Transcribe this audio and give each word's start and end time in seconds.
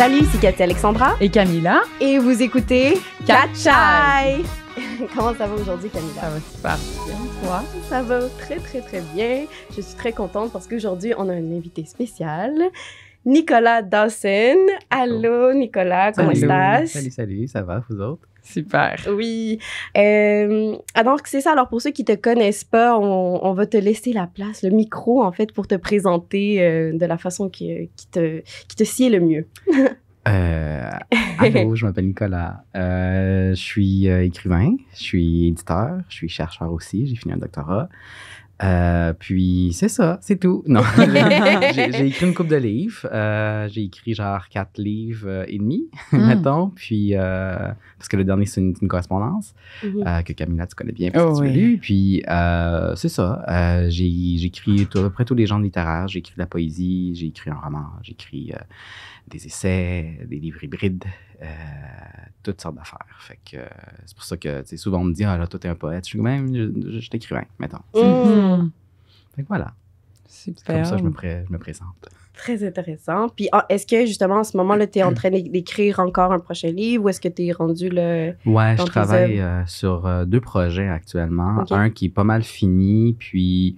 Salut, 0.00 0.24
c'est 0.32 0.40
Cathy 0.40 0.62
Alexandra. 0.62 1.14
Et 1.20 1.28
Camilla. 1.28 1.82
Et 2.00 2.18
vous 2.18 2.42
écoutez 2.42 2.94
Catchai. 3.26 4.42
Comment 5.14 5.34
ça 5.34 5.46
va 5.46 5.54
aujourd'hui, 5.54 5.90
Camilla? 5.90 6.22
Ça 6.22 6.30
va 6.30 6.40
super 6.40 6.78
bien, 7.04 7.16
toi? 7.42 7.62
Ça 7.86 8.02
va 8.02 8.20
très, 8.38 8.56
très, 8.60 8.80
très 8.80 9.02
bien. 9.14 9.44
Je 9.76 9.82
suis 9.82 9.94
très 9.94 10.12
contente 10.12 10.52
parce 10.52 10.66
qu'aujourd'hui, 10.66 11.12
on 11.18 11.28
a 11.28 11.34
un 11.34 11.52
invité 11.52 11.84
spécial. 11.84 12.54
Nicolas 13.26 13.82
Dawson. 13.82 14.56
Allô, 14.88 15.52
Nicolas, 15.52 16.12
comment 16.12 16.30
estás? 16.30 16.86
Salut, 16.86 17.10
salut, 17.10 17.46
ça 17.46 17.60
va, 17.60 17.84
vous 17.90 18.00
autres? 18.00 18.26
Super. 18.42 18.96
Oui. 19.10 19.58
Euh, 19.96 20.76
donc, 21.04 21.20
c'est 21.26 21.40
ça. 21.40 21.52
Alors, 21.52 21.68
pour 21.68 21.80
ceux 21.80 21.90
qui 21.90 22.04
te 22.04 22.14
connaissent 22.14 22.64
pas, 22.64 22.98
on, 22.98 23.44
on, 23.44 23.52
va 23.52 23.66
te 23.66 23.76
laisser 23.76 24.12
la 24.12 24.26
place, 24.26 24.62
le 24.62 24.70
micro, 24.70 25.22
en 25.22 25.32
fait, 25.32 25.52
pour 25.52 25.66
te 25.66 25.74
présenter 25.74 26.62
euh, 26.62 26.92
de 26.96 27.06
la 27.06 27.18
façon 27.18 27.48
qui, 27.48 27.90
qui, 27.96 28.06
te, 28.08 28.40
qui 28.68 28.76
te 28.76 28.84
sied 28.84 29.10
le 29.10 29.20
mieux. 29.20 29.46
euh, 30.28 30.90
allô, 31.38 31.74
je 31.74 31.86
m'appelle 31.86 32.06
Nicolas. 32.06 32.64
Euh, 32.76 33.50
je 33.50 33.60
suis 33.60 34.08
euh, 34.08 34.24
écrivain, 34.24 34.76
je 34.94 35.02
suis 35.02 35.48
éditeur, 35.48 36.00
je 36.08 36.16
suis 36.16 36.28
chercheur 36.28 36.72
aussi, 36.72 37.06
j'ai 37.06 37.16
fini 37.16 37.34
un 37.34 37.38
doctorat. 37.38 37.88
Euh, 38.62 39.12
puis 39.18 39.70
c'est 39.72 39.88
ça, 39.88 40.18
c'est 40.20 40.38
tout. 40.38 40.62
Non, 40.66 40.82
j'ai 41.72 42.06
écrit 42.06 42.26
une 42.26 42.34
coupe 42.34 42.48
de 42.48 42.56
livres. 42.56 43.08
Euh, 43.10 43.68
j'ai 43.70 43.84
écrit 43.84 44.14
genre 44.14 44.48
quatre 44.48 44.78
livres 44.78 45.28
euh, 45.28 45.44
et 45.48 45.58
demi, 45.58 45.88
mm. 46.12 46.26
mettons. 46.26 46.68
Puis 46.68 47.16
euh, 47.16 47.56
parce 47.98 48.08
que 48.08 48.16
le 48.16 48.24
dernier 48.24 48.46
c'est 48.46 48.60
une, 48.60 48.74
une, 48.82 48.88
correspondance 48.88 49.54
mm 49.82 49.88
-hmm. 49.88 50.22
que 50.24 50.32
Camilla 50.34 50.66
tu 50.66 50.74
connais 50.74 50.92
bien, 50.92 51.10
parce 51.10 51.24
oh, 51.24 51.40
que 51.40 51.46
tu 51.46 51.52
oui. 51.52 51.52
lu. 51.52 51.78
Puis 51.78 52.22
c'est 52.96 53.08
ça. 53.08 53.44
j'ai 53.88 54.44
écrit 54.44 54.82
à 54.82 55.00
peu 55.00 55.10
près 55.10 55.24
tous 55.24 55.34
les 55.34 55.46
genres 55.46 55.60
littéraires. 55.60 56.08
J'ai 56.08 56.18
écrit 56.18 56.34
de 56.34 56.40
la 56.40 56.46
poésie, 56.46 57.14
j'ai 57.14 57.28
écrit 57.28 57.50
un 57.50 57.60
roman, 57.64 57.86
j'ai 58.02 58.12
écrit 58.12 58.52
des 59.28 59.46
essais, 59.46 60.20
des 60.26 60.38
livres 60.38 60.62
hybrides, 60.62 61.04
euh, 61.42 61.46
toutes 62.42 62.60
sortes 62.60 62.76
d'affaires. 62.76 63.06
Fait 63.20 63.38
que 63.44 63.56
euh, 63.56 63.66
c'est 64.06 64.14
pour 64.14 64.24
ça 64.24 64.36
que 64.36 64.62
souvent 64.76 65.00
on 65.00 65.04
me 65.04 65.14
dit 65.14 65.24
Ah 65.24 65.36
là, 65.36 65.46
toi, 65.46 65.58
t'es 65.58 65.68
un 65.68 65.74
poète. 65.74 66.04
Je 66.04 66.10
suis 66.10 66.20
même, 66.20 66.54
je, 66.54 66.92
je, 66.92 67.00
je 67.00 67.10
t'écrivain, 67.10 67.44
mettons. 67.58 67.78
Mmh. 67.94 68.70
Fait 69.36 69.42
que 69.42 69.48
voilà. 69.48 69.72
Super. 70.28 70.76
Comme 70.76 70.84
ça, 70.84 70.96
je 70.96 71.02
me, 71.02 71.10
pré 71.10 71.44
je 71.46 71.52
me 71.52 71.58
présente. 71.58 72.08
Très 72.34 72.64
intéressant. 72.64 73.28
Puis 73.28 73.48
est-ce 73.68 73.86
que 73.86 74.06
justement, 74.06 74.36
en 74.36 74.44
ce 74.44 74.56
moment-là, 74.56 74.86
tu 74.86 75.00
es 75.00 75.02
en 75.02 75.12
train 75.12 75.30
d'écrire 75.30 75.98
encore 75.98 76.32
un 76.32 76.38
prochain 76.38 76.70
livre 76.70 77.04
ou 77.04 77.08
est-ce 77.08 77.20
que 77.20 77.28
tu 77.28 77.46
es 77.46 77.52
rendu 77.52 77.90
le. 77.90 78.34
Ouais, 78.46 78.76
je 78.78 78.84
travaille 78.84 79.40
euh, 79.40 79.66
sur 79.66 80.26
deux 80.26 80.40
projets 80.40 80.88
actuellement. 80.88 81.58
Okay. 81.62 81.74
Un 81.74 81.90
qui 81.90 82.06
est 82.06 82.10
pas 82.10 82.24
mal 82.24 82.42
fini, 82.42 83.14
puis 83.18 83.76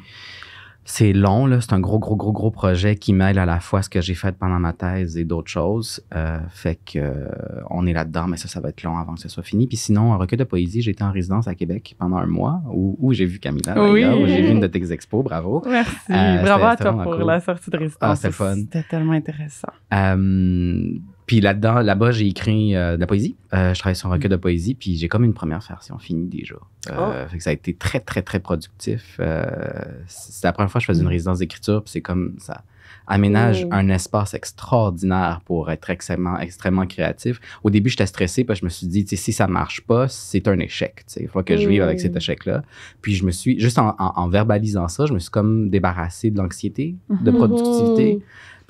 c'est 0.84 1.12
long, 1.12 1.46
là. 1.46 1.60
C'est 1.60 1.72
un 1.72 1.80
gros, 1.80 1.98
gros, 1.98 2.16
gros, 2.16 2.32
gros 2.32 2.50
projet 2.50 2.96
qui 2.96 3.12
mêle 3.12 3.38
à 3.38 3.46
la 3.46 3.60
fois 3.60 3.82
ce 3.82 3.88
que 3.88 4.00
j'ai 4.00 4.14
fait 4.14 4.36
pendant 4.36 4.58
ma 4.58 4.72
thèse 4.72 5.16
et 5.16 5.24
d'autres 5.24 5.50
choses. 5.50 6.04
Euh, 6.14 6.38
fait 6.50 6.76
que 6.76 6.98
euh, 6.98 7.28
on 7.70 7.86
est 7.86 7.92
là-dedans, 7.92 8.26
mais 8.26 8.36
ça, 8.36 8.48
ça 8.48 8.60
va 8.60 8.70
être 8.70 8.82
long 8.82 8.98
avant 8.98 9.14
que 9.14 9.20
ce 9.20 9.28
soit 9.28 9.44
fini. 9.44 9.66
Puis 9.66 9.76
sinon, 9.76 10.12
un 10.12 10.16
recueil 10.16 10.38
de 10.38 10.44
poésie, 10.44 10.82
j'ai 10.82 10.90
été 10.90 11.04
en 11.04 11.12
résidence 11.12 11.46
à 11.46 11.54
Québec 11.54 11.94
pendant 11.98 12.16
un 12.16 12.26
mois 12.26 12.62
où, 12.72 12.96
où 12.98 13.12
j'ai 13.12 13.26
vu 13.26 13.38
Camilla, 13.38 13.74
oui. 13.76 14.04
où 14.04 14.26
j'ai 14.26 14.42
vu 14.42 14.48
une 14.48 14.60
de 14.60 14.66
tes 14.66 14.92
expos. 14.92 15.22
Bravo. 15.22 15.62
Merci. 15.66 15.94
Euh, 16.10 16.42
Bravo 16.42 16.64
à 16.64 16.76
toi 16.76 16.92
pour 16.92 17.16
cool. 17.16 17.26
la 17.26 17.40
sortie 17.40 17.70
de 17.70 17.76
résidence. 17.76 17.98
Ah, 18.00 18.16
c'était 18.16 18.32
fun. 18.32 18.56
C'était 18.56 18.82
tellement 18.82 19.12
intéressant. 19.12 19.68
Puis 21.26 21.40
là-dedans, 21.40 21.80
là-bas, 21.80 22.10
j'ai 22.10 22.26
écrit 22.26 22.72
de 22.72 22.96
la 22.96 23.06
poésie. 23.06 23.36
je 23.52 23.78
travaille 23.78 23.96
sur 23.96 24.08
un 24.08 24.12
recueil 24.12 24.30
de 24.30 24.36
poésie, 24.36 24.74
puis 24.74 24.96
j'ai 24.96 25.08
comme 25.08 25.24
une 25.24 25.34
première 25.34 25.60
version 25.60 25.98
finie 25.98 26.28
déjà. 26.28 26.56
Oh. 26.90 27.12
fait 27.28 27.38
que 27.38 27.42
ça 27.42 27.50
a 27.50 27.52
été 27.52 27.74
très, 27.74 28.00
très, 28.00 28.22
très 28.22 28.40
productif. 28.40 29.20
c'est 30.06 30.44
la 30.44 30.52
première 30.52 30.70
fois 30.70 30.80
que 30.80 30.82
je 30.82 30.86
faisais 30.92 31.02
une 31.02 31.08
résidence 31.08 31.38
d'écriture, 31.38 31.82
puis 31.82 31.92
c'est 31.92 32.00
comme 32.02 32.34
ça 32.38 32.62
aménage 33.06 33.64
Mm. 33.66 33.72
un 33.72 33.88
espace 33.88 34.34
extraordinaire 34.34 35.40
pour 35.44 35.70
être 35.70 35.90
extrêmement, 35.90 36.38
extrêmement 36.38 36.86
créatif. 36.86 37.40
Au 37.64 37.70
début, 37.70 37.90
j'étais 37.90 38.06
stressé 38.06 38.44
parce 38.44 38.60
que 38.60 38.62
je 38.62 38.66
me 38.66 38.70
suis 38.70 38.86
dit, 38.86 39.04
si 39.16 39.32
ça 39.32 39.46
marche 39.46 39.82
pas, 39.82 40.08
c'est 40.08 40.48
un 40.48 40.58
échec. 40.58 41.04
Il 41.18 41.28
faut 41.28 41.42
que 41.42 41.56
je 41.56 41.68
vive 41.68 41.80
Mm. 41.80 41.84
avec 41.84 42.00
cet 42.00 42.16
échec-là. 42.16 42.62
Puis 43.00 43.14
je 43.14 43.24
me 43.24 43.30
suis, 43.30 43.58
juste 43.58 43.78
en, 43.78 43.94
en, 43.98 44.12
en, 44.16 44.28
verbalisant 44.28 44.88
ça, 44.88 45.06
je 45.06 45.12
me 45.12 45.18
suis 45.18 45.30
comme 45.30 45.70
débarrassé 45.70 46.30
de 46.30 46.38
l'anxiété, 46.38 46.94
de 47.10 47.30
productivité. 47.30 48.22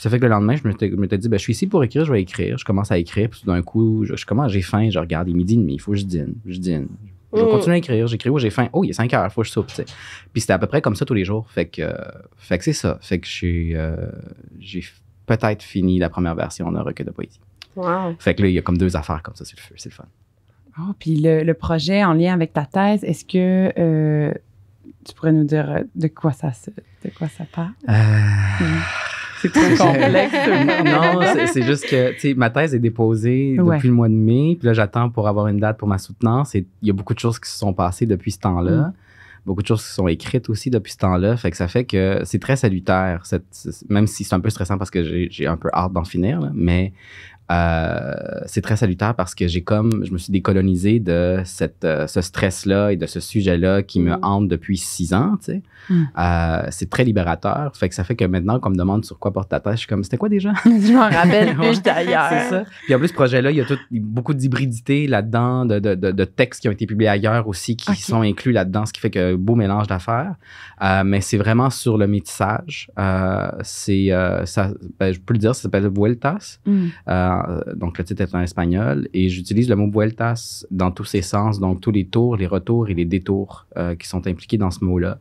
Ça 0.02 0.10
fait 0.10 0.18
que 0.18 0.24
le 0.24 0.30
lendemain, 0.30 0.56
je 0.56 0.66
me 0.66 0.72
suis 0.72 1.18
dit, 1.18 1.28
ben, 1.28 1.36
je 1.38 1.42
suis 1.42 1.52
ici 1.52 1.68
pour 1.68 1.84
écrire, 1.84 2.04
je 2.04 2.12
vais 2.12 2.20
écrire. 2.20 2.58
Je 2.58 2.64
commence 2.64 2.90
à 2.90 2.98
écrire, 2.98 3.30
puis 3.30 3.42
d'un 3.46 3.62
coup, 3.62 4.04
je, 4.04 4.16
je 4.16 4.26
commence, 4.26 4.50
j'ai 4.50 4.60
faim, 4.60 4.90
je 4.90 4.98
regarde, 4.98 5.28
il 5.28 5.30
est 5.30 5.36
midi 5.36 5.54
et 5.54 5.58
demi, 5.58 5.74
il 5.74 5.78
faut 5.78 5.92
que 5.92 5.98
je 5.98 6.04
dîne. 6.04 6.34
Je 6.44 6.58
dîne. 6.58 6.88
Je 7.32 7.38
vais 7.38 7.46
Mm. 7.46 7.50
continuer 7.50 7.74
à 7.76 7.78
écrire. 7.78 8.06
J'écris, 8.08 8.28
oh, 8.28 8.36
j'ai 8.36 8.50
faim. 8.50 8.68
Oh, 8.72 8.82
il 8.82 8.90
est 8.90 8.94
5 8.94 9.14
heures, 9.14 9.24
il 9.24 9.30
faut 9.30 9.42
que 9.42 9.46
je 9.46 9.52
soupe. 9.52 9.68
T'sais. 9.68 9.84
Puis 10.32 10.40
c'était 10.40 10.54
à 10.54 10.58
peu 10.58 10.66
près 10.66 10.82
comme 10.82 10.96
ça 10.96 11.04
tous 11.04 11.14
les 11.14 11.24
jours. 11.24 11.48
Fait 11.48 11.66
que, 11.66 11.82
euh, 11.82 11.94
fait 12.36 12.58
que 12.58 12.64
c'est 12.64 12.72
ça. 12.72 12.98
Fait 13.00 13.20
que 13.20 13.28
j'ai, 13.28 13.74
euh, 13.76 14.10
j'ai 14.58 14.82
peut-être 15.26 15.62
fini 15.62 16.00
la 16.00 16.08
première 16.08 16.34
version 16.34 16.72
d'un 16.72 16.82
recueil 16.82 17.06
de 17.06 17.12
poésie. 17.12 17.38
Wow. 17.76 18.16
Fait 18.18 18.34
que 18.34 18.42
là, 18.42 18.48
il 18.48 18.54
y 18.54 18.58
a 18.58 18.62
comme 18.62 18.76
deux 18.76 18.96
affaires 18.96 19.22
comme 19.22 19.36
ça, 19.36 19.44
c'est 19.44 19.56
le 19.56 19.62
feu, 19.62 19.74
c'est 19.78 19.90
le 19.90 19.94
fun. 19.94 20.06
Oh, 20.80 20.94
puis 20.98 21.14
le, 21.14 21.44
le, 21.44 21.54
projet 21.54 22.02
en 22.02 22.12
lien 22.12 22.34
avec 22.34 22.52
ta 22.52 22.66
thèse, 22.66 23.04
est-ce 23.04 23.24
que 23.24 23.72
euh, 23.78 24.34
tu 25.06 25.14
pourrais 25.14 25.32
nous 25.32 25.44
dire 25.44 25.84
de 25.94 26.08
quoi 26.08 26.32
ça, 26.32 26.50
de 27.04 27.10
quoi 27.16 27.28
ça 27.28 27.44
parle? 27.52 27.70
Euh... 27.88 27.92
Mmh. 27.92 29.11
C'est 29.42 29.52
trop 29.52 29.60
complexe. 29.76 30.32
non, 30.84 31.20
c'est 31.52 31.62
juste 31.62 31.86
que, 31.88 32.12
tu 32.12 32.20
sais, 32.20 32.34
ma 32.34 32.48
thèse 32.48 32.74
est 32.74 32.78
déposée 32.78 33.58
Ouais. 33.60 33.76
depuis 33.76 33.88
le 33.88 33.94
mois 33.94 34.08
de 34.08 34.14
mai, 34.14 34.56
puis 34.58 34.66
là, 34.66 34.72
j'attends 34.72 35.10
pour 35.10 35.28
avoir 35.28 35.48
une 35.48 35.58
date 35.58 35.76
pour 35.78 35.88
ma 35.88 35.98
soutenance. 35.98 36.54
Et 36.54 36.66
il 36.80 36.88
y 36.88 36.90
a 36.90 36.94
beaucoup 36.94 37.14
de 37.14 37.18
choses 37.18 37.38
qui 37.38 37.50
se 37.50 37.58
sont 37.58 37.72
passées 37.74 38.06
depuis 38.06 38.30
ce 38.30 38.38
temps-là. 38.38 38.70
Mm. 38.88 38.92
Beaucoup 39.44 39.62
de 39.62 39.66
choses 39.66 39.84
qui 39.84 39.92
sont 39.92 40.06
écrites 40.06 40.48
aussi 40.48 40.70
depuis 40.70 40.92
ce 40.92 40.98
temps-là. 40.98 41.36
Fait 41.36 41.50
que 41.50 41.56
ça 41.56 41.66
fait 41.66 41.84
que 41.84 42.20
c'est 42.24 42.38
très 42.38 42.54
salutaire, 42.54 43.26
cette, 43.26 43.44
même 43.88 44.06
si 44.06 44.22
c'est 44.22 44.34
un 44.36 44.40
peu 44.40 44.50
stressant 44.50 44.78
parce 44.78 44.90
que 44.90 45.02
j'ai 45.02 45.46
un 45.48 45.56
peu 45.56 45.68
hâte 45.74 45.92
d'en 45.92 46.04
finir, 46.04 46.40
là, 46.40 46.52
mais 46.54 46.92
euh, 47.50 48.12
c'est 48.46 48.60
très 48.62 48.76
salutaire 48.76 49.14
parce 49.14 49.34
que 49.34 49.46
j'ai 49.46 49.62
comme, 49.62 50.04
je 50.04 50.12
me 50.12 50.18
suis 50.18 50.32
décolonisé 50.32 51.00
de 51.00 51.40
cette, 51.44 51.84
euh, 51.84 52.06
ce 52.06 52.20
stress-là 52.20 52.92
et 52.92 52.96
de 52.96 53.06
ce 53.06 53.20
sujet-là 53.20 53.82
qui 53.82 54.00
me 54.00 54.12
Mm. 54.12 54.18
hante 54.22 54.48
depuis 54.48 54.76
six 54.78 55.12
ans, 55.12 55.36
tu 55.38 55.44
sais. 55.52 55.62
Mm. 55.90 56.02
Euh, 56.18 56.62
c'est 56.70 56.88
très 56.88 57.04
libérateur. 57.04 57.72
Fait 57.76 57.88
que 57.88 57.94
ça 57.94 58.04
fait 58.04 58.14
que 58.14 58.24
maintenant, 58.24 58.60
qu'on 58.60 58.70
me 58.70 58.76
demande 58.76 59.04
sur 59.04 59.18
quoi 59.18 59.32
porte 59.32 59.48
ta 59.50 59.60
tête, 59.60 59.72
je 59.72 59.78
suis 59.78 59.86
comme, 59.86 60.04
c'était 60.04 60.16
quoi 60.16 60.28
déjà? 60.28 60.52
je 60.64 60.92
m'en 60.92 61.08
rappelle 61.10 61.48
Ouais, 61.58 61.68
plus 61.68 61.82
d'ailleurs. 61.82 62.28
C'est 62.30 62.48
ça. 62.50 62.64
Puis 62.84 62.94
en 62.94 62.98
plus, 62.98 63.08
ce 63.08 63.14
projet-là, 63.14 63.50
il 63.50 63.56
y 63.56 63.60
a 63.60 63.64
tout, 63.64 63.78
beaucoup 63.90 64.34
d'hybridité 64.34 65.06
là-dedans, 65.06 65.66
de, 65.66 65.78
de, 65.78 65.94
de, 65.94 66.10
de, 66.12 66.24
textes 66.24 66.62
qui 66.62 66.68
ont 66.68 66.72
été 66.72 66.86
publiés 66.86 67.08
ailleurs 67.10 67.48
aussi 67.48 67.76
qui 67.76 67.90
Okay. 67.90 68.00
sont 68.00 68.22
inclus 68.22 68.52
là-dedans, 68.52 68.86
ce 68.86 68.92
qui 68.92 69.00
fait 69.00 69.10
que 69.10 69.34
beau 69.34 69.54
mélange 69.54 69.86
d'affaires. 69.88 70.34
Mais 71.04 71.20
c'est 71.20 71.36
vraiment 71.36 71.68
sur 71.70 71.98
le 71.98 72.06
métissage. 72.06 72.88
C'est, 73.62 74.08
ça, 74.44 74.70
ben, 74.98 75.12
je 75.12 75.20
peux 75.20 75.34
le 75.34 75.38
dire, 75.38 75.54
ça 75.54 75.62
s'appelle 75.62 75.88
Vueltas. 75.88 76.58
Mm. 76.64 76.86
Euh, 77.48 77.74
donc 77.74 77.98
le 77.98 78.04
titre 78.04 78.22
est 78.22 78.34
en 78.34 78.40
espagnol 78.40 79.08
et 79.12 79.28
j'utilise 79.28 79.68
le 79.68 79.76
mot 79.76 79.90
Vueltas 79.90 80.64
dans 80.70 80.90
tous 80.90 81.04
ses 81.04 81.22
sens, 81.22 81.60
donc 81.60 81.80
tous 81.80 81.90
les 81.90 82.06
tours, 82.06 82.36
les 82.36 82.46
retours 82.46 82.88
et 82.88 82.94
les 82.94 83.04
détours 83.04 83.66
euh, 83.76 83.94
qui 83.94 84.08
sont 84.08 84.26
impliqués 84.26 84.58
dans 84.58 84.70
ce 84.70 84.84
mot-là 84.84 85.18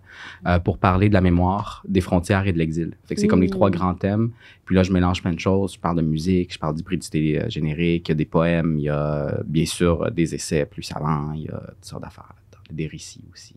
euh, 0.48 0.60
pour 0.60 0.78
parler 0.78 1.10
de 1.10 1.14
la 1.14 1.22
mémoire, 1.22 1.84
des 1.88 2.02
frontières 2.02 2.48
et 2.48 2.54
de 2.54 2.58
l'exil. 2.58 2.96
Fait 3.06 3.16
que 3.16 3.22
c'est 3.22 3.28
comme 3.28 3.42
les 3.42 3.50
trois 3.50 3.70
grands 3.70 3.96
thèmes. 3.96 4.32
Puis 4.66 4.76
là, 4.76 4.84
je 4.84 4.92
mélange 4.92 5.22
plein 5.22 5.34
de 5.34 5.40
choses. 5.40 5.74
Je 5.74 5.80
parle 5.80 5.98
de 5.98 6.02
musique, 6.02 6.54
je 6.54 6.60
parle 6.60 6.76
d'hybridité 6.76 7.44
générique, 7.50 8.08
il 8.08 8.12
y 8.12 8.14
a 8.14 8.16
des 8.16 8.26
poèmes, 8.26 8.78
il 8.78 8.84
y 8.84 8.90
a 8.90 9.42
bien 9.46 9.66
sûr 9.66 10.12
des 10.12 10.34
essais 10.36 10.66
plus 10.66 10.84
savants, 10.84 11.32
il 11.34 11.44
y 11.44 11.50
a 11.50 11.60
toutes 11.60 11.86
sortes 11.86 12.04
d'affaires 12.04 12.30
là-dedans, 12.30 12.64
des 12.72 12.88
récits 12.88 13.24
aussi. 13.34 13.56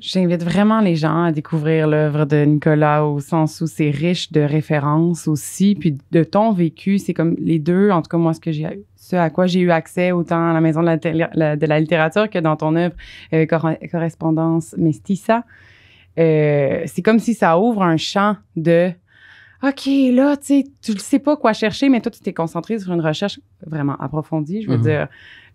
J'invite 0.00 0.44
vraiment 0.44 0.80
les 0.80 0.94
gens 0.94 1.24
à 1.24 1.32
découvrir 1.32 1.88
l'œuvre 1.88 2.24
de 2.24 2.44
Nicolas 2.44 3.04
au 3.04 3.18
sens 3.20 3.60
où 3.60 3.66
c'est 3.66 3.90
riche 3.90 4.30
de 4.30 4.40
références 4.40 5.26
aussi, 5.26 5.74
puis 5.74 5.98
de 6.12 6.22
ton 6.22 6.52
vécu. 6.52 6.98
C'est 6.98 7.14
comme 7.14 7.34
les 7.38 7.58
deux, 7.58 7.90
en 7.90 8.00
tout 8.02 8.08
cas 8.08 8.16
moi, 8.18 8.32
ce 8.32 8.38
que 8.40 8.52
j'ai, 8.52 8.84
ce 8.96 9.16
à 9.16 9.28
quoi 9.30 9.46
j'ai 9.46 9.60
eu 9.60 9.70
accès 9.72 10.12
autant 10.12 10.50
à 10.50 10.52
la 10.52 10.60
maison 10.60 10.82
de 10.82 10.86
la, 10.86 11.30
la 11.34 11.56
de 11.56 11.66
la 11.66 11.80
littérature 11.80 12.30
que 12.30 12.38
dans 12.38 12.56
ton 12.56 12.76
œuvre 12.76 12.94
euh, 13.32 13.44
cor 13.46 13.68
correspondance 13.90 14.74
mestiza. 14.78 15.42
Euh, 16.18 16.82
c'est 16.86 17.02
comme 17.02 17.18
si 17.18 17.34
ça 17.34 17.58
ouvre 17.58 17.82
un 17.82 17.96
champ 17.96 18.36
de 18.56 18.90
OK, 19.64 19.86
là, 20.12 20.36
tu 20.36 20.46
sais, 20.46 20.64
tu 20.80 20.92
ne 20.92 20.98
sais 20.98 21.18
pas 21.18 21.36
quoi 21.36 21.52
chercher, 21.52 21.88
mais 21.88 22.00
toi, 22.00 22.12
tu 22.12 22.20
t'es 22.20 22.32
concentré 22.32 22.78
sur 22.78 22.92
une 22.92 23.00
recherche 23.00 23.40
vraiment 23.66 23.96
approfondie, 23.96 24.62
je 24.62 24.68
veux 24.70 24.76
Mhm. 24.76 24.82
dire. 24.82 25.08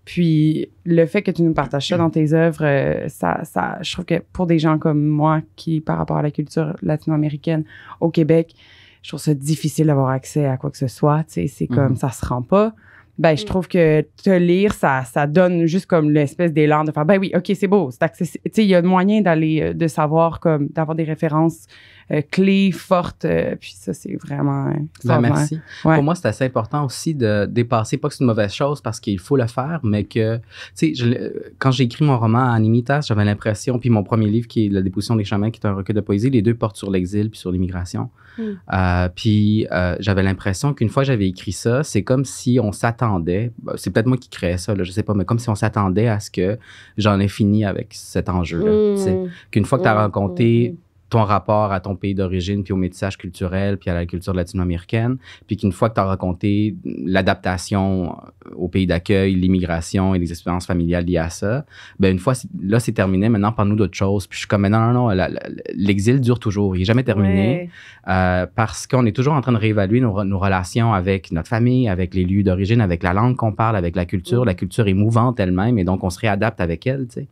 Puis 0.06 0.70
le 0.86 1.06
fait 1.06 1.22
que 1.22 1.32
tu 1.32 1.44
nous 1.44 1.54
partages 1.54 1.88
ça 1.88 1.98
dans 1.98 2.10
tes 2.10 2.34
œuvres, 2.34 2.66
euh, 2.66 3.08
ça, 3.08 3.42
ça, 3.46 3.78
je 3.82 3.94
trouve 3.94 4.06
que 4.06 4.22
pour 4.34 4.48
des 4.48 4.60
gens 4.60 4.78
comme 4.78 5.06
moi, 5.06 5.42
qui, 5.56 5.80
par 5.80 5.98
rapport 5.98 6.18
à 6.18 6.22
la 6.22 6.32
culture 6.32 6.76
latino-américaine 6.82 7.64
au 8.02 8.10
Québec, 8.10 8.54
je 9.02 9.10
trouve 9.10 9.20
ça 9.22 9.34
difficile 9.34 9.88
d'avoir 9.88 10.10
accès 10.10 10.46
à 10.46 10.58
quoi 10.58 10.72
que 10.72 10.78
ce 10.78 10.88
soit. 10.88 11.24
Tu 11.26 11.34
sais, 11.34 11.48
c'est 11.48 11.68
comme 11.68 11.92
Mhm. 11.92 11.96
ça 11.98 12.10
se 12.10 12.26
rend 12.26 12.42
pas. 12.42 12.74
ben, 13.20 13.38
je 13.38 13.44
Mm. 13.44 13.46
trouve 13.46 13.68
que 13.68 14.02
te 14.24 14.32
lire, 14.32 14.74
ça, 14.74 15.04
ça 15.04 15.28
donne 15.28 15.68
juste 15.68 15.86
comme 15.86 16.10
l'espèce 16.10 16.52
d'élan 16.52 16.84
de 16.84 16.92
faire, 16.92 17.06
ben 17.06 17.20
oui, 17.20 17.32
OK, 17.36 17.52
c'est 17.54 17.68
beau, 17.68 17.92
c'est 17.92 18.02
accessible. 18.02 18.42
Tu 18.46 18.52
sais, 18.56 18.64
il 18.66 18.70
y 18.70 18.74
a 18.74 18.82
moyen 18.82 19.22
d'aller, 19.22 19.62
euh, 19.62 19.74
de 19.76 19.86
savoir, 19.88 20.40
comme, 20.40 20.68
d'avoir 20.70 20.96
des 20.96 21.04
références 21.04 21.68
euh, 22.12 22.22
clés, 22.30 22.72
fortes, 22.72 23.26
euh, 23.26 23.56
puis 23.60 23.74
ça, 23.78 23.94
c'est 23.94 24.16
vraiment 24.16 24.72
Ben, 25.04 25.20
merci. 25.22 25.60
Ouais. 25.86 25.96
Pour 25.96 26.04
moi, 26.04 26.16
c'est 26.16 26.28
assez 26.28 26.46
important 26.46 26.86
aussi 26.86 27.16
de 27.16 27.46
dépasser, 27.50 27.98
pas 27.98 28.10
que 28.10 28.16
c'est 28.16 28.24
une 28.24 28.28
mauvaise 28.30 28.54
chose 28.54 28.82
parce 28.82 29.00
qu'il 29.00 29.20
faut 29.20 29.38
le 29.38 29.48
faire, 29.48 29.80
mais 29.84 30.04
que, 30.04 30.38
tu 30.78 30.96
sais, 30.96 31.06
l'ai- 31.06 31.32
quand 31.60 31.72
j'ai 31.72 31.84
écrit 31.86 32.04
mon 32.06 32.18
roman 32.20 32.52
Animitas, 32.52 33.02
j'avais 33.08 33.26
l'impression, 33.26 33.80
puis 33.80 33.90
mon 33.90 34.04
premier 34.04 34.28
livre 34.28 34.48
qui 34.48 34.66
est 34.66 34.70
La 34.70 34.82
déposition 34.82 35.16
des 35.16 35.24
chamans, 35.24 35.52
qui 35.52 35.60
est 35.60 35.68
un 35.68 35.74
recueil 35.74 35.96
de 35.96 36.02
poésie, 36.02 36.30
les 36.30 36.42
deux 36.42 36.56
portent 36.56 36.78
sur 36.78 36.90
l'exil 36.92 37.30
puis 37.30 37.40
sur 37.40 37.52
l'immigration. 37.52 38.10
Mm. 38.38 38.42
Euh, 38.74 39.10
puis 39.16 39.68
euh, 39.72 39.96
j'avais 40.00 40.24
l'impression 40.24 40.74
qu'une 40.74 40.90
fois 40.90 41.04
que 41.04 41.08
j'avais 41.08 41.28
écrit 41.28 41.52
ça, 41.52 41.84
c'est 41.84 42.02
comme 42.04 42.26
si 42.26 42.60
on 42.62 42.72
s'attendait, 42.72 43.52
ben, 43.62 43.74
c'est 43.76 43.92
peut-être 43.92 44.08
moi 44.08 44.18
qui 44.18 44.30
créais 44.30 44.58
ça, 44.58 44.74
là, 44.76 44.84
je 44.84 44.92
sais 44.92 45.04
pas, 45.04 45.14
mais 45.14 45.26
comme 45.26 45.40
si 45.40 45.50
on 45.50 45.56
s'attendait 45.56 46.08
à 46.08 46.20
ce 46.20 46.32
que 46.32 46.58
j'en 46.98 47.20
ai 47.20 47.28
fini 47.28 47.64
avec 47.66 47.90
cet 47.94 48.30
enjeu-là. 48.30 48.96
tu 48.98 49.04
sais. 49.04 49.14
Mm. 49.14 49.30
Qu'une 49.52 49.66
fois 49.66 49.78
que 49.78 49.84
tu 49.84 49.90
as 49.90 49.94
Mm, 49.94 49.98
raconté 49.98 50.72
mm, 50.74 50.78
ton 51.14 51.24
rapport 51.24 51.72
à 51.72 51.80
ton 51.80 51.96
pays 51.96 52.16
d'origine, 52.16 52.64
puis 52.64 52.74
au 52.74 52.76
métissage 52.76 53.18
culturel, 53.18 53.78
puis 53.78 53.90
à 53.92 53.94
la 53.94 54.06
culture 54.08 54.34
latino-américaine, 54.34 55.18
puis 55.46 55.58
qu'une 55.58 55.72
fois 55.72 55.90
que 55.90 55.96
tu 55.96 56.02
as 56.02 56.06
raconté 56.06 56.76
l'adaptation 56.84 58.18
au 58.56 58.68
pays 58.68 58.88
d'accueil, 58.88 59.36
l'immigration 59.36 60.16
et 60.16 60.20
les 60.20 60.32
expériences 60.32 60.66
familiales 60.66 61.06
liées 61.06 61.18
à 61.18 61.30
ça, 61.30 61.66
ben 62.00 62.12
une 62.12 62.18
fois, 62.20 62.34
là, 62.62 62.80
c'est 62.80 62.94
terminé, 62.94 63.30
maintenant, 63.30 63.52
parle-nous 63.52 63.76
d'autre 63.76 63.94
chose. 63.96 64.26
Puis 64.26 64.38
je 64.38 64.40
suis 64.40 64.48
comme, 64.48 64.62
mais 64.62 64.70
non, 64.70 64.80
non, 64.92 64.94
non, 64.94 65.26
l'exil 65.76 66.20
dure 66.20 66.40
toujours, 66.40 66.76
il 66.76 66.80
n'est 66.80 66.86
jamais 66.86 67.04
terminé, 67.04 67.44
Ouais. 67.44 67.70
euh, 68.08 68.48
parce 68.56 68.88
qu'on 68.88 69.06
est 69.06 69.16
toujours 69.16 69.34
en 69.34 69.42
train 69.42 69.52
de 69.52 69.58
réévaluer 69.58 70.00
nos 70.02 70.40
relations 70.40 70.94
avec 70.94 71.32
notre 71.32 71.50
famille, 71.50 71.88
avec 71.90 72.16
les 72.16 72.26
lieux 72.26 72.42
d'origine, 72.44 72.82
avec 72.82 73.04
la 73.04 73.14
langue 73.14 73.36
qu'on 73.36 73.52
parle, 73.52 73.76
avec 73.76 73.96
la 73.96 74.06
culture. 74.06 74.42
Mm. 74.42 74.46
La 74.46 74.54
culture 74.56 74.88
est 74.88 74.94
mouvante 74.94 75.40
elle-même, 75.40 75.78
et 75.78 75.84
donc 75.84 76.04
on 76.04 76.10
se 76.10 76.20
réadapte 76.20 76.60
avec 76.60 76.88
elle, 76.88 77.08
tu 77.08 77.22
sais. 77.22 77.28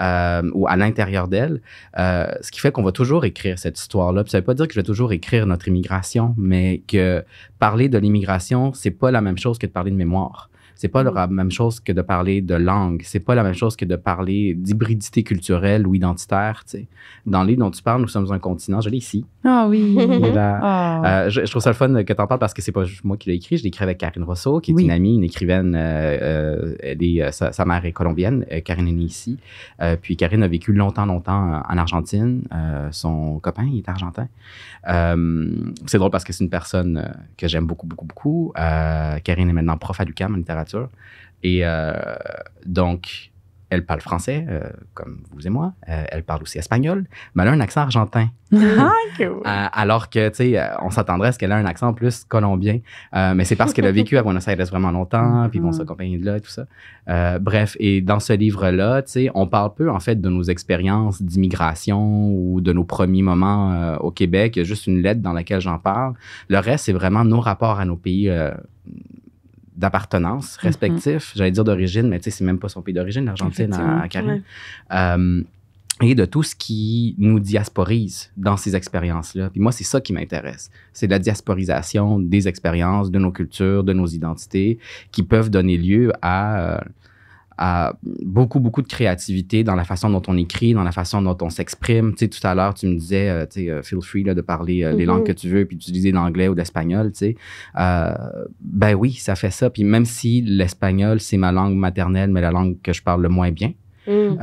Euh, 0.00 0.42
ou 0.54 0.66
à 0.68 0.76
l'intérieur 0.76 1.28
d'elle. 1.28 1.60
Euh, 1.98 2.26
ce 2.40 2.50
qui 2.50 2.60
fait 2.60 2.72
qu'on 2.72 2.82
va 2.82 2.92
toujours 2.92 3.24
écrire 3.24 3.58
cette 3.58 3.78
histoire-là. 3.78 4.24
Ça 4.26 4.38
veut 4.38 4.44
pas 4.44 4.54
dire 4.54 4.66
que 4.66 4.74
je 4.74 4.80
vais 4.80 4.84
toujours 4.84 5.12
écrire 5.12 5.46
notre 5.46 5.68
immigration, 5.68 6.34
mais 6.36 6.82
que 6.86 7.24
parler 7.58 7.88
de 7.88 7.98
l'immigration, 7.98 8.72
c'est 8.72 8.90
pas 8.90 9.10
la 9.10 9.20
même 9.20 9.38
chose 9.38 9.58
que 9.58 9.66
de 9.66 9.72
parler 9.72 9.90
de 9.90 9.96
mémoire. 9.96 10.50
C'est 10.76 10.88
pas 10.88 11.02
Mm. 11.02 11.14
la 11.14 11.26
même 11.26 11.50
chose 11.50 11.80
que 11.80 11.90
de 11.92 12.02
parler 12.02 12.40
de 12.42 12.54
langue. 12.54 13.00
C'est 13.04 13.20
pas 13.20 13.34
la 13.34 13.42
même 13.42 13.54
chose 13.54 13.74
que 13.76 13.84
de 13.84 13.96
parler 13.96 14.54
d'hybridité 14.54 15.22
culturelle 15.24 15.86
ou 15.86 15.94
identitaire. 15.94 16.62
tu 16.64 16.78
sais. 16.78 16.86
Dans 17.26 17.42
le 17.42 17.48
livre 17.48 17.60
dont 17.60 17.70
tu 17.70 17.82
parles, 17.82 18.00
nous 18.02 18.08
sommes 18.08 18.30
un 18.30 18.38
continent. 18.38 18.80
Je 18.80 18.88
l'ai 18.90 18.98
ici. 18.98 19.24
Ah 19.44 19.66
oui. 19.68 19.96
Là. 20.34 20.60
Ah. 20.62 21.02
Euh, 21.24 21.30
je, 21.30 21.40
je 21.44 21.50
trouve 21.50 21.62
ça 21.62 21.70
le 21.70 21.74
fun 21.74 22.04
que 22.04 22.12
tu 22.12 22.20
en 22.20 22.26
parles 22.26 22.38
parce 22.40 22.54
que 22.54 22.62
c'est 22.62 22.72
pas 22.72 22.84
moi 23.04 23.16
qui 23.16 23.30
l'ai 23.30 23.36
écrit. 23.36 23.56
Je 23.56 23.62
l'ai 23.62 23.68
écrit 23.68 23.82
avec 23.84 23.98
Karine 23.98 24.22
Rousseau, 24.22 24.60
qui 24.60 24.70
est 24.70 24.74
Oui. 24.74 24.84
une 24.84 24.90
amie, 24.90 25.16
une 25.16 25.24
écrivaine. 25.24 25.74
euh, 25.74 26.18
euh, 26.22 26.76
elle 26.80 27.02
est, 27.02 27.32
sa, 27.32 27.52
sa 27.52 27.64
mère 27.64 27.84
est 27.84 27.92
colombienne. 27.92 28.44
Karine 28.64 28.86
est 28.88 28.92
née 28.92 29.02
ici. 29.04 29.38
Puis 30.02 30.16
Karine 30.16 30.42
a 30.42 30.48
vécu 30.48 30.72
longtemps, 30.72 31.06
longtemps 31.06 31.62
en 31.68 31.78
Argentine. 31.78 32.42
Son 32.90 33.38
copain, 33.40 33.64
il 33.72 33.78
est 33.78 33.88
argentin. 33.88 34.28
C'est 35.86 35.98
drôle 35.98 36.10
parce 36.10 36.24
que 36.24 36.32
c'est 36.32 36.44
une 36.44 36.50
personne 36.50 37.14
que 37.36 37.48
j'aime 37.48 37.66
beaucoup, 37.66 37.86
beaucoup, 37.86 38.04
beaucoup. 38.06 38.52
Karine 38.54 39.48
est 39.50 39.52
maintenant 39.52 39.76
prof 39.78 40.00
à 40.00 40.04
l'UQAM 40.04 40.34
en 40.34 40.36
littérature. 40.36 40.65
Et 41.42 41.60
euh, 41.64 41.92
donc, 42.64 43.30
elle 43.68 43.84
parle 43.84 44.00
français, 44.00 44.46
euh, 44.48 44.62
comme 44.94 45.22
vous 45.32 45.44
et 45.44 45.50
moi. 45.50 45.72
Euh, 45.88 46.04
elle 46.12 46.22
parle 46.22 46.42
aussi 46.42 46.56
espagnol, 46.56 47.04
mais 47.34 47.42
elle 47.42 47.48
a 47.48 47.52
un 47.52 47.58
accent 47.60 47.80
argentin. 47.80 48.28
Ah, 48.54 48.92
cool. 49.16 49.26
Euh, 49.44 49.66
alors 49.72 50.08
que, 50.08 50.28
tu 50.28 50.36
sais, 50.36 50.60
on 50.82 50.90
s'attendrait 50.90 51.28
à 51.28 51.32
ce 51.32 51.38
qu'elle 51.38 51.50
ait 51.50 51.54
un 51.54 51.66
accent 51.66 51.92
plus 51.92 52.22
colombien. 52.24 52.78
Mais 53.12 53.44
c'est 53.44 53.56
parce 53.56 53.72
qu'elle 53.72 53.86
a 53.86 53.90
vécu 53.92 54.16
à 54.18 54.22
Buenos 54.22 54.46
Aires 54.46 54.64
vraiment 54.66 54.92
longtemps, 54.92 55.48
puis 55.50 55.58
bon, 55.58 55.66
Mhm. 55.68 55.72
s'accompagner 55.72 56.16
de 56.16 56.24
là 56.24 56.36
et 56.36 56.40
tout 56.40 56.50
ça. 56.50 56.66
Bref, 57.40 57.76
et 57.80 58.00
dans 58.02 58.20
ce 58.20 58.32
livre-là, 58.34 59.02
tu 59.02 59.10
sais, 59.10 59.30
on 59.34 59.48
parle 59.48 59.74
peu, 59.74 59.90
en 59.90 59.98
fait, 59.98 60.20
de 60.20 60.28
nos 60.28 60.44
expériences 60.44 61.20
d'immigration 61.20 62.30
ou 62.30 62.60
de 62.60 62.72
nos 62.72 62.84
premiers 62.84 63.22
moments 63.22 63.96
au 63.98 64.12
Québec. 64.12 64.54
Il 64.54 64.60
y 64.60 64.62
a 64.62 64.64
juste 64.64 64.86
une 64.86 65.02
lettre 65.02 65.20
dans 65.22 65.32
laquelle 65.32 65.60
j'en 65.60 65.78
parle. 65.80 66.14
Le 66.48 66.58
reste, 66.60 66.84
c'est 66.84 66.92
vraiment 66.92 67.24
nos 67.24 67.40
rapports 67.40 67.80
à 67.80 67.84
nos 67.84 67.96
pays 67.96 68.30
d'appartenance 69.76 70.56
respectifs. 70.56 71.32
J'allais 71.36 71.50
dire 71.50 71.64
d'origine, 71.64 72.08
mais 72.08 72.18
tu 72.18 72.24
sais, 72.24 72.30
c'est 72.30 72.44
même 72.44 72.58
pas 72.58 72.68
son 72.68 72.82
pays 72.82 72.94
d'origine, 72.94 73.24
l'Argentine, 73.24 73.72
à, 73.74 74.02
à 74.02 74.08
Karine. 74.08 74.42
Euh, 74.92 75.42
et 76.02 76.14
de 76.14 76.26
tout 76.26 76.42
ce 76.42 76.54
qui 76.54 77.14
nous 77.18 77.40
diasporise 77.40 78.30
dans 78.36 78.58
ces 78.58 78.76
expériences-là. 78.76 79.48
Puis 79.48 79.60
moi, 79.60 79.72
c'est 79.72 79.84
ça 79.84 80.00
qui 80.00 80.12
m'intéresse. 80.12 80.70
C'est 80.92 81.06
la 81.06 81.18
diasporisation 81.18 82.18
des 82.18 82.48
expériences, 82.48 83.10
de 83.10 83.18
nos 83.18 83.32
cultures, 83.32 83.82
de 83.82 83.94
nos 83.94 84.06
identités, 84.06 84.78
qui 85.10 85.22
peuvent 85.22 85.48
donner 85.48 85.78
lieu 85.78 86.12
à, 86.20 86.74
euh, 86.74 86.80
à 87.58 87.94
beaucoup, 88.24 88.60
beaucoup 88.60 88.82
de 88.82 88.86
créativité 88.86 89.64
dans 89.64 89.74
la 89.74 89.84
façon 89.84 90.10
dont 90.10 90.22
on 90.28 90.36
écrit, 90.36 90.74
dans 90.74 90.82
la 90.84 90.92
façon 90.92 91.22
dont 91.22 91.36
on 91.40 91.48
s'exprime. 91.50 92.12
Tu 92.14 92.24
sais, 92.24 92.28
tout 92.28 92.46
à 92.46 92.54
l'heure, 92.54 92.74
tu 92.74 92.86
me 92.86 92.94
disais, 92.96 93.28
euh, 93.30 93.46
tu 93.46 93.60
sais, 93.64 93.70
euh, 93.70 93.82
feel 93.82 94.02
free 94.02 94.24
là, 94.24 94.34
de 94.34 94.40
parler 94.42 94.82
euh, 94.84 94.92
les 94.92 95.04
Mhm. 95.04 95.08
langues 95.08 95.26
que 95.26 95.32
tu 95.32 95.48
veux, 95.48 95.64
puis 95.64 95.76
d'utiliser 95.76 96.12
l'anglais 96.12 96.48
ou 96.48 96.54
l'espagnol, 96.54 97.12
tu 97.12 97.18
sais. 97.18 97.36
Euh, 97.78 98.14
ben 98.60 98.94
oui, 98.94 99.12
ça 99.14 99.36
fait 99.36 99.50
ça. 99.50 99.70
Puis 99.70 99.84
même 99.84 100.04
si 100.04 100.42
l'espagnol, 100.42 101.20
c'est 101.20 101.38
ma 101.38 101.52
langue 101.52 101.76
maternelle, 101.76 102.30
mais 102.30 102.40
la 102.40 102.50
langue 102.50 102.76
que 102.82 102.92
je 102.92 103.02
parle 103.02 103.22
le 103.22 103.28
moins 103.28 103.50
bien, 103.52 103.72
Mm. 104.08 104.36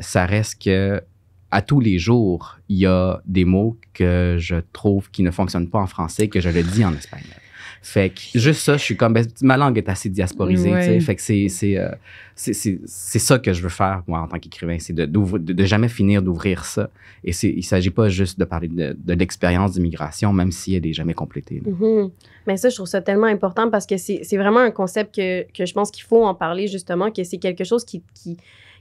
ça 0.00 0.24
reste 0.26 0.62
que 0.62 1.02
à 1.50 1.62
tous 1.62 1.80
les 1.80 1.98
jours, 1.98 2.58
il 2.68 2.78
y 2.78 2.86
a 2.86 3.20
des 3.26 3.44
mots 3.44 3.76
que 3.92 4.36
je 4.38 4.54
trouve 4.72 5.10
qui 5.10 5.22
ne 5.24 5.32
fonctionnent 5.32 5.68
pas 5.68 5.80
en 5.80 5.86
français, 5.88 6.28
que 6.28 6.40
je 6.40 6.48
le 6.48 6.62
dis 6.62 6.84
en 6.84 6.94
espagnol. 6.94 7.26
Fait 7.82 8.10
que 8.10 8.38
juste 8.38 8.60
ça, 8.60 8.76
je 8.76 8.82
suis 8.82 8.96
comme, 8.96 9.14
ben, 9.14 9.26
ma 9.40 9.56
langue 9.56 9.78
est 9.78 9.88
assez 9.88 10.10
diasporisée, 10.10 10.70
Ouais. 10.70 10.86
tu 10.86 10.92
sais. 10.92 11.00
Fait 11.00 11.14
que 11.16 11.22
c'est, 11.22 11.48
c'est, 11.48 11.78
euh, 11.78 11.88
c'est, 12.34 13.18
ça 13.18 13.38
que 13.38 13.54
je 13.54 13.62
veux 13.62 13.70
faire, 13.70 14.02
moi, 14.06 14.20
en 14.20 14.28
tant 14.28 14.38
qu'écrivain, 14.38 14.76
c'est 14.78 14.92
de, 14.92 15.06
de, 15.06 15.38
de 15.52 15.64
jamais 15.64 15.88
finir 15.88 16.20
d'ouvrir 16.22 16.66
ça. 16.66 16.90
Et 17.24 17.32
c'est, 17.32 17.48
il 17.48 17.62
s'agit 17.62 17.90
pas 17.90 18.08
juste 18.10 18.38
de 18.38 18.44
parler 18.44 18.68
de, 18.68 18.94
de 18.98 19.14
l'expérience 19.14 19.72
d'immigration, 19.72 20.32
même 20.32 20.52
si 20.52 20.74
elle 20.74 20.86
est 20.86 20.92
jamais 20.92 21.14
complétée. 21.14 21.62
Mhm. 21.64 22.10
Mais 22.46 22.56
ça, 22.58 22.68
je 22.68 22.74
trouve 22.74 22.86
ça 22.86 23.00
tellement 23.00 23.26
important 23.26 23.70
parce 23.70 23.86
que 23.86 23.96
c'est 23.96 24.20
c'est 24.24 24.36
vraiment 24.36 24.60
un 24.60 24.70
concept 24.70 25.14
que, 25.14 25.50
que 25.52 25.64
je 25.64 25.72
pense 25.72 25.90
qu'il 25.90 26.04
faut 26.04 26.24
en 26.24 26.34
parler 26.34 26.68
justement, 26.68 27.10
que 27.10 27.24
c'est 27.24 27.38
quelque 27.38 27.64
chose 27.64 27.84
qui, 27.84 28.02
qui, 28.14 28.36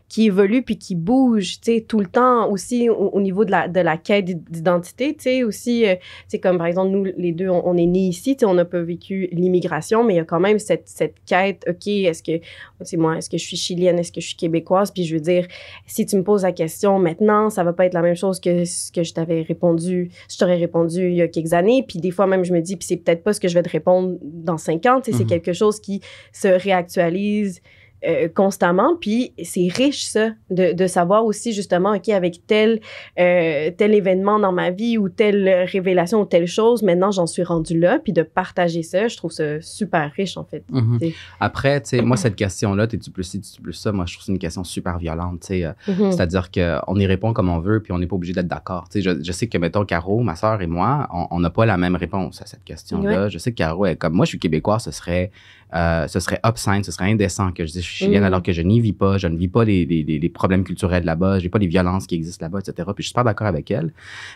qui 0.10 0.26
évolue 0.26 0.64
puis 0.64 0.78
qui 0.78 0.96
bouge, 0.96 1.62
tu 1.62 1.72
sais, 1.74 1.82
tout 1.88 2.00
le 2.00 2.08
temps 2.08 2.50
aussi 2.52 2.90
au, 2.90 2.96
au 2.96 3.22
niveau 3.22 3.46
de 3.46 3.52
la, 3.52 3.68
de 3.68 3.80
la 3.80 3.96
quête 3.96 4.26
d'identité, 4.26 5.14
tu 5.14 5.22
sais, 5.24 5.44
aussi, 5.44 5.86
euh, 5.86 5.96
tu 5.96 6.02
sais, 6.30 6.40
comme 6.40 6.58
par 6.58 6.68
exemple, 6.68 6.90
nous, 6.90 7.06
les 7.16 7.32
deux, 7.32 7.48
on, 7.50 7.66
on 7.68 7.78
est 7.78 7.86
nés 7.86 8.08
ici, 8.08 8.36
tu 8.36 8.40
sais, 8.42 8.46
on 8.46 8.56
n'a 8.56 8.66
pas 8.66 8.82
vécu 8.82 9.30
l'immigration, 9.32 10.04
mais 10.04 10.16
il 10.16 10.18
y 10.18 10.20
a 10.20 10.26
quand 10.26 10.40
même 10.40 10.58
cette, 10.60 10.88
cette 10.90 11.16
quête, 11.26 11.64
OK, 11.70 11.88
est-ce 11.88 12.24
que, 12.24 12.44
c'est 12.82 12.98
moi, 12.98 13.18
est-ce 13.18 13.30
que 13.30 13.38
je 13.38 13.46
suis 13.46 13.56
chilienne, 13.58 14.00
est-ce 14.00 14.12
que 14.12 14.20
je 14.20 14.28
suis 14.28 14.36
québécoise, 14.36 14.92
puis 14.92 15.04
je 15.06 15.14
veux 15.16 15.22
dire, 15.22 15.48
si 15.86 16.06
tu 16.06 16.16
me 16.18 16.24
poses 16.24 16.44
la 16.44 16.52
question 16.52 16.98
maintenant, 17.00 17.50
ça 17.50 17.64
va 17.64 17.72
pas 17.74 17.86
être 17.86 17.94
la 17.94 18.02
même 18.02 18.16
chose 18.16 18.40
que 18.40 18.66
ce 18.66 18.92
que 18.92 19.04
je 19.04 19.14
t'avais 19.14 19.44
répondu, 19.44 20.10
je 20.30 20.38
t'aurais 20.38 20.58
répondu 20.58 21.08
il 21.10 21.16
y 21.18 21.22
a 21.22 21.28
quelques 21.28 21.54
années. 21.54 21.86
Puis 21.88 22.00
des 22.00 22.12
fois 22.12 22.26
même, 22.26 22.44
je 22.44 22.52
me 22.54 22.62
dis, 22.62 22.76
puis 22.78 22.88
c'est 22.88 22.98
peut-être 22.98 23.24
pas 23.24 23.34
ce 23.34 23.40
que 23.40 23.48
je 23.48 23.54
vais 23.54 23.62
te 23.64 23.70
répondre 23.70 24.18
dans 24.22 24.58
cinq 24.58 24.86
ans. 24.88 25.02
Tu 25.02 25.12
sais, 25.12 25.18
C'est 25.18 25.24
Mhm. 25.26 25.30
quelque 25.30 25.54
chose 25.54 25.80
qui 25.80 26.02
se 26.34 26.48
réactualise 26.48 27.62
euh, 28.08 28.28
constamment. 28.34 28.96
Puis 29.00 29.34
c'est 29.44 29.68
riche, 29.70 30.06
ça, 30.06 30.30
de, 30.50 30.74
de 30.74 30.88
savoir 30.88 31.26
aussi 31.26 31.54
justement, 31.54 31.94
OK, 31.96 32.10
avec 32.10 32.46
tel, 32.48 32.80
euh, 33.20 33.72
tel 33.78 33.94
événement 33.94 34.40
dans 34.40 34.52
ma 34.52 34.72
vie 34.72 34.98
ou 34.98 35.10
telle 35.10 35.66
révélation 35.72 36.22
ou 36.22 36.26
telle 36.26 36.48
chose, 36.48 36.84
maintenant 36.84 37.12
j'en 37.12 37.28
suis 37.28 37.44
rendu 37.44 37.80
là. 37.80 38.00
Puis 38.00 38.14
de 38.14 38.22
partager 38.24 38.84
ça, 38.84 39.08
je 39.08 39.18
trouve 39.18 39.32
ça 39.32 39.60
super 39.62 40.12
riche, 40.16 40.38
en 40.38 40.44
fait. 40.44 40.64
Mhm. 40.72 41.00
Après, 41.40 41.82
tu 41.82 41.90
sais, 41.90 42.02
moi, 42.02 42.18
cette 42.18 42.36
question-là, 42.36 42.88
t'es-tu 42.88 43.12
plus 43.12 43.24
ci, 43.24 43.42
t'es-tu 43.42 43.62
plus 43.62 43.74
ça, 43.74 43.92
moi, 43.92 44.06
je 44.06 44.14
trouve 44.14 44.22
que 44.22 44.26
c'est 44.28 44.32
une 44.32 44.40
question 44.40 44.64
super 44.64 44.98
violente, 44.98 45.42
tu 45.42 45.48
sais. 45.48 45.66
euh, 45.66 45.72
Mhm. 45.88 46.12
C'est-à-dire 46.12 46.50
qu'on 46.52 46.96
y 47.00 47.06
répond 47.06 47.34
comme 47.34 47.50
on 47.50 47.60
veut, 47.60 47.82
puis 47.82 47.92
on 47.92 47.98
n'est 48.00 48.08
pas 48.08 48.16
obligé 48.16 48.34
d'être 48.34 48.48
d'accord. 48.48 48.88
Tu 48.90 49.02
sais, 49.02 49.10
je, 49.10 49.24
je 49.24 49.32
sais 49.32 49.48
que, 49.48 49.58
mettons, 49.58 49.86
Caro, 49.86 50.20
ma 50.22 50.36
sœur 50.36 50.62
et 50.62 50.68
moi, 50.68 51.08
on- 51.14 51.28
on 51.32 51.40
n'a 51.40 51.50
pas 51.50 51.66
la 51.66 51.78
même 51.78 51.96
réponse 51.96 52.42
à 52.42 52.46
cette 52.46 52.64
question-là. 52.64 53.30
Je 53.30 53.38
sais 53.38 53.52
que 53.52 53.58
Caro, 53.58 53.86
est 53.86 53.96
comme 53.96 54.14
moi, 54.14 54.26
je 54.26 54.30
suis 54.30 54.40
québécois, 54.40 54.80
ce 54.80 54.92
serait, 54.92 55.32
euh, 55.76 56.08
ce 56.08 56.20
serait 56.20 56.40
obscène, 56.44 56.84
ce 56.84 56.92
serait 56.92 57.12
indécent 57.12 57.52
que 57.52 57.66
je 57.66 57.72
dise 57.74 57.82
je 57.84 57.88
suis 57.88 58.06
chilienne 58.06 58.24
Mm. 58.24 58.26
alors 58.26 58.42
que 58.44 58.52
je 58.52 58.62
n'y 58.62 58.80
vis 58.82 58.94
pas, 58.94 59.18
je 59.18 59.28
ne 59.28 59.38
vis 59.38 59.48
pas 59.48 59.64
les, 59.64 59.86
les, 59.86 60.04
les- 60.04 60.30
problèmes 60.30 60.64
culturels 60.64 61.04
là-bas, 61.06 61.38
je 61.40 61.44
vis 61.44 61.50
pas 61.50 61.60
les 61.60 61.68
violences 61.68 62.08
qui 62.08 62.16
existent 62.16 62.46
là-bas, 62.46 62.60
etc. 62.60 62.74
Puis 62.96 63.04
je 63.04 63.04
suis 63.04 63.10
super 63.10 63.24
d'accord 63.24 63.48
avec 63.48 63.70
elle. 63.72 63.94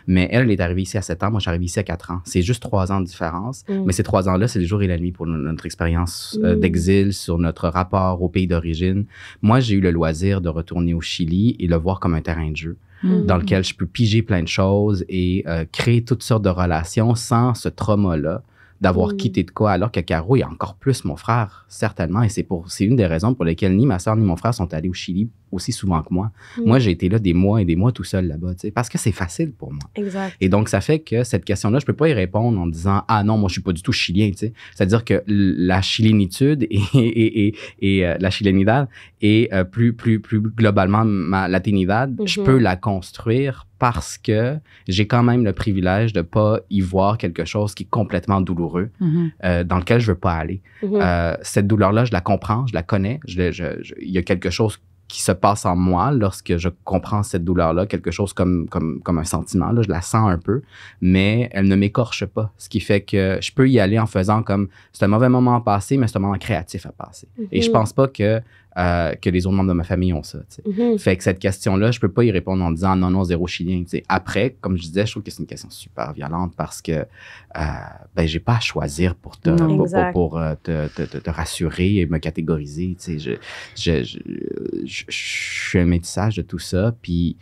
Mais 0.08 0.28
elle, 0.32 0.44
elle 0.44 0.52
est 0.52 0.62
arrivée 0.62 0.84
ici 0.84 0.98
à 0.98 1.02
7 1.02 1.24
ans, 1.24 1.32
moi, 1.32 1.40
arrivé 1.46 1.66
ici 1.66 1.80
à 1.80 1.84
4 1.84 2.12
ans. 2.12 2.22
C'est 2.26 2.42
juste 2.42 2.62
3 2.62 2.92
ans 2.92 3.00
de 3.02 3.06
différence. 3.06 3.64
Mm. 3.70 3.84
Mais 3.86 3.94
ces 3.94 4.04
3 4.04 4.30
ans-là, 4.30 4.48
c'est 4.48 4.60
le 4.60 4.66
jour 4.66 4.82
et 4.84 4.88
la 4.88 4.98
nuit 4.98 5.12
pour 5.12 5.26
no- 5.26 5.38
notre 5.38 5.66
expérience 5.66 6.38
euh, 6.44 6.56
Mm. 6.56 6.60
d'exil, 6.60 7.14
sur 7.14 7.38
notre 7.40 7.68
rapport 7.70 8.22
au 8.22 8.30
pays 8.30 8.48
d'origine. 8.48 9.06
Moi, 9.42 9.60
j'ai 9.60 9.76
eu 9.76 9.82
le 9.82 9.92
loisir 9.92 10.42
de 10.42 10.50
retourner 10.50 10.94
au 10.94 11.02
Chili 11.02 11.56
et 11.60 11.68
le 11.68 11.76
voir 11.78 12.00
comme 12.00 12.14
un 12.14 12.22
terrain 12.22 12.52
de 12.52 12.58
jeu 12.58 12.78
dans 13.26 13.36
lequel 13.36 13.66
je 13.66 13.74
peux 13.74 13.86
piger 13.86 14.22
plein 14.22 14.42
de 14.42 14.48
choses 14.48 15.04
et 15.10 15.44
euh, 15.46 15.66
créer 15.72 16.06
toutes 16.06 16.24
sortes 16.24 16.44
de 16.44 16.50
relations 16.50 17.16
sans 17.16 17.54
ce 17.54 17.68
trauma-là 17.68 18.44
d'avoir 18.84 19.10
Mm. 19.14 19.18
quitté 19.18 19.44
de 19.44 19.52
quoi, 19.52 19.72
alors 19.72 19.92
que 19.92 20.00
Caro 20.02 20.36
est 20.36 20.44
encore 20.44 20.76
plus 20.76 21.04
mon 21.06 21.16
frère, 21.16 21.66
certainement. 21.70 22.22
Et 22.22 22.30
c'est 22.30 22.44
pour, 22.44 22.70
c'est 22.70 22.86
une 22.86 22.96
des 22.98 23.06
raisons 23.08 23.34
pour 23.34 23.46
lesquelles 23.46 23.76
ni 23.76 23.86
ma 23.86 23.98
soeur 23.98 24.16
ni 24.16 24.24
mon 24.26 24.36
frère 24.36 24.54
sont 24.54 24.72
allés 24.74 24.90
au 24.90 24.94
Chili 24.94 25.30
aussi 25.52 25.72
souvent 25.72 26.02
que 26.02 26.12
moi. 26.12 26.32
Mm. 26.58 26.64
Moi, 26.66 26.80
j'ai 26.80 26.92
été 26.92 27.10
là 27.10 27.20
des 27.20 27.34
mois 27.34 27.62
et 27.62 27.66
des 27.66 27.76
mois 27.76 27.92
tout 27.92 28.04
seul 28.04 28.28
là-bas, 28.28 28.54
tu 28.56 28.62
sais, 28.62 28.72
parce 28.72 28.90
que 28.90 28.98
c'est 28.98 29.12
facile 29.12 29.52
pour 29.54 29.72
moi. 29.72 29.84
Exact. 29.96 30.36
Et 30.42 30.50
donc, 30.50 30.68
ça 30.68 30.82
fait 30.82 31.00
que 31.00 31.24
cette 31.24 31.46
question-là, 31.46 31.78
je 31.80 31.86
peux 31.86 31.94
pas 31.94 32.10
y 32.10 32.14
répondre 32.14 32.60
en 32.60 32.68
disant 32.68 33.04
ah 33.08 33.24
non, 33.24 33.38
moi 33.38 33.50
je 33.50 33.54
suis 33.54 33.62
pas 33.62 33.72
du 33.74 33.82
tout 33.84 33.92
chilien, 33.92 34.30
tu 34.32 34.38
sais. 34.38 34.54
C'est-à-dire 34.76 35.06
que 35.06 35.24
la 35.28 35.82
chilénitude 35.82 36.64
et, 36.70 36.80
et, 36.96 37.48
et, 37.48 37.56
et, 37.82 38.06
euh, 38.08 38.18
la 38.20 38.30
chilenidad 38.32 38.88
et 39.22 39.50
euh, 39.54 39.64
plus 39.64 39.94
plus 39.94 40.20
plus 40.20 40.42
globalement 40.42 41.06
ma 41.06 41.48
latinidad, 41.48 42.16
je 42.26 42.40
Mhm. 42.42 42.46
peux 42.48 42.58
la 42.58 42.76
construire 42.76 43.68
parce 43.88 44.18
que 44.18 44.58
j'ai 44.88 45.08
quand 45.08 45.24
même 45.24 45.44
le 45.44 45.52
privilège 45.52 46.14
de 46.14 46.22
pas 46.22 46.60
y 46.70 46.80
voir 46.80 47.18
quelque 47.18 47.44
chose 47.44 47.76
qui 47.76 47.84
est 47.84 47.90
complètement 48.00 48.40
douloureux 48.40 48.90
Mhm. 49.02 49.32
euh, 49.44 49.64
dans 49.66 49.78
lequel 49.78 50.00
je 50.00 50.08
veux 50.14 50.18
pas 50.28 50.36
aller. 50.44 50.62
Mhm. 50.82 51.00
Euh, 51.02 51.36
cette 51.42 51.68
douleur-là, 51.68 52.06
je 52.06 52.14
la 52.14 52.22
comprends, 52.22 52.66
je 52.66 52.74
la 52.74 52.84
connais. 52.84 53.20
Il 53.28 54.12
y 54.18 54.18
a 54.18 54.22
quelque 54.22 54.50
chose 54.50 54.80
qui 55.10 55.22
se 55.22 55.34
passe 55.34 55.66
en 55.66 55.76
moi 55.76 56.12
lorsque 56.12 56.56
je 56.58 56.70
comprends 56.86 57.24
cette 57.24 57.44
douleur-là, 57.44 57.86
quelque 57.86 58.10
chose 58.10 58.32
comme, 58.34 58.68
comme, 58.70 59.02
comme 59.04 59.20
un 59.20 59.26
sentiment. 59.26 59.70
Là, 59.72 59.82
je 59.82 59.90
la 59.90 60.02
sens 60.02 60.28
un 60.32 60.40
peu, 60.40 60.62
mais 61.02 61.50
elle 61.52 61.68
ne 61.68 61.76
m'écorche 61.76 62.26
pas. 62.26 62.52
Ce 62.58 62.68
qui 62.70 62.80
fait 62.80 63.02
que 63.02 63.38
je 63.42 63.52
peux 63.52 63.70
y 63.70 63.80
aller 63.82 64.00
en 64.00 64.08
faisant 64.08 64.42
comme 64.44 64.70
c'est 64.94 65.04
un 65.06 65.10
mauvais 65.10 65.30
moment 65.30 65.56
à 65.56 65.62
passer, 65.62 65.98
mais 65.98 66.08
c'est 66.08 66.18
un 66.18 66.22
moment 66.22 66.38
créatif 66.48 66.86
à 66.86 66.92
passer. 66.94 67.28
Et 67.52 67.62
je 67.62 67.68
Mhm. 67.68 67.74
pense 67.74 67.92
pas 67.94 68.08
que, 68.08 68.42
euh, 68.78 69.14
que 69.16 69.30
les 69.30 69.46
autres 69.46 69.56
membres 69.56 69.70
de 69.70 69.74
ma 69.76 69.84
famille 69.84 70.14
ont 70.14 70.24
ça. 70.24 70.40
sais. 70.50 70.64
Mhm. 70.66 70.98
Fait 70.98 71.16
que 71.18 71.24
cette 71.24 71.40
question-là, 71.40 71.92
je 71.92 72.00
peux 72.00 72.12
pas 72.12 72.24
y 72.24 72.32
répondre 72.32 72.64
en 72.64 72.72
disant 72.72 72.96
non, 72.96 73.10
non, 73.12 73.24
zéro 73.24 73.46
chilien. 73.48 73.84
tu 73.84 73.90
sais. 73.90 74.04
Après, 74.10 74.56
comme 74.62 74.78
je 74.78 74.84
disais, 74.84 75.06
je 75.06 75.12
trouve 75.12 75.24
que 75.24 75.32
c'est 75.32 75.40
une 75.42 75.46
question 75.48 75.70
super 75.70 76.14
violente 76.14 76.54
parce 76.58 76.82
que 76.82 76.92
euh, 76.92 77.06
ben, 78.16 78.28
j'ai 78.28 78.40
pas 78.40 78.56
à 78.56 78.60
choisir 78.60 79.16
pour 79.16 79.40
te, 79.40 79.50
Non. 79.50 79.58
pour, 79.58 79.68
pour- 79.78 79.86
Exact. 79.86 80.12
pour, 80.14 80.38
euh, 80.40 80.56
te, 80.64 80.88
te- 80.88 81.04
te- 81.04 81.18
te 81.18 81.30
rassurer 81.30 81.98
et 81.98 82.06
me 82.08 82.18
catégoriser. 82.18 82.96
tu 83.00 83.20
sais. 83.20 83.20
Je, 83.20 83.32
je, 83.76 84.04
je, 84.04 84.18
je- 84.86 85.04
je 85.08 85.16
suis 85.68 85.80
un 85.80 85.86
métissage 85.86 86.36
de 86.38 86.42
tout 86.42 86.60
ça. 86.60 86.96
Puis 87.02 87.38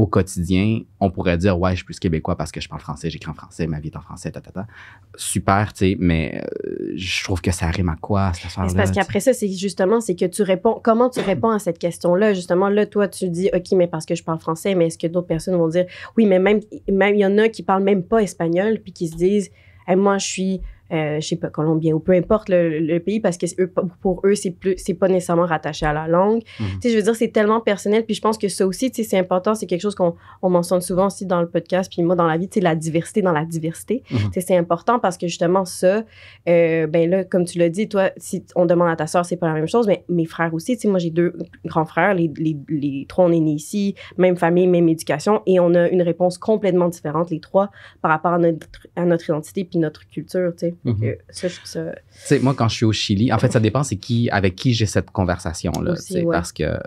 au 0.00 0.06
quotidien, 0.06 0.80
on 0.98 1.10
pourrait 1.10 1.36
dire 1.36 1.58
ouais, 1.58 1.72
je 1.72 1.76
suis 1.76 1.84
plus 1.84 1.98
québécois 1.98 2.36
parce 2.36 2.50
que 2.50 2.60
je 2.60 2.68
parle 2.68 2.80
français, 2.80 3.10
j'écris 3.10 3.30
en 3.30 3.34
français, 3.34 3.66
ma 3.66 3.80
vie 3.80 3.88
est 3.88 3.96
en 3.96 4.00
français, 4.00 4.30
ta, 4.30 4.40
ta, 4.40 4.50
ta. 4.50 4.66
Super, 5.14 5.72
tu 5.72 5.90
sais, 5.90 5.96
mais 5.98 6.42
euh, 6.42 6.92
je 6.96 7.24
trouve 7.24 7.40
que 7.42 7.50
ça 7.50 7.66
rime 7.66 7.90
à 7.90 7.96
quoi 7.96 8.32
cette 8.32 8.44
Mais 8.44 8.46
affaire-là? 8.46 8.68
c'est 8.70 8.76
parce 8.76 8.90
qu'après 8.92 9.20
ça, 9.20 9.32
c'est 9.32 9.50
justement, 9.52 10.00
c'est 10.00 10.16
que 10.16 10.24
tu 10.24 10.42
réponds, 10.42 10.80
comment 10.82 11.10
tu 11.10 11.20
réponds 11.20 11.50
à 11.50 11.58
cette 11.58 11.78
question-là? 11.78 12.32
Justement, 12.32 12.68
là, 12.68 12.86
toi, 12.86 13.08
tu 13.08 13.28
dis, 13.28 13.50
OK, 13.52 13.72
mais 13.72 13.86
parce 13.86 14.06
que 14.06 14.14
je 14.14 14.24
parle 14.24 14.38
français, 14.38 14.74
mais 14.74 14.86
est-ce 14.86 14.98
que 14.98 15.06
d'autres 15.06 15.26
personnes 15.26 15.56
vont 15.56 15.68
dire, 15.68 15.84
oui, 16.16 16.24
mais 16.26 16.38
même, 16.38 16.60
même, 16.90 17.14
il 17.14 17.20
y 17.20 17.26
en 17.26 17.36
a 17.36 17.48
qui 17.48 17.62
parlent 17.62 17.84
même 17.84 18.02
pas 18.02 18.22
espagnol, 18.22 18.80
puis 18.82 18.92
qui 18.92 19.08
se 19.08 19.16
disent, 19.16 19.50
Hey, 19.86 19.96
moi, 19.96 20.18
je 20.18 20.26
suis, 20.26 20.60
euh, 20.92 21.20
je 21.20 21.26
sais 21.26 21.36
pas, 21.36 21.48
colombien, 21.48 21.94
ou 21.94 22.00
peu 22.00 22.12
importe 22.12 22.48
le, 22.48 22.78
le 22.80 23.00
pays, 23.00 23.20
parce 23.20 23.36
que 23.36 23.46
eux, 23.60 23.72
pour 24.00 24.20
eux, 24.24 24.34
c'est 24.34 24.50
plus, 24.50 24.74
c'est 24.76 24.94
pas 24.94 25.08
nécessairement 25.08 25.46
rattaché 25.46 25.86
à 25.86 25.92
la 25.92 26.08
langue. 26.08 26.42
Mhm. 26.58 26.66
Tu 26.66 26.80
sais, 26.82 26.90
je 26.90 26.96
veux 26.96 27.02
dire, 27.02 27.14
c'est 27.14 27.28
tellement 27.28 27.60
personnel, 27.60 28.04
puis 28.04 28.14
je 28.14 28.20
pense 28.20 28.38
que 28.38 28.48
ça 28.48 28.66
aussi, 28.66 28.90
tu 28.90 29.02
sais, 29.02 29.08
c'est 29.08 29.18
important, 29.18 29.54
c'est 29.54 29.66
quelque 29.66 29.80
chose 29.82 29.94
qu'on 29.94 30.14
on 30.42 30.50
mentionne 30.50 30.80
souvent 30.80 31.06
aussi 31.06 31.26
dans 31.26 31.40
le 31.40 31.48
podcast, 31.48 31.90
puis 31.92 32.02
moi, 32.02 32.16
dans 32.16 32.26
la 32.26 32.36
vie, 32.36 32.48
tu 32.48 32.54
sais, 32.54 32.60
la 32.60 32.74
diversité 32.74 33.22
dans 33.22 33.32
la 33.32 33.44
diversité. 33.44 34.02
Mhm. 34.10 34.18
Tu 34.18 34.32
sais, 34.32 34.40
c'est 34.40 34.56
important 34.56 34.98
parce 34.98 35.16
que 35.16 35.26
justement, 35.26 35.64
ça, 35.64 36.04
euh, 36.48 36.86
ben 36.86 37.08
là, 37.08 37.24
comme 37.24 37.44
tu 37.44 37.58
l'as 37.58 37.68
dit, 37.68 37.88
toi, 37.88 38.10
si 38.16 38.44
on 38.56 38.66
demande 38.66 38.88
à 38.88 38.96
ta 38.96 39.06
soeur, 39.06 39.24
c'est 39.24 39.36
pas 39.36 39.48
la 39.48 39.54
même 39.54 39.68
chose, 39.68 39.86
mais 39.86 40.04
mes 40.08 40.26
frères 40.26 40.52
aussi, 40.54 40.76
tu 40.76 40.82
sais, 40.82 40.88
moi, 40.88 40.98
j'ai 40.98 41.10
deux 41.10 41.34
grands 41.64 41.84
frères, 41.84 42.14
les, 42.14 42.30
les, 42.36 42.56
les 42.68 43.06
trois, 43.08 43.26
on 43.26 43.32
est 43.32 43.40
nés 43.40 43.52
ici, 43.52 43.94
même 44.18 44.36
famille, 44.36 44.66
même 44.66 44.88
éducation, 44.88 45.42
et 45.46 45.60
on 45.60 45.74
a 45.74 45.88
une 45.88 46.02
réponse 46.02 46.38
complètement 46.38 46.88
différente, 46.88 47.30
les 47.30 47.40
trois, 47.40 47.70
par 48.02 48.10
rapport 48.10 48.32
à 48.32 48.38
notre, 48.38 48.66
à 48.96 49.04
notre 49.04 49.24
identité 49.24 49.64
puis 49.64 49.78
notre 49.78 50.06
culture, 50.08 50.52
tu 50.52 50.66
sais. 50.66 50.74
Mhm. 50.84 50.96
Euh, 51.02 51.14
ça, 51.28 51.48
je 51.48 51.56
trouve 51.56 51.66
ça... 51.68 51.92
Tu 51.92 51.98
sais, 52.12 52.38
moi, 52.40 52.54
quand 52.54 52.68
je 52.68 52.76
suis 52.76 52.84
au 52.86 52.92
Chili, 52.92 53.32
en 53.32 53.38
fait, 53.38 53.52
ça 53.52 53.60
dépend 53.60 53.82
c'est 53.82 53.96
qui, 53.96 54.30
avec 54.30 54.54
qui 54.56 54.72
j'ai 54.72 54.86
cette 54.86 55.10
conversation-là. 55.10 55.92
Ouais. 56.14 56.24
Parce 56.30 56.52
que 56.52 56.62
euh, 56.64 56.78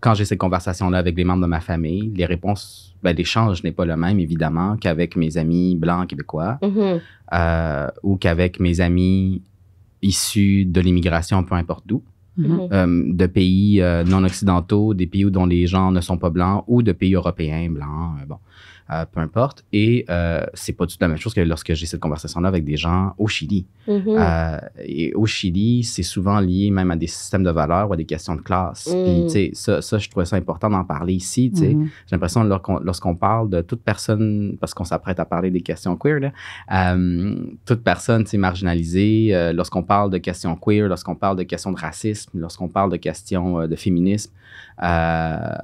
quand 0.00 0.14
j'ai 0.14 0.24
cette 0.24 0.38
conversation-là 0.38 0.98
avec 0.98 1.16
les 1.16 1.24
membres 1.24 1.42
de 1.42 1.46
ma 1.48 1.60
famille, 1.60 2.12
les 2.14 2.26
réponses, 2.26 2.94
ben, 3.02 3.14
l'échange 3.16 3.62
n'est 3.64 3.72
pas 3.72 3.84
le 3.84 3.96
même, 3.96 4.20
évidemment, 4.20 4.76
qu'avec 4.76 5.16
mes 5.16 5.36
amis 5.38 5.76
blancs 5.76 6.08
québécois 6.08 6.58
Mhm. 6.62 7.00
euh, 7.32 7.88
ou 8.02 8.16
qu'avec 8.16 8.60
mes 8.60 8.80
amis 8.80 9.42
issus 10.02 10.64
de 10.66 10.80
l'immigration, 10.80 11.42
peu 11.44 11.54
importe 11.54 11.84
d'où, 11.86 12.02
Mhm. 12.36 12.68
Euh, 12.72 13.12
de 13.14 13.26
pays 13.26 13.80
euh, 13.80 14.02
non 14.02 14.24
occidentaux, 14.24 14.92
des 14.92 15.06
pays 15.06 15.24
où 15.24 15.30
dont 15.30 15.46
les 15.46 15.68
gens 15.68 15.92
ne 15.92 16.00
sont 16.00 16.18
pas 16.18 16.30
blancs 16.30 16.64
ou 16.66 16.82
de 16.82 16.90
pays 16.90 17.14
européens 17.14 17.70
blancs, 17.70 18.26
bon, 18.26 18.38
euh, 18.90 19.04
peu 19.10 19.20
importe. 19.20 19.64
Et 19.72 20.04
euh, 20.10 20.44
c'est 20.54 20.72
pas 20.72 20.86
du 20.86 20.94
tout 20.94 20.98
la 21.00 21.08
même 21.08 21.16
chose 21.16 21.34
que 21.34 21.40
lorsque 21.40 21.72
j'ai 21.74 21.86
cette 21.86 22.00
conversation-là 22.00 22.48
avec 22.48 22.64
des 22.64 22.76
gens 22.76 23.14
au 23.18 23.26
Chili. 23.26 23.66
Mhm. 23.88 24.02
Euh, 24.06 24.58
et 24.84 25.14
au 25.14 25.26
Chili, 25.26 25.82
c'est 25.84 26.02
souvent 26.02 26.40
lié 26.40 26.70
même 26.70 26.90
à 26.90 26.96
des 26.96 27.06
systèmes 27.06 27.44
de 27.44 27.50
valeurs 27.50 27.88
ou 27.88 27.92
à 27.92 27.96
des 27.96 28.04
questions 28.04 28.34
de 28.36 28.40
classe. 28.40 28.86
Mm. 28.86 29.04
Puis, 29.04 29.22
tu 29.24 29.30
sais, 29.30 29.50
ça, 29.54 29.82
ça, 29.82 29.98
je 29.98 30.08
trouvais 30.08 30.26
ça 30.26 30.36
important 30.36 30.70
d'en 30.70 30.84
parler 30.84 31.14
ici. 31.14 31.50
tu 31.50 31.60
sais. 31.60 31.74
Mhm. 31.74 31.88
J'ai 32.06 32.16
l'impression, 32.16 32.44
lorsqu'on, 32.44 32.78
lorsqu'on 32.80 33.14
parle 33.14 33.48
de 33.50 33.60
toute 33.60 33.82
personne, 33.82 34.56
parce 34.60 34.74
qu'on 34.74 34.84
s'apprête 34.84 35.18
à 35.20 35.24
parler 35.24 35.50
des 35.50 35.62
questions 35.62 35.96
queer, 35.96 36.20
là, 36.20 36.32
euh, 36.72 37.36
toute 37.64 37.82
personne 37.82 38.24
tu 38.24 38.30
sais, 38.30 38.38
marginalisée, 38.38 39.52
lorsqu'on 39.54 39.82
parle 39.82 40.10
de 40.10 40.18
questions 40.18 40.56
queer, 40.56 40.88
lorsqu'on 40.88 41.14
parle 41.14 41.36
de 41.36 41.42
questions 41.42 41.72
de 41.72 41.78
racisme, 41.78 42.38
lorsqu'on 42.38 42.68
parle 42.68 42.90
de 42.90 42.96
questions 42.96 43.66
de 43.66 43.76
féminisme, 43.76 44.32
euh, 44.82 45.56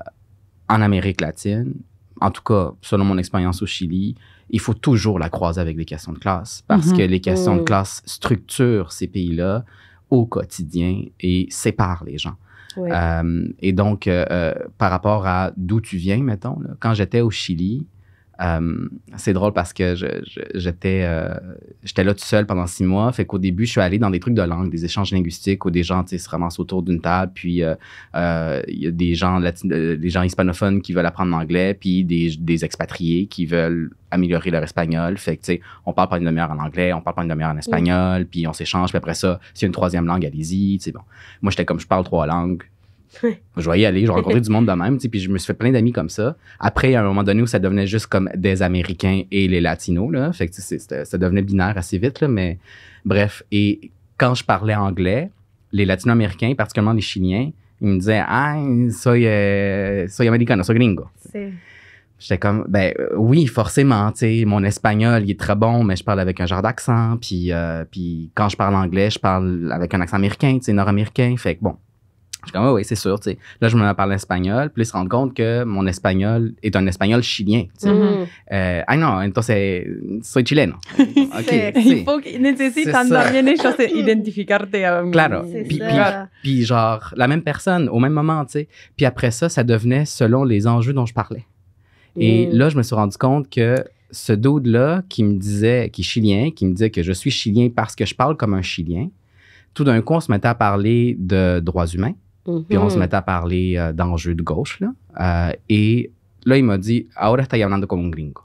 en 0.68 0.82
Amérique 0.82 1.20
latine, 1.20 1.74
en 2.20 2.30
tout 2.30 2.42
cas, 2.42 2.72
selon 2.82 3.04
mon 3.04 3.18
expérience 3.18 3.62
au 3.62 3.66
Chili, 3.66 4.14
il 4.50 4.60
faut 4.60 4.74
toujours 4.74 5.18
la 5.18 5.28
croiser 5.30 5.60
avec 5.60 5.76
des 5.76 5.84
questions 5.84 6.12
de 6.12 6.18
classe 6.18 6.62
parce 6.66 6.88
Mhm. 6.88 6.96
que 6.96 7.02
les 7.02 7.20
questions 7.20 7.56
de 7.56 7.62
classe 7.62 8.02
structurent 8.04 8.92
ces 8.92 9.06
pays-là 9.06 9.64
au 10.10 10.26
quotidien 10.26 11.04
et 11.20 11.46
séparent 11.50 12.04
les 12.04 12.18
gens. 12.18 12.34
Euh, 12.92 13.48
et 13.60 13.72
donc, 13.72 14.06
euh, 14.06 14.24
euh, 14.30 14.54
par 14.78 14.90
rapport 14.90 15.26
à 15.26 15.52
d'où 15.56 15.80
tu 15.80 15.96
viens, 15.96 16.22
mettons, 16.22 16.58
là, 16.60 16.70
quand 16.80 16.94
j'étais 16.94 17.20
au 17.20 17.30
Chili, 17.30 17.86
euh, 18.40 18.88
c'est 19.16 19.32
drôle 19.32 19.52
parce 19.52 19.72
que 19.72 19.94
j'étais 20.54 21.02
euh, 21.04 21.34
j'étais 21.82 22.04
là 22.04 22.14
tout 22.14 22.24
seul 22.24 22.46
pendant 22.46 22.66
six 22.66 22.84
mois. 22.84 23.12
Fait 23.12 23.26
qu'au 23.26 23.38
début, 23.38 23.66
je 23.66 23.72
suis 23.72 23.80
allé 23.80 23.98
dans 23.98 24.10
des 24.10 24.20
trucs 24.20 24.34
de 24.34 24.42
langue, 24.42 24.70
des 24.70 24.84
échanges 24.84 25.12
linguistiques 25.12 25.64
où 25.64 25.70
des 25.70 25.82
gens 25.82 26.04
se 26.06 26.28
ramassent 26.28 26.58
autour 26.58 26.82
d'une 26.82 27.00
table. 27.00 27.32
Puis 27.34 27.62
euh, 27.62 27.74
euh, 28.14 28.62
il 28.68 28.78
y 28.78 28.86
a 28.86 28.90
des 28.90 29.14
gens, 29.14 29.40
des 29.40 30.10
gens 30.10 30.22
hispanophones 30.22 30.80
qui 30.80 30.92
veulent 30.92 31.06
apprendre 31.06 31.30
l'anglais, 31.32 31.74
puis 31.74 32.04
des, 32.04 32.34
des 32.38 32.64
expatriés 32.64 33.26
qui 33.26 33.44
veulent 33.44 33.90
améliorer 34.10 34.50
leur 34.50 34.62
espagnol. 34.62 35.18
Fait 35.18 35.36
que, 35.36 35.42
tu 35.42 35.52
sais, 35.54 35.60
on 35.84 35.92
parle 35.92 36.08
pas 36.08 36.18
une 36.18 36.24
demi-heure 36.24 36.50
en 36.50 36.58
anglais, 36.58 36.92
on 36.92 37.00
parle 37.02 37.16
pas 37.16 37.22
une 37.22 37.28
demi-heure 37.28 37.52
en 37.52 37.58
espagnol, 37.58 38.26
puis 38.26 38.46
on 38.46 38.52
s'échange. 38.52 38.90
Puis 38.90 38.98
après 38.98 39.14
ça, 39.14 39.38
s'il 39.54 39.62
y 39.62 39.66
a 39.66 39.68
une 39.68 39.72
troisième 39.72 40.06
langue, 40.06 40.24
allez-y. 40.24 40.78
tu 40.78 40.84
sais, 40.84 40.92
Bon. 40.92 41.00
Moi, 41.42 41.50
j'étais 41.50 41.64
comme, 41.64 41.78
je 41.78 41.86
parle 41.86 42.04
trois 42.04 42.26
langues. 42.26 42.62
Je 43.56 43.70
vais 43.70 43.80
y 43.80 43.86
aller, 43.86 44.00
je 44.02 44.06
vais 44.06 44.12
rencontrer 44.12 44.40
du 44.46 44.50
monde 44.50 44.66
de 44.66 44.72
même, 44.72 44.96
tu 44.96 45.02
sais, 45.02 45.08
puis 45.08 45.20
je 45.20 45.28
me 45.30 45.38
suis 45.38 45.46
fait 45.46 45.54
plein 45.54 45.72
d'amis 45.72 45.92
comme 45.92 46.08
ça. 46.08 46.36
Après, 46.58 46.94
à 46.94 47.00
un 47.00 47.04
moment 47.04 47.22
donné 47.24 47.42
où 47.42 47.46
ça 47.46 47.58
devenait 47.58 47.86
juste 47.86 48.06
comme 48.06 48.30
des 48.36 48.62
Américains 48.62 49.22
et 49.30 49.48
les 49.48 49.60
Latinos, 49.60 50.10
là, 50.12 50.32
fait 50.32 50.48
que 50.48 50.54
ça 50.54 51.18
devenait 51.18 51.42
binaire 51.42 51.76
assez 51.76 51.98
vite, 51.98 52.20
là, 52.20 52.28
mais 52.28 52.58
bref. 53.04 53.42
Et 53.50 53.90
quand 54.16 54.34
je 54.34 54.44
parlais 54.44 54.74
anglais, 54.74 55.30
les 55.72 55.84
Latino-Américains, 55.84 56.54
particulièrement 56.56 56.92
les 56.94 57.00
Chiliens, 57.00 57.50
ils 57.80 57.88
me 57.88 57.98
disaient 57.98 58.22
«Ah, 58.26 58.56
soy, 58.90 59.26
euh, 59.26 60.06
soy 60.08 60.28
americano, 60.28 60.62
soy 60.62 60.74
gringo». 60.76 61.04
C'est- 61.32 61.52
J'étais 62.18 62.36
comme, 62.36 62.66
ben 62.68 62.92
euh, 62.98 63.08
oui, 63.16 63.46
forcément, 63.46 64.12
tu 64.12 64.18
sais, 64.18 64.44
mon 64.46 64.62
espagnol, 64.62 65.22
il 65.24 65.30
est 65.30 65.40
très 65.40 65.54
bon, 65.56 65.82
mais 65.84 65.96
je 65.96 66.04
parle 66.04 66.20
avec 66.20 66.38
un 66.38 66.44
genre 66.44 66.60
d'accent, 66.60 67.16
puis, 67.18 67.50
euh, 67.50 67.86
puis 67.90 68.30
quand 68.34 68.50
je 68.50 68.58
parle 68.58 68.74
anglais, 68.74 69.08
je 69.10 69.18
parle 69.18 69.72
avec 69.72 69.94
un 69.94 70.02
accent 70.02 70.16
américain, 70.16 70.58
tu 70.58 70.64
sais, 70.64 70.72
nord-américain, 70.74 71.34
fait 71.38 71.54
que 71.54 71.62
bon. 71.62 71.76
Je 72.42 72.46
suis 72.48 72.52
comme, 72.52 72.66
oui, 72.66 72.72
oui, 72.76 72.84
c'est 72.84 72.94
sûr. 72.94 73.18
Là, 73.60 73.68
je 73.68 73.76
me 73.76 73.82
mets 73.82 73.88
à 73.88 73.94
parler 73.94 74.14
espagnol, 74.16 74.70
puis 74.70 74.82
ils 74.82 74.86
se 74.86 74.92
rendent 74.92 75.08
compte 75.08 75.34
que 75.34 75.64
mon 75.64 75.86
espagnol 75.86 76.52
est 76.62 76.74
un 76.76 76.86
espagnol 76.86 77.22
chilien. 77.22 77.64
Mhm. 77.84 78.26
Euh, 78.52 78.82
ah 78.86 78.96
non, 78.96 79.08
entonces, 79.22 79.50
soy 80.22 80.44
chileno. 80.44 80.74
OK, 80.98 81.06
C'est- 81.46 81.72
tu 81.72 81.82
sais. 81.82 81.98
Il 81.98 82.04
faut 82.04 82.20
necesitan 82.40 83.02
C'est 83.02 83.08
ça. 83.08 83.24
también 83.24 83.46
ellos 83.48 83.94
identificarte 83.94 84.74
un- 84.74 85.10
Claro. 85.10 85.42
Puis, 85.50 85.64
puis- 85.78 85.80
puis 86.42 86.64
genre, 86.64 87.12
la 87.16 87.26
même 87.28 87.42
personne, 87.42 87.88
au 87.88 87.98
même 87.98 88.12
moment. 88.12 88.44
Puis 88.96 89.06
après 89.06 89.30
ça, 89.30 89.48
ça 89.48 89.62
devenait 89.64 90.04
selon 90.06 90.44
les 90.44 90.66
enjeux 90.66 90.92
dont 90.92 91.06
je 91.06 91.14
parlais. 91.14 91.44
Et 92.18 92.46
Mm. 92.46 92.50
là, 92.56 92.68
je 92.70 92.76
me 92.76 92.82
suis 92.82 92.94
rendu 92.94 93.16
compte 93.16 93.48
que 93.50 93.76
ce 94.10 94.32
dude-là 94.32 95.02
qui 95.08 95.22
me 95.22 95.34
disait, 95.38 95.90
qui 95.92 96.00
est 96.00 96.04
chilien, 96.04 96.50
qui 96.50 96.66
me 96.66 96.72
disait 96.72 96.90
que 96.90 97.02
je 97.02 97.12
suis 97.12 97.30
chilien 97.30 97.68
parce 97.74 97.94
que 97.94 98.04
je 98.04 98.14
parle 98.14 98.36
comme 98.36 98.54
un 98.54 98.62
chilien, 98.62 99.08
tout 99.74 99.84
d'un 99.84 100.00
coup, 100.02 100.14
on 100.14 100.20
se 100.20 100.32
mettait 100.32 100.48
à 100.48 100.54
parler 100.56 101.16
de 101.20 101.60
droits 101.60 101.86
humains, 101.86 102.14
puis 102.44 102.78
on 102.78 102.88
se 102.88 102.94
Mhm. 102.94 103.00
mettait 103.00 103.16
à 103.16 103.22
parler 103.22 103.76
euh, 103.76 103.92
d'enjeux 103.92 104.34
de 104.34 104.42
gauche, 104.42 104.80
là. 104.80 104.88
Euh, 105.20 105.52
et 105.68 106.10
là, 106.46 106.56
il 106.56 106.64
m'a 106.64 106.78
dit, 106.78 107.06
ahora 107.16 107.42
está 107.42 107.56
hablando 107.56 107.86
como 107.86 108.02
un 108.04 108.10
gringo. 108.10 108.42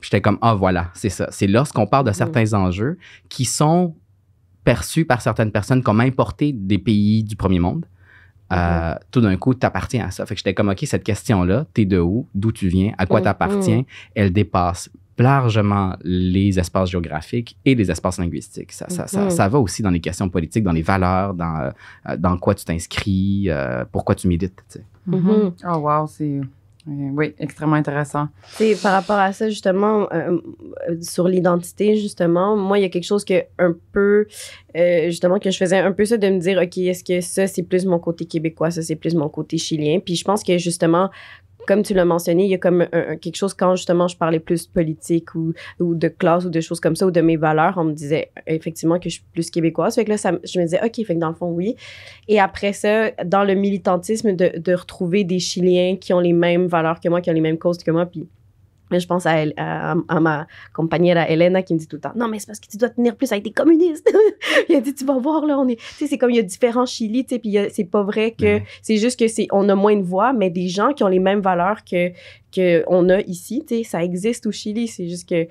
Puis 0.00 0.08
j'étais 0.10 0.20
comme, 0.20 0.38
ah 0.42 0.54
voilà, 0.54 0.90
c'est 0.94 1.10
ça. 1.10 1.28
C'est 1.30 1.46
lorsqu'on 1.46 1.86
parle 1.86 2.06
de 2.06 2.12
certains 2.12 2.52
enjeux 2.54 2.98
qui 3.28 3.44
sont 3.44 3.94
perçus 4.64 5.04
par 5.04 5.20
certaines 5.22 5.52
personnes 5.52 5.82
comme 5.82 6.00
importés 6.00 6.52
des 6.52 6.78
pays 6.78 7.22
du 7.24 7.36
premier 7.36 7.60
monde. 7.60 7.86
euh, 8.52 8.96
tout 9.12 9.20
d'un 9.20 9.36
coup, 9.36 9.54
t'appartiens 9.54 10.06
à 10.06 10.10
ça. 10.10 10.26
Fait 10.26 10.34
que 10.34 10.40
j'étais 10.40 10.54
comme, 10.54 10.70
OK, 10.70 10.80
cette 10.82 11.04
question-là, 11.04 11.66
t'es 11.72 11.84
de 11.84 12.00
où, 12.00 12.26
d'où 12.34 12.50
tu 12.50 12.66
viens, 12.66 12.92
à 12.98 13.06
quoi 13.06 13.20
Mhm. 13.20 13.24
t'appartiens, 13.24 13.82
elle 14.16 14.32
dépasse 14.32 14.90
largement 15.20 15.94
les 16.02 16.58
espaces 16.58 16.90
géographiques 16.90 17.56
et 17.64 17.74
les 17.74 17.90
espaces 17.90 18.18
linguistiques. 18.18 18.72
Ça, 18.72 18.88
ça, 18.88 19.06
ça, 19.06 19.24
Mhm. 19.24 19.30
ça 19.30 19.48
va 19.48 19.58
aussi 19.58 19.82
dans 19.82 19.90
les 19.90 20.00
questions 20.00 20.28
politiques, 20.28 20.64
dans 20.64 20.72
les 20.72 20.82
valeurs, 20.82 21.34
dans, 21.34 21.70
euh, 22.08 22.16
dans 22.16 22.36
quoi 22.38 22.54
tu 22.54 22.64
t'inscris, 22.64 23.44
euh, 23.48 23.84
pourquoi 23.92 24.14
tu 24.14 24.28
médites. 24.28 24.56
tu 24.70 24.78
sais. 24.78 24.84
Mhm. 25.06 25.52
Oh, 25.68 25.76
wow, 25.78 26.06
c'est. 26.06 26.24
euh, 26.24 26.40
Oui, 26.88 27.34
extrêmement 27.38 27.76
intéressant. 27.76 28.28
Tu 28.56 28.64
sais, 28.74 28.76
par 28.82 28.92
rapport 28.92 29.18
à 29.18 29.32
ça, 29.32 29.48
justement, 29.50 30.08
euh, 30.12 30.38
sur 31.02 31.28
l'identité, 31.28 31.96
justement, 31.96 32.56
moi, 32.56 32.78
il 32.78 32.82
y 32.82 32.84
a 32.84 32.88
quelque 32.88 33.04
chose 33.06 33.24
que 33.24 33.42
un 33.58 33.74
peu, 33.92 34.26
euh, 34.76 35.04
justement, 35.06 35.38
que 35.38 35.50
je 35.50 35.58
faisais 35.58 35.78
un 35.78 35.92
peu 35.92 36.04
ça 36.06 36.16
de 36.16 36.26
me 36.28 36.38
dire, 36.38 36.58
OK, 36.62 36.78
est-ce 36.78 37.04
que 37.04 37.20
ça, 37.20 37.46
c'est 37.46 37.62
plus 37.64 37.84
mon 37.84 37.98
côté 37.98 38.24
québécois, 38.24 38.70
ça, 38.70 38.80
c'est 38.82 38.96
plus 38.96 39.14
mon 39.14 39.28
côté 39.28 39.58
chilien? 39.58 40.00
Puis 40.00 40.16
je 40.16 40.24
pense 40.24 40.42
que, 40.42 40.56
justement, 40.58 41.10
comme 41.70 41.84
tu 41.84 41.94
l'as 41.94 42.04
mentionné, 42.04 42.46
il 42.46 42.50
y 42.50 42.54
a 42.54 42.58
comme 42.58 42.84
quelque 43.22 43.36
chose 43.36 43.54
quand, 43.54 43.76
justement, 43.76 44.08
je 44.08 44.16
parlais 44.16 44.40
plus 44.40 44.66
politique 44.66 45.36
ou, 45.36 45.52
ou 45.78 45.94
de 45.94 46.08
classe 46.08 46.44
ou 46.44 46.50
de 46.50 46.60
choses 46.60 46.80
comme 46.80 46.96
ça 46.96 47.06
ou 47.06 47.12
de 47.12 47.20
mes 47.20 47.36
valeurs, 47.36 47.74
on 47.76 47.84
me 47.84 47.92
disait 47.92 48.32
effectivement 48.48 48.98
que 48.98 49.08
je 49.08 49.14
suis 49.14 49.24
plus 49.32 49.50
québécoise. 49.50 49.94
Fait 49.94 50.04
que 50.04 50.10
là, 50.10 50.16
je 50.16 50.58
me 50.58 50.64
disais, 50.64 50.80
OK, 50.84 50.96
fait 51.06 51.14
que 51.14 51.20
dans 51.20 51.28
le 51.28 51.36
fond, 51.36 51.52
oui. 51.52 51.76
Et 52.26 52.40
après 52.40 52.72
ça, 52.72 53.12
dans 53.24 53.44
le 53.44 53.54
militantisme, 53.54 54.32
de, 54.32 54.58
de 54.58 54.74
retrouver 54.74 55.22
des 55.22 55.38
Chiliens 55.38 55.96
qui 55.96 56.12
ont 56.12 56.18
les 56.18 56.32
mêmes 56.32 56.66
valeurs 56.66 56.98
que 56.98 57.08
moi, 57.08 57.20
qui 57.20 57.30
ont 57.30 57.34
les 57.34 57.40
mêmes 57.40 57.58
causes 57.58 57.78
que 57.78 57.92
moi, 57.92 58.04
puis 58.04 58.26
mais 58.90 59.00
je 59.00 59.06
pense 59.06 59.26
à, 59.26 59.36
elle- 59.42 59.54
à, 59.56 59.94
à 60.08 60.20
ma 60.20 60.46
Elena 61.28 61.62
qui 61.62 61.74
me 61.74 61.78
dit 61.78 61.86
tout 61.86 61.96
le 61.96 62.00
temps 62.00 62.12
Non, 62.16 62.28
mais 62.28 62.38
c'est 62.38 62.46
parce 62.46 62.60
que 62.60 62.68
tu 62.68 62.76
dois 62.76 62.88
tenir 62.90 63.16
plus 63.16 63.30
avec 63.32 63.44
des 63.44 63.52
communistes. 63.52 64.10
il 64.68 64.76
a 64.76 64.80
dit 64.80 64.94
Tu 64.94 65.04
vas 65.04 65.18
voir, 65.18 65.46
là, 65.46 65.58
on 65.58 65.68
est. 65.68 65.76
Tu 65.76 65.82
sais, 65.94 66.06
c'est 66.06 66.18
comme 66.18 66.30
il 66.30 66.36
y 66.36 66.40
a 66.40 66.42
différents 66.42 66.86
Chili, 66.86 67.24
tu 67.24 67.34
sais, 67.34 67.38
puis 67.38 67.56
c'est 67.70 67.84
pas 67.84 68.02
vrai 68.02 68.32
que. 68.32 68.44
Ouais. 68.44 68.64
C'est 68.82 68.96
juste 68.96 69.18
que 69.18 69.28
c'est 69.28 69.46
on 69.52 69.68
a 69.68 69.74
moins 69.74 69.96
de 69.96 70.02
voix, 70.02 70.32
mais 70.32 70.50
des 70.50 70.68
gens 70.68 70.92
qui 70.92 71.04
ont 71.04 71.08
les 71.08 71.18
mêmes 71.20 71.40
valeurs 71.40 71.84
que 71.84 72.10
que 72.52 72.82
on 72.88 73.08
a 73.10 73.20
ici, 73.20 73.62
tu 73.64 73.76
sais, 73.76 73.84
ça 73.84 74.02
existe 74.02 74.44
au 74.46 74.50
Chili. 74.50 74.88
C'est 74.88 75.08
juste 75.08 75.28
que, 75.28 75.46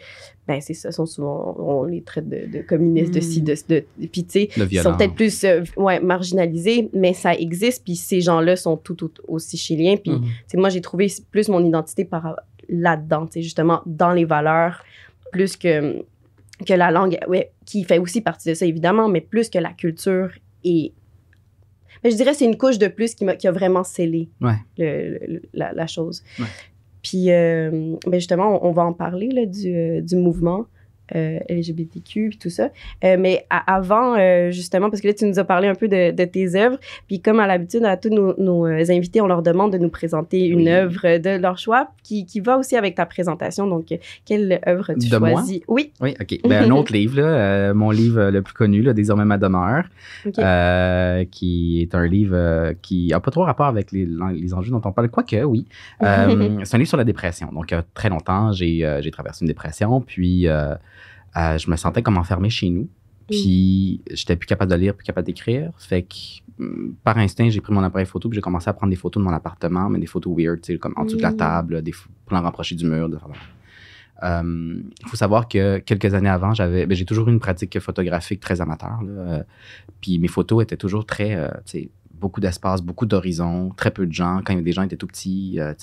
ben, 0.49 0.59
c'est 0.59 0.73
ça, 0.73 0.91
sont 0.91 1.05
souvent, 1.05 1.55
on 1.57 1.85
les 1.85 2.01
traite 2.01 2.27
de, 2.27 2.45
de 2.51 2.61
communistes, 2.61 3.13
de 3.13 3.21
ci, 3.21 3.41
de, 3.41 3.55
de. 3.69 3.85
Puis, 4.07 4.25
tu 4.25 4.31
sais, 4.31 4.49
ils 4.69 4.79
sont 4.81 4.93
peut-être 4.97 5.15
plus 5.15 5.45
euh, 5.45 5.61
ouais, 5.77 6.01
marginalisés, 6.01 6.89
mais 6.93 7.13
ça 7.13 7.33
existe, 7.35 7.85
puis 7.85 7.95
ces 7.95 8.19
gens-là 8.19 8.57
sont 8.57 8.75
tout, 8.75 8.95
tout 8.95 9.11
aussi 9.29 9.55
chiliens. 9.55 9.95
Puis, 9.95 10.11
Mhm. 10.11 10.25
c'est 10.47 10.57
moi, 10.57 10.67
j'ai 10.67 10.81
trouvé 10.81 11.07
plus 11.31 11.47
mon 11.47 11.63
identité 11.63 12.03
par 12.03 12.35
là-dedans, 12.69 13.27
justement, 13.35 13.81
dans 13.85 14.11
les 14.11 14.25
valeurs, 14.25 14.83
plus 15.31 15.57
que, 15.57 16.03
que 16.65 16.73
la 16.73 16.91
langue, 16.91 17.17
ouais, 17.27 17.51
qui 17.65 17.83
fait 17.83 17.97
aussi 17.99 18.21
partie 18.21 18.49
de 18.49 18.53
ça, 18.53 18.65
évidemment, 18.65 19.07
mais 19.09 19.21
plus 19.21 19.49
que 19.49 19.59
la 19.59 19.73
culture 19.73 20.31
et. 20.63 20.93
Mais 22.03 22.11
je 22.11 22.15
dirais 22.15 22.33
c'est 22.33 22.45
une 22.45 22.57
couche 22.57 22.77
de 22.77 22.87
plus 22.87 23.13
qui, 23.13 23.25
a 23.47 23.51
vraiment 23.51 23.83
scellé 23.83 24.29
Ouais. 24.39 24.53
le- 24.77 25.19
le- 25.27 25.41
la, 25.53 25.73
la 25.73 25.87
chose. 25.87 26.23
Ouais. 26.39 26.45
Puis, 27.03 27.31
euh, 27.31 27.95
ben 28.05 28.19
justement, 28.19 28.63
on, 28.63 28.69
on 28.69 28.71
va 28.71 28.83
en 28.83 28.93
parler 28.93 29.29
là, 29.29 29.45
du, 29.45 29.73
euh, 29.75 30.01
du 30.01 30.15
mouvement. 30.15 30.65
Euh, 31.15 31.39
LGBTQ 31.49 32.29
puis 32.29 32.37
tout 32.37 32.49
ça. 32.49 32.69
Euh, 33.03 33.17
mais 33.19 33.45
à- 33.49 33.75
avant, 33.75 34.15
euh, 34.17 34.51
justement, 34.51 34.89
parce 34.89 35.01
que 35.01 35.07
là, 35.07 35.13
tu 35.13 35.25
nous 35.25 35.39
as 35.39 35.43
parlé 35.43 35.67
un 35.67 35.75
peu 35.75 35.87
de, 35.87 36.11
de 36.11 36.25
tes 36.25 36.55
œuvres. 36.55 36.77
Puis 37.07 37.21
comme 37.21 37.39
à 37.39 37.47
l'habitude, 37.47 37.83
à 37.85 37.97
tous 37.97 38.09
nos, 38.09 38.33
nos, 38.39 38.65
invités, 38.65 39.21
on 39.21 39.27
leur 39.27 39.41
demande 39.41 39.73
de 39.73 39.77
nous 39.77 39.89
présenter 39.89 40.45
une 40.47 40.59
Oui. 40.61 40.69
œuvre 40.69 41.17
de 41.17 41.37
leur 41.41 41.57
choix 41.57 41.89
qui, 42.03 42.25
qui 42.25 42.39
va 42.39 42.57
aussi 42.57 42.75
avec 42.75 42.95
ta 42.95 43.05
présentation. 43.05 43.67
Donc, 43.67 43.87
quelle 44.25 44.59
œuvre 44.67 44.93
tu 44.99 45.09
De 45.09 45.17
moi? 45.17 45.31
choisis? 45.31 45.61
Oui. 45.67 45.91
Oui, 46.01 46.13
OK. 46.19 46.39
Ben, 46.47 46.63
un 46.65 46.71
autre 46.71 46.93
livre, 46.93 47.21
là, 47.21 47.73
mon 47.73 47.91
livre 47.91 48.29
le 48.29 48.41
plus 48.41 48.53
connu, 48.53 48.81
là, 48.81 48.93
Désormais 48.93 49.25
ma 49.25 49.37
demeure, 49.37 49.85
qui 51.31 51.81
est 51.81 51.95
un 51.95 52.07
livre 52.07 52.73
qui 52.81 53.07
n'a 53.07 53.19
pas 53.19 53.31
trop 53.31 53.43
rapport 53.43 53.67
avec 53.67 53.91
les, 53.91 54.07
les 54.33 54.53
enjeux 54.53 54.71
dont 54.71 54.81
on 54.83 54.91
parle. 54.91 55.09
Quoique, 55.09 55.43
oui. 55.43 55.65
C'est 56.01 56.05
un 56.07 56.77
livre 56.77 56.87
sur 56.89 56.97
la 56.97 57.03
dépression. 57.03 57.47
Donc, 57.53 57.71
il 57.71 57.75
y 57.75 57.77
a 57.77 57.83
très 57.93 58.09
longtemps, 58.09 58.51
j'ai 58.51 58.99
j'ai 59.01 59.11
traversé 59.11 59.43
une 59.45 59.47
dépression, 59.49 60.01
puis 60.01 60.47
euh, 61.37 61.57
je 61.57 61.69
me 61.69 61.75
sentais 61.75 62.01
comme 62.01 62.17
enfermé 62.17 62.49
chez 62.49 62.69
nous. 62.69 62.87
Puis, 63.27 64.01
j'étais 64.09 64.35
plus 64.35 64.47
capable 64.47 64.71
de 64.71 64.77
lire, 64.77 64.95
plus 64.95 65.03
capable 65.05 65.27
d'écrire. 65.27 65.71
Fait 65.77 66.01
que, 66.01 66.15
hum, 66.59 66.95
par 67.03 67.17
instinct, 67.19 67.49
j'ai 67.49 67.61
pris 67.61 67.71
mon 67.73 67.83
appareil 67.83 68.07
photo, 68.07 68.27
puis 68.27 68.35
j'ai 68.37 68.41
commencé 68.41 68.67
à 68.69 68.73
prendre 68.73 68.89
des 68.89 68.95
photos 68.95 69.21
de 69.21 69.27
mon 69.29 69.33
appartement, 69.35 69.87
mais 69.87 69.99
des 69.99 70.07
photos 70.07 70.35
weird, 70.35 70.61
tu 70.61 70.73
sais, 70.73 70.79
comme 70.79 70.93
en 70.95 71.05
dessous 71.05 71.17
de 71.17 71.21
la 71.21 71.31
Mm. 71.31 71.37
table, 71.37 71.81
des 71.83 71.93
plans 72.25 72.41
rapprochés 72.41 72.73
du 72.75 72.85
mur. 72.85 73.07
Euh, 74.23 74.81
Il 75.01 75.07
faut 75.07 75.15
savoir 75.15 75.47
que 75.47 75.77
quelques 75.77 76.13
années 76.13 76.27
avant, 76.29 76.53
j'avais, 76.53 76.85
ben, 76.85 76.95
j'ai 76.95 77.05
toujours 77.05 77.29
eu 77.29 77.31
une 77.31 77.39
pratique 77.39 77.79
photographique 77.79 78.39
très 78.41 78.59
amateur. 78.61 79.01
là, 79.03 79.11
euh, 79.21 79.43
puis 80.01 80.19
mes 80.19 80.27
photos 80.27 80.63
étaient 80.63 80.75
toujours 80.75 81.05
très, 81.05 81.35
euh, 81.35 81.49
tu 81.65 81.71
sais, 81.71 81.89
beaucoup 82.19 82.39
d'espace, 82.41 82.81
beaucoup 82.81 83.05
d'horizons, 83.05 83.69
très 83.75 83.91
peu 83.91 84.05
de 84.05 84.11
gens. 84.13 84.41
Quand 84.43 84.53
il 84.53 84.57
y 84.57 84.59
avait 84.59 84.65
des 84.65 84.71
gens 84.71 84.83
étaient 84.83 84.97
tout 84.97 85.07
petits, 85.07 85.59
euh, 85.59 85.73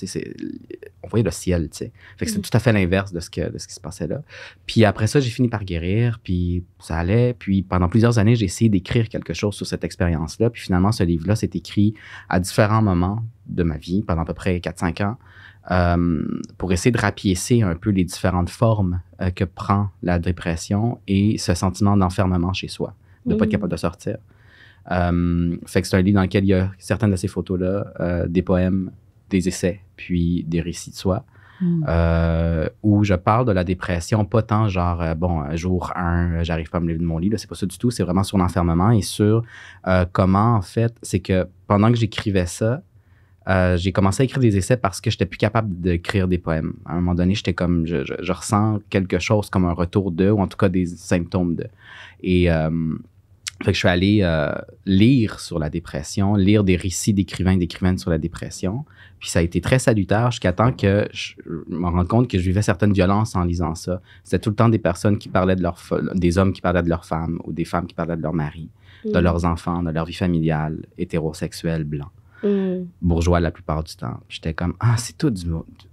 on 1.03 1.07
voyait 1.07 1.23
le 1.23 1.31
ciel, 1.31 1.69
tu 1.69 1.77
sais. 1.77 1.91
Fait 2.17 2.25
que 2.25 2.31
c'est 2.31 2.37
Mhm. 2.37 2.43
tout 2.43 2.49
à 2.53 2.59
fait 2.59 2.73
l'inverse 2.73 3.11
de 3.13 3.19
ce 3.19 3.29
que 3.29 3.51
de 3.51 3.57
ce 3.57 3.67
qui 3.67 3.73
se 3.73 3.79
passait 3.79 4.07
là. 4.07 4.21
Puis 4.65 4.85
après 4.85 5.07
ça, 5.07 5.19
j'ai 5.19 5.29
fini 5.29 5.47
par 5.49 5.63
guérir, 5.63 6.19
puis 6.23 6.63
ça 6.79 6.97
allait. 6.97 7.33
Puis 7.37 7.63
pendant 7.63 7.89
plusieurs 7.89 8.19
années, 8.19 8.35
j'ai 8.35 8.45
essayé 8.45 8.69
d'écrire 8.69 9.09
quelque 9.09 9.33
chose 9.33 9.55
sur 9.55 9.65
cette 9.65 9.83
expérience-là. 9.83 10.49
Puis 10.49 10.61
finalement, 10.63 10.91
ce 10.91 11.03
livre-là 11.03 11.35
s'est 11.35 11.49
écrit 11.53 11.93
à 12.29 12.39
différents 12.39 12.81
moments 12.81 13.23
de 13.47 13.63
ma 13.63 13.77
vie, 13.77 14.03
pendant 14.03 14.21
à 14.23 14.25
peu 14.25 14.33
près 14.33 14.59
4-5 14.59 15.01
ans, 15.01 15.17
euh, 15.71 16.23
pour 16.57 16.71
essayer 16.71 16.91
de 16.91 16.97
rapiécer 16.97 17.61
un 17.61 17.75
peu 17.75 17.89
les 17.89 18.03
différentes 18.05 18.49
formes 18.49 19.01
euh, 19.21 19.31
que 19.31 19.43
prend 19.43 19.89
la 20.03 20.17
dépression 20.19 20.99
et 21.07 21.37
ce 21.37 21.53
sentiment 21.53 21.97
d'enfermement 21.97 22.53
chez 22.53 22.67
soi, 22.69 22.93
de 23.25 23.33
ne 23.33 23.37
pas 23.37 23.43
être 23.45 23.49
Mhm. 23.49 23.51
capable 23.53 23.71
de 23.71 23.77
sortir. 23.77 24.17
Euh, 24.91 25.55
fait 25.65 25.81
que 25.81 25.87
c'est 25.87 25.97
un 25.97 26.01
livre 26.01 26.15
dans 26.15 26.21
lequel 26.23 26.43
il 26.45 26.49
y 26.49 26.53
a 26.53 26.71
certaines 26.77 27.11
de 27.11 27.15
ces 27.15 27.27
photos-là, 27.27 27.87
euh, 27.99 28.27
des 28.27 28.41
poèmes, 28.41 28.91
des 29.29 29.47
essais, 29.47 29.81
puis 29.95 30.43
des 30.47 30.61
récits 30.61 30.91
de 30.91 30.95
soi, 30.95 31.25
Hmm. 31.59 31.83
euh, 31.87 32.69
où 32.83 33.03
je 33.03 33.15
parle 33.15 33.47
de 33.47 33.51
la 33.51 33.63
dépression, 33.63 34.25
pas 34.25 34.43
tant 34.43 34.69
genre, 34.69 35.01
euh, 35.01 35.15
bon, 35.15 35.43
jour 35.55 35.91
1, 35.95 36.43
j'arrive 36.43 36.69
pas 36.69 36.77
à 36.77 36.81
me 36.81 36.87
lever 36.87 36.99
de 36.99 37.03
mon 37.03 37.17
lit, 37.17 37.29
là, 37.29 37.39
c'est 37.39 37.49
pas 37.49 37.55
ça 37.55 37.65
du 37.65 37.75
tout, 37.79 37.89
c'est 37.89 38.03
vraiment 38.03 38.21
sur 38.21 38.37
l'enfermement 38.37 38.91
et 38.91 39.01
sur 39.01 39.41
euh, 39.87 40.05
comment, 40.11 40.53
en 40.53 40.61
fait, 40.61 40.93
c'est 41.01 41.19
que 41.19 41.47
pendant 41.65 41.89
que 41.91 41.97
j'écrivais 41.97 42.45
ça, 42.45 42.83
j'ai 43.77 43.91
commencé 43.91 44.21
à 44.21 44.25
écrire 44.25 44.39
des 44.41 44.55
essais 44.57 44.77
parce 44.77 45.01
que 45.01 45.09
j'étais 45.09 45.25
plus 45.25 45.37
capable 45.39 45.79
d'écrire 45.81 46.27
des 46.27 46.37
poèmes. 46.37 46.73
À 46.85 46.91
un 46.91 46.95
moment 46.97 47.15
donné, 47.15 47.33
j'étais 47.33 47.53
comme, 47.55 47.87
je, 47.87 48.03
je- 48.05 48.13
je 48.21 48.31
ressens 48.33 48.79
quelque 48.91 49.17
chose 49.19 49.49
comme 49.49 49.65
un 49.65 49.71
retour 49.73 50.11
de, 50.11 50.29
ou 50.29 50.39
en 50.41 50.47
tout 50.47 50.57
cas 50.57 50.69
des 50.69 50.85
symptômes 50.85 51.55
de. 51.55 51.65
Et 52.21 52.51
fait 53.65 53.71
que 53.71 53.73
je 53.73 53.79
suis 53.79 53.87
allé 53.87 54.19
euh, 54.21 54.51
lire 54.85 55.39
sur 55.39 55.57
la 55.59 55.69
dépression, 55.69 56.35
lire 56.35 56.63
des 56.63 56.75
récits 56.75 57.13
d'écrivains 57.13 57.51
et 57.53 57.57
d'écrivaines 57.57 57.97
sur 57.97 58.09
la 58.11 58.17
dépression. 58.17 58.85
Puis 59.19 59.29
ça 59.29 59.39
a 59.39 59.41
été 59.41 59.61
très 59.61 59.79
salutaire 59.79 60.29
jusqu'à 60.31 60.53
temps 60.53 60.71
que 60.71 61.07
je 61.11 61.33
me 61.67 61.87
rende 61.87 62.07
compte 62.07 62.27
que 62.29 62.37
je 62.37 62.43
vivais 62.43 62.61
certaines 62.61 62.93
violences 62.93 63.35
en 63.35 63.43
lisant 63.43 63.73
ça. 63.73 63.99
C'était 64.23 64.39
tout 64.39 64.51
le 64.51 64.55
temps 64.55 64.69
des 64.69 64.77
personnes 64.77 65.17
qui 65.17 65.27
parlaient 65.29 65.55
de 65.55 65.63
leur, 65.63 65.77
des 66.13 66.37
hommes 66.37 66.53
qui 66.53 66.61
parlaient 66.61 66.83
de 66.83 66.89
leurs 66.89 67.05
femmes 67.05 67.39
ou 67.45 67.51
des 67.51 67.65
femmes 67.65 67.87
qui 67.87 67.95
parlaient 67.95 68.15
de 68.17 68.21
leur 68.21 68.33
mari, 68.33 68.69
de 69.05 69.17
Mm. 69.17 69.23
leurs 69.23 69.45
enfants, 69.45 69.81
de 69.81 69.89
leur 69.89 70.05
vie 70.05 70.13
familiale, 70.13 70.77
hétérosexuelle, 70.97 71.83
blanc 71.83 72.09
Mm. 72.43 72.85
bourgeois 73.01 73.39
la 73.39 73.49
plupart 73.49 73.83
du 73.83 73.95
temps. 73.95 74.19
J'étais 74.29 74.53
comme, 74.53 74.75
ah, 74.79 74.95
c'est 74.97 75.17
tout 75.17 75.31
du 75.31 75.47
mo- 75.47 75.65
t- 75.79 75.85
t- 75.85 75.89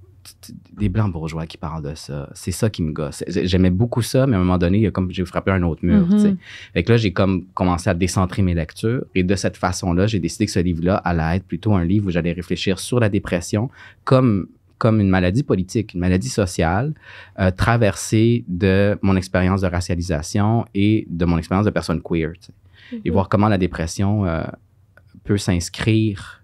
des 0.72 0.88
blancs 0.88 1.12
bourgeois 1.12 1.46
qui 1.46 1.56
parlent 1.56 1.82
de 1.82 1.94
ça. 1.94 2.28
C'est 2.34 2.50
ça 2.52 2.70
qui 2.70 2.82
me 2.82 2.92
gosse. 2.92 3.22
J'ai- 3.28 3.46
J'aimais 3.46 3.70
beaucoup 3.70 4.02
ça, 4.02 4.26
mais 4.26 4.34
à 4.36 4.38
un 4.38 4.42
moment 4.42 4.58
donné, 4.58 4.90
comme 4.90 5.10
j'ai 5.10 5.24
frappé 5.24 5.50
un 5.50 5.62
autre 5.62 5.84
mur. 5.84 6.06
Tu 6.10 6.18
sais. 6.18 6.36
Fait 6.72 6.82
que 6.82 6.92
là, 6.92 6.96
j'ai 6.98 7.12
comme 7.12 7.44
commencé 7.54 7.88
à 7.90 7.94
décentrer 7.94 8.42
mes 8.42 8.54
lectures. 8.54 9.04
Et 9.14 9.22
de 9.22 9.34
cette 9.36 9.56
façon-là, 9.56 10.06
j'ai 10.06 10.18
décidé 10.20 10.46
que 10.46 10.52
ce 10.52 10.60
livre-là 10.60 10.96
allait 10.96 11.36
être 11.38 11.44
plutôt 11.44 11.74
un 11.74 11.84
livre 11.84 12.06
où 12.08 12.10
j'allais 12.10 12.32
réfléchir 12.32 12.78
sur 12.78 13.00
la 13.00 13.08
dépression 13.08 13.70
comme 14.04 14.48
comme 14.76 15.00
une 15.00 15.08
maladie 15.08 15.44
politique, 15.44 15.94
une 15.94 16.00
maladie 16.00 16.28
sociale, 16.28 16.92
euh, 17.38 17.50
traversée 17.52 18.44
de 18.48 18.98
mon 19.02 19.16
expérience 19.16 19.60
de 19.62 19.68
racialisation 19.68 20.66
et 20.74 21.06
de 21.08 21.24
mon 21.24 21.38
expérience 21.38 21.64
de 21.64 21.70
personne 21.70 22.02
queer. 22.02 22.32
et 22.92 22.96
Mhm. 23.08 23.12
voir 23.12 23.28
comment 23.30 23.48
la 23.48 23.56
dépression 23.56 24.26
euh, 24.26 24.44
peut 25.22 25.38
s'inscrire 25.38 26.42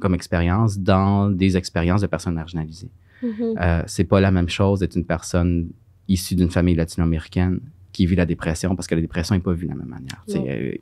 comme 0.00 0.14
expérience 0.14 0.78
dans 0.78 1.28
des 1.28 1.56
expériences 1.56 2.00
de 2.00 2.06
personnes 2.06 2.34
marginalisées. 2.34 2.88
Mhm. 3.22 3.54
Euh, 3.60 3.82
c'est 3.86 4.04
pas 4.04 4.20
la 4.20 4.30
même 4.30 4.48
chose 4.48 4.80
d'être 4.80 4.96
une 4.96 5.04
personne 5.04 5.70
issue 6.08 6.34
d'une 6.34 6.50
famille 6.50 6.74
latino-américaine 6.74 7.60
qui 7.92 8.06
vit 8.06 8.16
la 8.16 8.26
dépression 8.26 8.74
parce 8.74 8.88
que 8.88 8.94
la 8.94 9.00
dépression 9.00 9.34
n'est 9.34 9.40
pas 9.40 9.52
vue 9.52 9.66
de 9.66 9.72
la 9.72 9.76
même 9.76 9.88
manière, 9.88 10.24
euh, 10.30 10.72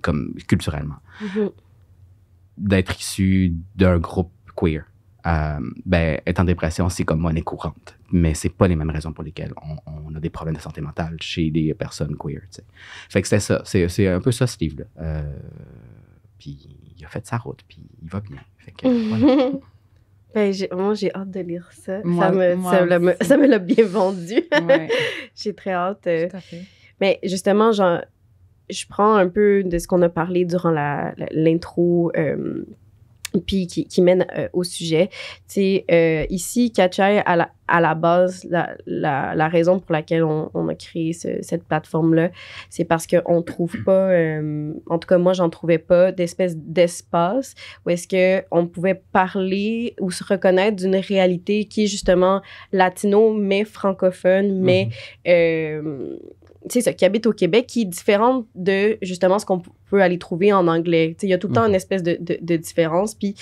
comme 0.00 0.34
culturellement. 0.48 0.96
Mhm. 1.20 1.50
D'être 2.56 2.98
issu 2.98 3.54
d'un 3.76 3.98
groupe 3.98 4.30
queer, 4.56 4.84
euh, 5.26 5.58
ben, 5.86 6.20
être 6.26 6.40
en 6.40 6.44
dépression, 6.44 6.88
c'est 6.88 7.04
comme 7.04 7.20
monnaie 7.20 7.42
courante. 7.42 7.96
Mais 8.12 8.34
c'est 8.34 8.50
pas 8.50 8.68
les 8.68 8.76
mêmes 8.76 8.90
raisons 8.90 9.12
pour 9.12 9.24
lesquelles 9.24 9.52
on, 9.62 9.76
on 9.86 10.14
a 10.14 10.20
des 10.20 10.30
problèmes 10.30 10.54
de 10.54 10.60
santé 10.60 10.80
mentale 10.80 11.16
chez 11.20 11.50
des 11.50 11.72
personnes 11.74 12.16
queer. 12.16 12.42
Fait 13.08 13.22
que 13.22 13.28
c'était 13.28 13.40
ça. 13.40 13.62
C'est, 13.64 13.88
c'est 13.88 14.08
un 14.08 14.20
peu 14.20 14.32
ça, 14.32 14.46
ce 14.46 14.58
livre-là. 14.60 14.84
Euh, 15.00 15.36
puis 16.38 16.78
il 16.96 17.04
a 17.04 17.08
fait 17.08 17.26
sa 17.26 17.38
route, 17.38 17.60
puis 17.66 17.78
il 18.02 18.08
va 18.08 18.20
bien. 18.20 18.38
Fait 18.58 18.72
que, 18.72 19.08
voilà. 19.08 19.52
Ben, 20.34 20.52
j'ai- 20.52 20.68
moi, 20.72 20.94
j'ai 20.94 21.14
hâte 21.14 21.30
de 21.30 21.40
lire 21.40 21.68
ça. 21.72 22.00
Moi- 22.04 22.24
ça, 22.24 22.32
me, 22.32 22.54
moi 22.56 22.72
ça, 22.72 22.98
me, 22.98 23.14
ça 23.20 23.36
me 23.36 23.46
l'a 23.46 23.58
bien 23.58 23.84
vendu. 23.84 24.42
Ouais, 24.68 24.88
j'ai 25.36 25.54
très 25.54 25.72
hâte. 25.72 26.06
euh, 26.06 26.28
tout 26.28 26.36
à 26.36 26.40
fait. 26.40 26.62
Mais 27.00 27.18
justement, 27.22 27.72
genre, 27.72 28.00
je 28.70 28.84
prends 28.88 29.14
un 29.14 29.28
peu 29.28 29.62
de 29.64 29.78
ce 29.78 29.86
qu'on 29.86 30.02
a 30.02 30.08
parlé 30.08 30.44
durant 30.44 30.70
la- 30.70 31.12
la- 31.16 31.28
l'intro, 31.32 32.10
euh, 32.16 32.64
puis 33.40 33.66
qui, 33.66 33.86
qui 33.86 34.02
mène 34.02 34.26
euh, 34.36 34.48
au 34.52 34.64
sujet. 34.64 35.08
Tu 35.10 35.16
sais, 35.48 35.84
euh, 35.90 36.24
ici, 36.30 36.70
Kachai, 36.72 37.22
à 37.24 37.36
la- 37.36 37.50
à 37.66 37.80
la 37.80 37.94
base, 37.94 38.46
la, 38.50 38.74
la, 38.84 39.34
la 39.34 39.48
raison 39.48 39.80
pour 39.80 39.92
laquelle 39.92 40.22
on, 40.22 40.50
on 40.52 40.68
a 40.68 40.74
créé 40.74 41.14
ce- 41.14 41.40
cette 41.40 41.64
plateforme-là, 41.64 42.30
c'est 42.68 42.84
parce 42.84 43.06
qu'on 43.06 43.36
ne 43.38 43.40
trouve 43.42 43.74
pas, 43.84 44.10
euh, 44.10 44.72
en 44.86 44.98
tout 44.98 45.08
cas 45.08 45.16
moi, 45.16 45.32
j'en 45.32 45.48
trouvais 45.48 45.78
pas 45.78 46.12
d'espèce 46.12 46.56
d'espace 46.58 47.54
où 47.86 47.90
est-ce 47.90 48.06
qu'on 48.50 48.66
pouvait 48.66 49.00
parler 49.12 49.94
ou 50.00 50.10
se 50.10 50.22
reconnaître 50.22 50.76
d'une 50.76 50.96
réalité 50.96 51.64
qui 51.64 51.84
est 51.84 51.86
justement 51.86 52.42
latino, 52.70 53.32
mais 53.32 53.64
francophone, 53.64 54.60
mais 54.60 54.90
euh, 55.26 56.18
c'est 56.68 56.80
ça, 56.80 56.92
qui 56.92 57.04
habite 57.04 57.26
au 57.26 57.32
Québec, 57.32 57.66
qui 57.66 57.82
est 57.82 57.86
différente 57.86 58.46
de 58.54 58.96
justement 59.02 59.38
ce 59.38 59.44
qu'on 59.46 59.60
peut 59.90 60.00
aller 60.02 60.18
trouver 60.18 60.52
en 60.52 60.66
anglais. 60.66 61.14
Il 61.22 61.28
y 61.28 61.34
a 61.34 61.38
tout 61.38 61.48
le 61.48 61.54
temps 61.54 61.62
Mhm. 61.62 61.68
une 61.70 61.74
espèce 61.74 62.02
de, 62.02 62.16
de, 62.20 62.38
de 62.40 62.56
différence. 62.56 63.14
Puis 63.14 63.34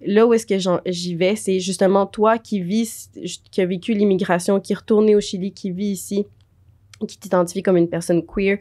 là 0.00 0.26
où 0.26 0.32
est-ce 0.32 0.46
que 0.46 0.80
j'y 0.86 1.14
vais, 1.16 1.34
c'est 1.36 1.58
justement 1.60 2.06
toi 2.06 2.38
qui 2.38 2.60
vis, 2.60 3.10
qui 3.50 3.60
a 3.60 3.66
vécu 3.66 3.94
l'immigration, 3.94 4.60
qui 4.60 4.72
est 4.74 4.76
retourné 4.76 5.16
au 5.16 5.20
Chili, 5.20 5.52
qui 5.52 5.70
vit 5.72 5.86
ici, 5.90 6.24
qui 7.06 7.18
t'identifie 7.18 7.62
comme 7.62 7.76
une 7.76 7.88
personne 7.88 8.24
queer. 8.24 8.58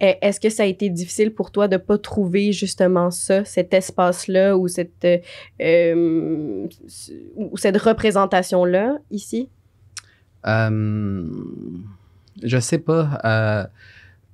Est-ce 0.00 0.40
que 0.40 0.48
ça 0.50 0.62
a 0.62 0.66
été 0.66 0.88
difficile 0.90 1.32
pour 1.34 1.50
toi 1.50 1.68
de 1.68 1.76
pas 1.76 1.98
trouver 1.98 2.52
justement 2.52 3.10
ça, 3.10 3.44
cet 3.44 3.74
espace-là 3.74 4.56
ou 4.56 4.68
cette, 4.68 5.04
euh, 5.04 5.18
euh, 5.60 6.66
ou 7.36 7.56
cette 7.56 7.76
représentation-là 7.78 8.98
ici? 9.10 9.48
Euh, 10.46 11.22
je 12.42 12.58
sais 12.58 12.78
pas. 12.78 13.20
euh, 13.24 13.66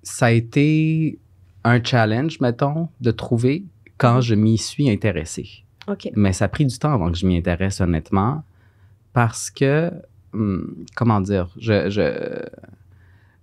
ça 0.02 0.26
a 0.26 0.30
été 0.30 1.18
un 1.64 1.82
challenge, 1.82 2.40
mettons, 2.40 2.88
de 3.00 3.10
trouver 3.10 3.64
quand 3.96 4.20
je 4.20 4.34
m'y 4.34 4.58
suis 4.58 4.90
intéressé. 4.90 5.64
OK. 5.88 6.10
Mais 6.14 6.32
ça 6.32 6.46
a 6.46 6.48
pris 6.48 6.66
du 6.66 6.78
temps 6.78 6.92
avant 6.92 7.10
que 7.10 7.16
je 7.16 7.26
m'y 7.26 7.36
intéresse, 7.36 7.80
honnêtement, 7.80 8.42
parce 9.12 9.50
que, 9.50 9.90
hum, 10.32 10.84
comment 10.94 11.20
dire, 11.20 11.48
je, 11.58 11.88
je, 11.88 12.42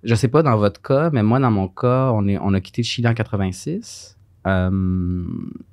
je 0.03 0.15
sais 0.15 0.27
pas 0.27 0.43
dans 0.43 0.57
votre 0.57 0.81
cas, 0.81 1.09
mais 1.11 1.23
moi, 1.23 1.39
dans 1.39 1.51
mon 1.51 1.67
cas, 1.67 2.11
on, 2.13 2.27
est, 2.27 2.37
on 2.39 2.53
a 2.53 2.61
quitté 2.61 2.81
le 2.81 2.87
Chili 2.87 3.07
en 3.07 3.13
86. 3.13 4.17
Euh, 4.47 5.23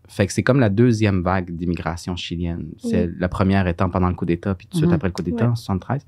fait 0.09 0.27
que 0.27 0.33
c'est 0.33 0.43
comme 0.43 0.61
la 0.61 0.69
deuxième 0.71 1.23
vague 1.23 1.51
d'immigration 1.55 2.17
chilienne. 2.17 2.67
C'est 2.79 3.11
la 3.19 3.29
première 3.29 3.67
étant 3.67 3.89
pendant 3.91 4.09
le 4.09 4.15
coup 4.15 4.25
d'État, 4.27 4.55
puis 4.55 4.67
tout 4.67 4.73
de 4.73 4.77
suite 4.79 4.89
Mhm. 4.91 4.95
après 4.95 5.09
le 5.09 5.13
coup 5.13 5.23
d'État 5.23 5.45
Ouais. 5.47 5.51
en 5.53 5.57
73. 5.57 6.07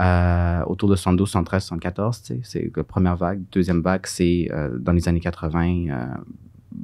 Euh, 0.00 0.62
autour 0.66 0.88
de 0.88 0.96
72, 0.96 1.28
73, 1.28 1.62
74, 1.64 2.22
tu 2.22 2.26
sais, 2.34 2.40
c'est 2.44 2.72
la 2.74 2.84
première 2.84 3.16
vague. 3.16 3.42
Deuxième 3.52 3.82
vague, 3.82 4.06
c'est 4.06 4.48
euh, 4.52 4.78
dans 4.78 4.92
les 4.92 5.08
années 5.08 5.20
80, 5.20 5.86
euh, 5.90 6.06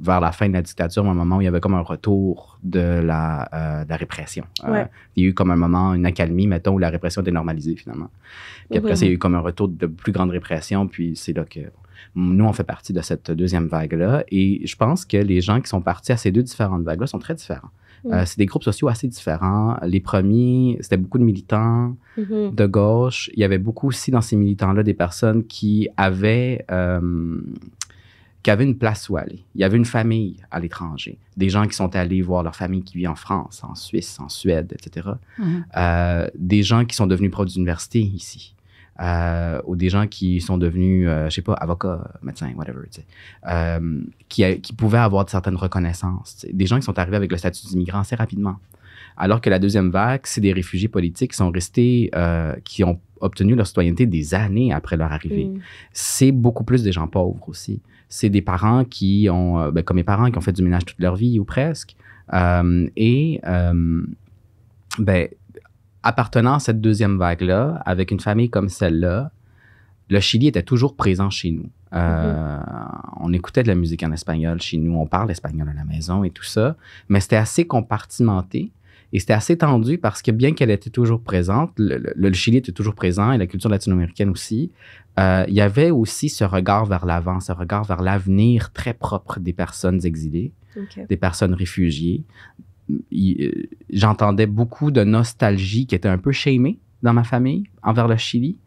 vers 0.01 0.19
la 0.21 0.31
fin 0.31 0.47
de 0.47 0.53
la 0.53 0.61
dictature, 0.61 1.05
un 1.05 1.13
moment 1.13 1.37
où 1.37 1.41
il 1.41 1.45
y 1.45 1.47
avait 1.47 1.59
comme 1.59 1.73
un 1.73 1.81
retour 1.81 2.59
de 2.63 2.79
la, 2.79 3.83
de 3.85 3.89
la 3.89 3.95
répression. 3.95 4.45
Ouais. 4.67 4.85
il 5.15 5.23
y 5.23 5.25
a 5.25 5.29
eu 5.29 5.33
comme 5.33 5.49
un 5.51 5.55
moment, 5.55 5.93
une 5.95 6.05
accalmie, 6.05 6.45
mettons, 6.47 6.75
où 6.75 6.77
la 6.77 6.89
répression 6.89 7.21
était 7.23 7.31
normalisée 7.31 7.75
finalement. 7.75 8.09
Puis 8.69 8.77
après, 8.79 8.95
ça, 8.95 9.05
il 9.05 9.07
y 9.09 9.11
a 9.11 9.15
eu 9.15 9.17
comme 9.17 9.35
un 9.35 9.39
retour 9.39 9.67
de 9.67 9.87
plus 9.87 10.11
grande 10.11 10.29
répression, 10.29 10.87
puis 10.87 11.15
c'est 11.15 11.33
là 11.33 11.43
que 11.43 11.61
nous, 12.15 12.45
on 12.45 12.53
fait 12.53 12.63
partie 12.63 12.93
de 12.93 13.01
cette 13.01 13.31
deuxième 13.31 13.67
vague-là. 13.67 14.23
Et 14.29 14.65
je 14.65 14.75
pense 14.75 15.05
que 15.05 15.17
les 15.17 15.41
gens 15.41 15.61
qui 15.61 15.69
sont 15.69 15.81
partis 15.81 16.11
à 16.11 16.17
ces 16.17 16.31
deux 16.31 16.43
différentes 16.43 16.83
vagues-là 16.83 17.07
sont 17.07 17.19
très 17.19 17.35
différents. 17.35 17.69
Mhm. 18.05 18.13
Euh, 18.13 18.23
c'est 18.25 18.37
des 18.37 18.45
groupes 18.45 18.63
sociaux 18.63 18.87
assez 18.87 19.07
différents. 19.07 19.77
Les 19.83 19.99
premiers, 19.99 20.77
c'était 20.81 20.97
beaucoup 20.97 21.17
de 21.17 21.23
militants 21.23 21.95
Mhm. 22.17 22.55
de 22.55 22.65
gauche. 22.65 23.29
Il 23.33 23.39
y 23.39 23.43
avait 23.43 23.57
beaucoup 23.57 23.87
aussi 23.87 24.11
dans 24.11 24.21
ces 24.21 24.35
militants-là 24.35 24.83
des 24.83 24.93
personnes 24.93 25.43
qui 25.45 25.89
avaient, 25.97 26.65
euh, 26.71 27.41
qui 28.41 28.51
avaient 28.51 28.63
une 28.63 28.77
place 28.77 29.09
où 29.09 29.17
aller. 29.17 29.43
Il 29.55 29.61
y 29.61 29.63
avait 29.65 29.75
une 29.77 29.85
famille 29.85 30.37
à 30.49 30.59
l'étranger. 30.61 31.17
Des 31.35 31.49
gens 31.49 31.65
qui 31.67 31.75
sont 31.75 31.93
allés 31.95 32.21
voir 32.21 32.41
leur 32.43 32.55
famille 32.55 32.83
qui 32.83 32.97
vit 32.97 33.07
en 33.07 33.15
France, 33.15 33.61
en 33.63 33.75
Suisse, 33.75 34.17
en 34.19 34.29
Suède, 34.29 34.73
etc. 34.73 35.09
Mhm. 35.37 35.65
Euh, 35.75 36.27
des 36.37 36.63
gens 36.63 36.85
qui 36.85 36.95
sont 36.95 37.07
devenus 37.07 37.31
profs 37.31 37.47
d'université 37.47 37.99
ici. 37.99 38.55
Euh, 39.01 39.61
ou 39.65 39.75
des 39.77 39.89
gens 39.89 40.07
qui 40.07 40.41
sont 40.41 40.57
devenus, 40.57 41.07
euh, 41.07 41.29
je 41.29 41.35
sais 41.35 41.41
pas, 41.41 41.53
avocats, 41.53 42.11
médecins, 42.21 42.51
whatever, 42.57 42.81
tu 42.91 42.99
sais, 42.99 43.05
euh, 43.49 44.01
qui, 44.27 44.73
pouvaient 44.73 44.97
avoir 44.97 45.29
certaines 45.29 45.55
reconnaissances. 45.55 46.35
tu 46.35 46.47
sais. 46.47 46.53
Des 46.53 46.65
gens 46.65 46.75
qui 46.77 46.83
sont 46.83 46.99
arrivés 46.99 47.15
avec 47.15 47.31
le 47.31 47.37
statut 47.37 47.65
d'immigrant 47.67 47.99
assez 47.99 48.15
rapidement. 48.15 48.57
Alors 49.15 49.41
que 49.41 49.49
la 49.49 49.59
deuxième 49.59 49.89
vague, 49.89 50.21
c'est 50.23 50.41
des 50.41 50.53
réfugiés 50.53 50.87
politiques 50.87 51.31
qui 51.31 51.37
sont 51.37 51.51
restés, 51.51 52.09
euh, 52.15 52.55
qui 52.63 52.83
ont 52.83 52.99
obtenu 53.19 53.53
leur 53.53 53.67
citoyenneté 53.67 54.05
des 54.05 54.33
années 54.33 54.73
après 54.73 54.95
leur 54.95 55.11
arrivée. 55.11 55.45
Mhm. 55.45 55.59
C'est 55.91 56.31
beaucoup 56.31 56.63
plus 56.63 56.83
des 56.83 56.91
gens 56.91 57.07
pauvres 57.07 57.47
aussi. 57.49 57.81
C'est 58.07 58.29
des 58.29 58.41
parents 58.41 58.85
qui 58.85 59.27
ont, 59.29 59.59
euh, 59.59 59.71
ben, 59.71 59.83
comme 59.83 59.97
mes 59.97 60.03
parents, 60.03 60.31
qui 60.31 60.37
ont 60.37 60.41
fait 60.41 60.53
du 60.53 60.63
ménage 60.63 60.85
toute 60.85 60.99
leur 60.99 61.15
vie 61.15 61.37
ou 61.39 61.43
presque. 61.43 61.95
Euh, 62.33 62.87
et, 62.95 63.41
euh, 63.45 64.03
ben, 64.97 65.27
appartenant 66.03 66.55
à 66.55 66.59
cette 66.59 66.81
deuxième 66.81 67.17
vague-là, 67.17 67.81
avec 67.85 68.11
une 68.11 68.19
famille 68.19 68.49
comme 68.49 68.69
celle-là, 68.69 69.31
le 70.09 70.19
Chili 70.19 70.47
était 70.47 70.63
toujours 70.63 70.95
présent 70.95 71.29
chez 71.29 71.51
nous. 71.51 71.69
Euh, 71.93 72.59
On 73.17 73.31
écoutait 73.33 73.63
de 73.63 73.67
la 73.67 73.75
musique 73.75 74.03
en 74.03 74.11
espagnol 74.11 74.61
chez 74.61 74.77
nous, 74.77 74.95
on 74.95 75.05
parle 75.07 75.29
espagnol 75.31 75.69
à 75.69 75.73
la 75.73 75.85
maison 75.85 76.23
et 76.23 76.29
tout 76.29 76.43
ça, 76.43 76.75
mais 77.09 77.19
c'était 77.19 77.35
assez 77.35 77.65
compartimenté 77.67 78.71
et 79.11 79.19
c'était 79.19 79.33
assez 79.33 79.57
tendu 79.57 79.97
parce 79.97 80.21
que 80.21 80.31
bien 80.31 80.53
qu'elle 80.53 80.69
était 80.71 80.89
toujours 80.91 81.21
présente, 81.21 81.71
le, 81.77 81.97
le- 81.97 82.13
le 82.15 82.33
Chili 82.33 82.57
était 82.57 82.71
toujours 82.71 82.95
présent 82.95 83.31
et 83.31 83.37
la 83.37 83.47
culture 83.47 83.69
latino-américaine 83.69 84.29
aussi, 84.29 84.71
euh, 85.19 85.43
il 85.47 85.53
y 85.55 85.61
avait 85.61 85.89
aussi 85.91 86.29
ce 86.29 86.43
regard 86.43 86.85
vers 86.85 87.05
l'avant, 87.05 87.39
ce 87.39 87.51
regard 87.51 87.83
vers 87.83 88.01
l'avenir 88.01 88.71
très 88.71 88.93
propre 88.93 89.39
des 89.39 89.53
personnes 89.53 89.99
exilées 90.05 90.51
des 91.09 91.17
personnes 91.17 91.53
réfugiées. 91.55 92.23
Euh, 92.89 93.51
J'entendais 93.91 94.47
beaucoup 94.47 94.91
de 94.91 95.03
nostalgie 95.03 95.85
qui 95.87 95.95
était 95.95 96.09
un 96.09 96.17
peu 96.17 96.31
shamée 96.31 96.79
dans 97.03 97.13
ma 97.13 97.23
famille 97.23 97.63
envers 97.83 98.07
le 98.07 98.17
Chili 98.17 98.57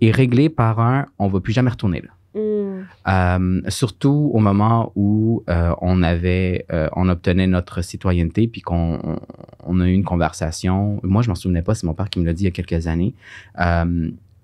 et 0.00 0.10
réglée 0.10 0.48
par 0.48 0.80
un 0.80 1.06
on 1.18 1.28
va 1.28 1.40
plus 1.40 1.52
jamais 1.52 1.70
retourner 1.70 2.00
là. 2.00 2.10
Mhm. 2.34 2.86
Euh, 3.08 3.60
surtout 3.68 4.30
au 4.32 4.38
moment 4.38 4.92
où 4.94 5.42
euh, 5.50 5.74
on 5.80 6.02
avait, 6.02 6.64
euh, 6.72 6.88
on 6.94 7.08
obtenait 7.08 7.46
notre 7.46 7.82
citoyenneté, 7.82 8.46
puis 8.46 8.60
qu'on 8.60 9.00
on, 9.02 9.18
on 9.64 9.80
a 9.80 9.88
eu 9.88 9.92
une 9.92 10.04
conversation. 10.04 11.00
Moi, 11.02 11.22
je 11.22 11.28
m'en 11.28 11.34
souvenais 11.34 11.62
pas, 11.62 11.74
c'est 11.74 11.86
mon 11.86 11.94
père 11.94 12.08
qui 12.08 12.20
me 12.20 12.26
l'a 12.26 12.32
dit 12.32 12.44
il 12.44 12.46
y 12.46 12.48
a 12.48 12.52
quelques 12.52 12.86
années, 12.86 13.14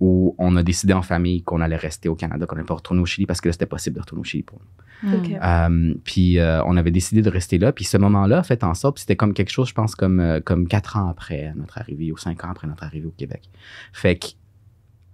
où 0.00 0.34
on 0.38 0.56
a 0.56 0.62
décidé 0.62 0.92
en 0.92 1.02
famille 1.02 1.42
qu'on 1.42 1.60
allait 1.60 1.76
rester 1.76 2.08
au 2.08 2.14
Canada, 2.14 2.46
qu'on 2.46 2.56
n'allait 2.56 2.66
pas 2.66 2.74
retourner 2.74 3.00
au 3.00 3.06
Chili 3.06 3.26
parce 3.26 3.40
que 3.40 3.48
là, 3.48 3.52
c'était 3.52 3.66
possible 3.66 3.96
de 3.96 4.00
retourner 4.00 4.20
au 4.20 4.24
Chili 4.24 4.42
pour 4.42 4.58
nous. 4.60 5.18
OK. 5.18 5.30
Euh, 5.30 5.94
puis 6.04 6.38
euh, 6.38 6.62
on 6.64 6.76
avait 6.76 6.90
décidé 6.90 7.22
de 7.22 7.30
rester 7.30 7.58
là. 7.58 7.72
Puis 7.72 7.84
ce 7.84 7.96
moment-là 7.96 8.38
a 8.38 8.42
fait 8.42 8.62
en 8.64 8.74
sorte, 8.74 8.98
c'était 8.98 9.16
comme 9.16 9.34
quelque 9.34 9.50
chose, 9.50 9.68
je 9.68 9.74
pense, 9.74 9.94
comme, 9.94 10.20
euh, 10.20 10.40
comme 10.40 10.68
quatre 10.68 10.96
ans 10.96 11.08
après 11.08 11.52
notre 11.56 11.78
arrivée, 11.78 12.12
ou 12.12 12.16
cinq 12.16 12.44
ans 12.44 12.50
après 12.50 12.66
notre 12.66 12.84
arrivée 12.84 13.06
au 13.06 13.14
Québec. 13.16 13.48
Fait 13.92 14.16
que 14.16 14.26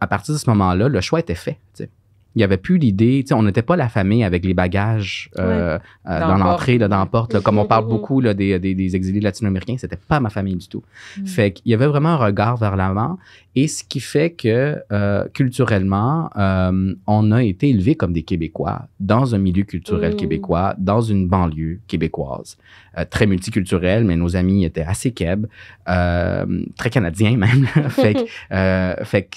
à 0.00 0.08
partir 0.08 0.34
de 0.34 0.38
ce 0.38 0.50
moment-là, 0.50 0.88
le 0.88 1.00
choix 1.00 1.20
était 1.20 1.36
fait. 1.36 1.58
tu 1.74 1.84
sais. 1.84 1.90
Il 2.34 2.38
n'y 2.38 2.44
avait 2.44 2.56
plus 2.56 2.78
l'idée, 2.78 3.22
tu 3.22 3.28
sais, 3.28 3.34
on 3.34 3.42
n'était 3.42 3.62
pas 3.62 3.76
la 3.76 3.88
famille 3.88 4.24
avec 4.24 4.44
les 4.44 4.54
bagages 4.54 5.30
euh, 5.38 5.78
euh, 6.08 6.20
Dans 6.20 6.36
l'entrée, 6.36 6.78
là, 6.78 6.88
dans 6.88 6.98
la 6.98 7.06
porte, 7.06 7.34
là, 7.34 7.40
comme 7.40 7.58
on 7.58 7.66
parle 7.66 7.86
beaucoup 7.88 8.20
là, 8.20 8.34
des, 8.34 8.58
des, 8.58 8.74
des 8.74 8.96
exilés 8.96 9.20
latino-américains, 9.20 9.76
c'était 9.78 9.96
pas 9.96 10.20
ma 10.20 10.30
famille 10.30 10.56
du 10.56 10.68
tout. 10.68 10.82
Mhm. 11.18 11.26
Fait 11.26 11.52
qu'il 11.52 11.70
y 11.70 11.74
avait 11.74 11.86
vraiment 11.86 12.10
un 12.10 12.16
regard 12.16 12.56
vers 12.56 12.76
l'avant, 12.76 13.18
et 13.54 13.68
ce 13.68 13.84
qui 13.84 14.00
fait 14.00 14.30
que 14.30 14.78
euh, 14.92 15.26
culturellement, 15.34 16.30
euh, 16.36 16.94
on 17.06 17.32
a 17.32 17.42
été 17.42 17.68
élevés 17.68 17.96
comme 17.96 18.12
des 18.12 18.22
Québécois 18.22 18.88
dans 18.98 19.34
un 19.34 19.38
milieu 19.38 19.64
culturel 19.64 20.12
Mm. 20.12 20.16
québécois, 20.16 20.74
dans 20.78 21.00
une 21.00 21.28
banlieue 21.28 21.80
québécoise, 21.86 22.56
euh, 22.98 23.04
très 23.08 23.26
multiculturelle, 23.26 24.04
mais 24.04 24.16
nos 24.16 24.36
amis 24.36 24.64
étaient 24.64 24.82
assez 24.82 25.12
keb, 25.12 25.46
euh, 25.88 26.64
très 26.76 26.90
canadiens 26.90 27.36
même. 27.36 27.66
fait 27.90 28.14
que, 28.14 28.20
euh, 28.52 29.04
fait 29.04 29.22
que 29.24 29.36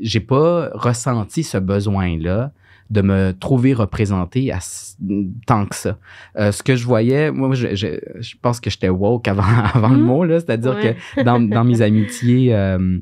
j'ai 0.00 0.20
pas 0.20 0.70
ressenti 0.74 1.42
ce 1.42 1.58
besoin-là 1.58 2.52
de 2.90 3.02
me 3.02 3.32
trouver 3.32 3.72
représenté 3.72 4.50
à 4.50 4.58
tant 5.46 5.64
que 5.66 5.76
ça. 5.76 5.96
Euh, 6.38 6.50
ce 6.50 6.62
que 6.62 6.74
je 6.74 6.84
voyais, 6.84 7.30
moi, 7.30 7.54
je, 7.54 7.74
je, 7.76 7.86
je 8.20 8.34
pense 8.42 8.58
que 8.58 8.68
j'étais 8.68 8.88
woke 8.88 9.28
avant, 9.28 9.42
avant 9.74 9.90
le 9.90 9.98
Mhm. 9.98 10.02
mot, 10.04 10.24
là, 10.24 10.40
c'est-à-dire 10.40 10.74
Ouais. 10.74 10.96
que 11.16 11.22
dans, 11.22 11.38
dans 11.40 11.62
mes 11.62 11.82
amitiés, 11.82 12.52
euh, 12.52 12.98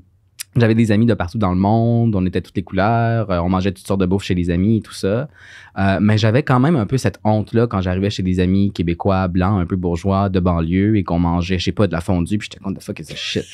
j'avais 0.57 0.75
des 0.75 0.93
amis 0.93 1.07
de 1.07 1.15
partout 1.15 1.39
dans 1.39 1.53
le 1.53 1.59
monde, 1.59 2.15
on 2.17 2.27
était 2.27 2.43
toutes 2.43 2.57
les 2.57 2.63
couleurs, 2.63 3.31
euh, 3.31 3.39
on 3.39 3.49
mangeait 3.49 3.73
toutes 3.73 3.87
sortes 3.87 4.01
de 4.01 4.07
bouffe 4.07 4.25
chez 4.25 4.35
les 4.35 4.51
amis 4.51 4.79
et 4.79 4.81
tout 4.83 4.93
ça. 4.93 5.29
Euh, 5.79 5.99
mais 6.03 6.19
j'avais 6.19 6.43
quand 6.43 6.61
même 6.61 6.77
un 6.77 6.85
peu 6.87 6.99
cette 6.99 7.19
honte-là 7.25 7.67
quand 7.67 7.81
j'arrivais 7.81 8.11
chez 8.11 8.23
des 8.23 8.41
amis 8.41 8.73
québécois, 8.73 9.27
blancs, 9.29 9.59
un 9.59 9.67
peu 9.67 9.77
bourgeois, 9.77 10.29
de 10.29 10.41
banlieue 10.41 10.97
et 10.99 11.03
qu'on 11.05 11.19
mangeait, 11.19 11.59
je 11.59 11.65
sais 11.65 11.73
pas, 11.73 11.87
de 11.87 11.93
la 11.93 12.01
fondue, 12.03 12.37
puis 12.37 12.49
j'étais 12.53 12.63
comme, 12.63 12.77
the 12.77 12.83
fuck 12.83 12.99
is 13.01 13.05
this 13.05 13.17
shit. 13.17 13.45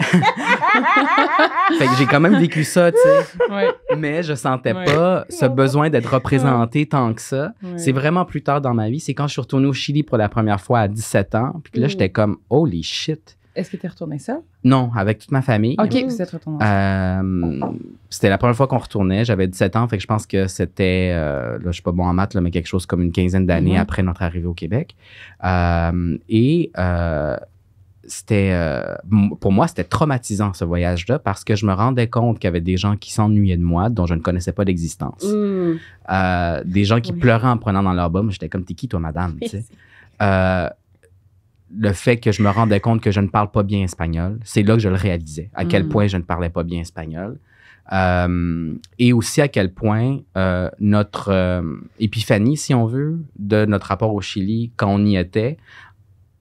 Fait 1.78 1.86
que 1.86 1.94
j'ai 1.98 2.06
quand 2.06 2.20
même 2.20 2.36
vécu 2.38 2.64
ça, 2.64 2.90
tu 2.92 2.98
sais. 2.98 3.52
Ouais, 3.52 3.68
Mais 3.96 4.22
je 4.22 4.34
sentais 4.34 4.72
Ouais. 4.72 4.84
pas 4.84 5.24
ce 5.28 5.46
besoin 5.46 5.90
d'être 5.90 6.12
représenté 6.12 6.86
tant 6.86 7.12
que 7.14 7.20
ça. 7.20 7.52
ouais. 7.62 7.78
C'est 7.78 7.92
vraiment 7.92 8.24
plus 8.24 8.42
tard 8.42 8.60
dans 8.60 8.74
ma 8.74 8.88
vie. 8.90 9.00
C'est 9.00 9.14
quand 9.14 9.26
je 9.26 9.32
suis 9.32 9.40
retourné 9.40 9.66
au 9.66 9.72
Chili 9.72 10.02
pour 10.02 10.16
la 10.18 10.28
première 10.28 10.60
fois 10.60 10.80
à 10.80 10.88
17 10.88 11.34
ans. 11.34 11.60
Puis 11.62 11.72
que 11.72 11.80
là, 11.80 11.86
Mm. 11.86 11.90
j'étais 11.90 12.08
comme, 12.10 12.38
holy 12.50 12.82
shit. 12.82 13.36
Est-ce 13.54 13.70
que 13.70 13.76
tu 13.76 13.84
es 13.84 13.88
retourné 13.90 14.18
seul? 14.18 14.38
Non, 14.64 14.90
avec 14.96 15.18
toute 15.18 15.30
ma 15.30 15.42
famille. 15.42 15.76
OK, 15.78 15.92
Mhm. 15.92 16.08
vous 16.08 16.22
êtes 16.22 16.30
retourné 16.30 16.58
seul. 16.64 16.68
Euh, 16.72 17.60
c'était 18.08 18.30
la 18.30 18.38
première 18.38 18.56
fois 18.56 18.66
qu'on 18.66 18.78
retournait. 18.78 19.26
J'avais 19.26 19.46
17 19.46 19.76
ans, 19.76 19.86
fait 19.88 19.98
que 19.98 20.02
je 20.02 20.06
pense 20.06 20.26
que 20.26 20.46
c'était, 20.46 21.10
euh, 21.14 21.58
là, 21.58 21.64
je 21.66 21.72
suis 21.72 21.82
pas 21.82 21.92
bon 21.92 22.04
en 22.06 22.14
maths, 22.14 22.32
là, 22.32 22.40
mais 22.40 22.50
quelque 22.50 22.66
chose 22.68 22.86
comme 22.86 23.02
une 23.02 23.12
quinzaine 23.12 23.44
d'années 23.44 23.74
Mhm. 23.74 23.80
après 23.80 24.02
notre 24.02 24.22
arrivée 24.22 24.46
au 24.46 24.54
Québec. 24.54 24.96
Euh, 25.44 26.16
et 26.30 26.70
euh, 26.78 27.36
c'était 28.06 28.50
euh, 28.52 28.94
pour 29.40 29.52
moi 29.52 29.68
c'était 29.68 29.84
traumatisant 29.84 30.52
ce 30.54 30.64
voyage-là 30.64 31.18
parce 31.20 31.44
que 31.44 31.54
je 31.54 31.64
me 31.66 31.72
rendais 31.72 32.08
compte 32.08 32.38
qu'il 32.38 32.48
y 32.48 32.52
avait 32.54 32.60
des 32.60 32.76
gens 32.76 32.96
qui 32.96 33.12
s'ennuyaient 33.12 33.56
de 33.56 33.62
moi 33.62 33.90
dont 33.90 34.06
je 34.06 34.14
ne 34.14 34.20
connaissais 34.20 34.52
pas 34.52 34.64
l'existence, 34.64 35.22
Mm. 35.24 35.76
Euh, 36.10 36.62
des 36.64 36.84
gens 36.84 37.00
qui 37.00 37.12
Oui. 37.12 37.18
pleuraient 37.20 37.48
en 37.48 37.58
prenant 37.58 37.82
dans 37.82 37.92
leur 37.92 38.10
bas. 38.10 38.22
J'étais 38.28 38.48
comme 38.48 38.64
t'es 38.64 38.74
qui 38.74 38.88
toi 38.88 38.98
madame. 39.00 39.38
Euh, 40.20 40.68
le 41.78 41.92
fait 41.92 42.18
que 42.18 42.32
je 42.32 42.42
me 42.42 42.50
rendais 42.50 42.80
compte 42.80 43.00
que 43.00 43.10
je 43.10 43.20
ne 43.20 43.28
parle 43.28 43.50
pas 43.50 43.62
bien 43.62 43.82
espagnol, 43.82 44.38
c'est 44.44 44.62
là 44.62 44.74
que 44.74 44.80
je 44.80 44.88
le 44.88 44.96
réalisais, 44.96 45.50
à 45.54 45.64
quel 45.64 45.84
Mm. 45.84 45.88
point 45.88 46.06
je 46.08 46.16
ne 46.18 46.22
parlais 46.22 46.50
pas 46.50 46.64
bien 46.64 46.80
espagnol. 46.80 47.38
Euh, 47.92 48.74
et 48.98 49.12
aussi 49.12 49.40
à 49.40 49.48
quel 49.48 49.72
point 49.72 50.18
euh, 50.36 50.70
notre 50.78 51.30
euh, 51.30 51.62
épiphanie, 51.98 52.56
si 52.56 52.74
on 52.74 52.86
veut, 52.86 53.18
de 53.38 53.64
notre 53.64 53.86
rapport 53.88 54.14
au 54.14 54.20
Chili 54.20 54.70
quand 54.76 54.88
on 54.94 55.04
y 55.04 55.16
était, 55.16 55.56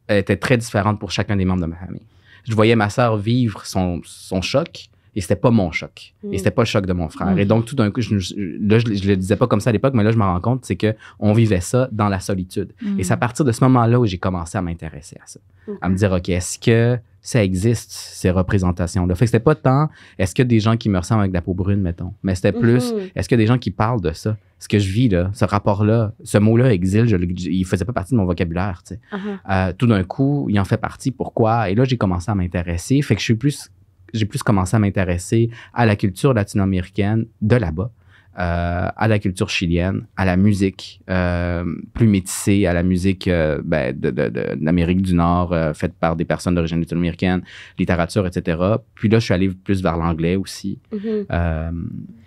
était 0.09 0.37
très 0.37 0.57
différente 0.57 0.99
pour 0.99 1.11
chacun 1.11 1.35
des 1.35 1.45
membres 1.45 1.61
de 1.61 1.67
ma 1.67 1.77
famille. 1.77 2.05
Je 2.47 2.53
voyais 2.53 2.75
ma 2.75 2.89
sœur 2.89 3.17
vivre 3.17 3.65
son, 3.65 4.01
son 4.03 4.41
choc 4.41 4.89
et 5.15 5.21
c'était 5.21 5.36
pas 5.36 5.52
mon 5.52 5.71
choc. 5.71 6.13
Mm. 6.24 6.34
Et 6.34 6.38
c'était 6.38 6.52
pas 6.52 6.62
le 6.62 6.67
choc 6.67 6.86
de 6.86 6.93
mon 6.93 7.10
frère. 7.10 7.38
Et 7.38 7.45
donc, 7.45 7.65
tout 7.65 7.76
d'un 7.76 7.91
coup, 7.91 8.02
je, 8.02 8.17
je- 8.17 8.36
là, 8.36 8.80
je, 8.80 8.93
je 8.93 9.08
le 9.08 9.17
disais 9.17 9.36
pas 9.36 9.47
comme 9.47 9.60
ça 9.60 9.69
à 9.69 9.74
l'époque, 9.74 9.93
mais 9.93 10.04
là, 10.04 10.12
je 10.12 10.17
me 10.17 10.24
rends 10.24 10.39
compte, 10.41 10.65
c'est 10.65 10.76
que 10.78 10.95
on 11.19 11.34
vivait 11.34 11.62
ça 11.62 11.89
dans 11.91 12.08
la 12.10 12.19
solitude. 12.19 12.71
Et 12.97 13.04
c'est 13.04 13.13
à 13.13 13.17
partir 13.17 13.43
de 13.45 13.52
ce 13.52 13.63
moment-là 13.65 14.00
où 14.00 14.06
j'ai 14.06 14.17
commencé 14.17 14.58
à 14.58 14.62
m'intéresser 14.62 15.17
à 15.24 15.28
ça. 15.28 15.39
À 15.82 15.89
me 15.89 15.95
dire, 15.95 16.12
OK, 16.12 16.30
est-ce 16.30 16.58
que 16.60 16.97
ça 17.21 17.43
existe, 17.43 17.91
ces 17.91 18.32
représentations-là? 18.32 19.13
Fait 19.15 19.26
que 19.26 19.32
c'était 19.32 19.43
pas 19.43 19.56
tant, 19.56 19.89
est-ce 20.17 20.34
que 20.34 20.43
des 20.43 20.60
gens 20.60 20.76
qui 20.78 20.89
me 20.89 20.97
ressemblent 20.97 21.21
avec 21.21 21.32
de 21.32 21.38
la 21.38 21.41
peau 21.41 21.54
brune, 21.54 21.82
mettons, 21.82 22.13
mais 22.24 22.34
c'était 22.36 22.52
plus, 22.52 22.93
Mhm. 22.93 23.00
est-ce 23.15 23.30
que 23.30 23.36
des 23.36 23.45
gens 23.45 23.58
qui 23.58 23.71
parlent 23.71 24.02
de 24.02 24.12
ça? 24.12 24.38
Ce 24.60 24.67
que 24.67 24.80
je 24.80 24.91
vis, 24.91 25.10
là, 25.10 25.30
ce 25.34 25.45
rapport-là, 25.45 26.13
ce 26.24 26.38
mot-là, 26.38 26.71
exil, 26.74 27.06
je, 27.08 27.15
il 27.17 27.65
faisait 27.65 27.86
pas 27.86 27.93
partie 27.93 28.13
de 28.13 28.17
mon 28.17 28.26
vocabulaire, 28.26 28.82
tu 28.86 28.95
sais. 28.95 29.00
Ah, 29.45 29.69
Euh, 29.69 29.74
tout 29.78 29.88
d'un 29.88 30.04
coup, 30.04 30.47
il 30.50 30.60
en 30.60 30.65
fait 30.65 30.78
partie. 30.78 31.12
Pourquoi? 31.12 31.69
Et 31.69 31.76
là, 31.76 31.84
j'ai 31.84 31.97
commencé 31.97 32.30
à 32.32 32.36
m'intéresser. 32.36 33.02
Fait 33.02 33.15
que 33.15 33.19
je 33.21 33.26
suis 33.26 33.36
plus, 33.36 33.69
j'ai 34.13 34.26
plus 34.26 34.43
commencé 34.43 34.76
à 34.76 34.80
m'intéresser 34.80 35.50
à 35.74 35.86
la 35.86 35.95
culture 35.95 36.34
latino-américaine 36.34 37.26
de 37.41 37.56
là-bas, 37.56 37.91
euh, 38.39 38.88
à 38.95 39.08
la 39.10 39.19
culture 39.19 39.50
chilienne, 39.50 40.06
à 40.15 40.24
la 40.24 40.38
musique 40.38 41.02
euh, 41.10 41.65
plus 41.93 42.08
métissée, 42.08 42.65
à 42.65 42.74
la 42.74 42.82
musique 42.82 43.28
euh, 43.28 43.62
ben, 43.63 43.93
de, 43.97 44.10
de- 44.10 44.30
de- 44.30 44.56
d'Amérique 44.56 45.02
du 45.02 45.13
Nord, 45.15 45.52
euh, 45.52 45.74
faite 45.74 45.93
par 46.00 46.15
des 46.15 46.24
personnes 46.24 46.56
d'origine 46.56 46.80
latino-américaine, 46.80 47.41
littérature, 47.78 48.26
etc. 48.26 48.58
Puis 48.95 49.10
là, 49.10 49.19
je 49.19 49.26
suis 49.26 49.34
allé 49.34 49.50
plus 49.50 49.84
vers 49.84 49.97
l'anglais 49.97 50.38
aussi. 50.38 50.80
Mhm. 50.93 51.26
Euh, 51.30 51.71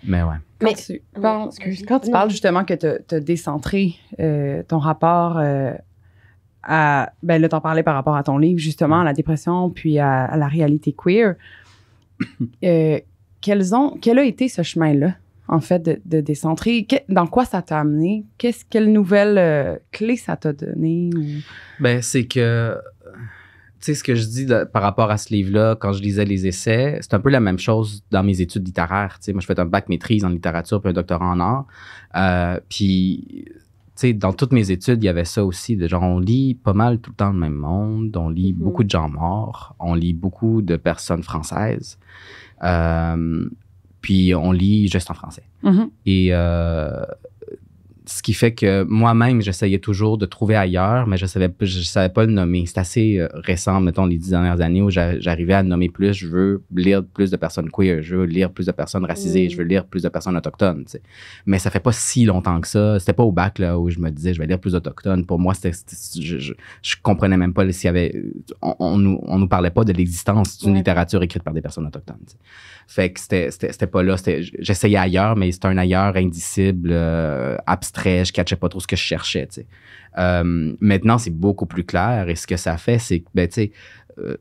mais 0.07 0.23
ouais. 0.23 0.37
Quand 0.61 0.67
Mais- 0.67 0.75
tu, 0.75 1.01
quand 1.87 2.01
tu 2.01 2.11
parles 2.11 2.31
justement 2.31 2.65
que 2.65 2.75
tu 2.75 3.15
as 3.15 3.21
décentré 3.21 3.95
euh, 4.21 4.63
ton 4.63 4.79
rapport 4.79 5.39
euh, 5.39 5.73
à. 6.63 7.13
Ben 7.23 7.41
là, 7.41 7.49
t'en 7.49 7.61
parlais 7.61 7.83
par 7.83 7.95
rapport 7.95 8.17
à 8.17 8.23
ton 8.23 8.39
livre, 8.39 8.59
justement, 8.59 9.01
à 9.01 9.05
la 9.05 9.13
dépression, 9.15 9.71
puis 9.71 9.99
à, 9.99 10.25
à 10.25 10.37
la 10.37 10.49
réalité 10.49 10.95
queer. 10.97 11.35
Euh, 12.65 12.99
quels 13.41 13.75
ont, 13.75 13.99
quel 14.01 14.19
a 14.19 14.25
été 14.25 14.49
ce 14.49 14.63
chemin-là, 14.63 15.17
en 15.49 15.61
fait, 15.61 15.83
de, 15.83 16.01
de 16.07 16.21
décentrer? 16.23 16.87
Dans 17.11 17.27
quoi 17.27 17.45
ça 17.45 17.61
t'a 17.61 17.81
amené? 17.81 18.25
Qu'est-ce, 18.39 18.65
quelle 18.69 18.91
nouvelle 18.91 19.37
euh, 19.37 19.77
clé 19.93 20.17
ça 20.17 20.37
t'a 20.37 20.55
donné? 20.55 21.11
Ben, 21.79 22.01
c'est 22.01 22.25
que, 22.25 22.75
tu 23.13 23.19
sais, 23.81 23.95
ce 23.95 24.03
que 24.03 24.15
je 24.15 24.27
dis 24.27 24.47
par 24.73 24.83
rapport 24.83 25.11
à 25.11 25.19
ce 25.19 25.35
livre-là, 25.35 25.77
quand 25.79 25.93
je 25.93 26.01
lisais 26.01 26.25
les 26.25 26.47
essais, 26.47 26.99
c'est 27.03 27.13
un 27.13 27.21
peu 27.21 27.29
la 27.29 27.41
même 27.41 27.59
chose 27.59 28.03
dans 28.11 28.23
mes 28.23 28.41
études 28.41 28.67
littéraires. 28.67 29.19
Tu 29.23 29.33
moi, 29.33 29.43
je 29.43 29.47
fais 29.47 29.61
un 29.61 29.67
bac 29.67 29.91
maîtrise 29.91 30.25
en 30.25 30.31
littérature 30.31 30.81
puis 30.81 30.89
un 30.91 30.95
doctorat 30.95 31.27
en 31.27 31.41
art. 31.41 31.67
Euh, 32.17 32.59
puis, 32.71 33.45
sais, 33.97 34.13
dans 34.13 34.33
toutes 34.33 34.53
mes 34.53 34.71
études, 34.71 35.03
il 35.03 35.07
y 35.07 35.09
avait 35.09 35.25
ça 35.25 35.45
aussi. 35.45 35.77
De 35.77 35.87
genre, 35.89 36.03
on 36.03 36.19
lit 36.19 36.55
pas 36.55 36.73
mal 36.73 36.99
tout 36.99 37.11
le 37.11 37.17
temps 37.17 37.31
le 37.33 37.39
même 37.39 37.55
monde. 37.55 38.17
On 38.17 38.29
lit 38.29 38.53
Mhm. 38.53 38.59
beaucoup 38.59 38.85
de 38.85 38.91
gens 38.91 39.09
morts. 39.09 39.75
On 39.79 39.95
lit 39.95 40.13
beaucoup 40.15 40.63
de 40.63 40.77
personnes 40.77 41.23
françaises. 41.23 41.99
Euh, 42.63 43.49
puis, 44.01 44.35
on 44.35 44.53
lit 44.53 44.89
juste 44.89 45.11
en 45.11 45.15
français. 45.15 45.45
Et 46.07 46.29
euh, 46.33 47.05
ce 48.07 48.23
qui 48.23 48.35
fait 48.35 48.53
que 48.53 48.85
moi-même, 48.85 49.41
j'essayais 49.41 49.79
toujours 49.79 50.19
de 50.19 50.27
trouver 50.27 50.57
ailleurs, 50.57 51.07
mais 51.07 51.17
je 51.17 51.25
savais, 51.25 51.49
je 51.61 51.81
savais 51.81 52.11
pas 52.11 52.27
le 52.27 52.33
nommer. 52.33 52.65
C'est 52.67 52.79
assez 52.79 53.19
euh, 53.19 53.29
récent, 53.33 53.81
mettons, 53.81 54.05
les 54.05 54.19
dix 54.19 54.31
dernières 54.31 54.61
années 54.61 54.83
où 54.83 54.91
j'a- 54.91 55.19
j'arrivais 55.21 55.55
à 55.55 55.63
nommer 55.63 55.89
plus. 55.89 56.13
Je 56.13 56.27
veux 56.27 56.63
lire 56.75 57.03
plus 57.03 57.31
de 57.31 57.37
personnes 57.39 57.71
queer, 57.71 58.03
je 58.03 58.17
veux 58.17 58.25
lire 58.27 58.51
plus 58.53 58.67
de 58.67 58.73
personnes 58.73 59.07
racisées, 59.07 59.49
je 59.49 59.57
veux 59.57 59.65
lire 59.65 59.87
plus 59.87 60.03
de 60.03 60.09
personnes 60.11 60.37
autochtones. 60.37 60.85
tu 60.85 60.93
sais. 60.93 61.03
Mais 61.47 61.59
ça 61.59 61.71
fait 61.71 61.81
pas 61.81 61.93
si 61.93 62.27
longtemps 62.27 62.61
que 62.61 62.69
ça. 62.69 62.99
C'était 62.99 63.15
pas 63.15 63.23
au 63.25 63.33
bac 63.33 63.59
là, 63.59 63.79
où 63.79 63.89
je 63.89 63.99
me 63.99 64.11
disais, 64.11 64.35
je 64.35 64.39
vais 64.39 64.47
lire 64.47 64.59
plus 64.61 64.73
d'autochtones. 64.73 65.25
Pour 65.25 65.39
moi, 65.39 65.55
c'était, 65.55 65.73
je, 66.21 66.39
je, 66.39 66.53
je 66.83 66.97
comprenais 67.03 67.39
même 67.39 67.55
pas 67.55 67.71
s'il 67.73 67.87
y 67.87 67.89
avait. 67.89 68.23
On, 68.61 68.75
on 68.81 68.99
nous, 68.99 69.19
on 69.23 69.39
nous 69.39 69.49
parlait 69.49 69.71
pas 69.71 69.85
de 69.85 69.93
l'existence 69.95 70.59
d'une 70.59 70.73
Ouais. 70.73 70.77
littérature 70.79 71.23
écrite 71.23 71.43
par 71.43 71.55
des 71.55 71.63
personnes 71.63 71.87
autochtones. 71.87 72.19
tu 72.27 72.33
sais. 72.33 72.39
Fait 72.87 73.11
que 73.11 73.19
c'était, 73.19 73.51
c'était, 73.51 73.87
pas 73.87 74.03
là. 74.03 74.17
J'essayais 74.59 74.99
ailleurs, 74.99 75.37
mais 75.37 75.51
c'était 75.53 75.69
un 75.69 75.79
ailleurs 75.79 76.15
indicible, 76.17 76.91
euh, 76.93 77.57
abstrait. 77.67 77.94
Je 77.97 78.33
catchais 78.33 78.57
pas 78.57 78.69
trop 78.69 78.81
ce 78.81 78.87
que 78.87 78.97
je 78.97 79.03
cherchais. 79.03 79.49
Euh, 80.19 80.75
maintenant, 80.81 81.19
c'est 81.19 81.31
beaucoup 81.31 81.67
plus 81.67 81.85
clair. 81.85 82.29
Et 82.29 82.35
ce 82.37 82.47
que 82.47 82.57
ça 82.57 82.77
fait, 82.77 82.99
c'est 82.99 83.21
que, 83.21 83.29
ben, 83.35 83.49
tu 83.49 83.55
sais, 83.55 83.73
euh, 84.19 84.37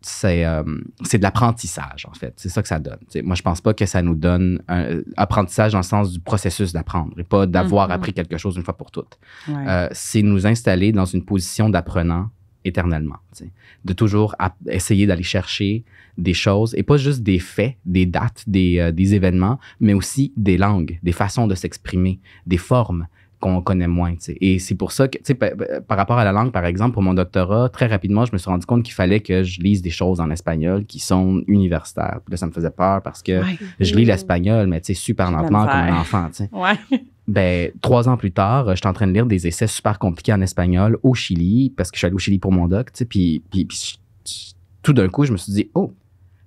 c'est, 0.00 0.44
euh, 0.44 0.62
de 0.62 1.22
l'apprentissage, 1.22 2.06
en 2.08 2.14
fait. 2.14 2.32
C'est 2.36 2.48
ça 2.48 2.62
que 2.62 2.68
ça 2.68 2.78
donne. 2.78 2.98
Moi, 3.24 3.34
je 3.34 3.42
pense 3.42 3.60
pas 3.60 3.74
que 3.74 3.84
ça 3.84 4.00
nous 4.00 4.14
donne 4.14 4.62
un 4.68 4.82
euh, 4.82 5.02
apprentissage 5.16 5.72
dans 5.72 5.78
le 5.80 5.84
sens 5.84 6.12
du 6.12 6.20
processus 6.20 6.72
d'apprendre 6.72 7.18
et 7.18 7.24
pas 7.24 7.46
d'avoir 7.46 7.88
Mhm. 7.88 7.92
appris 7.94 8.12
quelque 8.12 8.38
chose 8.38 8.56
une 8.56 8.62
fois 8.62 8.76
pour 8.76 8.90
toutes. 8.90 9.18
Ouais. 9.48 9.88
C'est 9.92 10.22
nous 10.22 10.46
installer 10.46 10.92
dans 10.92 11.04
une 11.04 11.24
position 11.24 11.68
d'apprenant 11.68 12.30
éternellement. 12.68 13.18
De 13.84 13.92
toujours 13.92 14.34
essayer 14.68 15.06
d'aller 15.06 15.22
chercher 15.22 15.84
des 16.16 16.34
choses, 16.34 16.74
et 16.76 16.82
pas 16.82 16.96
juste 16.96 17.22
des 17.22 17.38
faits, 17.38 17.76
des 17.84 18.06
dates, 18.06 18.44
des, 18.46 18.78
euh, 18.78 18.92
des 18.92 19.14
événements, 19.14 19.58
mais 19.80 19.94
aussi 19.94 20.32
des 20.36 20.56
langues, 20.56 20.98
des 21.02 21.12
façons 21.12 21.46
de 21.46 21.54
s'exprimer, 21.54 22.18
des 22.46 22.56
formes 22.56 23.06
qu'on 23.40 23.62
connaît 23.62 23.86
moins. 23.86 24.14
Et 24.40 24.58
c'est 24.58 24.74
pour 24.74 24.90
ça 24.92 25.06
que, 25.08 25.18
tu 25.18 25.24
sais, 25.24 25.34
pa- 25.34 25.54
pa- 25.54 25.80
par 25.80 25.96
rapport 25.96 26.18
à 26.18 26.24
la 26.24 26.32
langue, 26.32 26.50
par 26.52 26.64
exemple, 26.64 26.94
pour 26.94 27.02
mon 27.02 27.14
doctorat, 27.14 27.68
très 27.68 27.86
rapidement, 27.86 28.24
je 28.24 28.32
me 28.32 28.38
suis 28.38 28.50
rendu 28.50 28.66
compte 28.66 28.82
qu'il 28.82 28.94
fallait 28.94 29.20
que 29.20 29.42
je 29.44 29.60
lise 29.60 29.80
des 29.82 29.90
choses 29.90 30.20
en 30.20 30.30
espagnol 30.30 30.84
qui 30.84 30.98
sont 30.98 31.42
universitaires. 31.46 32.20
Puis 32.24 32.32
là, 32.32 32.36
ça 32.36 32.46
me 32.46 32.52
faisait 32.52 32.70
peur 32.70 33.00
parce 33.02 33.22
que 33.22 33.40
Ouais. 33.40 33.58
je 33.80 33.94
lis 33.94 34.04
l'espagnol, 34.04 34.66
mais 34.66 34.80
tu 34.80 34.86
sais, 34.88 34.94
super 34.94 35.30
lentement 35.30 35.66
comme 35.66 35.70
un 35.80 36.00
enfant. 36.00 36.28
Ouais. 36.52 36.98
Ben, 37.28 37.70
trois 37.82 38.08
ans 38.08 38.16
plus 38.16 38.32
tard, 38.32 38.74
j'étais 38.74 38.86
en 38.88 38.92
train 38.94 39.06
de 39.06 39.12
lire 39.12 39.26
des 39.26 39.46
essais 39.46 39.66
super 39.66 39.98
compliqués 39.98 40.32
en 40.32 40.40
espagnol 40.40 40.98
au 41.02 41.14
Chili, 41.14 41.72
parce 41.76 41.90
que 41.90 41.96
je 41.96 42.00
suis 42.00 42.06
allé 42.06 42.14
au 42.14 42.18
Chili 42.18 42.38
pour 42.38 42.52
mon 42.52 42.66
doc, 42.68 42.90
puis, 43.08 43.42
puis, 43.50 43.68
tout 44.82 44.92
d'un 44.94 45.08
coup, 45.08 45.24
je 45.24 45.32
me 45.32 45.36
suis 45.36 45.52
dit, 45.52 45.70
oh, 45.74 45.92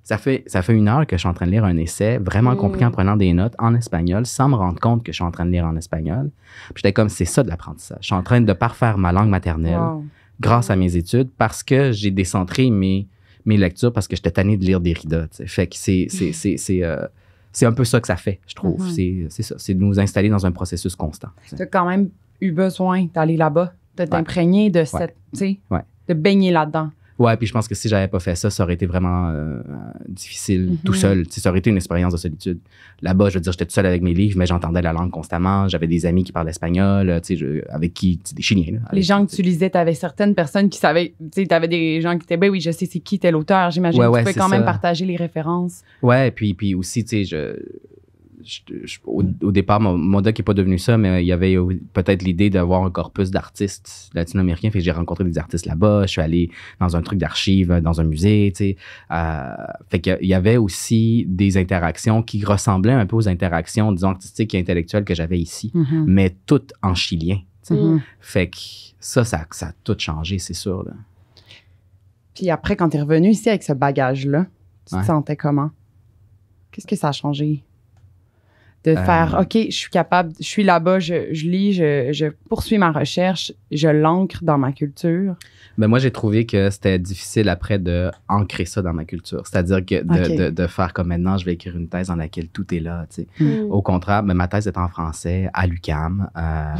ça 0.03 0.17
fait, 0.17 0.43
ça 0.47 0.61
fait 0.61 0.73
une 0.73 0.87
heure 0.87 1.05
que 1.05 1.15
je 1.15 1.19
suis 1.21 1.29
en 1.29 1.33
train 1.33 1.45
de 1.45 1.51
lire 1.51 1.63
un 1.63 1.77
essai 1.77 2.17
vraiment 2.17 2.53
Mm. 2.53 2.57
compliqué 2.57 2.85
en 2.85 2.91
prenant 2.91 3.15
des 3.15 3.33
notes 3.33 3.53
en 3.59 3.75
espagnol, 3.75 4.25
sans 4.25 4.49
me 4.49 4.55
rendre 4.55 4.79
compte 4.79 5.03
que 5.03 5.11
je 5.11 5.15
suis 5.17 5.23
en 5.23 5.31
train 5.31 5.45
de 5.45 5.51
lire 5.51 5.65
en 5.65 5.75
espagnol. 5.75 6.29
J'étais 6.75 6.91
comme, 6.93 7.09
c'est 7.09 7.25
ça 7.25 7.43
de 7.43 7.49
l'apprentissage. 7.49 7.99
Je 8.01 8.05
suis 8.07 8.15
en 8.15 8.23
train 8.23 8.41
de 8.41 8.53
parfaire 8.53 8.97
ma 8.97 9.11
langue 9.11 9.29
maternelle 9.29 9.79
Wow. 9.79 10.05
grâce 10.39 10.69
à 10.69 10.75
mes 10.75 10.95
études 10.95 11.29
parce 11.37 11.61
que 11.63 11.91
j'ai 11.91 12.09
décentré 12.11 12.69
mes, 12.71 13.07
mes 13.45 13.57
lectures 13.57 13.93
parce 13.93 14.07
que 14.07 14.15
j'étais 14.15 14.31
tanné 14.31 14.57
de 14.57 14.65
lire 14.65 14.79
Derrida. 14.79 15.27
tu 15.27 15.37
sais. 15.37 15.47
Fait 15.47 15.67
que 15.67 15.75
c'est, 15.75 16.07
c'est, 16.09 16.31
c'est, 16.33 16.57
c'est, 16.57 16.83
euh, 16.83 17.05
c'est 17.51 17.65
un 17.65 17.73
peu 17.73 17.83
ça 17.83 17.99
que 18.01 18.07
ça 18.07 18.15
fait, 18.15 18.39
je 18.47 18.55
trouve. 18.55 18.81
Mhm. 18.83 18.89
C'est, 18.91 19.25
c'est 19.29 19.43
ça. 19.43 19.55
C'est 19.59 19.73
de 19.75 19.79
nous 19.81 19.99
installer 19.99 20.29
dans 20.29 20.45
un 20.45 20.51
processus 20.51 20.95
constant. 20.95 21.29
tu 21.47 21.61
as 21.61 21.65
quand 21.67 21.85
même 21.85 22.09
eu 22.41 22.51
besoin 22.51 23.07
d'aller 23.13 23.37
là-bas, 23.37 23.73
de 23.97 24.05
t'imprégner 24.05 24.69
de 24.71 24.83
cette, 24.83 25.15
tu 25.33 25.39
sais, 25.39 25.59
Ouais. 25.69 25.81
de 26.07 26.13
baigner 26.15 26.51
là-dedans. 26.51 26.89
Ouais, 27.21 27.37
puis 27.37 27.47
je 27.47 27.53
pense 27.53 27.67
que 27.67 27.75
si 27.75 27.87
j'avais 27.89 28.07
pas 28.07 28.19
fait 28.19 28.35
ça, 28.35 28.49
ça 28.49 28.63
aurait 28.63 28.73
été 28.73 28.85
vraiment 28.85 29.29
euh, 29.29 29.61
difficile 30.09 30.71
Mhm. 30.71 30.77
tout 30.85 30.93
seul. 30.93 31.25
Tu 31.27 31.33
sais, 31.33 31.41
ça 31.41 31.49
aurait 31.49 31.59
été 31.59 31.69
une 31.69 31.75
expérience 31.77 32.13
de 32.13 32.17
solitude. 32.17 32.59
Là-bas, 33.01 33.29
je 33.29 33.35
veux 33.35 33.41
dire, 33.41 33.51
j'étais 33.51 33.65
tout 33.65 33.71
seul 33.73 33.85
avec 33.85 34.01
mes 34.01 34.13
livres, 34.13 34.37
mais 34.37 34.45
j'entendais 34.45 34.81
la 34.81 34.93
langue 34.93 35.11
constamment. 35.11 35.67
J'avais 35.67 35.87
des 35.87 36.05
amis 36.05 36.23
qui 36.23 36.31
parlaient 36.31 36.51
espagnol, 36.51 37.09
euh, 37.09 37.19
tu 37.19 37.27
sais, 37.27 37.35
je- 37.35 37.61
avec 37.69 37.93
qui, 37.93 38.19
des 38.35 38.41
Chiliens. 38.41 38.73
là, 38.73 38.79
Les 38.93 39.01
gens 39.01 39.25
que 39.25 39.31
tu 39.35 39.41
lisais, 39.41 39.69
tu 39.69 39.77
avais 39.77 39.93
certaines 39.93 40.35
personnes 40.35 40.69
qui 40.69 40.79
savaient, 40.79 41.13
tu 41.33 41.45
avais 41.49 41.67
des 41.67 42.01
gens 42.01 42.17
qui 42.17 42.23
étaient, 42.23 42.37
ben 42.37 42.49
oui, 42.49 42.59
je 42.61 42.71
sais 42.71 42.85
c'est 42.85 42.99
qui 42.99 43.19
tel 43.19 43.35
auteur, 43.35 43.71
j'imagine 43.71 43.99
Ouais, 44.01 44.07
que 44.07 44.11
ouais, 44.11 44.19
tu 44.19 44.23
pouvais 44.23 44.33
c'est 44.33 44.39
quand 44.39 44.49
même 44.49 44.65
partager 44.65 45.05
les 45.05 45.15
références. 45.15 45.81
Ouais, 46.01 46.31
puis, 46.31 46.53
puis 46.53 46.75
aussi, 46.75 47.03
tu 47.03 47.23
sais, 47.23 47.25
je, 47.25 47.55
je- 48.43 48.85
je- 48.85 48.99
au, 49.05 49.23
au 49.41 49.51
départ, 49.51 49.79
mon, 49.79 49.97
mon 49.97 50.21
doc 50.21 50.37
n'est 50.37 50.43
pas 50.43 50.53
devenu 50.53 50.77
ça, 50.77 50.97
mais 50.97 51.23
il 51.23 51.27
y 51.27 51.31
avait 51.31 51.55
peut-être 51.93 52.23
l'idée 52.23 52.49
d'avoir 52.49 52.83
un 52.83 52.91
corpus 52.91 53.31
d'artistes 53.31 54.09
latino-américains. 54.13 54.69
Fait 54.71 54.79
que 54.79 54.85
j'ai 54.85 54.91
rencontré 54.91 55.23
des 55.23 55.37
artistes 55.37 55.65
là-bas. 55.65 56.03
Je 56.05 56.11
suis 56.11 56.21
allé 56.21 56.49
dans 56.79 56.95
un 56.95 57.01
truc 57.01 57.19
d'archives, 57.19 57.71
dans 57.81 57.99
un 58.01 58.03
musée, 58.03 58.51
tu 58.55 58.63
sais. 58.63 58.77
Euh, 59.11 59.53
fait 59.89 59.99
qu'il 60.01 60.17
y 60.21 60.33
avait 60.33 60.57
aussi 60.57 61.25
des 61.27 61.57
interactions 61.57 62.23
qui 62.23 62.43
ressemblaient 62.43 62.93
un 62.93 63.05
peu 63.05 63.15
aux 63.15 63.27
interactions, 63.29 63.91
disons, 63.91 64.09
artistiques 64.09 64.53
et 64.55 64.59
intellectuelles 64.59 65.05
que 65.05 65.15
j'avais 65.15 65.39
ici, 65.39 65.71
Mhm. 65.73 66.05
mais 66.07 66.35
toutes 66.45 66.73
en 66.83 66.93
chilien. 66.95 67.39
Mhm. 67.69 68.01
Fait 68.19 68.47
que 68.49 68.57
ça, 68.99 69.23
ça, 69.23 69.45
ça 69.51 69.67
a 69.67 69.71
tout 69.83 69.95
changé, 69.97 70.39
c'est 70.39 70.53
sûr. 70.53 70.83
là. 70.83 70.91
Puis 72.35 72.49
après, 72.49 72.75
quand 72.75 72.89
tu 72.89 72.97
es 72.97 73.01
revenu 73.01 73.29
ici 73.29 73.49
avec 73.49 73.61
ce 73.63 73.73
bagage-là, 73.73 74.47
tu 74.87 74.95
Ouais. 74.95 75.01
te 75.01 75.05
sentais 75.07 75.35
comment? 75.35 75.69
Qu'est-ce 76.71 76.87
que 76.87 76.95
ça 76.95 77.09
a 77.09 77.11
changé? 77.11 77.63
De 78.83 78.91
Euh, 78.91 79.05
faire, 79.05 79.37
OK, 79.39 79.53
je 79.69 79.75
suis 79.75 79.91
capable, 79.91 80.33
je 80.39 80.45
suis 80.45 80.63
là-bas, 80.63 80.99
je, 80.99 81.33
je 81.33 81.45
lis, 81.47 81.73
je, 81.73 82.09
je 82.11 82.25
poursuis 82.49 82.79
ma 82.79 82.91
recherche, 82.91 83.53
je 83.71 83.87
l'ancre 83.87 84.43
dans 84.43 84.57
ma 84.57 84.71
culture. 84.71 85.35
Ben 85.77 85.87
moi, 85.87 85.99
j'ai 85.99 86.09
trouvé 86.11 86.45
que 86.47 86.69
c'était 86.71 86.97
difficile 86.99 87.47
après 87.47 87.77
de 87.79 88.09
ancrer 88.27 88.65
ça 88.65 88.81
dans 88.81 88.93
ma 88.93 89.05
culture. 89.05 89.45
C'est-à-dire 89.45 89.85
que 89.85 90.03
de, 90.03 90.35
de, 90.37 90.49
de 90.49 90.67
faire 90.67 90.93
comme 90.93 91.07
maintenant, 91.09 91.37
je 91.37 91.45
vais 91.45 91.53
écrire 91.53 91.77
une 91.77 91.87
thèse 91.87 92.07
dans 92.07 92.15
laquelle 92.15 92.49
tout 92.49 92.73
est 92.73 92.79
là. 92.79 93.05
tu 93.09 93.27
sais. 93.37 93.43
Mm. 93.43 93.71
Au 93.71 93.81
contraire, 93.83 94.23
mais 94.23 94.33
ma 94.33 94.47
thèse 94.47 94.67
est 94.67 94.77
en 94.77 94.87
français 94.87 95.49
à 95.53 95.67
l'UCAM, 95.67 96.29
euh, 96.35 96.73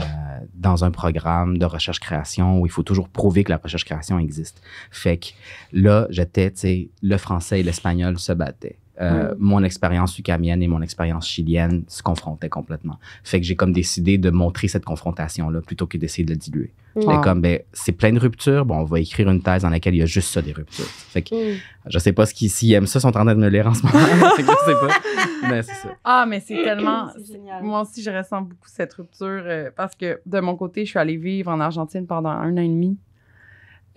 dans 0.56 0.84
un 0.84 0.92
programme 0.92 1.58
de 1.58 1.66
recherche-création 1.66 2.60
où 2.60 2.66
il 2.66 2.72
faut 2.72 2.84
toujours 2.84 3.10
prouver 3.10 3.44
que 3.44 3.52
la 3.52 3.58
recherche-création 3.58 4.18
existe. 4.20 4.62
Fait 4.90 5.18
que 5.18 5.28
là, 5.72 6.08
j'étais, 6.10 6.52
tu 6.52 6.58
sais, 6.60 6.90
le 7.02 7.18
français 7.18 7.60
et 7.60 7.64
l'espagnol 7.64 8.18
se 8.20 8.34
battaient. 8.34 8.78
Euh, 9.00 9.32
Mm. 9.32 9.36
Mon 9.40 9.64
expérience 9.64 10.20
ucamienne 10.20 10.62
et 10.62 10.68
mon 10.68 10.82
expérience 10.82 11.28
chilienne 11.28 11.84
se 11.88 12.04
confrontaient 12.04 12.50
complètement. 12.50 13.00
Fait 13.24 13.40
que 13.40 13.46
j'ai 13.48 13.56
comme 13.56 13.72
décidé 13.72 14.18
de 14.18 14.30
montrer 14.30 14.68
cette 14.68 14.84
confrontation-là 14.86 15.62
plutôt 15.62 15.88
que 15.88 15.98
d'essayer 15.98 16.26
de 16.26 16.32
la 16.32 16.36
diluer. 16.36 16.72
Mm. 16.96 17.02
J'étais 17.02 17.22
comme, 17.22 17.42
ben, 17.42 17.60
c'est 17.72 17.94
plein 17.94 18.12
de 18.12 18.20
ruptures. 18.20 18.66
Bon, 18.66 18.76
on 18.80 18.84
va 18.84 19.00
écrire 19.00 19.30
une 19.30 19.42
thèse 19.42 19.62
dans 19.64 19.70
laquelle 19.70 19.96
il 19.96 20.00
y 20.00 20.04
a 20.04 20.06
juste 20.08 20.30
ça, 20.34 20.42
des 20.42 20.52
ruptures. 20.52 20.86
Fait 20.86 21.22
que 21.22 21.56
Mm. 21.56 21.58
je 21.88 22.00
sais 22.00 22.12
pas 22.14 22.26
ce 22.26 22.34
qu'ils, 22.34 22.50
s'ils 22.50 22.74
aiment 22.74 22.86
ça, 22.88 23.00
sont 23.00 23.08
en 23.08 23.12
train 23.12 23.26
de 23.26 23.34
me 23.34 23.48
lire 23.50 23.68
en 23.68 23.74
ce 23.74 23.84
moment. 23.86 23.98
Fait 24.36 24.44
que 24.44 24.50
je 24.52 24.72
sais 24.72 24.78
pas. 24.80 25.50
Mais 25.50 25.62
c'est 25.64 25.74
ça. 25.74 25.90
Ah, 26.04 26.26
mais 26.28 26.40
c'est 26.42 26.62
tellement. 26.62 27.08
Génial. 27.28 27.64
Moi 27.64 27.82
aussi, 27.82 28.04
je 28.04 28.12
ressens 28.12 28.42
beaucoup 28.42 28.68
cette 28.68 28.94
rupture 28.94 29.44
euh, 29.46 29.70
parce 29.76 29.96
que 29.96 30.20
de 30.26 30.40
mon 30.42 30.56
côté, 30.56 30.84
je 30.86 30.90
suis 30.92 31.00
allée 31.00 31.18
vivre 31.18 31.50
en 31.52 31.60
Argentine 31.60 32.06
pendant 32.06 32.30
un 32.30 32.52
an 32.54 32.62
et 32.62 32.68
demi. 32.68 32.98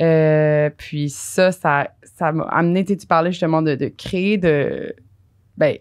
Euh, 0.02 0.70
puis 0.76 1.08
ça, 1.08 1.52
ça, 1.52 1.88
ça 2.02 2.32
m'a 2.32 2.44
amené, 2.44 2.84
tu 2.84 2.96
parlais 3.06 3.30
justement 3.32 3.62
de, 3.62 3.74
de 3.76 3.86
créer, 3.88 4.38
de. 4.38 4.94
Ben, 5.56 5.76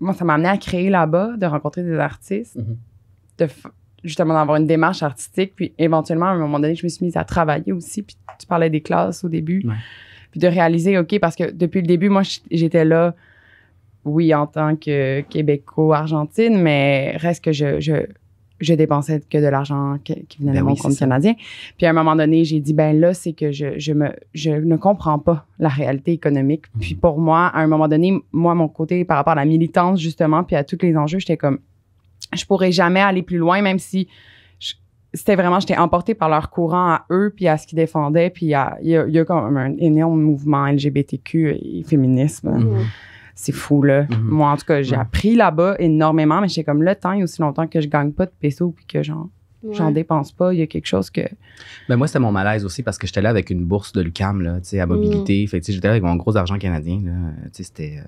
moi, 0.00 0.12
ça 0.14 0.24
m'a 0.24 0.34
amené 0.34 0.48
à 0.48 0.56
créer 0.56 0.90
là-bas, 0.90 1.36
de 1.36 1.46
rencontrer 1.46 1.82
des 1.82 1.98
artistes, 1.98 2.56
Mhm. 2.56 2.76
de 3.38 3.44
f- 3.46 3.70
justement 4.04 4.34
d'avoir 4.34 4.56
une 4.56 4.66
démarche 4.66 5.02
artistique. 5.02 5.52
Puis 5.56 5.72
éventuellement, 5.78 6.26
à 6.26 6.30
un 6.30 6.38
moment 6.38 6.58
donné, 6.60 6.74
je 6.74 6.84
me 6.84 6.88
suis 6.88 7.04
mise 7.04 7.16
à 7.16 7.24
travailler 7.24 7.72
aussi. 7.72 8.02
Puis 8.02 8.16
tu 8.38 8.46
parlais 8.46 8.70
des 8.70 8.80
classes 8.80 9.22
au 9.24 9.28
début. 9.28 9.62
Ouais. 9.66 9.74
Puis 10.30 10.40
de 10.40 10.46
réaliser, 10.48 10.98
OK, 10.98 11.18
parce 11.20 11.36
que 11.36 11.50
depuis 11.50 11.80
le 11.80 11.86
début, 11.86 12.08
moi, 12.08 12.22
j'étais 12.50 12.84
là, 12.84 13.14
oui, 14.04 14.34
en 14.34 14.46
tant 14.46 14.76
que 14.76 15.20
Québéco-Argentine, 15.22 16.60
mais 16.60 17.16
reste 17.18 17.44
que 17.44 17.52
je, 17.52 17.80
je, 17.80 18.06
je 18.60 18.74
dépensais 18.74 19.20
que 19.30 19.38
de 19.38 19.46
l'argent 19.46 19.98
qui 20.02 20.24
qui 20.26 20.38
venait 20.38 20.52
Ben 20.52 20.58
de 20.60 20.64
mon 20.64 20.72
oui, 20.72 20.78
compte 20.78 20.96
canadien. 20.96 21.34
Puis 21.76 21.86
à 21.86 21.90
un 21.90 21.92
moment 21.92 22.16
donné, 22.16 22.44
j'ai 22.44 22.60
dit, 22.60 22.74
ben 22.74 22.98
là, 22.98 23.14
c'est 23.14 23.32
que 23.32 23.52
je, 23.52 23.78
je, 23.78 23.92
me, 23.92 24.08
je 24.34 24.50
ne 24.50 24.76
comprends 24.76 25.18
pas 25.18 25.46
la 25.58 25.68
réalité 25.68 26.12
économique. 26.12 26.64
Puis 26.80 26.94
Mhm. 26.94 27.00
pour 27.00 27.18
moi, 27.20 27.46
à 27.46 27.60
un 27.60 27.66
moment 27.68 27.88
donné, 27.88 28.18
moi, 28.32 28.54
mon 28.54 28.68
côté 28.68 29.04
par 29.04 29.16
rapport 29.18 29.32
à 29.32 29.36
la 29.36 29.44
militance, 29.44 30.00
justement, 30.00 30.42
puis 30.44 30.56
à 30.56 30.64
tous 30.64 30.78
les 30.82 30.96
enjeux, 30.96 31.18
j'étais 31.20 31.36
comme, 31.36 31.58
je 32.34 32.44
pourrais 32.44 32.72
jamais 32.72 33.00
aller 33.00 33.22
plus 33.22 33.38
loin, 33.38 33.62
même 33.62 33.78
si 33.78 34.08
c'était 35.14 35.36
vraiment, 35.36 35.58
j'étais 35.58 35.76
emportée 35.78 36.14
par 36.14 36.28
leur 36.28 36.50
courant 36.50 36.90
à 36.90 37.06
eux, 37.10 37.32
puis 37.34 37.48
à 37.48 37.56
ce 37.56 37.66
qu'ils 37.66 37.76
défendaient, 37.76 38.28
puis 38.28 38.52
à- 38.52 38.76
il 38.82 38.90
y 38.90 38.96
a, 38.96 39.06
il 39.06 39.14
y 39.14 39.18
a 39.18 39.24
comme 39.24 39.56
un 39.56 39.74
énorme 39.78 40.20
mouvement 40.20 40.66
LGBTQ 40.66 41.50
et 41.62 41.82
féminisme. 41.84 42.50
Mhm. 42.50 42.84
C'est 43.40 43.52
fou, 43.52 43.84
là. 43.84 44.02
Mhm. 44.10 44.18
Moi, 44.30 44.50
en 44.50 44.56
tout 44.56 44.64
cas, 44.66 44.82
j'ai 44.82 44.96
Ouais. 44.96 45.00
appris 45.00 45.36
là-bas 45.36 45.76
énormément, 45.78 46.40
mais 46.40 46.48
j'étais 46.48 46.64
comme, 46.64 46.82
le 46.82 46.92
temps, 46.96 47.12
il 47.12 47.18
y 47.18 47.20
a 47.20 47.24
aussi 47.24 47.40
longtemps 47.40 47.68
que 47.68 47.80
je 47.80 47.86
gagne 47.86 48.10
pas 48.10 48.26
de 48.26 48.32
pesos, 48.40 48.72
puis 48.74 48.84
que 48.84 49.00
j'en, 49.04 49.30
j'en 49.70 49.86
Ouais. 49.86 49.92
dépense 49.92 50.32
pas. 50.32 50.52
Il 50.52 50.58
y 50.58 50.62
a 50.62 50.66
quelque 50.66 50.86
chose 50.86 51.08
que... 51.08 51.20
Ben 51.88 51.94
moi, 51.94 52.08
c'était 52.08 52.18
mon 52.18 52.32
malaise 52.32 52.64
aussi 52.64 52.82
parce 52.82 52.98
que 52.98 53.06
j'étais 53.06 53.22
là 53.22 53.30
avec 53.30 53.50
une 53.50 53.64
bourse 53.64 53.92
de 53.92 54.00
l'UCAM, 54.00 54.42
là, 54.42 54.54
tu 54.60 54.70
sais, 54.70 54.80
à 54.80 54.86
mobilité. 54.86 55.46
Fait 55.46 55.60
que, 55.60 55.66
tu 55.66 55.70
sais, 55.70 55.76
j'étais 55.76 55.86
là 55.86 55.92
avec 55.92 56.02
mon 56.02 56.16
gros 56.16 56.36
argent 56.36 56.58
canadien, 56.58 57.00
là. 57.04 57.12
Tu 57.44 57.48
sais, 57.52 57.62
c'était... 57.62 58.02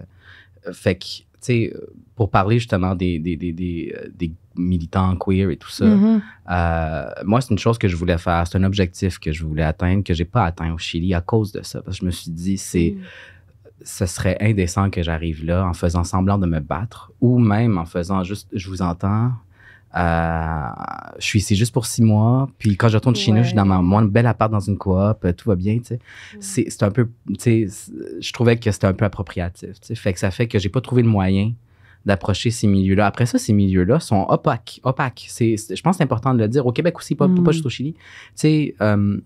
euh, 0.67 0.73
fait 0.73 0.97
que, 0.97 1.05
tu 1.05 1.25
sais, 1.43 1.73
pour 2.17 2.29
parler 2.31 2.59
justement 2.59 2.97
des, 2.97 3.21
des, 3.21 3.37
des, 3.37 3.53
des, 3.53 3.95
euh, 3.97 4.09
des 4.13 4.33
militants 4.57 5.15
queer 5.17 5.51
et 5.51 5.57
tout 5.57 5.71
ça, 5.71 5.85
Mhm. 5.87 6.21
euh, 6.51 7.05
moi, 7.25 7.41
c'est 7.41 7.53
une 7.53 7.59
chose 7.61 7.79
que 7.79 7.87
je 7.87 7.95
voulais 7.95 8.19
faire. 8.19 8.49
C'est 8.49 8.59
un 8.59 8.65
objectif 8.65 9.21
que 9.21 9.31
je 9.31 9.45
voulais 9.45 9.63
atteindre, 9.63 10.03
que 10.03 10.13
j'ai 10.13 10.25
pas 10.25 10.45
atteint 10.45 10.73
au 10.73 10.79
Chili 10.79 11.15
à 11.15 11.21
cause 11.21 11.53
de 11.53 11.63
ça. 11.63 11.83
Parce 11.83 11.99
que 11.99 12.03
je 12.03 12.07
me 12.07 12.11
suis 12.11 12.33
dit, 12.33 12.59
c'est... 12.59 12.97
Mm. 12.97 13.03
Ce 13.83 14.07
serait 14.07 14.37
indécent 14.41 14.91
que 14.91 15.03
j'arrive 15.03 15.45
là 15.45 15.67
en 15.67 15.73
faisant 15.73 16.05
semblant 16.05 16.39
de 16.39 16.47
me 16.47 16.61
battre 16.61 17.13
ou 17.21 17.39
même 17.39 17.79
en 17.79 17.85
faisant 17.87 18.23
juste 18.25 18.49
je 18.53 18.69
vous 18.69 18.83
entends 18.83 19.33
euh, 19.97 20.69
je 21.19 21.25
suis 21.25 21.39
ici 21.41 21.57
juste 21.57 21.73
pour 21.73 21.87
six 21.87 22.03
mois 22.03 22.49
puis 22.59 22.77
quand 22.77 22.89
je 22.89 22.97
retourne 22.97 23.17
chez 23.17 23.33
nous 23.33 23.43
je 23.43 23.49
suis 23.49 23.57
dans 23.57 23.65
ma 23.65 23.81
mon 23.83 24.03
belle 24.03 24.27
appart 24.27 24.51
dans 24.51 24.61
une 24.61 24.79
coop 24.79 25.27
tout 25.37 25.49
va 25.49 25.57
bien 25.57 25.79
tu 25.79 25.85
sais 25.85 25.99
c'est 26.39 26.67
c'est 26.69 26.83
un 26.85 26.91
peu 26.91 27.09
tu 27.29 27.35
sais 27.39 27.67
je 28.21 28.33
trouvais 28.33 28.57
que 28.57 28.71
c'était 28.71 28.87
un 28.87 28.93
peu 28.93 29.05
appropriatif 29.05 29.81
tu 29.81 29.89
sais 29.89 29.95
fait 29.97 30.13
que 30.13 30.19
ça 30.21 30.31
fait 30.31 30.47
que 30.47 30.59
j'ai 30.59 30.69
pas 30.69 30.81
trouvé 30.81 31.03
le 31.03 31.09
moyen 31.09 31.53
d'approcher 32.07 32.51
ces 32.51 32.67
milieux-là. 32.67 33.05
Après 33.05 33.27
ça, 33.27 33.37
ces 33.39 33.53
milieux-là 33.53 34.01
sont 34.01 34.25
opaques. 34.31 34.81
opaques. 34.85 35.27
C'est, 35.29 35.57
je 35.59 35.83
pense 35.83 35.97
que 35.97 35.99
c'est 35.99 36.05
important 36.05 36.33
de 36.33 36.39
le 36.39 36.49
dire. 36.49 36.65
Au 36.65 36.73
Québec 36.73 36.97
aussi, 36.97 37.15
pas, 37.15 37.29
Mm. 37.29 37.45
pas 37.45 37.53
juste 37.53 37.67
au 37.67 37.69
Chili. 37.69 37.93
Tu 37.93 38.01
sais, 38.37 38.75
euh, 38.81 39.21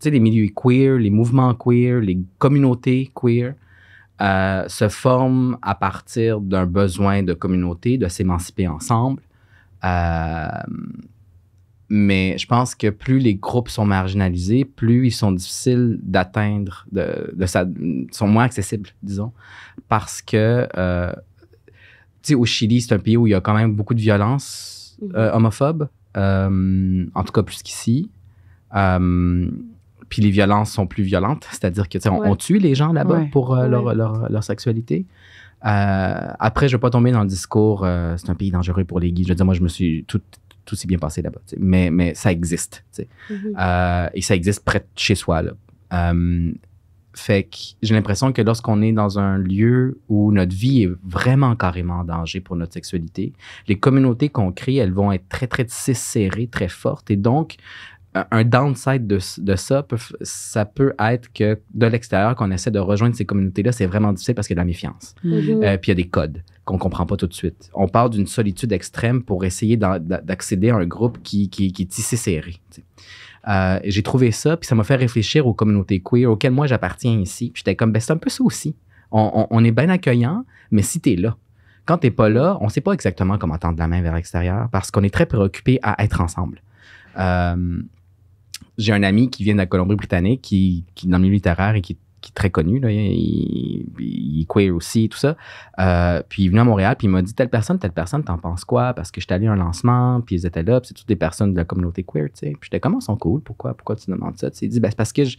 sais, 0.00 0.10
les 0.10 0.20
milieux 0.20 0.48
queer, 0.54 0.98
les 0.98 1.10
mouvements 1.10 1.54
queer, 1.54 2.00
les 2.00 2.18
communautés 2.38 3.10
queer 3.14 3.54
euh, 4.20 4.64
se 4.68 4.88
forment 4.88 5.58
à 5.62 5.74
partir 5.74 6.40
d'un 6.40 6.66
besoin 6.66 7.22
de 7.22 7.34
communauté, 7.34 7.98
de 7.98 8.08
s'émanciper 8.08 8.66
ensemble. 8.68 9.22
Euh, 9.84 10.48
mais 11.88 12.36
je 12.38 12.46
pense 12.46 12.74
que 12.74 12.90
plus 12.90 13.18
les 13.18 13.36
groupes 13.36 13.68
sont 13.68 13.84
marginalisés, 13.84 14.64
plus 14.64 15.06
ils 15.06 15.12
sont 15.12 15.32
difficiles 15.32 15.98
d'atteindre, 16.02 16.84
de, 16.90 17.34
sont 18.10 18.26
moins 18.26 18.44
accessibles, 18.44 18.90
disons, 19.02 19.32
parce 19.88 20.20
que, 20.20 20.66
euh, 20.76 21.12
tu 22.22 22.28
sais, 22.30 22.34
au 22.34 22.44
Chili, 22.44 22.80
c'est 22.80 22.94
un 22.94 22.98
pays 22.98 23.16
où 23.16 23.26
il 23.28 23.30
y 23.30 23.34
a 23.34 23.40
quand 23.40 23.54
même 23.54 23.74
beaucoup 23.74 23.94
de 23.94 24.00
violence 24.00 24.76
Mhm. 25.00 25.12
euh, 25.14 25.32
homophobe, 25.32 25.88
euh, 26.16 27.06
en 27.14 27.22
tout 27.24 27.32
cas 27.32 27.42
plus 27.42 27.62
qu'ici. 27.62 28.10
Puis 30.08 30.22
les 30.22 30.30
violences 30.30 30.70
sont 30.70 30.86
plus 30.86 31.02
violentes, 31.02 31.46
c'est-à-dire 31.50 31.88
que 31.88 31.98
tu 31.98 32.02
sais, 32.02 32.08
on, 32.08 32.20
Ouais. 32.20 32.28
on 32.28 32.36
tue 32.36 32.58
les 32.58 32.74
gens 32.74 32.92
là-bas 32.92 33.18
Ouais. 33.20 33.28
pour 33.32 33.54
euh, 33.54 33.66
leur, 33.68 33.94
leur, 33.94 34.30
leur 34.30 34.44
sexualité. 34.44 35.06
Euh, 35.64 36.28
après, 36.38 36.68
je 36.68 36.74
ne 36.74 36.78
vais 36.78 36.80
pas 36.82 36.90
tomber 36.90 37.10
dans 37.12 37.22
le 37.22 37.28
discours 37.28 37.84
euh, 37.84 38.16
c'est 38.18 38.30
un 38.30 38.34
pays 38.34 38.50
dangereux 38.50 38.84
pour 38.84 39.00
les 39.00 39.10
gays. 39.12 39.24
Je 39.24 39.30
veux 39.30 39.34
dire, 39.34 39.44
moi, 39.46 39.54
je 39.54 39.62
me 39.62 39.68
suis 39.68 40.04
tout, 40.06 40.20
tout 40.64 40.76
s'est 40.76 40.86
bien 40.86 40.98
passé 40.98 41.22
là-bas. 41.22 41.40
Mais, 41.58 41.90
mais 41.90 42.14
ça 42.14 42.30
existe. 42.30 42.84
Mhm. 43.30 43.54
Euh, 43.58 44.08
et 44.14 44.20
ça 44.22 44.34
existe 44.34 44.64
près 44.64 44.80
de 44.80 44.86
chez 44.96 45.14
soi. 45.14 45.42
Là. 45.42 45.52
Fait 47.14 47.44
que 47.44 47.56
j'ai 47.82 47.94
l'impression 47.94 48.30
que 48.30 48.42
lorsqu'on 48.42 48.82
est 48.82 48.92
dans 48.92 49.18
un 49.18 49.38
lieu 49.38 49.98
où 50.10 50.32
notre 50.32 50.54
vie 50.54 50.82
est 50.82 50.90
vraiment 51.02 51.56
carrément 51.56 52.00
en 52.00 52.04
danger 52.04 52.40
pour 52.40 52.56
notre 52.56 52.74
sexualité, 52.74 53.32
les 53.68 53.78
communautés 53.78 54.28
qu'on 54.28 54.52
crée, 54.52 54.74
elles 54.74 54.92
vont 54.92 55.12
être 55.12 55.26
très, 55.30 55.46
très 55.46 55.64
serrées, 55.66 56.46
très 56.46 56.68
fortes. 56.68 57.10
Et 57.10 57.16
donc, 57.16 57.56
un- 58.30 58.44
downside 58.44 59.06
de, 59.06 59.18
de 59.38 59.56
ça, 59.56 59.82
peut, 59.82 59.96
ça 60.22 60.64
peut 60.64 60.92
être 60.98 61.32
que 61.32 61.58
de 61.74 61.86
l'extérieur, 61.86 62.34
qu'on 62.36 62.50
essaie 62.50 62.70
de 62.70 62.78
rejoindre 62.78 63.14
ces 63.16 63.24
communautés-là, 63.24 63.72
c'est 63.72 63.86
vraiment 63.86 64.12
difficile 64.12 64.34
parce 64.34 64.46
qu'il 64.46 64.54
y 64.56 64.58
a 64.58 64.62
de 64.62 64.66
la 64.66 64.70
méfiance. 64.70 65.14
Euh, 65.64 65.76
puis 65.78 65.90
il 65.90 65.98
y 65.98 65.98
a 66.00 66.02
des 66.02 66.08
codes 66.08 66.42
qu'on 66.64 66.78
comprend 66.78 67.06
pas 67.06 67.16
tout 67.16 67.26
de 67.26 67.34
suite. 67.34 67.70
On 67.74 67.88
parle 67.88 68.10
d'une 68.10 68.26
solitude 68.26 68.72
extrême 68.72 69.22
pour 69.22 69.44
essayer 69.44 69.76
d'a- 69.76 69.98
d'a- 69.98 70.20
d'accéder 70.20 70.70
à 70.70 70.76
un 70.76 70.86
groupe 70.86 71.22
qui, 71.22 71.48
qui, 71.50 71.72
qui 71.72 71.82
est 71.82 71.86
tissé 71.86 72.16
serré. 72.16 72.56
Euh, 73.48 73.78
j'ai 73.84 74.02
trouvé 74.02 74.32
ça, 74.32 74.56
puis 74.56 74.66
ça 74.66 74.74
m'a 74.74 74.82
fait 74.82 74.96
réfléchir 74.96 75.46
aux 75.46 75.54
communautés 75.54 76.00
queer 76.04 76.26
auxquelles 76.30 76.52
moi 76.52 76.66
j'appartiens 76.66 77.18
ici. 77.20 77.50
Puis 77.52 77.60
j'étais 77.60 77.76
comme, 77.76 77.92
ben 77.92 78.00
c'est 78.00 78.12
un 78.12 78.16
peu 78.16 78.30
ça 78.30 78.42
aussi. 78.42 78.74
On, 79.12 79.30
on- 79.34 79.46
on 79.50 79.64
est 79.64 79.70
bien 79.70 79.88
accueillant, 79.88 80.44
mais 80.72 80.82
si 80.82 81.00
t'es 81.00 81.14
là, 81.14 81.36
quand 81.84 81.98
t'es 81.98 82.10
pas 82.10 82.28
là, 82.28 82.58
on 82.60 82.68
sait 82.68 82.80
pas 82.80 82.92
exactement 82.92 83.38
comment 83.38 83.58
tendre 83.58 83.78
la 83.78 83.86
main 83.86 84.02
vers 84.02 84.14
l'extérieur 84.16 84.68
parce 84.72 84.90
qu'on 84.90 85.04
est 85.04 85.14
très 85.14 85.26
préoccupé 85.26 85.78
à 85.84 86.02
être 86.02 86.20
ensemble. 86.20 86.60
Euh, 87.18 87.78
j'ai 88.78 88.92
un 88.92 89.02
ami 89.02 89.30
qui 89.30 89.44
vient 89.44 89.54
de 89.54 89.58
la 89.58 89.66
Colombie-Britannique, 89.66 90.42
qui, 90.42 90.84
qui 90.94 91.06
dans 91.06 91.18
le 91.18 91.22
milieu 91.22 91.34
littéraire 91.34 91.74
et 91.74 91.80
qui, 91.80 91.96
qui 92.20 92.30
est 92.30 92.34
très 92.34 92.50
connu. 92.50 92.80
Là, 92.80 92.90
il, 92.90 94.40
est 94.40 94.46
queer 94.52 94.70
aussi 94.70 95.08
tout 95.08 95.18
ça. 95.18 95.36
Euh, 95.78 96.22
puis 96.28 96.42
il 96.42 96.46
est 96.46 96.48
venu 96.48 96.60
à 96.60 96.64
Montréal, 96.64 96.96
puis 96.98 97.06
il 97.06 97.10
m'a 97.10 97.22
dit 97.22 97.34
telle 97.34 97.48
personne, 97.48 97.78
telle 97.78 97.92
personne, 97.92 98.24
t'en 98.24 98.38
penses 98.38 98.64
quoi? 98.64 98.94
Parce 98.94 99.10
que 99.10 99.20
j'étais 99.20 99.34
allé 99.34 99.46
à 99.46 99.52
un 99.52 99.56
lancement, 99.56 100.20
puis 100.20 100.36
ils 100.36 100.46
étaient 100.46 100.62
là, 100.62 100.80
puis 100.80 100.88
c'est 100.88 100.94
toutes 100.94 101.08
des 101.08 101.16
personnes 101.16 101.52
de 101.52 101.58
la 101.58 101.64
communauté 101.64 102.02
queer, 102.02 102.26
tu 102.26 102.30
sais. 102.34 102.50
Puis 102.50 102.60
j'étais 102.64 102.80
comment 102.80 102.98
ils 102.98 103.04
sont 103.04 103.16
cool? 103.16 103.40
Pourquoi, 103.42 103.74
pourquoi 103.74 103.96
tu 103.96 104.10
demandes 104.10 104.36
ça? 104.36 104.48
Il 104.60 104.68
dit, 104.68 104.80
ben, 104.80 104.92
parce 104.96 105.12
que 105.12 105.24
je- 105.24 105.36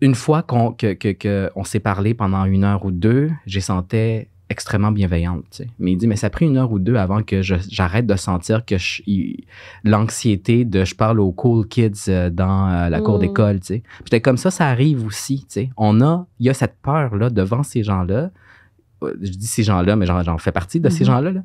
une 0.00 0.14
fois 0.14 0.42
qu'on 0.42 0.72
que, 0.72 0.92
que, 0.92 1.50
s'est 1.64 1.80
parlé 1.80 2.14
pendant 2.14 2.44
une 2.44 2.64
heure 2.64 2.84
ou 2.84 2.90
deux, 2.90 3.30
j'ai 3.46 3.60
sentais 3.60 4.28
extrêmement 4.50 4.92
bienveillante. 4.92 5.44
tu 5.50 5.64
sais. 5.64 5.68
Mais 5.78 5.92
il 5.92 5.96
dit, 5.96 6.06
mais 6.06 6.16
ça 6.16 6.26
a 6.28 6.30
pris 6.30 6.44
une 6.46 6.56
heure 6.56 6.70
ou 6.70 6.78
deux 6.78 6.96
avant 6.96 7.22
que 7.22 7.40
j'arrête 7.42 8.06
de 8.06 8.14
sentir 8.16 8.64
que 8.64 8.76
l'anxiété 9.84 10.64
de 10.64 10.84
je 10.84 10.94
parle 10.94 11.20
aux 11.20 11.32
cool 11.32 11.66
kids 11.66 11.92
euh, 12.08 12.30
dans 12.30 12.68
euh, 12.68 12.88
la 12.88 13.00
cour 13.00 13.16
Mm. 13.16 13.20
d'école. 13.20 13.60
tu 13.60 13.66
sais. 13.66 13.78
Puis 13.80 14.04
J'étais 14.06 14.20
comme 14.20 14.36
ça, 14.36 14.50
ça 14.50 14.66
arrive 14.68 15.04
aussi. 15.06 15.40
tu 15.40 15.46
sais. 15.48 15.70
On 15.76 16.00
a, 16.00 16.26
il 16.40 16.46
y 16.46 16.50
a 16.50 16.54
cette 16.54 16.76
peur-là 16.82 17.30
devant 17.30 17.62
ces 17.62 17.82
gens-là. 17.82 18.30
Euh, 19.02 19.14
Je 19.22 19.30
dis 19.30 19.46
ces 19.46 19.62
gens-là, 19.62 19.96
mais 19.96 20.06
j'en 20.06 20.38
fais 20.38 20.52
partie 20.52 20.80
de 20.80 20.88
ces 20.88 21.04
Mhm. 21.04 21.06
gens-là. 21.10 21.30
là. 21.32 21.42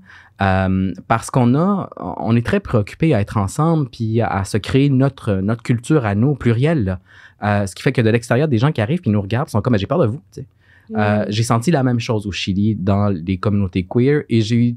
Euh, 0.68 0.94
parce 1.08 1.30
qu'on 1.32 1.56
a, 1.56 1.90
on 1.98 2.36
est 2.36 2.46
très 2.46 2.60
préoccupé 2.60 3.14
à 3.14 3.22
être 3.22 3.38
ensemble 3.38 3.90
puis 3.90 4.22
à, 4.22 4.28
à 4.28 4.44
se 4.46 4.58
créer 4.58 4.90
notre, 4.90 5.36
notre 5.36 5.64
culture 5.64 6.06
à 6.06 6.16
nous, 6.16 6.30
au 6.30 6.36
pluriel. 6.36 6.84
là. 6.86 7.00
Euh, 7.44 7.66
ce 7.68 7.74
qui 7.76 7.84
fait 7.84 7.92
que 7.94 8.02
de 8.02 8.10
l'extérieur, 8.10 8.48
des 8.50 8.58
gens 8.58 8.72
qui 8.72 8.82
arrivent 8.82 9.00
puis 9.02 9.10
nous 9.12 9.22
regardent 9.22 9.48
sont 9.50 9.62
comme, 9.62 9.78
j'ai 9.78 9.88
peur 9.88 10.00
de 10.00 10.08
vous. 10.08 10.22
tu 10.34 10.42
sais. 10.42 10.48
Euh, 10.95 11.25
j'ai 11.30 11.43
senti 11.43 11.71
la 11.71 11.84
même 11.84 11.99
chose 11.99 12.25
au 12.25 12.32
Chili 12.32 12.75
dans 12.75 13.10
les 13.10 13.38
communautés 13.38 13.86
queer 13.89 14.23
et 14.30 14.41
j'ai 14.41 14.56
eu 14.56 14.75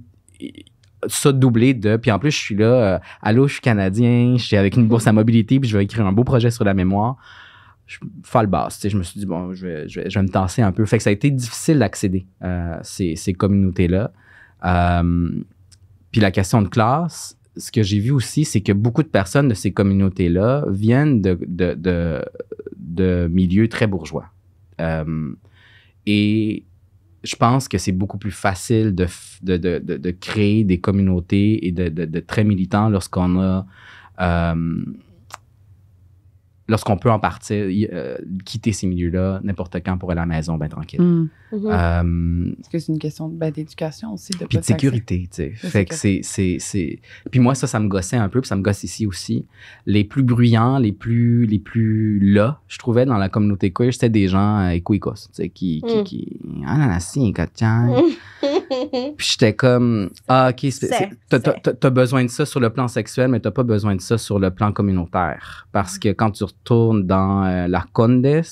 ça 1.07 1.33
doublé 1.33 1.75
de. 1.75 1.96
Puis 1.96 2.11
en 2.11 2.18
plus, 2.18 2.31
je 2.31 2.38
suis 2.38 2.55
là, 2.55 2.66
euh, 2.66 2.98
allô, 3.22 3.48
je 3.48 3.55
suis 3.55 3.62
Canadien, 3.62 4.37
je 4.37 4.44
suis 4.44 4.57
avec 4.57 4.77
une 4.77 4.87
bourse 4.87 5.07
à 5.07 5.12
mobilité, 5.12 5.59
puis 5.59 5.68
je 5.68 5.77
vais 5.77 5.85
écrire 5.85 6.07
un 6.07 6.12
beau 6.12 6.25
projet 6.25 6.51
sur 6.51 6.65
la 6.65 6.75
mémoire. 6.75 7.17
Je 7.87 7.98
fais 8.23 8.42
le 8.42 8.46
basse, 8.46 8.77
tu 8.77 8.83
sais, 8.83 8.90
je 8.90 8.96
me 8.96 9.02
suis 9.02 9.19
dit, 9.19 9.27
bon, 9.27 9.52
je 9.52 9.67
vais, 9.67 9.88
je 9.88 10.00
vais, 10.00 10.10
je 10.10 10.19
vais 10.19 10.23
me 10.23 10.29
tasser 10.29 10.63
un 10.63 10.73
peu. 10.73 10.85
Fait 10.87 10.98
que 10.98 11.02
ça 11.02 11.10
a 11.10 11.13
été 11.13 11.31
difficile 11.31 11.79
d'accéder 11.79 12.27
à 12.40 12.79
ces, 12.83 13.17
ces 13.17 13.35
communautés-là. 13.35 14.13
Euh, 14.65 15.31
puis 16.10 16.21
la 16.21 16.31
question 16.31 16.63
de 16.63 16.69
classe, 16.69 17.37
ce 17.56 17.73
que 17.73 17.83
j'ai 17.83 17.98
vu 17.98 18.13
aussi, 18.13 18.44
c'est 18.44 18.60
que 18.60 18.73
beaucoup 18.73 19.02
de 19.02 19.08
personnes 19.08 19.48
de 19.48 19.54
ces 19.54 19.73
communautés-là 19.73 20.65
viennent 20.69 21.21
de, 21.21 21.38
de, 21.46 21.75
de, 21.75 22.25
de 22.79 23.29
milieux 23.31 23.69
très 23.69 23.87
bourgeois. 23.87 24.27
Et 26.07 26.65
je 27.23 27.37
pense 27.37 27.69
que 27.69 27.79
c'est 27.79 27.92
beaucoup 27.92 28.19
plus 28.19 28.33
facile 28.33 28.94
de, 28.94 29.07
de, 29.42 29.57
de, 29.57 29.79
de, 29.79 30.11
créer 30.11 30.65
des 30.65 30.81
communautés 30.81 31.67
et 31.67 31.73
de 31.73 32.21
très 32.21 32.44
militants 32.44 32.88
lorsqu'on 32.88 33.40
a. 33.40 33.67
euh, 34.21 34.85
lorsqu'on 36.69 36.96
peut 36.96 37.10
en 37.10 37.19
partir, 37.19 37.69
y- 37.71 37.88
euh, 37.92 38.17
quitter 38.44 38.73
ces 38.73 38.87
milieux-là 38.87 39.40
n'importe 39.42 39.77
quand 39.85 39.98
pour 39.98 40.10
aller 40.10 40.21
à 40.21 40.27
la 40.27 40.35
maison, 40.35 40.56
ben 40.56 40.69
tranquille. 40.69 41.00
Hmm. 41.00 41.29
Mhm. 41.52 41.67
Euh, 41.67 42.52
Est-ce 42.60 42.71
que 42.71 42.79
c'est 42.79 42.92
une 42.92 42.98
question 42.98 43.29
ben, 43.29 43.50
d'éducation 43.50 44.15
aussi? 44.15 44.33
De 44.33 44.46
puis 44.46 44.56
de 44.58 44.63
sécurité, 44.63 45.29
tu 45.31 45.37
sais. 45.37 45.52
C'est 45.56 45.69
Fait 45.69 45.85
que 45.85 45.94
c'est. 45.94 47.00
Puis 47.31 47.40
moi, 47.40 47.54
ça, 47.54 47.67
ça 47.67 47.79
me 47.81 47.88
gossait 47.88 48.17
un 48.17 48.29
peu, 48.29 48.40
puis 48.40 48.48
ça 48.48 48.56
me 48.56 48.63
gosse 48.63 48.85
ici 48.85 49.06
aussi. 49.06 49.44
Les 49.87 50.04
plus 50.04 50.23
bruyants, 50.23 50.79
les 50.79 50.92
plus, 50.92 51.44
les 51.46 51.58
plus 51.58 52.19
là, 52.21 52.60
je 52.69 52.79
trouvais, 52.79 53.04
dans 53.04 53.19
la 53.19 53.29
communauté 53.29 53.71
queer, 53.71 53.92
c'était 53.92 54.08
des 54.08 54.29
gens 54.29 54.60
euh, 54.60 54.71
écoicos, 54.71 55.15
tu 55.29 55.35
sais, 55.35 55.48
qui, 55.50 55.83
qui, 55.87 55.96
Mm. 55.98 56.04
qui... 56.04 56.40
Ah, 56.67 56.79
là, 56.79 56.87
là, 56.88 57.00
si, 57.00 57.33
tiens. 57.54 57.94
Puis 59.16 59.29
j'étais 59.33 59.54
comme, 59.54 60.10
ah, 60.29 60.50
OK, 60.50 60.66
t'as, 61.29 61.90
besoin 61.90 62.25
de 62.25 62.31
ça 62.31 62.46
sur 62.46 62.60
le 62.60 62.70
plan 62.70 62.88
sexuel, 62.88 63.29
mais 63.29 63.40
t'as 63.40 63.50
pas 63.50 63.62
besoin 63.62 63.96
de 63.96 64.00
ça 64.00 64.18
sur 64.18 64.38
le 64.38 64.50
plan 64.50 64.73
communautaire. 64.73 65.66
Parce 65.73 65.98
que 65.98 66.08
quand 66.10 66.31
tu 66.31 66.44
retournes 66.44 67.06
dans 67.06 67.44
euh, 67.44 67.68
la 67.68 67.85
Condes, 67.92 68.42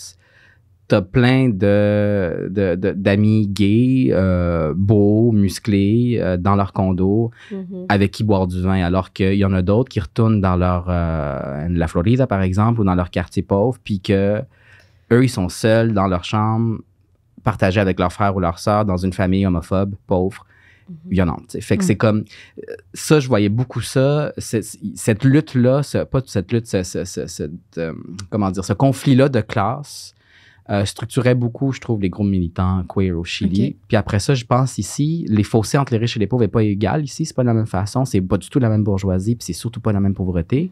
t'as 0.91 1.03
plein 1.03 1.49
de, 1.49 2.49
d'amis 2.97 3.47
gays, 3.47 4.09
euh, 4.11 4.75
beaux, 4.77 5.31
musclés, 5.31 6.19
euh, 6.21 6.37
dans 6.37 6.57
leur 6.57 6.73
condo, 6.73 7.31
Mhm. 7.53 7.87
avec 7.89 8.11
qui 8.11 8.25
boire 8.25 8.49
du 8.49 8.61
vin, 8.61 8.83
alors 8.83 9.13
qu'il 9.13 9.35
y 9.35 9.45
en 9.45 9.53
a 9.53 9.63
d'autres 9.63 9.89
qui 9.89 10.01
retournent 10.01 10.41
dans 10.41 10.57
leur, 10.57 10.87
euh, 10.89 11.69
la 11.71 11.87
Florida, 11.87 12.27
par 12.27 12.43
exemple, 12.43 12.81
ou 12.81 12.85
dans 12.85 12.97
leur 12.97 13.11
quartier 13.11 13.43
pauvre, 13.45 13.79
puis 13.85 14.01
que 14.01 14.43
eux, 15.13 15.25
ils 15.25 15.29
sont 15.29 15.49
seuls 15.49 15.93
dans 15.93 16.09
leur 16.09 16.25
chambre, 16.25 16.79
partagés 17.43 17.81
avec 17.81 17.99
leur 17.99 18.13
frère 18.13 18.35
ou 18.37 18.41
leur 18.41 18.59
sœur 18.59 18.85
dans 18.85 18.97
une 18.97 19.13
famille 19.13 19.47
homophobe, 19.47 19.95
pauvre, 20.07 20.47
violente. 21.07 21.43
tu 21.49 21.53
sais. 21.53 21.61
Fait 21.61 21.77
que 21.77 21.85
Mm. 21.85 21.87
c'est 21.87 21.97
comme 21.97 22.19
euh, 22.59 22.75
ça, 22.95 23.21
je 23.21 23.29
voyais 23.29 23.49
beaucoup 23.49 23.81
ça. 23.81 24.33
cette 24.39 25.23
lutte-là, 25.25 25.83
ce- 25.85 26.05
pas 26.05 26.21
cette 26.27 26.51
lutte, 26.53 26.67
ce, 26.67 27.51
euh, 27.79 27.93
comment 28.31 28.51
dire, 28.51 28.65
ce 28.65 28.73
conflit-là 28.73 29.29
de 29.29 29.41
classe 29.41 30.15
euh, 30.69 30.85
structurait 30.85 31.35
beaucoup, 31.35 31.73
je 31.73 31.81
trouve, 31.81 32.01
les 32.01 32.11
groupes 32.11 32.29
militants 32.29 32.85
queer 32.89 33.13
au 33.19 33.25
Chili. 33.25 33.77
Puis 33.89 33.97
après 33.97 34.21
ça, 34.21 34.35
je 34.35 34.45
pense 34.45 34.79
ici, 34.79 35.25
les 35.29 35.43
fossés 35.43 35.79
entre 35.79 35.93
les 35.93 35.99
riches 35.99 36.17
et 36.17 36.21
les 36.21 36.29
pauvres 36.29 36.43
n'est 36.45 36.49
pas 36.49 36.63
égal 36.63 37.03
ici. 37.03 37.25
C'est 37.25 37.35
pas 37.35 37.43
de 37.43 37.49
la 37.49 37.55
même 37.55 37.67
façon. 37.67 38.05
C'est 38.05 38.21
pas 38.21 38.37
du 38.39 38.49
tout 38.49 38.61
la 38.61 38.69
même 38.69 38.85
bourgeoisie, 38.85 39.35
puis 39.35 39.45
c'est 39.45 39.53
surtout 39.53 39.81
pas 39.81 39.91
la 39.93 39.99
même 39.99 40.15
pauvreté. 40.15 40.71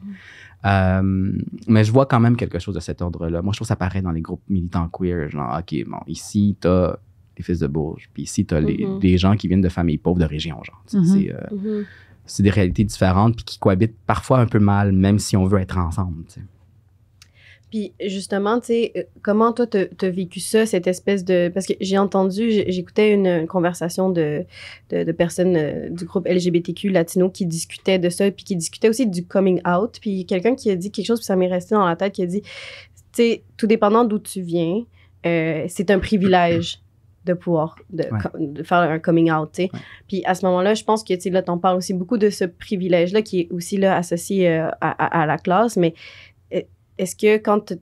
Euh, 0.66 1.32
mais 1.68 1.84
je 1.84 1.92
vois 1.92 2.06
quand 2.06 2.20
même 2.20 2.36
quelque 2.36 2.58
chose 2.58 2.74
de 2.74 2.80
cet 2.80 3.00
ordre-là. 3.02 3.42
Moi, 3.42 3.52
je 3.52 3.58
trouve 3.58 3.66
que 3.66 3.68
ça 3.68 3.76
paraît 3.76 4.02
dans 4.02 4.10
les 4.10 4.20
groupes 4.20 4.42
militants 4.48 4.88
queer. 4.88 5.30
Genre, 5.30 5.56
OK, 5.58 5.84
bon, 5.86 5.98
ici, 6.06 6.56
t'as 6.60 6.96
les 7.36 7.44
fils 7.44 7.60
de 7.60 7.68
bourges, 7.68 8.10
puis 8.12 8.24
ici, 8.24 8.44
t'as 8.44 8.58
les, 8.60 8.84
Mhm. 8.84 8.98
les 9.00 9.16
gens 9.18 9.36
qui 9.36 9.46
viennent 9.46 9.60
de 9.60 9.68
familles 9.68 9.98
pauvres 9.98 10.18
de 10.18 10.24
région, 10.24 10.60
genre. 10.64 10.82
Mhm. 10.92 11.04
C'est 11.04 11.32
euh, 11.32 11.84
c'est 12.26 12.42
des 12.42 12.50
réalités 12.50 12.84
différentes, 12.84 13.36
puis 13.36 13.44
qui 13.44 13.58
cohabitent 13.58 13.96
parfois 14.06 14.40
un 14.40 14.46
peu 14.46 14.58
mal, 14.58 14.92
même 14.92 15.18
si 15.18 15.36
on 15.36 15.44
veut 15.46 15.60
être 15.60 15.78
ensemble. 15.78 16.24
Puis 17.70 17.92
justement, 18.04 18.60
tu 18.60 18.66
sais, 18.68 18.92
euh, 18.96 19.02
comment 19.22 19.52
toi, 19.52 19.66
t'as 19.66 19.84
as 20.02 20.08
vécu 20.10 20.40
ça, 20.40 20.64
cette 20.66 20.86
espèce 20.86 21.24
de... 21.24 21.50
Parce 21.52 21.66
que 21.66 21.74
j'ai 21.80 21.98
entendu, 21.98 22.50
j'écoutais 22.66 23.12
une, 23.12 23.26
une 23.26 23.46
conversation 23.46 24.08
de, 24.10 24.44
de, 24.90 25.04
de 25.04 25.12
personnes 25.12 25.56
euh, 25.56 25.88
du 25.90 26.04
groupe 26.06 26.26
LGBTQ 26.26 26.88
latino 26.88 27.28
qui 27.28 27.44
discutaient 27.46 27.98
de 27.98 28.08
ça, 28.08 28.30
puis 28.30 28.44
qui 28.44 28.56
discutaient 28.56 28.88
aussi 28.88 29.06
du 29.06 29.24
coming 29.26 29.60
out. 29.68 29.98
Puis 30.00 30.24
quelqu'un 30.24 30.54
qui 30.54 30.70
a 30.70 30.76
dit 30.76 30.90
quelque 30.90 31.06
chose, 31.06 31.18
puis 31.18 31.26
ça 31.26 31.36
m'est 31.36 31.48
resté 31.48 31.74
dans 31.74 31.86
la 31.86 31.96
tête, 31.96 32.12
qui 32.14 32.22
a 32.22 32.26
dit, 32.26 32.40
tu 32.42 32.48
sais, 33.12 33.42
tout 33.56 33.66
dépendant 33.66 34.04
d'où 34.04 34.18
tu 34.18 34.40
viens, 34.40 34.84
euh, 35.26 35.64
c'est 35.68 35.90
un 35.90 35.98
privilège 35.98 36.80
de 37.24 37.34
pouvoir 37.34 37.76
de, 37.90 38.04
Ouais. 38.04 38.18
co- 38.22 38.38
de 38.38 38.62
faire 38.62 38.78
un 38.78 38.98
coming 38.98 39.30
out, 39.30 39.50
tu 39.52 39.64
sais. 39.64 39.70
Ouais. 39.74 39.80
Puis 40.08 40.22
à 40.24 40.34
ce 40.34 40.46
moment-là, 40.46 40.72
je 40.72 40.84
pense 40.84 41.04
que, 41.04 41.12
tu 41.12 41.20
sais, 41.20 41.30
là, 41.30 41.42
t'en 41.42 41.58
parles 41.58 41.76
aussi 41.76 41.92
beaucoup 41.92 42.16
de 42.16 42.30
ce 42.30 42.44
privilège-là 42.46 43.20
qui 43.20 43.40
est 43.40 43.48
aussi 43.52 43.76
là 43.76 43.96
associé 43.96 44.48
euh, 44.48 44.68
à, 44.80 44.90
à- 45.04 45.22
à 45.22 45.26
la 45.26 45.36
classe, 45.36 45.76
mais 45.76 45.92
est-ce 46.98 47.16
que 47.16 47.36
quand 47.38 47.60
tu 47.60 47.74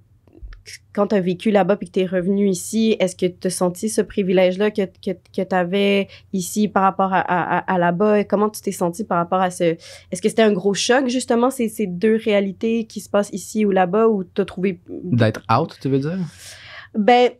quand 0.93 1.13
as 1.13 1.21
vécu 1.21 1.53
là-bas 1.53 1.77
puis 1.77 1.87
que 1.87 1.93
tu 1.93 2.01
es 2.01 2.07
revenu 2.07 2.49
ici, 2.49 2.97
est-ce 2.99 3.15
que 3.15 3.27
tu 3.27 3.47
as 3.47 3.51
senti 3.51 3.89
ce 3.89 4.01
privilège-là 4.01 4.73
que, 4.73 4.83
que, 4.85 5.13
que 5.13 5.43
tu 5.43 5.55
avais 5.55 6.09
ici 6.33 6.67
par 6.67 6.83
rapport 6.83 7.13
à, 7.13 7.21
à, 7.21 7.59
à- 7.73 7.79
là-bas? 7.79 8.25
Comment 8.25 8.51
tu 8.51 8.61
t'es 8.63 8.73
senti 8.73 9.05
par 9.05 9.19
rapport 9.19 9.41
à 9.41 9.53
ce... 9.53 9.63
Est-ce 9.63 10.21
que 10.21 10.29
c'était 10.29 10.43
un 10.43 10.53
gros 10.53 10.75
choc, 10.75 11.07
justement, 11.09 11.51
ces, 11.51 11.69
ces 11.69 11.87
deux 11.87 12.17
réalités 12.17 12.85
qui 12.85 12.99
se 13.01 13.09
passent 13.09 13.31
ici 13.33 13.65
ou 13.65 13.71
là-bas, 13.71 14.09
ou 14.09 14.25
tu 14.25 14.41
as 14.41 14.45
trouvé... 14.45 14.81
D'être 14.89 15.43
out, 15.57 15.77
tu 15.81 15.89
veux 15.89 16.01
dire? 16.01 16.19
Ben, 16.99 17.31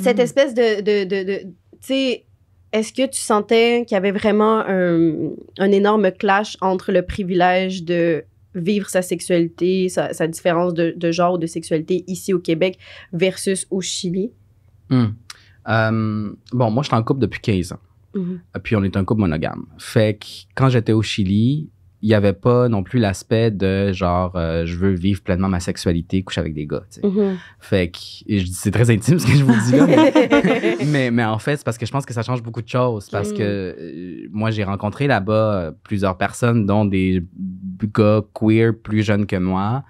cette 0.00 0.18
Mm. 0.18 0.20
espèce 0.22 0.54
de... 0.54 0.80
de, 0.80 1.04
de, 1.04 1.22
de- 1.22 1.42
tu 1.42 1.48
sais, 1.82 2.24
est-ce 2.72 2.92
que 2.92 3.06
tu 3.06 3.20
sentais 3.20 3.84
qu'il 3.86 3.94
y 3.94 3.98
avait 3.98 4.10
vraiment 4.10 4.64
un, 4.66 5.30
un 5.58 5.70
énorme 5.70 6.10
clash 6.10 6.56
entre 6.60 6.90
le 6.90 7.02
privilège 7.02 7.84
de 7.84 8.24
vivre 8.58 8.88
sa 8.88 9.02
sexualité, 9.02 9.88
sa, 9.88 10.12
sa 10.12 10.26
différence 10.26 10.74
de, 10.74 10.94
de 10.96 11.10
genre 11.12 11.34
ou 11.34 11.38
de 11.38 11.46
sexualité 11.46 12.04
ici 12.06 12.32
au 12.32 12.38
Québec 12.38 12.78
versus 13.12 13.66
au 13.70 13.80
Chili? 13.80 14.32
Hmm. 14.90 15.08
Euh, 15.68 16.32
bon, 16.52 16.70
moi, 16.70 16.82
je 16.82 16.88
suis 16.88 16.96
en 16.96 17.02
couple 17.02 17.20
depuis 17.20 17.40
15 17.40 17.72
ans. 17.72 17.80
Mhm. 18.14 18.40
Puis 18.62 18.76
on 18.76 18.82
est 18.82 18.96
un 18.96 19.04
couple 19.04 19.20
monogame. 19.20 19.66
Fait 19.78 20.18
que 20.18 20.26
quand 20.54 20.68
j'étais 20.70 20.92
au 20.92 21.02
Chili, 21.02 21.70
il 22.00 22.08
n'y 22.08 22.14
avait 22.14 22.32
pas 22.32 22.68
non 22.68 22.84
plus 22.84 23.00
l'aspect 23.00 23.50
de 23.50 23.92
genre, 23.92 24.32
euh, 24.36 24.64
je 24.66 24.76
veux 24.76 24.92
vivre 24.92 25.20
pleinement 25.20 25.48
ma 25.48 25.58
sexualité, 25.58 26.22
coucher 26.22 26.40
avec 26.40 26.54
des 26.54 26.64
gars. 26.66 26.84
Mhm. 27.02 27.36
Fait 27.58 27.90
que 27.90 27.98
c'est 28.52 28.70
très 28.70 28.88
intime 28.90 29.18
ce 29.18 29.26
que 29.26 29.32
je 29.32 29.42
vous 29.44 29.54
dis 29.66 29.76
là, 29.76 29.86
mais, 29.86 30.76
mais, 30.86 31.10
mais 31.10 31.24
en 31.24 31.38
fait, 31.40 31.56
c'est 31.56 31.64
parce 31.64 31.76
que 31.76 31.86
je 31.86 31.90
pense 31.90 32.06
que 32.06 32.14
ça 32.14 32.22
change 32.22 32.42
beaucoup 32.42 32.62
de 32.62 32.68
choses. 32.68 33.08
Parce 33.10 33.30
Mm. 33.32 33.34
que 33.36 33.42
euh, 33.42 34.28
moi, 34.30 34.50
j'ai 34.52 34.62
rencontré 34.64 35.06
là-bas 35.08 35.32
euh, 35.54 35.72
plusieurs 35.82 36.16
personnes, 36.16 36.66
dont 36.66 36.84
des 36.84 37.22
gars 37.94 38.20
queer 38.32 38.72
plus 38.80 39.02
jeunes 39.02 39.26
que 39.26 39.36
moi, 39.36 39.82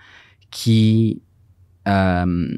qui, 0.51 1.21
euh, 1.87 2.57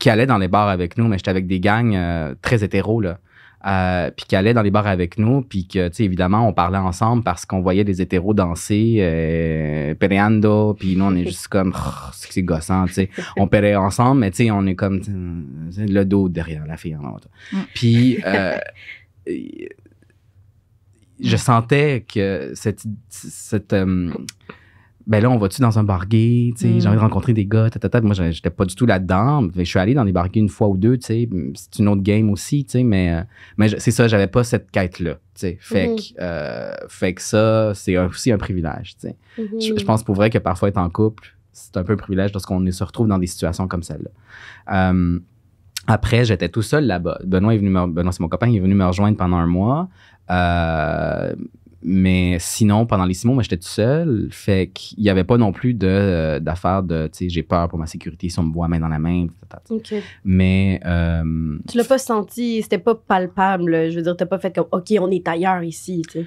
qui 0.00 0.10
allaient 0.10 0.26
dans 0.26 0.38
les 0.38 0.48
bars 0.48 0.68
avec 0.68 0.98
nous, 0.98 1.06
mais 1.06 1.16
j'étais 1.18 1.30
avec 1.30 1.46
des 1.46 1.60
gangs 1.60 1.96
très 2.42 2.64
hétéros, 2.64 3.00
là. 3.00 3.18
Euh, 3.66 4.10
puis 4.16 4.24
qui 4.26 4.36
allaient 4.36 4.54
dans 4.54 4.62
les 4.62 4.70
bars 4.70 4.86
avec 4.86 5.18
nous, 5.18 5.42
puis 5.42 5.66
que, 5.66 5.88
tu 5.88 5.96
sais, 5.96 6.04
évidemment, 6.04 6.48
on 6.48 6.54
parlait 6.54 6.78
ensemble 6.78 7.22
parce 7.22 7.44
qu'on 7.44 7.60
voyait 7.60 7.84
des 7.84 8.00
hétéros 8.00 8.32
danser, 8.32 8.96
euh, 9.00 9.94
peleando, 9.94 10.74
puis 10.78 10.96
nous, 10.96 11.04
on 11.04 11.14
est 11.14 11.26
juste 11.26 11.48
comme, 11.48 11.74
Oh, 11.76 12.08
c'est 12.12 12.42
gossant, 12.42 12.86
tu 12.86 12.94
sais. 12.94 13.10
On 13.36 13.48
pairait 13.48 13.76
ensemble, 13.76 14.20
mais 14.20 14.30
tu 14.30 14.44
sais, 14.44 14.50
on 14.50 14.66
est 14.66 14.76
comme, 14.76 15.02
le 15.76 16.04
dos 16.04 16.30
derrière 16.30 16.66
la 16.66 16.78
fille 16.78 16.96
en. 16.96 17.02
Mm. 17.52 17.58
Puis, 17.74 18.18
euh, 18.24 18.56
je 21.22 21.36
sentais 21.36 22.04
que 22.12 22.52
cette, 22.54 22.84
cette 23.10 23.74
euh, 23.74 24.10
ben 25.06 25.20
là, 25.22 25.30
on 25.30 25.38
va-tu 25.38 25.60
dans 25.60 25.78
un 25.78 25.82
bar 25.84 26.06
gay, 26.06 26.52
tu 26.56 26.62
sais, 26.62 26.68
Mm. 26.68 26.80
j'ai 26.80 26.88
envie 26.88 26.96
de 26.96 27.02
rencontrer 27.02 27.32
des 27.32 27.46
gars, 27.46 27.68
tata, 27.70 28.00
Moi, 28.00 28.14
j'étais 28.30 28.50
pas 28.50 28.64
du 28.64 28.74
tout 28.74 28.86
là-dedans. 28.86 29.48
Je 29.56 29.62
suis 29.64 29.78
allé 29.78 29.94
dans 29.94 30.04
des 30.04 30.12
gays 30.12 30.28
une 30.34 30.48
fois 30.48 30.68
ou 30.68 30.76
deux, 30.76 30.98
tu 30.98 31.06
sais. 31.06 31.28
C'est 31.54 31.78
une 31.80 31.88
autre 31.88 32.02
game 32.02 32.30
aussi, 32.30 32.64
tu 32.64 32.72
sais, 32.72 32.82
mais, 32.84 33.12
euh, 33.14 33.22
mais 33.56 33.68
c'est 33.78 33.90
ça, 33.90 34.06
j'avais 34.08 34.26
pas 34.28 34.44
cette 34.44 34.70
quête-là, 34.70 35.14
tu 35.14 35.20
sais. 35.34 35.58
Fait, 35.60 35.88
Mhm. 35.88 35.96
que, 35.96 36.02
euh, 36.20 36.72
fait 36.88 37.14
que 37.14 37.22
ça, 37.22 37.72
c'est 37.74 37.96
aussi 37.98 38.30
un 38.30 38.38
privilège, 38.38 38.96
tu 39.00 39.08
sais. 39.08 39.16
Mhm. 39.38 39.60
Je, 39.60 39.80
je 39.80 39.84
pense 39.84 40.02
pour 40.04 40.14
vrai 40.14 40.30
que 40.30 40.38
parfois 40.38 40.68
être 40.68 40.78
en 40.78 40.90
couple, 40.90 41.34
c'est 41.52 41.76
un 41.76 41.82
peu 41.82 41.94
un 41.94 41.96
privilège 41.96 42.32
lorsqu'on 42.32 42.64
se 42.70 42.84
retrouve 42.84 43.08
dans 43.08 43.18
des 43.18 43.26
situations 43.26 43.66
comme 43.68 43.82
celle-là. 43.82 44.10
Euh, 44.92 45.18
après, 45.86 46.24
j'étais 46.24 46.48
tout 46.48 46.62
seul 46.62 46.86
là-bas. 46.86 47.18
Benoît 47.24 47.54
est 47.54 47.58
venu 47.58 47.70
me, 47.70 47.86
Benoît, 47.86 48.12
c'est 48.12 48.20
mon 48.20 48.28
copain, 48.28 48.48
il 48.48 48.56
est 48.56 48.60
venu 48.60 48.74
me 48.74 48.84
rejoindre 48.86 49.16
pendant 49.16 49.38
un 49.38 49.46
mois. 49.46 49.88
Euh, 50.30 51.34
mais 51.82 52.36
sinon, 52.40 52.84
pendant 52.86 53.04
les 53.04 53.14
six 53.14 53.26
mois, 53.26 53.34
moi, 53.34 53.42
j'étais 53.42 53.56
tout 53.56 53.68
seul. 53.68 54.28
Fait 54.30 54.70
qu'il 54.72 55.02
n'y 55.02 55.08
avait 55.08 55.24
pas 55.24 55.38
non 55.38 55.52
plus 55.52 55.72
de, 55.74 55.86
euh, 55.88 56.40
d'affaire 56.40 56.82
de, 56.82 57.06
tu 57.06 57.18
sais, 57.24 57.28
j'ai 57.30 57.42
peur 57.42 57.68
pour 57.68 57.78
ma 57.78 57.86
sécurité 57.86 58.28
si 58.28 58.38
on 58.38 58.42
me 58.42 58.52
voit 58.52 58.68
main 58.68 58.80
dans 58.80 58.88
la 58.88 58.98
main. 58.98 59.26
tata. 59.48 59.62
OK. 59.74 59.94
Mais, 60.24 60.80
euh, 60.84 61.56
Tu 61.68 61.78
l'as 61.78 61.84
pas 61.84 61.98
senti, 61.98 62.60
c'était 62.62 62.78
pas 62.78 62.94
palpable. 62.94 63.90
Je 63.90 63.96
veux 63.96 64.02
dire, 64.02 64.16
t'as 64.16 64.26
pas 64.26 64.38
fait 64.38 64.54
comme, 64.54 64.66
OK, 64.72 64.92
on 65.00 65.10
est 65.10 65.26
ailleurs 65.26 65.62
ici, 65.62 66.02
tu 66.10 66.20
sais. 66.20 66.26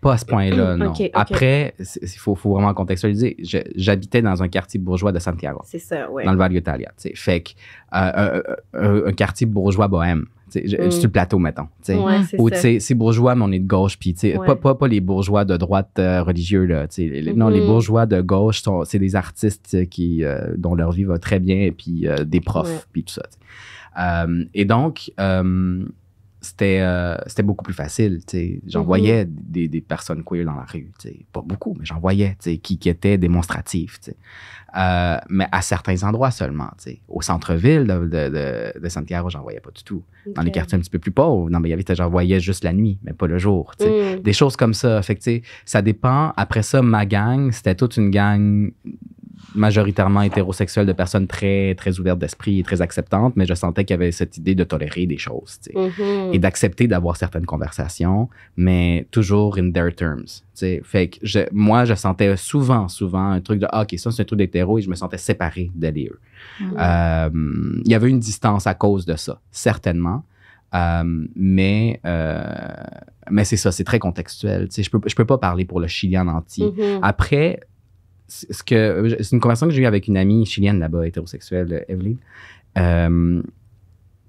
Pas 0.00 0.14
à 0.14 0.18
ce 0.18 0.24
point-là, 0.24 0.76
non. 0.76 0.92
Après, 1.14 1.74
il 1.80 2.08
faut, 2.08 2.34
faut 2.34 2.52
vraiment 2.54 2.74
contextualiser. 2.74 3.36
J'habitais 3.76 4.20
dans 4.20 4.42
un 4.42 4.48
quartier 4.48 4.80
bourgeois 4.80 5.12
de 5.12 5.18
Santiago, 5.20 5.60
C'est 5.64 5.78
ça, 5.78 6.10
ouais. 6.10 6.24
dans 6.24 6.32
le 6.32 6.38
Val 6.38 6.52
Italia. 6.52 6.90
tu 6.96 7.08
sais. 7.08 7.12
Fait 7.14 7.40
que, 7.40 7.50
euh, 7.94 8.42
un, 8.74 8.80
un- 8.82 9.06
un 9.06 9.12
quartier 9.12 9.46
bourgeois 9.46 9.86
bohème, 9.88 10.26
Mm. 10.54 10.90
sur 10.90 11.04
le 11.04 11.10
plateau, 11.10 11.38
mettons. 11.38 11.68
Ouais, 11.88 12.22
c'est 12.28 12.40
Ou, 12.40 12.50
c'est 12.80 12.94
bourgeois, 12.94 13.34
mais 13.34 13.44
on 13.44 13.52
est 13.52 13.58
de 13.58 13.66
gauche, 13.66 13.98
puis, 13.98 14.14
Ouais. 14.22 14.38
pas, 14.46 14.56
pas, 14.56 14.74
pas 14.74 14.88
les 14.88 15.00
bourgeois 15.00 15.44
de 15.44 15.56
droite 15.56 15.90
euh, 15.98 16.22
religieux, 16.22 16.64
là, 16.66 16.86
Non, 17.34 17.48
les 17.48 17.60
Mhm. 17.60 17.66
bourgeois 17.66 18.06
de 18.06 18.20
gauche, 18.20 18.62
c'est 18.84 18.98
des 18.98 19.16
artistes 19.16 19.70
euh, 19.74 19.84
qui, 19.84 20.24
euh, 20.24 20.54
dont 20.56 20.74
leur 20.74 20.92
vie 20.92 21.04
va 21.04 21.18
très 21.18 21.38
bien, 21.40 21.56
et 21.60 21.72
puis 21.72 22.06
euh, 22.06 22.24
des 22.24 22.40
profs, 22.40 22.88
puis 22.92 23.04
tout 23.04 23.14
ça. 23.14 23.22
et 24.54 24.64
donc, 24.64 25.10
c'était 26.42 26.80
euh, 26.80 27.16
c'était 27.26 27.42
beaucoup 27.42 27.64
plus 27.64 27.72
facile. 27.72 28.20
J'en 28.66 28.80
Mhm. 28.80 28.86
voyais 28.86 29.24
des, 29.26 29.68
des 29.68 29.80
personnes 29.80 30.22
queer 30.24 30.44
dans 30.44 30.56
la 30.56 30.64
rue. 30.64 30.90
Pas 31.32 31.40
beaucoup, 31.40 31.74
mais 31.78 31.84
j'en 31.86 31.98
voyais, 32.00 32.36
qui, 32.62 32.78
qui 32.78 32.88
étaient 32.88 33.16
démonstratives. 33.16 33.98
Euh, 34.76 35.18
mais 35.28 35.46
à 35.52 35.60
certains 35.62 36.02
endroits 36.02 36.30
seulement, 36.30 36.70
tu 36.78 36.84
sais. 36.84 37.00
Au 37.08 37.20
centre-ville 37.22 37.84
de, 37.86 38.06
de, 38.06 38.28
de, 38.30 38.80
de 38.80 38.88
Santiago, 38.88 39.28
j'en 39.30 39.42
voyais 39.42 39.60
pas 39.60 39.70
du 39.70 39.84
tout. 39.84 40.02
Dans 40.34 40.42
les 40.42 40.50
quartiers 40.50 40.76
un 40.76 40.80
petit 40.80 40.90
peu 40.90 40.98
plus 40.98 41.10
pauvres, 41.10 41.50
non, 41.50 41.60
mais 41.60 41.68
il 41.68 41.72
y 41.72 41.74
avait, 41.74 41.84
j'en 41.94 42.08
voyais 42.08 42.40
juste 42.40 42.64
la 42.64 42.72
nuit, 42.72 42.98
mais 43.02 43.12
pas 43.12 43.26
le 43.26 43.38
jour. 43.38 43.72
Mm. 43.80 44.20
Des 44.22 44.32
choses 44.32 44.56
comme 44.56 44.72
ça. 44.74 45.00
Fait 45.02 45.14
que, 45.16 45.40
ça 45.66 45.82
dépend. 45.82 46.32
Après 46.36 46.62
ça, 46.62 46.80
ma 46.82 47.04
gang, 47.06 47.50
c'était 47.52 47.74
toute 47.74 47.96
une 47.98 48.10
gang 48.10 48.70
majoritairement 49.54 50.22
hétérosexuelle 50.22 50.86
de 50.86 50.92
personnes 50.92 51.26
très, 51.26 51.74
très 51.74 51.98
ouvertes 52.00 52.18
d'esprit 52.18 52.58
et 52.60 52.62
très 52.62 52.80
acceptantes, 52.80 53.34
mais 53.36 53.44
je 53.46 53.54
sentais 53.54 53.84
qu'il 53.84 53.94
y 53.94 53.98
avait 54.00 54.12
cette 54.12 54.36
idée 54.38 54.54
de 54.54 54.64
tolérer 54.64 55.06
des 55.06 55.18
choses, 55.18 55.58
Mhm. 55.74 56.32
et 56.32 56.38
d'accepter 56.38 56.86
d'avoir 56.88 57.16
certaines 57.16 57.44
conversations, 57.46 58.28
mais 58.56 59.06
toujours 59.10 59.58
in 59.58 59.70
their 59.70 59.94
terms. 59.94 60.24
tu 60.24 60.40
sais. 60.54 60.80
Fait 60.84 61.08
que 61.08 61.18
je, 61.22 61.40
moi, 61.52 61.84
je 61.84 61.94
sentais 61.94 62.36
souvent, 62.36 62.88
souvent 62.88 63.30
un 63.30 63.40
truc 63.40 63.58
de 63.60 63.66
ah, 63.70 63.82
OK, 63.82 63.98
ça, 63.98 64.10
c'est 64.10 64.22
un 64.22 64.24
truc 64.24 64.38
d'hétéro 64.38 64.78
et 64.78 64.82
je 64.82 64.90
me 64.90 64.94
sentais 64.94 65.18
séparé 65.18 65.70
d'elle 65.74 65.96
et 65.98 66.08
eux. 66.08 66.20
Mhm. 66.60 66.76
Euh, 66.78 67.80
il 67.84 67.90
y 67.90 67.94
avait 67.94 68.10
une 68.10 68.18
distance 68.20 68.66
à 68.66 68.74
cause 68.74 69.06
de 69.06 69.16
ça, 69.16 69.40
certainement. 69.50 70.24
Euh, 70.74 71.26
mais 71.36 72.00
euh, 72.06 72.42
mais 73.30 73.44
c'est 73.44 73.56
ça, 73.58 73.70
c'est 73.72 73.84
très 73.84 73.98
contextuel. 73.98 74.68
Je 74.74 74.88
peux, 74.90 75.00
je 75.06 75.14
peux 75.14 75.26
pas 75.26 75.36
parler 75.38 75.64
pour 75.66 75.80
le 75.80 75.86
Chili 75.86 76.16
en 76.18 76.28
entier. 76.28 76.66
Mhm. 76.66 77.00
Après, 77.02 77.60
ce 78.50 78.62
que 78.62 79.16
c'est 79.20 79.32
une 79.32 79.40
conversation 79.40 79.68
que 79.68 79.74
j'ai 79.74 79.82
eue 79.82 79.86
avec 79.86 80.08
une 80.08 80.16
amie 80.16 80.46
chilienne 80.46 80.78
là-bas, 80.78 81.06
hétérosexuelle, 81.06 81.84
Evelyn. 81.88 82.16
Euh, 82.78 83.42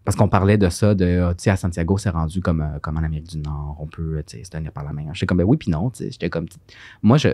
parce 0.06 0.18
qu'on 0.18 0.28
parlait 0.28 0.58
de 0.58 0.68
ça, 0.70 0.96
de, 0.96 1.22
ah, 1.22 1.34
tu 1.34 1.44
sais, 1.44 1.50
à 1.50 1.56
Santiago, 1.56 1.98
c'est 1.98 2.10
rendu 2.10 2.42
comme, 2.42 2.62
euh, 2.62 2.80
comme 2.82 2.98
en 2.98 3.04
Amérique 3.04 3.30
du 3.30 3.38
Nord, 3.38 3.78
on 3.80 3.88
peut, 3.88 4.22
tu 4.28 4.38
sais, 4.38 4.44
se 4.44 4.50
tenir 4.50 4.72
par 4.74 4.84
la 4.84 4.92
main. 4.92 5.04
J'étais 5.14 5.26
comme, 5.26 5.38
ben 5.38 5.46
oui, 5.46 5.56
puis 5.56 5.72
non, 5.72 5.90
tu 5.92 6.04
sais, 6.04 6.12
j'étais 6.12 6.30
comme, 6.30 6.46
moi, 7.02 7.18
je, 7.18 7.30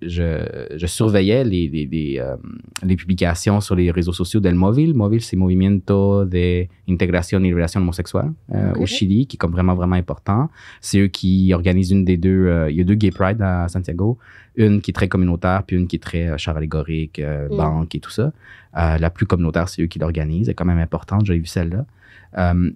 je, 0.00 0.66
je, 0.74 0.86
surveillais 0.86 1.44
les, 1.44 1.68
les, 1.68 1.86
les, 1.86 2.18
euh, 2.18 2.36
les 2.82 2.96
publications 2.96 3.60
sur 3.60 3.74
les 3.74 3.90
réseaux 3.90 4.14
sociaux 4.14 4.40
d'El 4.40 4.54
Móvil. 4.54 4.94
Móvil, 4.94 5.20
c'est 5.20 5.36
Movimiento 5.36 6.24
de 6.24 6.66
Integración 6.88 7.44
y 7.44 7.52
Relación 7.52 7.82
Homosexuelle 7.82 8.32
euh, 8.54 8.72
au 8.76 8.86
Chili, 8.86 9.26
qui 9.26 9.36
est 9.36 9.38
comme 9.38 9.52
vraiment, 9.52 9.74
vraiment 9.74 9.96
important. 9.96 10.48
C'est 10.80 11.00
eux 11.00 11.08
qui 11.08 11.52
organisent 11.52 11.90
une 11.90 12.06
des 12.06 12.16
deux, 12.16 12.46
euh, 12.46 12.70
il 12.70 12.78
y 12.78 12.80
a 12.80 12.84
deux 12.84 12.94
Gay 12.94 13.10
Pride 13.10 13.42
à 13.42 13.68
Santiago, 13.68 14.16
une 14.56 14.80
qui 14.80 14.90
est 14.90 14.94
très 14.94 15.08
communautaire, 15.08 15.62
puis 15.66 15.76
une 15.76 15.86
qui 15.86 15.96
est 15.96 16.00
très 16.00 16.28
euh, 16.28 16.36
char 16.38 16.56
allégorique, 16.56 17.18
euh, 17.18 17.48
Mm. 17.50 17.56
banque 17.56 17.94
et 17.94 18.00
tout 18.00 18.10
ça. 18.10 18.32
Euh, 18.76 18.98
la 18.98 19.10
plus 19.10 19.26
communautaire, 19.26 19.68
c'est 19.68 19.82
eux 19.82 19.86
qui 19.86 19.98
l'organisent. 19.98 20.48
Elle 20.48 20.52
est 20.52 20.54
quand 20.54 20.64
même 20.64 20.78
importante, 20.78 21.24
j'ai 21.26 21.38
vu 21.38 21.46
celle-là. 21.46 21.84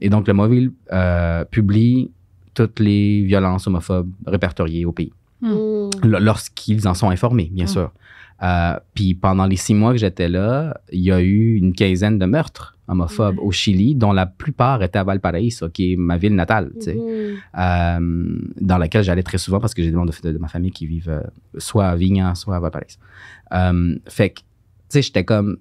Et 0.01 0.09
donc, 0.09 0.27
le 0.27 0.35
Mobile 0.35 0.73
publie 1.51 2.11
toutes 2.55 2.81
les 2.81 3.23
violences 3.23 3.67
homophobes 3.67 4.11
répertoriées 4.27 4.85
au 4.85 4.93
pays, 4.93 5.13
Mm. 5.43 5.91
lorsqu'ils 6.19 6.87
en 6.89 6.95
sont 6.95 7.11
informés, 7.11 7.51
bien 7.53 7.65
Mm. 7.67 7.69
sûr. 7.69 7.93
Euh, 8.43 8.77
puis 8.95 9.15
pendant 9.15 9.47
les 9.47 9.57
six 9.57 9.75
mois 9.75 9.93
que 9.93 9.99
j'étais 9.99 10.29
là, 10.29 10.77
il 10.93 11.01
y 11.03 11.13
a 11.13 11.21
eu 11.21 11.55
une 11.57 11.73
quinzaine 11.73 12.19
de 12.19 12.27
meurtres 12.27 12.74
homophobes 12.89 13.39
au 13.39 13.51
Chili, 13.51 13.95
dont 13.95 14.13
la 14.13 14.27
plupart 14.27 14.83
étaient 14.83 14.99
à 14.99 15.05
Valparaiso, 15.05 15.69
qui 15.71 15.93
est 15.93 15.97
ma 15.97 16.17
ville 16.19 16.35
natale, 16.35 16.71
Mhm. 16.77 17.37
euh, 17.59 18.39
dans 18.61 18.79
laquelle 18.79 19.03
j'allais 19.05 19.23
très 19.23 19.39
souvent 19.39 19.61
parce 19.61 19.75
que 19.75 19.83
j'ai 19.83 19.91
des 19.91 19.97
membres 19.97 20.13
de, 20.23 20.33
de 20.33 20.39
ma 20.39 20.49
famille 20.49 20.71
qui 20.71 20.87
vivent 20.87 21.09
euh, 21.11 21.23
soit 21.59 21.87
à 21.87 21.97
Vignan, 21.97 22.35
soit 22.35 22.57
à 22.57 22.61
Valparaiso. 22.61 22.99
Euh, 23.53 23.97
fait 24.09 24.31
que, 24.31 24.41
tu 24.41 24.45
sais, 24.91 25.03
j'étais 25.03 25.25
comme, 25.25 25.57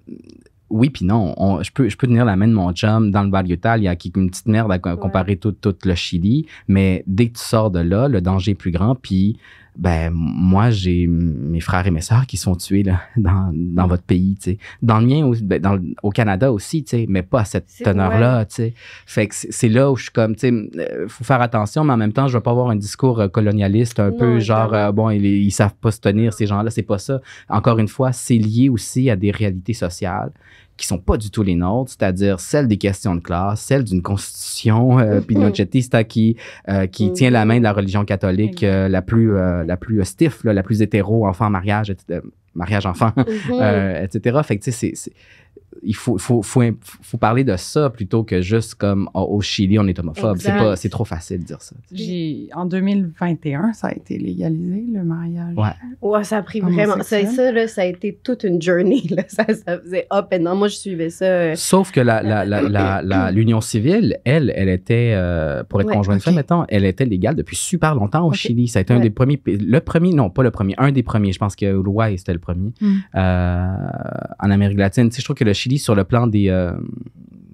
oui 0.70 0.90
puis 0.90 1.04
non. 1.04 1.34
On- 1.36 1.62
je, 1.62 1.70
peux, 1.72 1.88
je 1.88 1.96
peux 1.96 2.06
tenir 2.06 2.24
la 2.24 2.36
main 2.36 2.48
de 2.48 2.52
mon 2.54 2.72
chum 2.72 3.10
dans 3.10 3.22
le 3.22 3.30
Val 3.30 3.50
Italia, 3.50 3.96
qui 3.96 4.08
est 4.08 4.16
une 4.18 4.30
petite 4.30 4.46
merde 4.48 4.72
à 4.72 4.78
co- 4.78 4.96
comparer 4.96 5.36
tout, 5.36 5.52
tout 5.52 5.74
le 5.84 5.94
Chili, 5.94 6.46
mais 6.68 7.04
dès 7.06 7.28
que 7.28 7.38
tu 7.38 7.44
sors 7.44 7.70
de 7.70 7.80
là, 7.80 8.08
le 8.08 8.20
danger 8.20 8.52
est 8.52 8.54
plus 8.56 8.70
grand, 8.70 8.94
puis 8.94 9.38
ben 9.76 10.12
moi 10.14 10.70
j'ai 10.70 11.08
mes 11.08 11.58
frères 11.58 11.84
et 11.84 11.90
mes 11.90 12.00
sœurs 12.00 12.26
qui 12.28 12.36
sont 12.36 12.54
tués 12.54 12.84
là, 12.84 13.00
dans, 13.16 13.50
dans 13.52 13.88
votre 13.88 14.04
pays, 14.04 14.36
tu 14.40 14.52
sais. 14.52 14.58
Dans 14.82 15.00
le 15.00 15.06
mien, 15.06 15.28
ben, 15.42 15.60
dans 15.60 15.80
au 16.04 16.10
Canada 16.10 16.52
aussi, 16.52 16.84
tu 16.84 16.90
sais, 16.90 17.06
mais 17.08 17.22
pas 17.22 17.40
à 17.40 17.44
cette 17.44 17.66
teneur-là, 17.82 18.44
tu 18.44 18.54
sais. 18.54 18.74
Fait 19.04 19.26
que 19.26 19.34
c'est 19.34 19.68
là 19.68 19.90
où 19.90 19.96
je 19.96 20.04
suis 20.04 20.12
comme, 20.12 20.36
tu 20.36 20.48
sais, 20.48 20.52
euh, 20.78 21.08
faut 21.08 21.24
faire 21.24 21.40
attention, 21.40 21.82
mais 21.82 21.92
en 21.92 21.96
même 21.96 22.12
temps, 22.12 22.28
je 22.28 22.34
veux 22.38 22.42
pas 22.42 22.52
avoir 22.52 22.70
un 22.70 22.76
discours 22.76 23.18
euh, 23.18 23.26
colonialiste 23.26 23.98
un 23.98 24.10
Non, 24.10 24.16
peu 24.16 24.38
genre, 24.38 24.72
euh, 24.74 24.92
bon, 24.92 25.10
ils, 25.10 25.24
ils 25.26 25.50
savent 25.50 25.74
pas 25.74 25.90
se 25.90 25.98
tenir, 26.00 26.32
ces 26.34 26.46
gens-là, 26.46 26.70
c'est 26.70 26.82
pas 26.82 26.98
ça. 26.98 27.20
Encore 27.48 27.80
une 27.80 27.88
fois, 27.88 28.12
c'est 28.12 28.38
lié 28.38 28.68
aussi 28.68 29.10
à 29.10 29.16
des 29.16 29.32
réalités 29.32 29.74
sociales 29.74 30.30
qui 30.76 30.86
sont 30.86 30.98
pas 30.98 31.16
du 31.16 31.30
tout 31.30 31.42
les 31.44 31.54
nôtres, 31.54 31.92
c'est-à-dire 31.92 32.40
celles 32.40 32.66
des 32.66 32.78
questions 32.78 33.14
de 33.14 33.20
classe, 33.20 33.60
celles 33.60 33.84
d'une 33.84 34.02
constitution 34.02 34.98
euh, 34.98 35.20
pinochetista 35.20 36.02
qui, 36.04 36.36
euh, 36.68 36.86
qui 36.86 37.06
Mhm. 37.06 37.12
tient 37.12 37.30
la 37.30 37.44
main 37.44 37.58
de 37.58 37.62
la 37.62 37.72
religion 37.72 38.04
catholique 38.04 38.62
euh, 38.64 38.88
la 38.88 39.00
plus, 39.02 39.36
euh, 39.36 39.62
la 39.64 39.76
plus 39.76 40.04
stiff, 40.04 40.42
là, 40.44 40.52
la 40.52 40.62
plus 40.64 40.82
hétéro, 40.82 41.26
enfant, 41.28 41.48
mariage, 41.48 41.90
etc., 41.90 42.20
mariage, 42.56 42.86
enfant, 42.86 43.12
Mhm. 43.16 43.24
etc. 44.10 44.40
Fait 44.44 44.58
que, 44.58 44.64
tu 44.64 44.72
sais, 44.72 44.92
c'est- 44.94 45.12
il 45.82 45.94
faut, 45.96 46.18
faut, 46.18 46.42
faut, 46.42 46.62
faut 47.02 47.18
parler 47.18 47.44
de 47.44 47.56
ça 47.56 47.90
plutôt 47.90 48.22
que 48.24 48.40
juste 48.40 48.74
comme 48.76 49.08
oh, 49.14 49.26
au 49.30 49.40
Chili, 49.40 49.78
on 49.78 49.86
est 49.86 49.98
homophobe. 49.98 50.38
C'est 50.38 50.52
pas- 50.52 50.76
C'est 50.76 50.88
trop 50.88 51.04
facile 51.04 51.40
de 51.40 51.44
dire 51.44 51.60
ça. 51.60 51.74
J'ai, 51.92 52.48
en 52.54 52.66
2021, 52.66 53.72
ça 53.72 53.88
a 53.88 53.92
été 53.92 54.18
légalisé, 54.18 54.84
le 54.92 55.02
mariage. 55.04 55.54
Ouais. 55.56 55.68
Ouais, 56.02 56.24
ça 56.24 56.38
a 56.38 56.42
pris 56.42 56.60
vraiment. 56.60 57.02
Ça, 57.02 57.24
ça, 57.26 57.52
là, 57.52 57.66
ça 57.68 57.82
a 57.82 57.84
été 57.86 58.18
toute 58.22 58.44
une 58.44 58.60
journey. 58.62 59.02
Là. 59.10 59.22
Ça, 59.28 59.44
ça 59.52 59.78
faisait 59.80 60.06
up 60.12 60.26
and 60.32 60.40
down. 60.44 60.58
Moi, 60.58 60.68
je 60.68 60.76
suivais 60.76 61.10
ça. 61.10 61.24
euh, 61.24 61.54
Sauf 61.56 61.90
que 61.90 62.00
la, 62.00 62.22
la, 62.22 62.44
la, 62.44 62.62
la, 62.62 63.02
la- 63.04 63.30
l'union 63.32 63.60
civile, 63.60 64.18
elle, 64.24 64.52
elle 64.54 64.68
était, 64.68 65.12
euh, 65.14 65.64
pour 65.64 65.80
être 65.80 65.88
Ouais, 65.88 65.94
conjointe 65.94 66.18
ok. 66.18 66.24
femme, 66.24 66.34
mettons, 66.36 66.64
elle 66.68 66.84
était 66.84 67.04
légale 67.04 67.34
depuis 67.34 67.56
super 67.56 67.94
longtemps 67.94 68.26
au. 68.26 68.32
Chili. 68.32 68.68
Ça 68.68 68.80
a 68.80 68.82
été 68.82 68.92
un 68.92 69.00
des 69.00 69.10
premiers, 69.10 69.40
le 69.46 69.78
premier, 69.80 70.12
non, 70.12 70.28
pas 70.30 70.42
le 70.42 70.50
premier, 70.50 70.74
un 70.78 70.92
des 70.92 71.02
premiers. 71.02 71.32
Je 71.32 71.38
pense 71.38 71.56
que 71.56 71.64
Uruguay, 71.66 72.16
c'était 72.16 72.32
le 72.32 72.38
premier. 72.38 72.72
Mm. 72.80 72.94
Euh, 73.14 73.76
en 74.40 74.50
Amérique 74.50 74.78
latine, 74.78 75.08
tu 75.08 75.14
sais, 75.16 75.20
je 75.20 75.24
trouve 75.24 75.36
que 75.36 75.44
le 75.44 75.52
Chili, 75.52 75.63
sur 75.78 75.94
le 75.94 76.04
plan 76.04 76.26
des, 76.26 76.48
euh, 76.48 76.72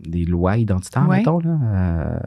des 0.08 0.24
lois 0.24 0.56
identitaires, 0.56 1.08
Ouais. 1.08 1.18
mettons, 1.18 1.38
là, 1.40 1.58
euh, 1.62 2.18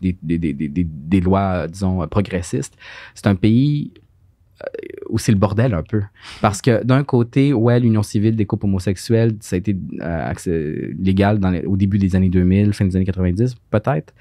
des, 0.00 0.16
des, 0.22 0.38
des, 0.38 0.52
des, 0.52 0.68
des- 0.68 0.84
des 0.84 1.20
lois, 1.20 1.66
disons, 1.68 2.02
euh, 2.02 2.06
progressistes, 2.06 2.76
c'est 3.14 3.26
un 3.26 3.34
pays 3.34 3.92
où 5.10 5.18
c'est 5.18 5.32
le 5.32 5.38
bordel 5.38 5.74
un 5.74 5.82
peu. 5.82 6.00
Parce 6.40 6.62
que 6.62 6.82
d'un 6.84 7.04
côté, 7.04 7.52
ouais, 7.52 7.78
l'union 7.80 8.02
civile 8.02 8.34
des 8.36 8.46
couples 8.46 8.64
homosexuels, 8.66 9.34
ça 9.40 9.56
a 9.56 9.58
été 9.58 9.76
euh, 10.00 10.92
légal 10.98 11.38
dans 11.38 11.50
les- 11.50 11.64
au 11.66 11.76
début 11.76 11.98
des 11.98 12.16
années 12.16 12.30
2000, 12.30 12.72
fin 12.72 12.84
des 12.86 12.96
années 12.96 13.04
90, 13.04 13.56
peut-être. 13.70 14.14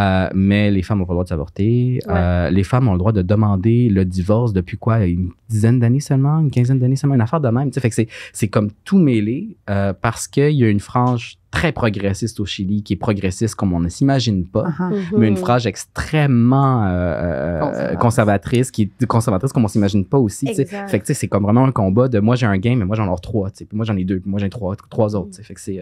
Euh, 0.00 0.28
mais 0.34 0.70
les 0.70 0.82
femmes 0.82 0.98
n'ont 0.98 1.04
pas 1.04 1.12
le 1.12 1.16
droit 1.16 1.24
de 1.24 1.28
s'avorter. 1.28 2.00
Euh, 2.08 2.50
les 2.50 2.64
femmes 2.64 2.88
ont 2.88 2.92
le 2.92 2.98
droit 2.98 3.12
de 3.12 3.22
demander 3.22 3.88
le 3.88 4.04
divorce 4.04 4.52
depuis 4.52 4.76
quoi? 4.76 5.04
Une 5.04 5.30
dizaine 5.48 5.78
d'années 5.78 6.00
seulement? 6.00 6.40
Une 6.40 6.50
quinzaine 6.50 6.78
d'années 6.78 6.96
seulement? 6.96 7.14
Une 7.14 7.20
affaire 7.20 7.40
de 7.40 7.48
même. 7.48 7.70
Tu 7.70 7.74
sais, 7.74 7.80
fait 7.80 7.90
que 7.90 7.94
c'est, 7.94 8.08
c'est 8.32 8.48
comme 8.48 8.70
tout 8.84 8.98
mêlé 8.98 9.56
euh, 9.70 9.92
parce 9.92 10.26
qu'il 10.26 10.50
y 10.50 10.64
a 10.64 10.68
une 10.68 10.80
frange 10.80 11.38
très 11.52 11.70
progressiste 11.70 12.40
au 12.40 12.46
Chili 12.46 12.82
qui 12.82 12.94
est 12.94 12.96
progressiste 12.96 13.54
comme 13.54 13.72
on 13.72 13.78
ne 13.78 13.88
s'imagine 13.88 14.44
pas. 14.44 14.66
Ah. 14.78 14.90
Mais 15.16 15.28
une 15.28 15.34
mhm. 15.34 15.40
frange 15.40 15.66
extrêmement 15.66 16.84
euh, 16.84 16.88
euh, 16.88 17.60
Conservatrice. 17.60 17.98
conservatrice, 18.00 18.70
qui 18.72 18.82
est 19.00 19.06
conservatrice 19.06 19.52
comme 19.52 19.64
on 19.64 19.68
s'imagine 19.68 20.04
pas 20.04 20.18
aussi. 20.18 20.46
tu 20.46 20.54
sais. 20.54 20.62
Exact. 20.62 20.90
Fait 20.90 20.98
que 20.98 21.14
c'est 21.14 21.28
comme 21.28 21.44
vraiment 21.44 21.64
un 21.64 21.72
combat 21.72 22.08
de 22.08 22.18
moi 22.18 22.34
j'ai 22.34 22.46
un 22.46 22.58
game, 22.58 22.80
mais 22.80 22.84
moi 22.84 22.96
j'en 22.96 23.12
ai 23.12 23.20
trois. 23.20 23.50
tu 23.50 23.58
sais. 23.58 23.64
Puis 23.66 23.76
moi 23.76 23.86
j'en 23.86 23.96
ai 23.96 24.04
deux, 24.04 24.18
puis 24.18 24.28
moi 24.28 24.40
j'en 24.40 24.46
ai 24.46 24.50
trois, 24.50 24.74
trois 24.90 25.14
autres. 25.14 25.30
tu 25.30 25.36
sais. 25.36 25.42
Fait 25.44 25.54
que 25.54 25.60
c'est. 25.60 25.80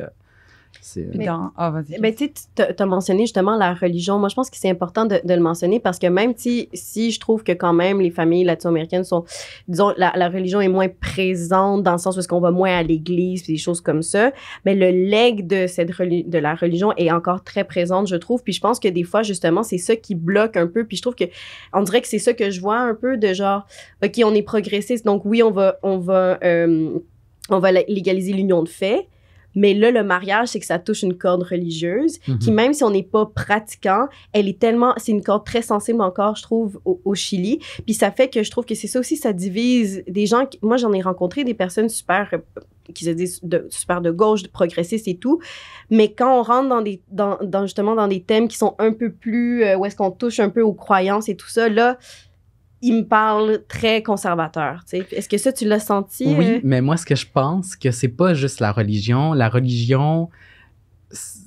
Mais- 1.15 1.27
dans- 1.27 1.51
Ah, 1.57 1.71
vas-y. 1.71 2.01
Ben, 2.01 2.13
tu 2.15 2.29
as 2.79 2.87
mentionné 2.87 3.21
justement 3.23 3.57
la 3.57 3.73
religion. 3.75 4.19
Moi, 4.19 4.29
je 4.29 4.35
pense 4.35 4.51
que 4.51 4.57
c'est 4.57 4.71
important 4.71 5.05
de, 5.05 5.21
de 5.25 5.35
le 5.35 5.41
mentionner 5.41 5.79
parce 5.79 5.99
que 5.99 6.07
même 6.09 6.33
si, 6.37 6.69
si 6.73 7.11
je 7.13 7.21
trouve 7.21 7.45
que 7.45 7.53
quand 7.53 7.73
même 7.73 8.01
les 8.01 8.11
familles 8.11 8.45
latino-américaines 8.45 9.05
sont, 9.05 9.25
disons, 9.69 9.93
la, 9.97 10.13
la 10.17 10.29
religion 10.29 10.61
est 10.61 10.69
moins 10.69 10.89
présente 10.89 11.83
dans 11.83 11.93
le 11.93 11.99
sens 11.99 12.17
où 12.17 12.19
est-ce 12.19 12.27
qu'on 12.29 12.41
va 12.41 12.51
moins 12.51 12.77
à 12.79 12.83
l'église 12.83 13.43
puis 13.45 13.53
des 13.53 13.59
choses 13.59 13.81
comme 13.81 14.03
ça, 14.03 14.33
mais 14.65 14.75
le 14.75 14.91
leg 14.91 15.47
de 15.47 15.67
cette 15.67 15.91
reli- 15.91 16.29
de 16.29 16.39
la 16.39 16.55
religion 16.55 16.93
est 16.97 17.11
encore 17.13 17.45
très 17.45 17.65
présente, 17.65 18.09
je 18.09 18.17
trouve. 18.17 18.43
Puis 18.43 18.53
je 18.53 18.61
pense 18.61 18.81
que 18.81 18.89
des 18.89 19.05
fois, 19.05 19.23
justement, 19.23 19.63
c'est 19.63 19.79
ça 19.79 19.95
qui 19.95 20.15
bloque 20.15 20.57
un 20.57 20.67
peu. 20.67 20.85
Puis 20.85 20.97
je 20.97 21.03
trouve 21.03 21.15
que, 21.15 21.25
on 21.73 21.83
dirait 21.83 22.01
que 22.01 22.09
c'est 22.09 22.19
ça 22.19 22.33
que 22.33 22.51
je 22.51 22.61
vois 22.61 22.79
un 22.79 22.95
peu 22.95 23.17
de 23.19 23.33
genre, 23.33 23.67
OK, 24.05 24.21
on 24.25 24.35
est 24.35 24.43
progressiste, 24.43 25.05
donc 25.05 25.25
oui, 25.25 25.43
on 25.43 25.51
va, 25.51 25.77
on 25.83 25.99
va, 25.99 26.39
euh, 26.43 26.99
on 27.51 27.59
va 27.59 27.73
légaliser 27.73 28.33
l'union 28.33 28.63
de 28.63 28.69
fait. 28.69 29.07
Mais 29.55 29.75
là, 29.75 29.91
le 29.91 30.03
mariage, 30.03 30.49
c'est 30.49 30.61
que 30.61 30.67
ça 30.67 30.79
touche 30.79 31.03
une 31.03 31.17
corde 31.17 31.43
religieuse 31.43 32.19
qui, 32.41 32.51
Mhm. 32.51 32.55
même 32.55 32.73
si 32.73 32.85
on 32.85 32.91
n'est 32.91 33.03
pas 33.03 33.27
pratiquant, 33.27 34.07
elle 34.33 34.49
est 34.49 34.59
tellement, 34.59 34.95
c'est 34.97 35.13
une 35.13 35.23
corde 35.23 35.45
très 35.45 35.63
sensible 35.63 36.01
encore, 36.03 36.37
je 36.37 36.43
trouve, 36.43 36.81
au, 36.85 37.01
au 37.05 37.15
Chili. 37.15 37.59
Puis 37.85 37.95
ça 37.95 38.11
fait 38.11 38.29
que 38.29 38.43
je 38.43 38.51
trouve 38.51 38.65
que 38.65 38.75
c'est 38.75 38.87
ça 38.87 38.99
aussi, 39.01 39.17
ça 39.17 39.33
divise 39.33 40.03
des 40.09 40.27
gens. 40.27 40.47
qui- 40.47 40.59
moi, 40.63 40.77
j'en 40.77 40.93
ai 40.93 41.03
rencontré 41.03 41.45
des 41.45 41.55
personnes 41.55 41.89
super, 41.89 42.29
euh, 42.33 42.39
qui 42.95 43.05
se 43.05 43.11
disent 43.11 43.41
de, 43.43 43.67
super 43.71 44.01
de 44.01 44.11
gauche, 44.11 44.43
de 44.43 44.49
progressistes 44.49 45.07
et 45.09 45.17
tout. 45.17 45.39
Mais 45.91 46.13
quand 46.13 46.39
on 46.39 46.43
rentre 46.43 46.69
dans 46.69 46.83
des, 46.83 47.01
dans, 47.11 47.39
dans 47.43 47.63
justement 47.63 47.95
dans 47.95 48.09
des 48.09 48.23
thèmes 48.23 48.49
qui 48.49 48.57
sont 48.57 48.75
un 48.79 48.93
peu 48.93 49.13
plus, 49.13 49.65
euh, 49.65 49.77
où 49.77 49.87
est-ce 49.87 49.97
qu'on 49.97 50.11
touche 50.11 50.41
un 50.41 50.49
peu 50.51 50.63
aux 50.63 50.73
croyances 50.75 51.29
et 51.29 51.37
tout 51.37 51.49
ça, 51.49 51.69
là, 51.69 51.97
il 52.83 52.95
me 52.95 53.03
parle 53.03 53.63
très 53.69 54.03
conservateur. 54.03 54.85
Est-ce 54.93 55.29
que 55.29 55.39
ça, 55.39 55.53
tu 55.53 55.67
l'as 55.67 55.81
senti? 55.81 56.35
Oui, 56.37 56.47
euh? 56.57 56.61
mais 56.65 56.81
moi, 56.81 56.97
ce 56.97 57.07
que 57.07 57.15
je 57.15 57.27
pense, 57.33 57.77
que 57.77 57.91
c'est 57.91 58.09
pas 58.09 58.35
juste 58.35 58.61
la 58.61 58.73
religion. 58.73 59.33
La 59.33 59.49
religion, 59.49 60.29
c'est- 61.11 61.42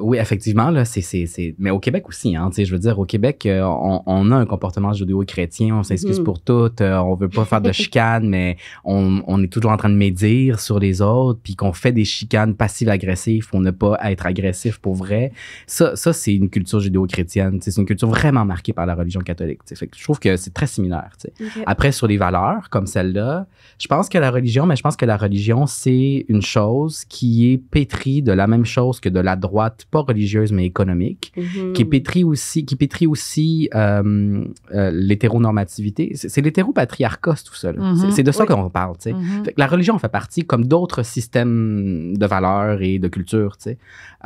oui, 0.00 0.18
effectivement, 0.18 0.70
là, 0.70 0.84
c'est, 0.84 1.00
c'est, 1.00 1.26
c'est- 1.26 1.54
mais 1.58 1.70
au 1.70 1.78
Québec 1.78 2.08
aussi, 2.08 2.36
hein, 2.36 2.48
tu 2.50 2.56
sais, 2.56 2.64
je 2.64 2.72
veux 2.72 2.78
dire, 2.78 2.98
au 2.98 3.04
Québec, 3.04 3.46
euh, 3.46 3.62
on, 3.62 4.02
on 4.06 4.30
a 4.32 4.36
un 4.36 4.46
comportement 4.46 4.92
judéo-chrétien, 4.92 5.74
on 5.76 5.82
s'excuse 5.82 6.18
Mhm. 6.18 6.24
pour 6.24 6.40
tout, 6.40 6.70
euh, 6.80 6.96
on 6.98 7.14
veut 7.14 7.28
pas 7.28 7.44
faire 7.44 7.60
de 7.60 7.72
chicane, 7.72 8.28
mais 8.28 8.56
on, 8.84 9.22
on 9.26 9.42
est 9.42 9.48
toujours 9.52 9.70
en 9.72 9.76
train 9.76 9.88
de 9.90 9.94
médire 9.94 10.60
sur 10.60 10.78
les 10.78 11.02
autres, 11.02 11.40
puis 11.42 11.56
qu'on 11.56 11.72
fait 11.72 11.92
des 11.92 12.04
chicanes 12.04 12.54
passives-agressives 12.54 13.48
pour 13.48 13.60
ne 13.60 13.70
pas 13.70 13.98
être 14.04 14.26
agressif 14.26 14.78
pour 14.78 14.94
vrai. 14.94 15.32
Ça, 15.66 15.96
ça 15.96 16.12
c'est 16.12 16.34
une 16.34 16.50
culture 16.50 16.80
judéo-chrétienne, 16.80 17.58
c'est 17.62 17.76
une 17.76 17.86
culture 17.86 18.08
vraiment 18.08 18.44
marquée 18.44 18.72
par 18.72 18.86
la 18.86 18.94
religion 18.94 19.20
catholique. 19.20 19.60
Fait 19.74 19.86
que 19.86 19.96
je 19.96 20.02
trouve 20.04 20.18
que 20.18 20.36
c'est 20.36 20.52
très 20.52 20.66
similaire. 20.66 21.10
tu 21.20 21.28
sais. 21.28 21.44
Ok. 21.58 21.64
Après, 21.66 21.92
sur 21.92 22.06
les 22.06 22.16
valeurs 22.16 22.68
comme 22.70 22.86
celle-là, 22.86 23.46
je 23.78 23.86
pense 23.86 24.08
que 24.08 24.18
la 24.18 24.30
religion, 24.30 24.66
mais 24.66 24.76
je 24.76 24.82
pense 24.82 24.96
que 24.96 25.06
la 25.06 25.16
religion, 25.16 25.66
c'est 25.66 26.24
une 26.28 26.42
chose 26.42 27.04
qui 27.06 27.52
est 27.52 27.58
pétrie 27.58 28.22
de 28.22 28.32
la 28.32 28.46
même 28.46 28.64
chose 28.64 29.00
que 29.00 29.08
de 29.08 29.20
la 29.20 29.29
droite, 29.36 29.86
pas 29.90 30.00
religieuse, 30.00 30.52
mais 30.52 30.64
économique, 30.66 31.32
Mhm. 31.36 31.72
qui 31.72 31.84
pétrit 31.84 32.24
aussi, 32.24 32.64
qui 32.64 32.76
pétrit 32.76 33.06
aussi 33.06 33.68
euh, 33.74 34.44
euh, 34.74 34.90
l'hétéronormativité. 34.92 36.12
C'est 36.14 36.40
l'hétéropatriarcat, 36.40 37.34
tout 37.44 37.54
ça. 37.54 37.72
Mhm. 37.72 38.10
C'est- 38.10 38.22
de 38.22 38.32
ça 38.32 38.44
Oui. 38.44 38.48
qu'on 38.54 38.68
parle. 38.70 38.94
Fait 39.00 39.12
que 39.12 39.58
la 39.58 39.66
religion 39.66 39.98
fait 39.98 40.08
partie 40.08 40.42
comme 40.44 40.66
d'autres 40.66 41.02
systèmes 41.02 42.16
de 42.16 42.26
valeurs 42.26 42.82
et 42.82 42.98
de 42.98 43.08
culture. 43.08 43.56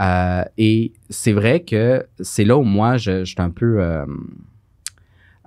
Euh, 0.01 0.43
et 0.59 0.93
c'est 1.11 1.33
vrai 1.33 1.61
que 1.61 2.05
c'est 2.21 2.45
là 2.45 2.57
où 2.59 2.63
moi, 2.63 2.97
je, 2.97 3.21
je 3.25 3.31
suis 3.33 3.41
un 3.43 3.51
peu... 3.51 3.81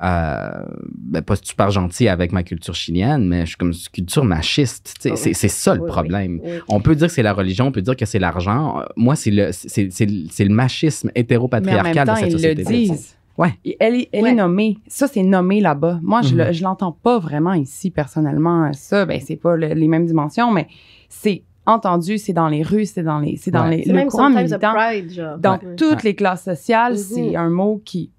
euh, 0.04 0.64
ben, 0.96 1.22
pas 1.22 1.36
super 1.42 1.72
gentil 1.72 2.08
avec 2.08 2.32
ma 2.32 2.44
culture 2.44 2.76
chilienne, 2.76 3.28
mais 3.28 3.42
je 3.42 3.48
suis 3.48 3.56
comme 3.58 3.70
une 3.72 3.92
culture 3.92 4.24
machiste. 4.24 4.94
Ah. 5.06 5.16
C'est 5.16 5.34
c'est 5.34 5.48
ça 5.48 5.74
le 5.76 5.82
Oui, 5.82 5.88
problème. 5.88 6.40
oui. 6.44 6.52
On 6.70 6.80
peut 6.82 6.96
dire 6.96 7.08
que 7.08 7.14
c'est 7.14 7.24
la 7.24 7.34
religion, 7.34 7.68
on 7.68 7.72
peut 7.72 7.82
dire 7.82 7.96
que 7.96 8.06
c'est 8.06 8.20
l'argent. 8.20 8.82
Moi, 8.96 9.16
c'est 9.16 9.32
le, 9.32 9.50
c'est, 9.52 9.90
c'est, 9.92 10.06
le- 10.06 10.26
c'est 10.30 10.44
le 10.46 10.54
machisme 10.54 11.08
Mais 11.08 11.12
en 11.12 11.14
même 11.16 11.24
hétéropatriarcal 11.24 12.06
temps, 12.08 12.14
de 12.14 12.18
cette 12.20 12.28
ils 12.28 12.32
société. 12.34 12.64
le 12.64 12.68
disent. 12.70 13.16
Ouais. 13.38 13.54
Elle, 13.80 13.96
est- 13.96 14.10
elle 14.12 14.24
Ouais. 14.24 14.32
est 14.32 14.36
nommée. 14.36 14.78
Ça, 14.88 15.08
c'est 15.08 15.22
nommé 15.24 15.62
là-bas. 15.62 16.00
Moi, 16.02 16.22
je, 16.24 16.36
le- 16.36 16.52
je 16.54 16.64
l'entends 16.64 16.92
pas 16.92 17.20
vraiment 17.20 17.54
ici, 17.54 17.92
personnellement. 17.92 18.72
Ça, 18.74 19.06
ben, 19.06 19.20
c'est 19.24 19.36
pas 19.36 19.56
le- 19.56 19.74
les 19.74 19.88
mêmes 19.88 20.06
dimensions, 20.06 20.52
mais 20.52 20.68
c'est 21.10 21.44
entendu, 21.68 22.18
c'est 22.18 22.34
dans 22.34 22.48
les 22.48 22.64
rues, 22.64 22.86
c'est 22.86 23.04
dans 23.04 23.20
les, 23.20 23.36
c'est 23.36 23.52
dans 23.52 23.66
Ouais. 23.68 23.78
les, 23.78 23.84
C'est 23.84 23.90
le 23.90 23.96
même 23.96 24.08
courant 24.08 24.32
sometimes 24.32 24.38
a 24.40 24.58
militant. 24.58 24.74
pride, 24.74 25.12
genre. 25.12 25.38
Dans 25.38 25.54
Ouais. 25.60 25.76
toutes 25.76 25.92
Ouais. 25.98 26.02
les 26.06 26.16
classes 26.16 26.44
sociales, 26.46 26.94
Mhm. 26.94 26.98
c'est 26.98 27.36
un 27.36 27.50
mot 27.50 27.82
qui, 27.86 28.12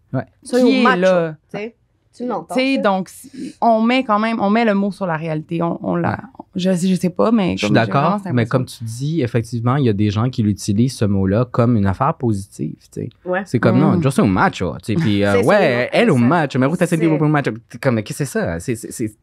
Soyons 0.43 0.67
qui 0.69 0.81
est 0.81 0.83
macho, 0.83 1.01
là? 1.01 1.37
tu 1.51 1.59
sais. 1.59 1.75
Tu 2.17 2.27
l'entends. 2.27 2.55
Tu 2.55 2.61
sais, 2.61 2.75
ça? 2.77 2.83
donc, 2.83 3.11
on 3.61 3.81
met 3.81 4.03
quand 4.03 4.19
même, 4.19 4.41
on 4.41 4.51
met 4.51 4.65
le 4.65 4.75
mot 4.75 4.91
sur 4.91 5.07
la 5.07 5.17
réalité. 5.17 5.63
On, 5.63 5.79
on 5.87 5.95
la, 5.95 6.19
je, 6.57 6.73
je 6.73 6.95
sais 6.97 7.11
pas, 7.11 7.31
mais. 7.31 7.57
Je 7.57 7.67
suis 7.67 7.73
d'accord, 7.75 8.21
mais 8.33 8.45
comme 8.47 8.65
tu 8.65 8.83
dis, 8.83 9.23
effectivement, 9.23 9.77
il 9.77 9.85
y 9.85 9.89
a 9.89 9.93
des 9.93 10.11
gens 10.11 10.29
qui 10.29 10.43
l'utilisent 10.43 10.97
ce 10.97 11.05
mot-là 11.05 11.45
comme 11.49 11.77
une 11.77 11.87
affaire 11.87 12.15
positive. 12.15 12.75
tu 12.93 13.03
sais. 13.03 13.09
Ouais. 13.25 13.43
C'est 13.47 13.61
comme, 13.61 13.77
Mm. 13.77 13.81
non, 13.81 14.01
yo 14.01 14.11
soy 14.11 14.25
un 14.25 14.29
macho. 14.29 14.75
tu 14.83 14.95
sais, 14.95 15.01
Puis, 15.01 15.23
euh, 15.25 15.43
ouais, 15.45 15.89
elle 15.93 16.11
au 16.11 16.17
macho, 16.17 16.59
mais 16.59 16.67
vous, 16.67 16.77
t'as 16.77 16.87
un 16.93 17.29
macho. 17.29 17.53
T'es 17.69 17.79
Comme, 17.79 18.03
qu'est-ce 18.03 18.19
que 18.19 18.25
c'est 18.25 18.33
ça? 18.33 18.59
C'est, 18.59 18.75
c'est, 18.75 18.91
c'est- 18.91 19.15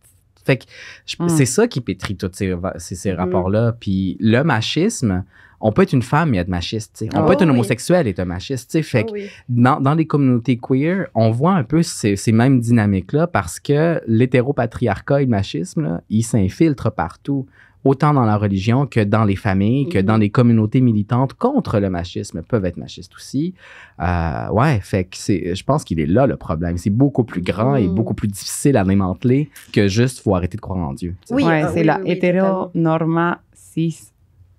Fait 0.45 0.57
que 0.57 0.65
je- 1.07 1.15
Mm. 1.19 1.27
c'est 1.29 1.45
ça 1.47 1.67
qui 1.67 1.81
pétrit 1.81 2.15
tous 2.15 2.29
ces, 2.33 2.55
ces, 2.77 2.95
ces 2.95 3.11
Mhm. 3.11 3.17
rapports-là. 3.17 3.73
Puis 3.77 4.15
le 4.21 4.43
machisme, 4.43 5.23
on 5.67 5.71
peut 5.71 5.81
être 5.81 5.93
une 5.93 6.01
femme 6.03 6.33
et 6.35 6.37
être 6.37 6.47
machiste. 6.47 6.91
tu 6.97 7.05
sais. 7.05 7.11
On 7.17 7.23
Oh 7.23 7.25
peut 7.25 7.33
être 7.33 7.41
un 7.41 7.45
oui. 7.49 7.51
homosexuel 7.55 8.05
et 8.07 8.11
être 8.11 8.19
un 8.19 8.25
machiste. 8.25 8.69
tu 8.69 8.77
sais. 8.77 8.83
Fait 8.83 8.99
Ah 8.99 9.03
que 9.07 9.11
oui. 9.13 9.25
dans, 9.49 9.79
dans 9.81 9.95
les 9.95 10.05
communautés 10.05 10.57
queer, 10.57 11.07
on 11.15 11.31
voit 11.31 11.53
un 11.53 11.63
peu 11.63 11.81
ces, 11.81 12.15
ces 12.15 12.31
mêmes 12.31 12.59
dynamiques-là 12.59 13.25
parce 13.27 13.59
que 13.59 13.99
l'hétéropatriarcat 14.07 15.21
et 15.21 15.25
le 15.25 15.31
machisme, 15.31 15.81
là, 15.83 16.01
ils 16.09 16.23
s'infiltrent 16.23 16.91
partout, 16.91 17.47
autant 17.83 18.13
dans 18.13 18.25
la 18.25 18.37
religion 18.37 18.87
que 18.87 18.99
dans 18.99 19.25
les 19.25 19.35
familles, 19.35 19.89
que 19.89 19.99
Mhm. 19.99 20.05
dans 20.05 20.17
les 20.17 20.29
communautés 20.29 20.81
militantes 20.81 21.33
contre 21.35 21.79
le 21.79 21.89
machisme, 21.89 22.41
peuvent 22.41 22.65
être 22.65 22.77
machistes 22.77 23.13
aussi. 23.15 23.53
Euh, 23.99 24.49
ouais, 24.49 24.79
fait 24.81 25.03
que 25.05 25.17
c'est, 25.17 25.53
je 25.55 25.63
pense 25.63 25.83
qu'il 25.83 25.99
est 25.99 26.05
là 26.07 26.25
le 26.27 26.35
problème. 26.35 26.77
C'est 26.77 26.89
beaucoup 26.89 27.23
plus 27.23 27.41
grand 27.41 27.75
et 27.75 27.87
Mhm. 27.87 27.93
beaucoup 27.95 28.13
plus 28.15 28.27
difficile 28.27 28.75
à 28.77 28.83
démanteler 28.83 29.49
que 29.73 29.87
juste 29.87 30.19
faut 30.21 30.35
arrêter 30.35 30.57
de 30.57 30.61
croire 30.61 30.79
en 30.89 30.93
Dieu. 30.93 31.15
Oui, 31.31 31.43
ouais, 31.43 31.61
ah, 31.63 31.67
c'est 31.73 31.81
oui, 31.81 31.85
la 31.85 31.97
oui, 31.97 32.03
oui, 32.05 32.11
hétéronorma 32.13 33.41
cis 33.53 34.11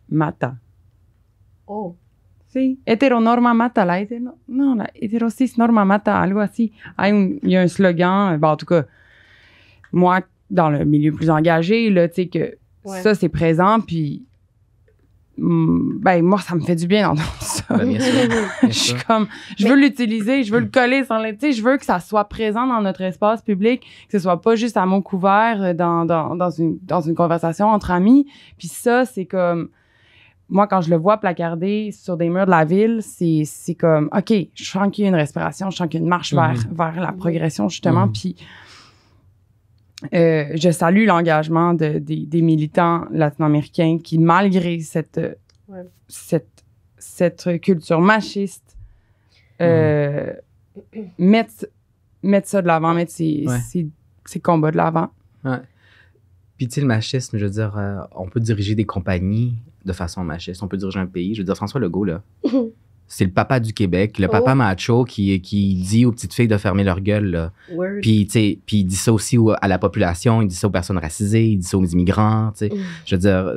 mata. 0.08 0.54
Oh. 1.66 1.94
Sí, 2.48 2.78
heteronorma 2.86 3.52
mata, 3.54 3.84
la 3.84 4.00
hétéro... 4.00 4.30
Non, 4.48 4.76
la 4.76 4.88
hétérosis 4.94 5.58
norma 5.58 5.84
mata, 5.84 6.20
algo 6.20 6.40
así. 6.40 6.72
Hay 6.96 7.10
un- 7.12 7.38
Il 7.42 7.50
y 7.50 7.56
a 7.56 7.60
un 7.62 7.68
slogan, 7.68 8.38
ben, 8.38 8.48
en 8.48 8.56
tout 8.56 8.66
cas, 8.66 8.84
moi, 9.92 10.20
dans 10.50 10.70
le 10.70 10.84
milieu 10.84 11.12
plus 11.12 11.28
engagé, 11.28 11.90
là, 11.90 12.08
tu 12.08 12.14
sais, 12.22 12.26
que 12.28 12.56
Ouais. 12.84 13.02
ça, 13.02 13.14
c'est 13.16 13.28
présent, 13.28 13.80
puis... 13.80 14.24
hum, 15.38 15.98
Ben, 16.00 16.22
moi, 16.22 16.38
ça 16.40 16.54
me 16.54 16.60
fait 16.60 16.76
du 16.76 16.86
bien 16.86 17.08
d'entendre 17.08 17.42
ça. 17.42 17.76
Ben, 17.76 17.88
bien 17.88 18.00
sûr. 18.00 18.30
je 18.62 18.68
suis 18.70 18.94
comme, 19.06 19.26
je 19.58 19.66
veux 19.66 19.74
l'utiliser, 19.76 20.44
je 20.44 20.52
veux 20.52 20.60
le 20.60 20.66
coller 20.68 21.04
sans 21.04 21.20
le, 21.20 21.32
tu 21.32 21.40
sais, 21.40 21.52
je 21.52 21.62
veux 21.62 21.76
que 21.76 21.84
ça 21.84 21.98
soit 22.00 22.24
présent 22.28 22.66
dans 22.66 22.80
notre 22.80 23.02
espace 23.02 23.42
public, 23.42 23.80
que 24.08 24.12
ce 24.12 24.20
soit 24.20 24.40
pas 24.40 24.54
juste 24.54 24.76
à 24.76 24.86
mon 24.86 25.02
couvert 25.02 25.60
euh, 25.62 25.74
dans, 25.74 26.04
dans, 26.04 26.36
dans 26.36 26.50
une, 26.50 26.78
dans 26.82 27.00
une 27.00 27.14
conversation 27.16 27.66
entre 27.66 27.90
amis. 27.90 28.26
Puis 28.56 28.68
ça, 28.68 29.04
c'est 29.04 29.26
comme, 29.26 29.68
moi, 30.48 30.66
quand 30.68 30.80
je 30.80 30.90
le 30.90 30.96
vois 30.96 31.18
placardé 31.18 31.90
sur 31.92 32.16
des 32.16 32.28
murs 32.28 32.46
de 32.46 32.50
la 32.50 32.64
ville, 32.64 33.00
c'est, 33.02 33.42
c'est 33.44 33.74
comme, 33.74 34.08
OK, 34.16 34.32
je 34.54 34.64
sens 34.64 34.88
qu'il 34.92 35.02
y 35.02 35.06
a 35.06 35.08
une 35.10 35.16
respiration, 35.16 35.70
je 35.70 35.76
sens 35.76 35.88
qu'il 35.88 35.98
y 35.98 36.02
a 36.02 36.04
une 36.04 36.08
marche 36.08 36.32
vers, 36.32 36.54
vers 36.70 37.00
la 37.00 37.12
progression, 37.12 37.68
justement. 37.68 38.06
Mhm. 38.06 38.12
Puis, 38.12 38.36
euh, 40.14 40.44
je 40.54 40.70
salue 40.70 41.06
l'engagement 41.06 41.74
de, 41.74 41.98
des, 41.98 42.26
des 42.26 42.42
militants 42.42 43.06
latino-américains 43.10 43.98
qui, 44.02 44.18
malgré 44.18 44.80
cette, 44.80 45.18
euh, 45.18 45.34
Ouais. 45.68 45.82
cette, 46.06 46.64
cette 46.96 47.60
culture 47.60 48.00
machiste, 48.00 48.76
euh, 49.60 50.32
mettent, 51.18 51.68
mettent 52.22 52.46
ça 52.46 52.62
de 52.62 52.68
l'avant, 52.68 52.94
mettent 52.94 53.10
ces, 53.10 53.44
Ouais. 53.48 53.58
ces, 53.58 53.88
ces 54.26 54.38
combats 54.38 54.70
de 54.70 54.76
l'avant. 54.76 55.08
Puis, 56.56 56.68
tu 56.68 56.74
sais, 56.74 56.80
le 56.82 56.86
machisme, 56.86 57.36
je 57.36 57.44
veux 57.46 57.50
dire, 57.50 57.76
euh, 57.76 57.98
on 58.14 58.28
peut 58.28 58.38
diriger 58.40 58.74
des 58.76 58.84
compagnies 58.84 59.56
de 59.86 59.92
façon 59.92 60.24
machiste. 60.24 60.62
On 60.62 60.68
peut 60.68 60.76
diriger 60.76 60.98
un 60.98 61.06
pays. 61.06 61.34
Je 61.34 61.40
veux 61.40 61.44
dire, 61.46 61.56
François 61.56 61.80
Legault, 61.80 62.04
là, 62.04 62.22
c'est 63.08 63.24
le 63.24 63.30
papa 63.30 63.60
du 63.60 63.72
Québec, 63.72 64.18
le 64.18 64.26
papa 64.26 64.50
Oh. 64.52 64.56
macho 64.56 65.04
qui, 65.04 65.40
qui 65.40 65.74
dit 65.76 66.04
aux 66.04 66.10
petites 66.12 66.34
filles 66.34 66.48
de 66.48 66.56
fermer 66.56 66.82
leur 66.82 67.00
gueule. 67.00 67.26
Là. 67.30 67.52
Puis, 68.02 68.26
puis 68.66 68.76
il 68.78 68.84
dit 68.84 68.96
ça 68.96 69.12
aussi 69.12 69.38
au- 69.38 69.52
à 69.60 69.68
la 69.68 69.78
population, 69.78 70.42
il 70.42 70.48
dit 70.48 70.56
ça 70.56 70.66
aux 70.66 70.70
personnes 70.70 70.98
racisées, 70.98 71.46
il 71.46 71.58
dit 71.58 71.66
ça 71.66 71.78
aux 71.78 71.84
immigrants. 71.84 72.52
Mm. 72.60 72.66
Je 73.06 73.14
veux 73.14 73.20
dire, 73.20 73.52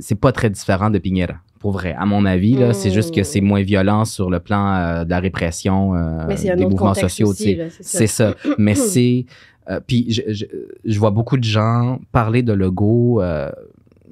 c'est- 0.00 0.14
pas 0.14 0.30
très 0.30 0.50
différent 0.50 0.88
de 0.88 0.98
Piñera, 0.98 1.34
pour 1.58 1.72
vrai. 1.72 1.94
À 1.98 2.06
mon 2.06 2.24
avis, 2.24 2.54
là, 2.54 2.72
c'est 2.74 2.92
juste 2.92 3.12
que 3.12 3.22
Mm. 3.22 3.24
c'est 3.24 3.40
moins 3.40 3.62
violent 3.62 4.04
sur 4.04 4.30
le 4.30 4.38
plan 4.38 4.72
euh, 4.74 5.04
de 5.04 5.10
la 5.10 5.18
répression 5.18 5.96
euh, 5.96 6.24
Mais 6.28 6.36
des 6.54 6.64
mouvements 6.66 6.94
sociaux. 6.94 7.32
c'est 7.34 8.06
ça. 8.06 8.36
Mais 8.56 8.74
c'est. 8.76 9.26
euh, 9.68 9.80
puis 9.84 10.06
je, 10.12 10.22
je, 10.28 10.44
je 10.84 10.98
vois 11.00 11.10
beaucoup 11.10 11.36
de 11.36 11.44
gens 11.44 12.00
parler 12.12 12.42
de 12.44 12.52
Legault, 12.52 13.20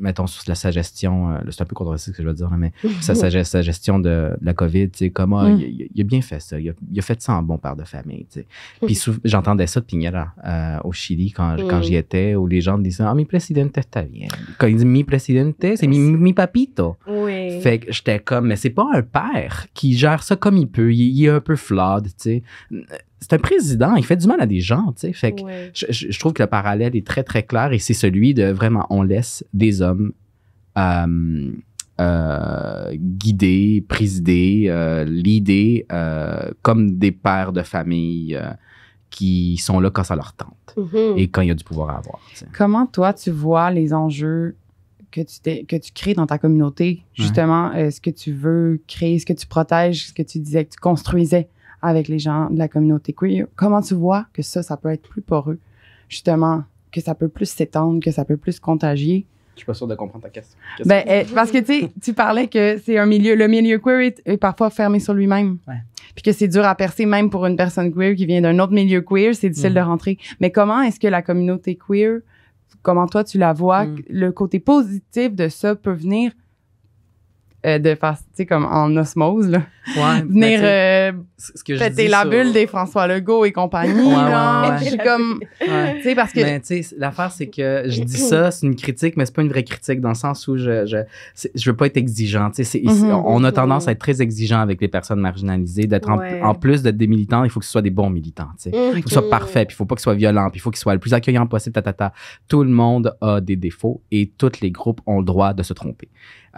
mettons, 0.01 0.27
sur 0.27 0.43
la, 0.49 0.55
sa 0.55 0.71
gestion. 0.71 1.31
euh, 1.33 1.39
c'est 1.51 1.63
un 1.63 1.67
peu 1.67 1.75
controversé 1.75 2.11
ce 2.11 2.17
que 2.17 2.23
je 2.23 2.29
veux 2.29 2.35
dire, 2.35 2.51
mais 2.57 2.73
sa, 3.01 3.15
sa, 3.15 3.29
gest- 3.29 3.45
sa 3.51 3.63
gestion 3.63 3.99
de, 3.99 4.09
de 4.09 4.37
la 4.43 4.55
COVID, 4.55 4.91
tu 4.91 4.99
sais, 4.99 5.11
comme, 5.11 5.35
ah, 5.35 5.49
Mm. 5.51 5.61
il, 5.61 5.83
a- 5.83 5.87
il 5.95 6.01
a 6.01 6.05
bien 6.05 6.21
fait 6.23 6.41
ça. 6.41 6.59
Il 6.59 6.69
a, 6.71 6.73
il 6.93 6.99
a 6.99 7.03
fait 7.03 7.21
ça 7.23 7.35
en 7.35 7.43
bon 7.43 7.59
père 7.59 7.77
de 7.77 7.85
famille, 7.85 8.27
tu 8.33 8.41
sais. 8.41 8.47
Puis 8.85 8.99
j'entendais 9.25 9.67
ça 9.67 9.81
de 9.81 9.85
Piñera 9.85 10.33
euh, 10.45 10.79
au 10.85 10.93
Chili 10.93 11.31
quand, 11.33 11.57
quand 11.69 11.79
Mm. 11.79 11.83
j'y 11.83 11.95
étais, 11.97 12.35
où 12.35 12.47
les 12.47 12.61
gens 12.61 12.79
disaient, 12.79 13.05
ah, 13.07 13.15
mi 13.15 13.25
presidente 13.27 13.77
está 13.79 14.03
bien. 14.03 14.29
Quand 14.59 14.67
ils 14.67 14.77
disent 14.77 14.85
mi 14.85 15.05
presidente, 15.05 15.57
c'est 15.61 15.87
mi, 15.87 15.99
mi 15.99 16.33
papito. 16.33 16.97
Oui. 17.07 17.61
Fait 17.61 17.79
que 17.79 17.93
j'étais 17.93 18.19
comme, 18.21 18.47
mais 18.49 18.57
c'est 18.57 18.71
pas 18.71 18.87
un 18.93 19.03
père 19.03 19.67
qui 19.75 19.97
gère 19.97 20.23
ça 20.23 20.37
comme 20.37 20.57
il 20.57 20.67
peut. 20.69 20.93
Il, 20.93 21.01
il 21.19 21.25
est 21.25 21.29
un 21.29 21.41
peu 21.41 21.57
flawed, 21.57 22.05
tu 22.07 22.13
sais. 22.17 22.43
C'est 23.21 23.35
un 23.35 23.39
président, 23.39 23.95
il 23.97 24.05
fait 24.05 24.17
du 24.17 24.27
mal 24.27 24.41
à 24.41 24.47
des 24.47 24.61
gens, 24.61 24.93
tu 24.93 25.01
sais. 25.01 25.13
Fait 25.13 25.33
que 25.33 25.43
Ouais. 25.43 25.71
je, 25.75 25.87
je- 25.91 26.11
je 26.11 26.19
trouve 26.19 26.33
que 26.33 26.43
le 26.43 26.49
parallèle 26.49 26.97
est 26.97 27.07
très, 27.07 27.23
très 27.23 27.43
clair 27.43 27.73
et 27.73 27.79
c'est 27.79 27.93
celui 27.95 28.33
de 28.35 28.45
vraiment, 28.45 28.87
on 28.91 29.03
laisse 29.03 29.45
des 29.53 29.83
hommes 29.83 30.13
euh, 30.79 31.53
euh, 32.01 32.95
guider, 32.97 33.85
présider, 33.87 34.67
euh, 34.69 35.05
leader 35.05 35.85
euh, 35.93 36.51
comme 36.63 36.97
des 36.99 37.13
pères 37.13 37.53
de 37.53 37.63
famille 37.63 38.35
euh, 38.37 38.51
qui 39.11 39.57
sont 39.59 39.81
là 39.81 39.91
quand 39.91 40.05
ça 40.05 40.17
leur 40.17 40.33
tente 40.33 40.75
Mhm. 40.77 41.19
et 41.19 41.29
quand 41.29 41.43
il 41.43 41.49
y 41.49 41.51
a 41.51 41.55
du 41.55 41.65
pouvoir 41.65 41.91
à 41.91 41.99
avoir. 41.99 42.21
tu 42.31 42.39
sais. 42.39 42.47
Comment 42.57 42.87
toi 42.87 43.13
tu 43.13 43.31
vois 43.31 43.71
les 43.71 43.93
enjeux 43.93 44.57
que 45.11 45.21
tu, 45.21 45.41
t'es- 45.41 45.65
que 45.65 45.75
tu 45.77 45.91
crées 45.93 46.15
dans 46.15 46.27
ta 46.27 46.39
communauté, 46.39 47.03
justement, 47.15 47.73
euh, 47.75 47.91
ce 47.91 48.01
que 48.01 48.11
tu 48.11 48.33
veux 48.33 48.81
créer, 48.87 49.19
ce 49.19 49.27
que 49.27 49.33
tu 49.33 49.45
protèges, 49.47 50.07
ce 50.09 50.13
que 50.13 50.23
tu 50.23 50.39
disais 50.39 50.65
que 50.65 50.71
tu 50.71 50.79
construisais? 50.79 51.49
Avec 51.83 52.09
les 52.09 52.19
gens 52.19 52.51
de 52.51 52.59
la 52.59 52.69
communauté 52.69 53.13
queer. 53.13 53.47
Comment 53.57 53.81
tu 53.83 53.95
vois 53.95 54.27
que 54.33 54.43
ça, 54.43 54.63
ça 54.63 54.77
peut 54.77 54.91
être 54.91 55.09
plus 55.09 55.23
poreux, 55.23 55.59
justement, 56.09 56.65
que 56.93 57.01
ça 57.01 57.15
peut 57.15 57.29
plus 57.29 57.47
s'étendre, 57.49 58.03
que 58.03 58.11
ça 58.11 58.25
peut 58.25 58.37
plus 58.37 58.59
contagier? 58.61 59.27
Je 59.55 59.61
suis 59.61 59.67
pas 59.67 59.75
sûr 59.75 59.87
de 59.87 59.95
comprendre 59.95 60.25
ta 60.25 60.31
question. 60.31 60.57
Ben, 60.87 61.05
euh, 61.09 61.25
parce 61.35 61.51
que 61.51 61.59
tu 61.59 61.81
sais, 61.81 61.91
tu 62.03 62.15
parlais 62.15 62.47
que 62.49 62.79
c'est 62.85 62.97
un 62.99 63.05
milieu, 63.07 63.35
le 63.35 63.47
milieu 63.47 63.79
queer 63.79 64.01
est, 64.01 64.23
est 64.25 64.37
parfois 64.39 64.71
fermé 64.71 65.01
sur 65.01 65.13
lui-même. 65.13 65.59
Ouais. 65.69 65.75
Puis 66.15 66.23
que 66.23 66.33
c'est 66.33 66.49
dur 66.49 66.65
à 66.65 66.75
percer 66.75 67.05
même 67.07 67.29
pour 67.31 67.45
une 67.47 67.57
personne 67.57 67.93
queer 67.93 68.15
qui 68.17 68.25
vient 68.27 68.41
d'un 68.41 68.59
autre 68.59 68.73
milieu 68.73 69.03
queer, 69.03 69.35
c'est 69.35 69.51
difficile 69.51 69.73
Mm. 69.73 69.75
de 69.75 69.81
rentrer. 69.81 70.19
Mais 70.41 70.51
comment 70.51 70.81
est-ce 70.83 70.99
que 70.99 71.09
la 71.09 71.21
communauté 71.23 71.77
queer, 71.77 72.21
comment 72.83 73.07
toi 73.07 73.23
tu 73.23 73.37
la 73.39 73.53
vois, 73.53 73.85
Mm. 73.85 73.97
le 74.09 74.33
côté 74.33 74.61
positif 74.61 75.35
de 75.35 75.49
ça 75.49 75.75
peut 75.75 75.93
venir 75.93 76.33
euh, 77.67 77.79
de 77.79 77.95
faire, 77.95 78.17
tu 78.17 78.25
sais, 78.35 78.47
comme 78.47 78.65
en 78.65 78.95
osmose, 78.97 79.49
là. 79.49 79.63
Ouais, 79.97 80.23
Venir 80.29 80.61
euh, 80.63 81.13
ce 81.37 81.63
que 81.65 81.75
je 81.75 81.81
péter 81.81 82.05
dis 82.05 82.09
la 82.09 82.23
sur- 82.23 82.31
bulle 82.31 82.53
des 82.53 82.67
François 82.67 83.07
Legault 83.07 83.45
et 83.45 83.53
compagnie, 83.53 83.93
Ouais, 83.93 84.15
là. 84.15 84.63
ouais, 84.63 84.69
ouais. 84.71 84.79
Je 84.79 84.85
suis 84.91 84.99
comme, 84.99 85.41
Ouais. 85.61 85.97
tu 85.97 86.03
sais, 86.03 86.15
parce 86.15 86.33
que... 86.33 86.41
Mais 86.41 86.61
tu 86.61 86.83
sais, 86.83 86.95
l'affaire, 86.97 87.31
c'est 87.33 87.49
que 87.49 87.85
je 87.87 88.03
dis 88.03 88.17
ça, 88.17 88.51
c'est 88.51 88.67
une 88.67 88.77
critique, 88.77 89.17
mais 89.17 89.27
c'est 89.27 89.35
pas 89.35 89.43
une 89.43 89.49
vraie 89.49 89.65
critique 89.65 90.01
dans 90.01 90.11
le 90.11 90.15
sens 90.15 90.47
où 90.49 90.57
je 90.57 90.87
je, 90.87 90.99
je 91.55 91.71
veux 91.71 91.77
pas 91.77 91.87
être 91.87 91.97
exigeant. 91.97 92.51
Tu 92.51 92.65
sais, 92.65 92.81
Mhm. 92.85 93.11
on 93.13 93.43
a 93.45 93.53
tendance 93.53 93.89
à 93.89 93.93
être 93.93 93.99
très 93.99 94.23
exigeant 94.23 94.61
avec 94.61 94.81
les 94.81 94.89
personnes 94.89 95.21
marginalisées, 95.21 95.87
d'être 95.87 96.09
en- 96.11 96.19
Ouais. 96.19 96.41
en, 96.43 96.55
plus 96.55 96.83
d'être 96.83 96.97
des 96.97 97.07
militants, 97.07 97.45
il 97.45 97.51
faut 97.51 97.61
que 97.61 97.67
ce 97.67 97.73
soit 97.73 97.83
des 97.83 97.91
bons 97.91 98.11
militants. 98.11 98.49
Tu 98.63 98.71
sais. 98.71 98.73
Il 98.73 98.97
faut 98.97 99.03
que 99.03 99.09
ce 99.09 99.15
soit 99.21 99.31
parfait, 99.31 99.65
puis 99.67 99.75
il 99.75 99.77
faut 99.77 99.85
pas 99.87 99.95
que 99.97 100.01
ce 100.01 100.05
soit 100.05 100.15
violent, 100.15 100.49
puis 100.51 100.59
il 100.59 100.61
faut 100.63 100.71
qu'il 100.71 100.79
soit 100.81 100.95
le 100.95 101.01
plus 101.01 101.15
accueillant 101.15 101.47
possible. 101.47 101.75
Ta, 101.75 101.83
ta, 101.83 101.93
ta. 101.93 102.13
Tout 102.49 102.63
le 102.65 102.71
monde 102.71 103.15
a 103.21 103.41
des 103.41 103.57
défauts 103.57 104.03
et 104.11 104.31
tous 104.39 104.61
les 104.61 104.71
groupes 104.71 105.01
ont 105.07 105.19
le 105.19 105.25
droit 105.25 105.53
de 105.53 105.63
se 105.63 105.73
tromper. 105.73 106.09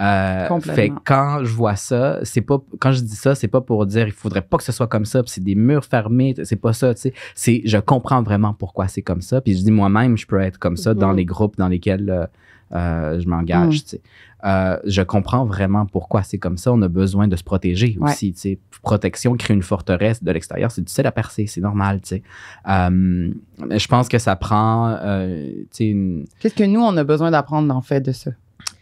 Euh, 0.01 0.61
fait 0.61 0.89
que 0.89 0.95
quand 1.05 1.45
je 1.45 1.53
vois 1.53 1.77
ça, 1.77 2.19
c'est 2.23 2.41
pas 2.41 2.59
quand 2.81 2.93
je 2.93 3.01
dis 3.03 3.15
ça, 3.17 3.35
c'est 3.35 3.49
pas 3.49 3.61
pour 3.61 3.85
dire 3.85 4.07
il 4.07 4.13
faudrait 4.13 4.41
pas 4.43 4.57
que 4.57 4.65
ce 4.65 4.73
soit 4.73 4.87
comme 4.87 5.05
ça, 5.05 5.23
puis 5.23 5.31
c'est 5.33 5.45
des 5.45 5.55
murs 5.55 5.85
fermés, 5.85 6.35
c'est 6.45 6.57
pas 6.57 6.73
ça, 6.73 6.95
tu 6.95 7.01
sais. 7.03 7.13
C'est 7.35 7.61
je 7.67 7.77
comprends 7.77 8.23
vraiment 8.23 8.55
pourquoi 8.55 8.89
c'est 8.89 9.03
comme 9.03 9.21
ça, 9.21 9.41
puis 9.43 9.55
je 9.57 9.63
dis 9.63 9.71
moi-même 9.71 10.17
je 10.17 10.27
peux 10.27 10.41
être 10.41 10.59
comme 10.59 10.77
ça 10.79 10.95
dans 10.95 11.11
Mhm. 11.11 11.17
les 11.17 11.25
groupes 11.27 11.57
dans 11.59 11.69
lesquels 11.69 12.09
euh, 12.09 12.27
euh, 12.75 13.21
je 13.21 13.29
m'engage, 13.29 13.67
Mhm. 13.77 13.81
tu 13.83 13.89
sais. 13.89 14.01
Euh, 14.45 14.77
je 14.87 15.03
comprends 15.03 15.45
vraiment 15.45 15.85
pourquoi 15.87 16.23
c'est 16.25 16.39
comme 16.39 16.57
ça. 16.57 16.73
On 16.73 16.81
a 16.83 16.89
besoin 16.89 17.29
de 17.29 17.37
se 17.37 17.45
protéger 17.45 17.97
Ouais. 18.01 18.11
aussi. 18.11 18.33
tu 18.33 18.41
sais. 18.41 18.59
Protection 18.83 19.37
crée 19.37 19.55
une 19.55 19.63
forteresse 19.63 20.25
de 20.25 20.33
l'extérieur. 20.33 20.71
C'est 20.73 20.81
difficile 20.81 21.07
à 21.07 21.13
percer, 21.13 21.47
c'est 21.47 21.61
normal. 21.61 22.01
tu 22.01 22.09
sais. 22.09 22.23
Euh, 22.69 23.31
je 23.71 23.87
pense 23.87 24.09
que 24.09 24.19
ça 24.19 24.35
prend 24.37 24.97
euh, 25.01 25.51
tu 25.61 25.67
sais, 25.71 25.87
une, 25.87 26.25
Qu'est-ce 26.41 26.55
que 26.57 26.65
nous, 26.65 26.81
on 26.81 26.97
a 26.97 27.05
besoin 27.05 27.31
d'apprendre, 27.31 27.73
en 27.77 27.83
fait, 27.83 28.01
de 28.01 28.11
ça? 28.11 28.33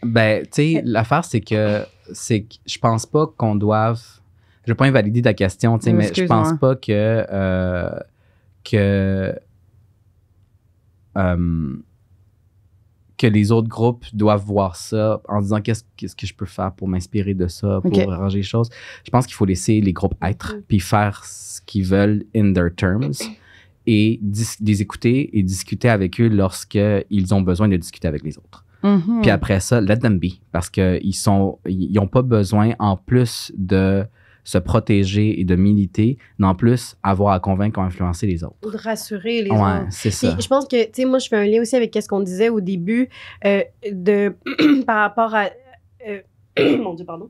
Ben, 0.03 0.43
tu 0.43 0.49
sais, 0.51 0.81
l'affaire, 0.85 1.23
c'est 1.25 1.41
que, 1.41 1.85
c'est 2.11 2.41
que 2.43 2.55
je 2.65 2.77
pense 2.79 3.05
pas 3.05 3.27
qu'on 3.27 3.55
doive. 3.55 4.01
Je 4.65 4.71
vais 4.71 4.75
pas 4.75 4.85
invalider 4.85 5.21
ta 5.21 5.33
question, 5.33 5.77
tu 5.77 5.85
sais, 5.85 5.91
Oh, 5.91 5.95
mais 5.95 6.13
je 6.13 6.23
pense 6.25 6.53
pas 6.59 6.75
que. 6.75 6.91
euh, 7.31 7.89
que. 8.63 9.35
euh, 11.17 11.75
que 13.17 13.27
les 13.27 13.51
autres 13.51 13.67
groupes 13.67 14.03
doivent 14.13 14.43
voir 14.43 14.75
ça 14.75 15.21
en 15.27 15.41
disant 15.41 15.61
qu'est-ce, 15.61 15.83
qu'est-ce 15.95 16.15
que 16.15 16.25
je 16.25 16.33
peux 16.33 16.47
faire 16.47 16.71
pour 16.73 16.87
m'inspirer 16.87 17.35
de 17.35 17.47
ça, 17.47 17.79
pour 17.81 17.91
Ok. 17.95 18.07
arranger 18.09 18.37
les 18.39 18.43
choses. 18.43 18.69
Je 19.05 19.11
pense 19.11 19.27
qu'il 19.27 19.35
faut 19.35 19.45
laisser 19.45 19.79
les 19.79 19.93
groupes 19.93 20.15
être, 20.23 20.55
puis 20.67 20.79
faire 20.79 21.23
ce 21.25 21.61
qu'ils 21.61 21.85
veulent 21.85 22.23
in 22.35 22.51
their 22.53 22.73
terms 22.75 23.11
et 23.85 24.17
dis- 24.23 24.57
les 24.61 24.81
écouter 24.81 25.37
et 25.37 25.43
discuter 25.43 25.87
avec 25.87 26.19
eux 26.19 26.29
lorsqu'ils 26.29 27.33
ont 27.35 27.41
besoin 27.41 27.67
de 27.67 27.77
discuter 27.77 28.07
avec 28.07 28.23
les 28.23 28.39
autres. 28.39 28.65
Mhm. 28.83 29.21
Puis 29.21 29.29
après 29.31 29.59
ça, 29.59 29.79
let 29.81 29.97
them 29.99 30.19
be. 30.19 30.27
Parce 30.51 30.69
qu'ils 30.69 31.15
sont, 31.15 31.59
ils 31.67 31.93
n'ont 31.93 32.07
pas 32.07 32.21
besoin, 32.21 32.71
en 32.79 32.97
plus 32.97 33.51
de 33.57 34.05
se 34.43 34.57
protéger 34.57 35.39
et 35.39 35.43
de 35.43 35.55
militer, 35.55 36.17
d'en 36.39 36.55
plus 36.55 36.95
avoir 37.03 37.33
à 37.33 37.39
convaincre 37.39 37.79
ou 37.79 37.83
influencer 37.83 38.25
les 38.25 38.43
autres. 38.43 38.55
Ou 38.65 38.71
de 38.71 38.77
rassurer 38.77 39.43
les 39.43 39.51
Ouais, 39.51 39.57
autres. 39.57 39.85
c'est 39.91 40.09
Puis, 40.09 40.17
ça. 40.17 40.35
je 40.39 40.47
pense 40.47 40.67
que, 40.67 40.83
tu 40.85 40.89
sais, 40.93 41.05
moi, 41.05 41.19
je 41.19 41.27
fais 41.27 41.35
un 41.37 41.45
lien 41.45 41.61
aussi 41.61 41.75
avec 41.75 41.95
ce 42.01 42.07
qu'on 42.07 42.21
disait 42.21 42.49
au 42.49 42.59
début 42.59 43.07
euh, 43.45 43.61
de, 43.91 44.35
par 44.87 44.97
rapport 44.97 45.35
à. 45.35 45.49
euh, 46.07 46.21
mon 46.79 46.95
Dieu, 46.95 47.05
pardon. 47.05 47.29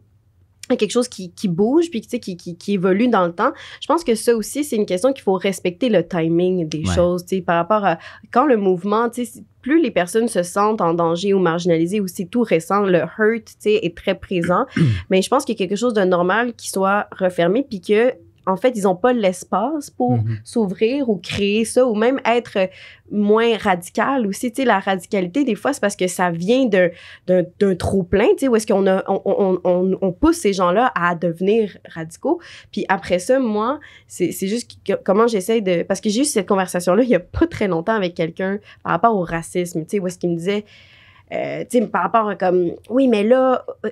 à 0.69 0.77
quelque 0.77 0.91
chose 0.91 1.09
qui, 1.09 1.33
qui 1.33 1.49
bouge 1.49 1.89
puis 1.91 1.99
tu 1.99 2.07
sais, 2.07 2.19
qui, 2.21 2.37
qui, 2.37 2.55
qui 2.57 2.73
évolue 2.75 3.09
dans 3.09 3.25
le 3.25 3.33
temps. 3.33 3.51
Je 3.81 3.87
pense 3.87 4.05
que 4.05 4.15
ça 4.15 4.33
aussi, 4.33 4.63
c'est 4.63 4.77
une 4.77 4.85
question 4.85 5.11
qu'il 5.11 5.21
faut 5.23 5.33
respecter 5.33 5.89
le 5.89 6.07
timing 6.07 6.67
des 6.69 6.87
Ouais. 6.87 6.95
choses, 6.95 7.25
tu 7.25 7.35
sais, 7.35 7.41
par 7.41 7.57
rapport 7.57 7.83
à 7.83 7.99
quand 8.31 8.45
le 8.45 8.55
mouvement, 8.55 9.09
tu 9.09 9.25
sais, 9.25 9.43
plus 9.61 9.81
les 9.81 9.91
personnes 9.91 10.27
se 10.27 10.43
sentent 10.43 10.81
en 10.81 10.93
danger 10.93 11.33
ou 11.33 11.39
marginalisées 11.39 11.99
ou 11.99 12.07
c'est 12.07 12.25
tout 12.25 12.41
récent, 12.41 12.81
le 12.81 12.99
hurt, 12.99 13.45
tu 13.45 13.53
sais, 13.59 13.79
est 13.81 13.95
très 13.95 14.15
présent. 14.15 14.65
Mais 15.09 15.21
je 15.21 15.29
pense 15.29 15.45
qu'il 15.45 15.55
y 15.55 15.57
a 15.57 15.59
quelque 15.59 15.77
chose 15.77 15.93
de 15.93 16.03
normal 16.03 16.53
qui 16.53 16.69
soit 16.69 17.07
refermé 17.11 17.65
puis 17.67 17.81
que 17.81 18.13
en 18.47 18.55
fait, 18.57 18.71
ils 18.75 18.83
n'ont 18.83 18.95
pas 18.95 19.13
l'espace 19.13 19.89
pour 19.89 20.13
Mhm. 20.17 20.37
s'ouvrir 20.43 21.09
ou 21.09 21.17
créer 21.17 21.63
ça 21.65 21.85
ou 21.85 21.93
même 21.95 22.19
être 22.25 22.69
moins 23.11 23.57
radical 23.57 24.25
aussi. 24.25 24.51
Tu 24.51 24.61
sais, 24.61 24.65
la 24.67 24.79
radicalité, 24.79 25.43
des 25.43 25.55
fois, 25.55 25.73
c'est 25.73 25.81
parce 25.81 25.95
que 25.95 26.07
ça 26.07 26.31
vient 26.31 26.65
d'un, 26.65 26.89
trop-plein, 27.75 28.29
tu 28.31 28.39
sais, 28.39 28.47
où 28.47 28.55
est-ce 28.55 28.65
qu'on 28.65 28.87
on, 28.87 29.01
on, 29.25 29.59
on, 29.63 29.97
on 30.01 30.11
pousse 30.11 30.37
ces 30.37 30.53
gens-là 30.53 30.91
à 30.95 31.13
devenir 31.15 31.77
radicaux. 31.93 32.39
Puis 32.71 32.85
après 32.89 33.19
ça, 33.19 33.39
moi, 33.39 33.79
c'est, 34.07 34.31
juste 34.31 34.77
que- 34.85 34.93
comment 35.03 35.27
j'essaie 35.27 35.61
de... 35.61 35.83
Parce 35.83 36.01
que 36.01 36.09
j'ai 36.09 36.21
eu 36.21 36.25
cette 36.25 36.47
conversation-là 36.47 37.03
il 37.03 37.09
y 37.09 37.15
a 37.15 37.19
pas 37.19 37.47
très 37.47 37.67
longtemps 37.67 37.93
avec 37.95 38.15
quelqu'un 38.15 38.59
par 38.83 38.93
rapport 38.93 39.15
au 39.15 39.23
racisme, 39.23 39.81
tu 39.81 39.89
sais, 39.97 39.99
où 39.99 40.07
est-ce 40.07 40.17
qu'il 40.17 40.29
me 40.31 40.35
disait... 40.37 40.65
euh, 41.33 41.63
tu 41.69 41.79
sais, 41.79 41.87
par 41.87 42.03
rapport 42.03 42.27
à 42.29 42.35
comme... 42.35 42.71
Oui, 42.89 43.07
mais 43.07 43.23
là... 43.23 43.65
euh, 43.85 43.89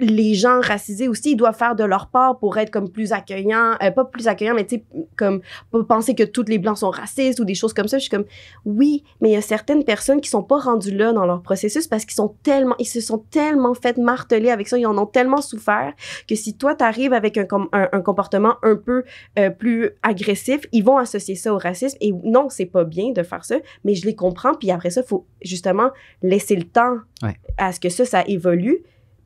les 0.00 0.34
gens 0.34 0.60
racisés 0.60 1.08
aussi, 1.08 1.32
ils 1.32 1.36
doivent 1.36 1.56
faire 1.56 1.74
de 1.76 1.84
leur 1.84 2.08
part 2.08 2.38
pour 2.38 2.56
être 2.58 2.70
comme 2.70 2.88
plus 2.90 3.12
accueillants, 3.12 3.74
euh, 3.82 3.90
pas 3.90 4.04
plus 4.04 4.28
accueillants, 4.28 4.54
mais 4.54 4.66
tu 4.66 4.76
sais, 4.76 4.84
comme 5.16 5.40
pas 5.70 5.82
penser 5.84 6.14
que 6.14 6.22
tous 6.22 6.44
les 6.48 6.58
blancs 6.58 6.78
sont 6.78 6.90
racistes 6.90 7.40
ou 7.40 7.44
des 7.44 7.54
choses 7.54 7.72
comme 7.72 7.88
ça. 7.88 7.98
Je 7.98 8.02
suis 8.02 8.10
comme, 8.10 8.24
oui, 8.64 9.04
mais 9.20 9.30
il 9.30 9.32
y 9.32 9.36
a 9.36 9.40
certaines 9.42 9.84
personnes 9.84 10.20
qui 10.20 10.28
sont 10.30 10.42
pas 10.42 10.58
rendues 10.58 10.94
là 10.96 11.12
dans 11.12 11.26
leur 11.26 11.42
processus 11.42 11.86
parce 11.86 12.04
qu'ils 12.04 12.14
sont 12.14 12.34
tellement, 12.42 12.74
ils 12.78 12.86
se 12.86 13.00
sont 13.00 13.18
tellement 13.30 13.74
fait 13.74 13.96
marteler 13.98 14.50
avec 14.50 14.68
ça, 14.68 14.78
ils 14.78 14.86
en 14.86 14.96
ont 14.98 15.06
tellement 15.06 15.40
souffert 15.40 15.92
que 16.28 16.34
si 16.34 16.56
toi 16.56 16.74
t'arrives 16.74 17.12
avec 17.12 17.36
un, 17.38 17.46
un, 17.72 17.88
un 17.92 18.00
comportement 18.00 18.54
un 18.62 18.76
peu 18.76 19.04
euh, 19.38 19.50
plus 19.50 19.90
agressif, 20.02 20.60
ils 20.72 20.84
vont 20.84 20.98
associer 20.98 21.34
ça 21.34 21.52
au 21.52 21.58
racisme. 21.58 21.96
Et 22.00 22.12
non, 22.24 22.48
c'est 22.48 22.66
pas 22.66 22.84
bien 22.84 23.12
de 23.12 23.22
faire 23.22 23.44
ça, 23.44 23.56
mais 23.84 23.94
je 23.94 24.06
les 24.06 24.14
comprends. 24.14 24.54
Puis 24.54 24.70
après 24.70 24.90
ça, 24.90 25.02
faut 25.02 25.26
justement 25.42 25.90
laisser 26.22 26.56
le 26.56 26.64
temps 26.64 26.96
Ouais. 27.22 27.36
à 27.58 27.72
ce 27.72 27.80
que 27.80 27.90
ça, 27.90 28.06
ça 28.06 28.24
évolue 28.26 28.78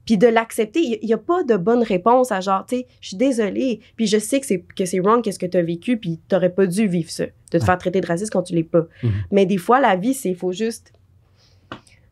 puis 0.05 0.19
de 0.19 0.27
l'accepter. 0.27 0.81
Il 1.03 1.07
n'y 1.07 1.13
a 1.15 1.19
pas 1.19 1.43
de 1.45 1.57
bonne 1.57 1.83
réponse 1.83 2.31
à 2.33 2.41
genre, 2.41 2.65
tu 2.67 2.77
sais, 2.77 2.87
je 3.01 3.09
suis 3.09 3.17
désolée, 3.17 3.81
puis 3.97 4.07
je 4.07 4.19
sais 4.19 4.41
que 4.41 4.47
c'est, 4.47 4.65
que 4.77 4.85
c'est 4.85 5.01
wrong, 5.01 5.23
qu'est-ce 5.23 5.39
que 5.39 5.47
tu 5.47 5.57
as 5.57 5.63
vécu, 5.63 5.97
puis 5.97 6.19
tu 6.29 6.35
n'aurais 6.35 6.51
pas 6.51 6.67
dû 6.67 6.87
vivre 6.87 7.11
ça, 7.11 7.25
de 7.27 7.31
te 7.51 7.57
Ouais. 7.59 7.65
faire 7.65 7.79
traiter 7.79 8.01
de 8.01 8.07
raciste 8.07 8.33
quand 8.33 8.43
tu 8.43 8.55
l'es 8.55 8.63
pas. 8.65 8.87
Mhm. 9.03 9.11
Mais 9.31 9.47
des 9.47 9.59
fois, 9.59 9.81
la 9.81 9.97
vie, 9.97 10.15
c'est, 10.15 10.31
il 10.31 10.37
faut 10.37 10.53
juste 10.53 10.93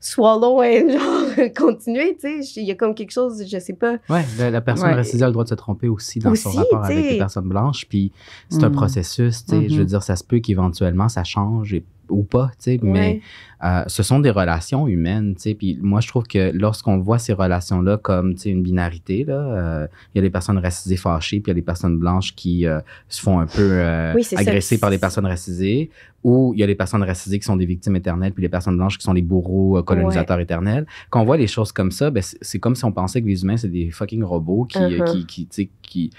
swallow 0.00 0.62
genre 0.62 1.26
continuer, 1.56 2.16
tu 2.20 2.42
sais. 2.42 2.60
Il 2.60 2.66
y 2.66 2.70
a 2.70 2.74
comme 2.74 2.94
quelque 2.94 3.10
chose, 3.12 3.42
je 3.50 3.58
sais 3.58 3.72
pas. 3.74 3.94
Ouais, 4.08 4.24
la, 4.38 4.50
la 4.50 4.60
personne 4.60 4.88
Ouais. 4.88 4.94
racisée 4.94 5.22
a 5.22 5.26
le 5.26 5.32
droit 5.32 5.44
de 5.44 5.48
se 5.50 5.54
tromper 5.54 5.88
aussi 5.88 6.18
dans 6.18 6.34
son 6.34 6.50
rapport 6.50 6.84
avec 6.84 6.96
les 7.12 7.18
personnes 7.18 7.48
blanches. 7.48 7.86
Puis 7.88 8.12
c'est 8.48 8.62
un 8.64 8.68
Mhm. 8.68 8.74
processus, 8.74 9.44
tu 9.44 9.50
sais. 9.56 9.68
Je 9.68 9.74
veux 9.74 9.80
Mhm. 9.82 9.86
dire, 9.86 10.02
ça 10.02 10.16
se 10.16 10.24
peut 10.24 10.38
qu'éventuellement 10.40 11.08
ça 11.08 11.24
change 11.24 11.74
et- 11.74 11.84
ou 12.08 12.24
pas, 12.24 12.48
tu 12.58 12.64
sais. 12.64 12.80
Mais 12.82 13.20
euh, 13.64 13.84
ce 13.86 14.02
sont 14.02 14.18
des 14.20 14.30
relations 14.30 14.86
humaines, 14.88 15.34
tu 15.36 15.42
sais. 15.42 15.54
Puis 15.54 15.78
moi, 15.80 16.00
je 16.00 16.08
trouve 16.08 16.24
que 16.24 16.50
lorsqu'on 16.52 16.98
voit 16.98 17.18
ces 17.18 17.32
relations-là 17.32 17.96
comme, 17.96 18.34
tu 18.34 18.40
sais, 18.42 18.50
une 18.50 18.62
binarité, 18.62 19.24
là, 19.24 19.34
euh, 19.34 19.86
il 20.14 20.18
y 20.18 20.20
a 20.20 20.22
les 20.22 20.30
personnes 20.30 20.58
racisées 20.58 20.96
fâchées, 20.96 21.40
puis 21.40 21.50
il 21.50 21.54
y 21.54 21.56
a 21.56 21.60
les 21.60 21.62
personnes 21.62 21.96
blanches 21.98 22.34
qui 22.34 22.66
euh, 22.66 22.80
se 23.08 23.22
font 23.22 23.38
un 23.38 23.46
peu 23.46 23.62
euh, 23.62 24.12
Oui, 24.14 24.24
ça. 24.24 24.36
agressées 24.38 24.78
par 24.78 24.90
les 24.90 24.98
personnes 24.98 25.24
racisées, 25.26 25.90
ou 26.24 26.52
il 26.54 26.60
y 26.60 26.62
a 26.62 26.66
les 26.66 26.74
personnes 26.74 27.02
racisées 27.02 27.38
qui 27.38 27.44
sont 27.46 27.56
des 27.56 27.66
victimes 27.66 27.96
éternelles, 27.96 28.32
puis 28.32 28.42
les 28.42 28.48
personnes 28.48 28.76
blanches 28.76 28.98
qui 28.98 29.04
sont 29.04 29.12
les 29.12 29.22
bourreaux 29.22 29.78
euh, 29.78 29.82
colonisateurs 29.82 30.38
éternels. 30.40 30.86
Quand 31.08 31.21
on 31.22 31.24
voit 31.24 31.36
les 31.36 31.46
choses 31.46 31.72
comme 31.72 31.90
ça, 31.90 32.10
ben, 32.10 32.22
c'est 32.22 32.58
comme 32.58 32.74
si 32.74 32.84
on 32.84 32.92
pensait 32.92 33.22
que 33.22 33.26
les 33.26 33.42
humains, 33.42 33.56
c'est 33.56 33.68
des 33.68 33.90
fucking 33.90 34.22
robots 34.22 34.64
qui, 34.66 34.78
euh, 34.78 34.98
Uh-huh. 34.98 35.26
qui, 35.26 35.46
qui, 35.48 35.70
qui, 35.82 36.10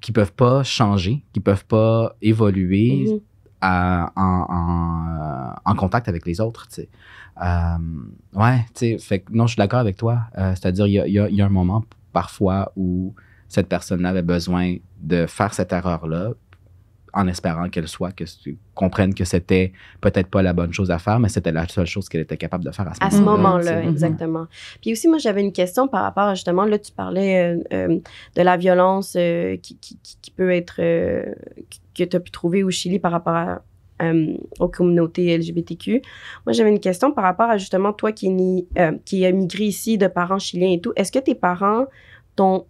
qui 0.00 0.12
peuvent 0.12 0.32
pas 0.32 0.62
changer, 0.62 1.24
qui 1.32 1.40
peuvent 1.40 1.64
pas 1.66 2.14
évoluer 2.22 3.06
Mhm. 3.12 3.20
à- 3.60 4.12
en, 4.16 4.46
en, 5.64 5.70
en 5.70 5.74
contact 5.74 6.08
avec 6.08 6.24
les 6.26 6.40
autres, 6.40 6.66
tu 6.68 6.74
sais. 6.76 6.88
Euh, 7.42 7.76
ouais, 8.34 8.64
tu 8.74 8.98
sais, 8.98 8.98
fait 8.98 9.24
non, 9.30 9.46
je 9.46 9.52
suis 9.52 9.58
d'accord 9.58 9.80
avec 9.80 9.96
toi. 9.96 10.20
Euh, 10.38 10.54
C'est-à-dire, 10.54 10.86
il 10.86 10.92
y 10.92 10.98
a, 11.00 11.06
y 11.08 11.18
a- 11.18 11.28
il 11.28 11.36
y 11.36 11.42
a 11.42 11.46
un 11.46 11.50
moment 11.50 11.84
parfois 12.12 12.72
où 12.76 13.14
cette 13.48 13.68
personne 13.68 14.04
avait 14.06 14.22
besoin 14.22 14.76
de 15.00 15.26
faire 15.26 15.52
cette 15.54 15.72
erreur-là 15.72 16.32
en 17.12 17.26
espérant 17.28 17.68
qu'elle 17.68 17.88
soit, 17.88 18.12
que 18.12 18.24
tu 18.24 18.56
comprennes 18.74 19.14
que 19.14 19.24
c'était 19.24 19.72
peut-être 20.00 20.28
pas 20.28 20.42
la 20.42 20.52
bonne 20.52 20.72
chose 20.72 20.90
à 20.90 20.98
faire, 20.98 21.18
mais 21.18 21.28
c'était 21.28 21.52
la 21.52 21.66
seule 21.68 21.86
chose 21.86 22.08
qu'elle 22.08 22.20
était 22.22 22.36
capable 22.36 22.64
de 22.64 22.70
faire 22.70 22.88
à 22.88 22.94
ce 22.94 22.98
À 23.04 23.10
ce 23.10 23.16
moment-là. 23.18 23.42
moment-là, 23.42 23.82
sais. 23.82 23.88
exactement. 23.88 24.46
Puis 24.80 24.92
aussi, 24.92 25.08
moi, 25.08 25.18
j'avais 25.18 25.40
une 25.40 25.52
question 25.52 25.88
par 25.88 26.02
rapport 26.02 26.24
à, 26.24 26.34
justement, 26.34 26.64
là, 26.64 26.78
tu 26.78 26.92
parlais 26.92 27.54
euh, 27.56 27.62
euh, 27.72 27.98
de 28.36 28.42
la 28.42 28.56
violence 28.56 29.14
euh, 29.16 29.56
qui, 29.56 29.76
qui, 29.78 29.98
qui- 30.02 30.16
qui 30.22 30.30
peut 30.30 30.50
être, 30.52 30.76
euh, 30.80 31.24
que 31.96 32.04
tu 32.04 32.16
as 32.16 32.20
pu 32.20 32.30
trouver 32.30 32.62
au 32.62 32.70
Chili 32.70 32.98
par 32.98 33.12
rapport 33.12 33.34
à, 33.34 33.62
euh, 34.02 34.34
aux 34.58 34.68
communautés 34.68 35.36
LGBTQ. 35.36 36.00
Moi, 36.46 36.52
j'avais 36.52 36.70
une 36.70 36.80
question 36.80 37.12
par 37.12 37.24
rapport 37.24 37.50
à 37.50 37.58
justement 37.58 37.92
toi 37.92 38.12
qui, 38.12 38.28
es 38.28 38.66
euh, 38.80 38.92
qui 39.04 39.26
a 39.26 39.32
migré 39.32 39.64
ici 39.64 39.98
de 39.98 40.06
parents 40.06 40.38
chiliens 40.38 40.70
et 40.72 40.80
tout. 40.80 40.92
Est-ce 40.96 41.12
que 41.12 41.18
tes 41.18 41.34
parents 41.34 41.84
t'ont 42.36 42.64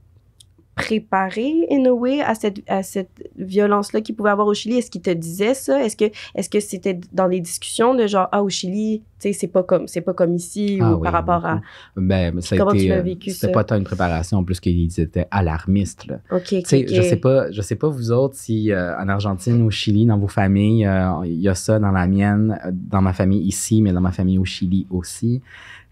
préparé, 0.82 1.66
in 1.70 1.84
a 1.86 1.92
way, 1.92 2.20
à 2.20 2.34
cette, 2.34 2.60
à 2.68 2.82
cette 2.82 3.30
violence-là 3.36 4.00
qu'il 4.00 4.14
pouvait 4.14 4.30
avoir 4.30 4.46
au 4.46 4.54
Chili? 4.54 4.78
Est-ce 4.78 4.90
qu'ils 4.90 5.02
te 5.02 5.10
disaient 5.10 5.54
ça? 5.54 5.82
Est-ce 5.82 5.96
que 5.96 6.10
est-ce 6.34 6.48
que 6.48 6.60
c'était 6.60 6.98
dans 7.12 7.26
les 7.26 7.40
discussions 7.40 7.94
de 7.94 8.06
genre, 8.06 8.28
ah, 8.32 8.42
au 8.42 8.48
Chili, 8.48 9.02
tu 9.20 9.28
sais, 9.28 9.32
c'est 9.32 9.48
pas 9.48 9.62
comme, 9.62 9.86
c'est 9.86 10.00
pas 10.00 10.14
comme 10.14 10.34
ici 10.34 10.78
Ah 10.80 10.92
ou 10.92 10.96
oui, 10.96 11.02
par 11.02 11.12
rapport 11.12 11.44
à... 11.44 11.60
Ben, 11.96 12.40
ça 12.40 12.54
a 12.54 12.58
Comment 12.58 12.72
été, 12.72 12.84
tu 12.84 12.88
l'as 12.88 12.96
euh, 12.96 13.02
vécu, 13.02 13.30
C'était 13.30 13.52
pas 13.52 13.64
tant 13.64 13.76
une 13.76 13.84
préparation, 13.84 14.38
en 14.38 14.44
plus 14.44 14.60
qu'ils 14.60 14.98
étaient 14.98 15.26
alarmistes. 15.30 16.06
Là. 16.06 16.20
OK, 16.30 16.54
je 16.54 17.02
sais 17.02 17.16
pas, 17.16 17.50
je 17.50 17.60
sais 17.60 17.76
pas 17.76 17.88
vous 17.88 18.12
autres 18.12 18.36
si 18.36 18.72
euh, 18.72 18.96
en 18.98 19.08
Argentine 19.08 19.60
ou 19.62 19.66
au 19.66 19.70
Chili, 19.70 20.06
dans 20.06 20.18
vos 20.18 20.28
familles, 20.28 20.86
euh, 20.86 21.26
il 21.26 21.40
y 21.40 21.48
a 21.48 21.54
ça 21.54 21.78
dans 21.78 21.90
la 21.90 22.06
mienne, 22.06 22.58
dans 22.72 23.02
ma 23.02 23.12
famille 23.12 23.42
ici, 23.42 23.82
mais 23.82 23.92
dans 23.92 24.00
ma 24.00 24.12
famille 24.12 24.38
au 24.38 24.44
Chili 24.44 24.86
aussi. 24.90 25.42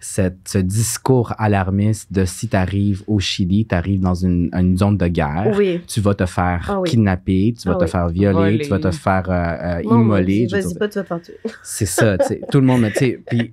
Cette, 0.00 0.38
ce 0.48 0.58
discours 0.58 1.32
alarmiste 1.38 2.12
de 2.12 2.24
si 2.24 2.48
tu 2.48 2.54
arrives 2.56 3.02
au 3.08 3.18
Chili, 3.18 3.66
tu 3.66 3.74
arrives 3.74 4.00
dans 4.00 4.14
une, 4.14 4.48
une 4.52 4.76
zone 4.78 4.96
de 4.96 5.08
guerre, 5.08 5.52
Oui. 5.56 5.80
tu 5.88 6.00
vas 6.00 6.14
te 6.14 6.24
faire 6.24 6.66
Ah 6.70 6.80
oui. 6.80 6.88
kidnapper, 6.90 7.54
tu 7.60 7.66
vas 7.68 7.74
Ah 7.74 7.78
te 7.78 7.84
oui. 7.84 7.90
faire 7.90 8.08
violer, 8.08 8.32
Voler. 8.52 8.58
tu 8.60 8.68
vas 8.70 8.78
te 8.78 8.90
faire 8.92 9.28
euh, 9.28 9.80
euh, 9.80 9.82
Non, 9.84 10.00
immoler. 10.02 10.46
vas-y, 10.46 10.74
pas, 10.74 10.88
tu 10.88 10.98
vas 10.98 11.02
te 11.02 11.08
faire 11.08 11.20
tuer. 11.22 11.34
C'est 11.64 11.86
ça. 11.86 12.16
Tout 12.18 12.60
le 12.60 12.66
monde, 12.66 12.84
tu 12.92 12.98
sais, 12.98 13.20
puis 13.26 13.52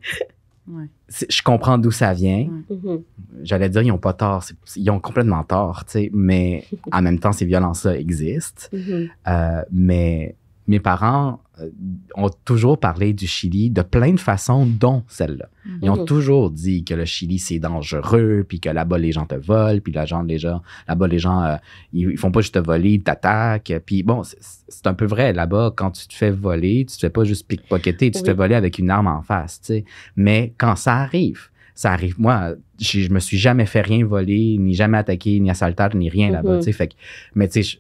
Ouais. 0.68 0.86
je 1.30 1.42
comprends 1.44 1.78
d'où 1.78 1.92
ça 1.92 2.12
vient. 2.14 2.48
Ouais. 2.70 2.76
Mhm. 2.76 3.02
J'allais 3.44 3.70
dire, 3.70 3.82
ils 3.84 3.90
n'ont 3.90 4.00
pas 4.00 4.14
tort. 4.14 4.44
Ils 4.76 4.90
ont 4.90 5.00
complètement 5.00 5.44
tort, 5.44 5.86
tu 5.86 5.92
sais. 5.92 6.10
Mais 6.14 6.64
en 6.92 7.02
même 7.04 7.20
temps, 7.20 7.32
ces 7.32 7.46
violences-là 7.46 7.98
existent. 8.00 8.64
Mhm. 8.74 9.10
Euh, 9.28 9.62
mais 9.72 10.34
mes 10.68 10.80
parents 10.80 11.42
euh, 11.62 11.70
ont 12.16 12.30
toujours 12.44 12.78
parlé 12.78 13.14
du 13.14 13.28
Chili 13.28 13.70
de 13.70 13.82
plein 13.82 14.12
de 14.12 14.20
façons, 14.20 14.66
dont 14.66 15.04
celle-là. 15.08 15.46
Ils 15.82 15.90
ont 15.90 15.96
Mhm. 16.02 16.06
toujours 16.06 16.52
dit 16.52 16.84
que 16.84 16.94
le 16.94 17.06
Chili, 17.06 17.40
c'est 17.40 17.60
dangereux, 17.60 18.46
puis 18.46 18.60
que 18.60 18.68
là-bas, 18.68 18.98
les 18.98 19.14
gens 19.14 19.26
te 19.26 19.36
volent, 19.36 19.80
puis 19.82 19.94
là, 19.94 20.06
gens, 20.06 20.22
les 20.24 20.38
gens, 20.38 20.62
là-bas, 20.90 21.08
les 21.08 21.18
gens, 21.20 21.42
euh, 21.44 21.56
ils, 21.94 22.10
ils 22.12 22.18
font 22.18 22.30
pas 22.32 22.42
juste 22.42 22.56
te 22.56 22.60
voler, 22.60 22.96
ils 22.96 23.04
t'attaquent. 23.04 23.74
Puis 23.86 24.04
bon, 24.04 24.24
c'est- 24.24 24.86
un 24.86 24.94
peu 24.94 25.06
vrai. 25.06 25.32
Là-bas, 25.32 25.72
quand 25.76 25.92
tu 25.92 26.08
te 26.10 26.14
fais 26.14 26.30
voler, 26.32 26.86
tu 26.90 26.96
te 26.96 27.00
fais 27.00 27.10
pas 27.10 27.24
juste 27.24 27.48
pickpocketer, 27.48 28.12
tu 28.12 28.20
te 28.22 28.26
fais 28.26 28.34
voler 28.34 28.56
avec 28.56 28.78
une 28.78 28.90
arme 28.90 29.08
en 29.08 29.22
face, 29.22 29.62
tu 29.62 29.68
sais. 29.68 29.86
Mais 30.18 30.54
quand 30.58 30.76
ça 30.76 30.96
arrive, 30.98 31.50
ça 31.74 31.92
arrive. 31.94 32.16
Moi, 32.20 32.52
j'ai- 32.80 33.02
je 33.02 33.12
me 33.14 33.20
suis 33.20 33.38
jamais 33.38 33.66
fait 33.66 33.82
rien 33.82 34.06
voler, 34.06 34.58
ni 34.60 34.74
jamais 34.74 34.98
attaqué, 34.98 35.40
ni 35.40 35.50
assalté, 35.50 35.86
ni 35.96 36.10
rien 36.10 36.32
là-bas, 36.32 36.54
Mhm. 36.56 36.60
tu 36.60 36.64
sais. 36.66 36.72
Fait 36.74 36.88
que, 36.90 36.96
mais 37.34 37.48
tu 37.48 37.64
sais, 37.64 37.64
je- 37.64 37.78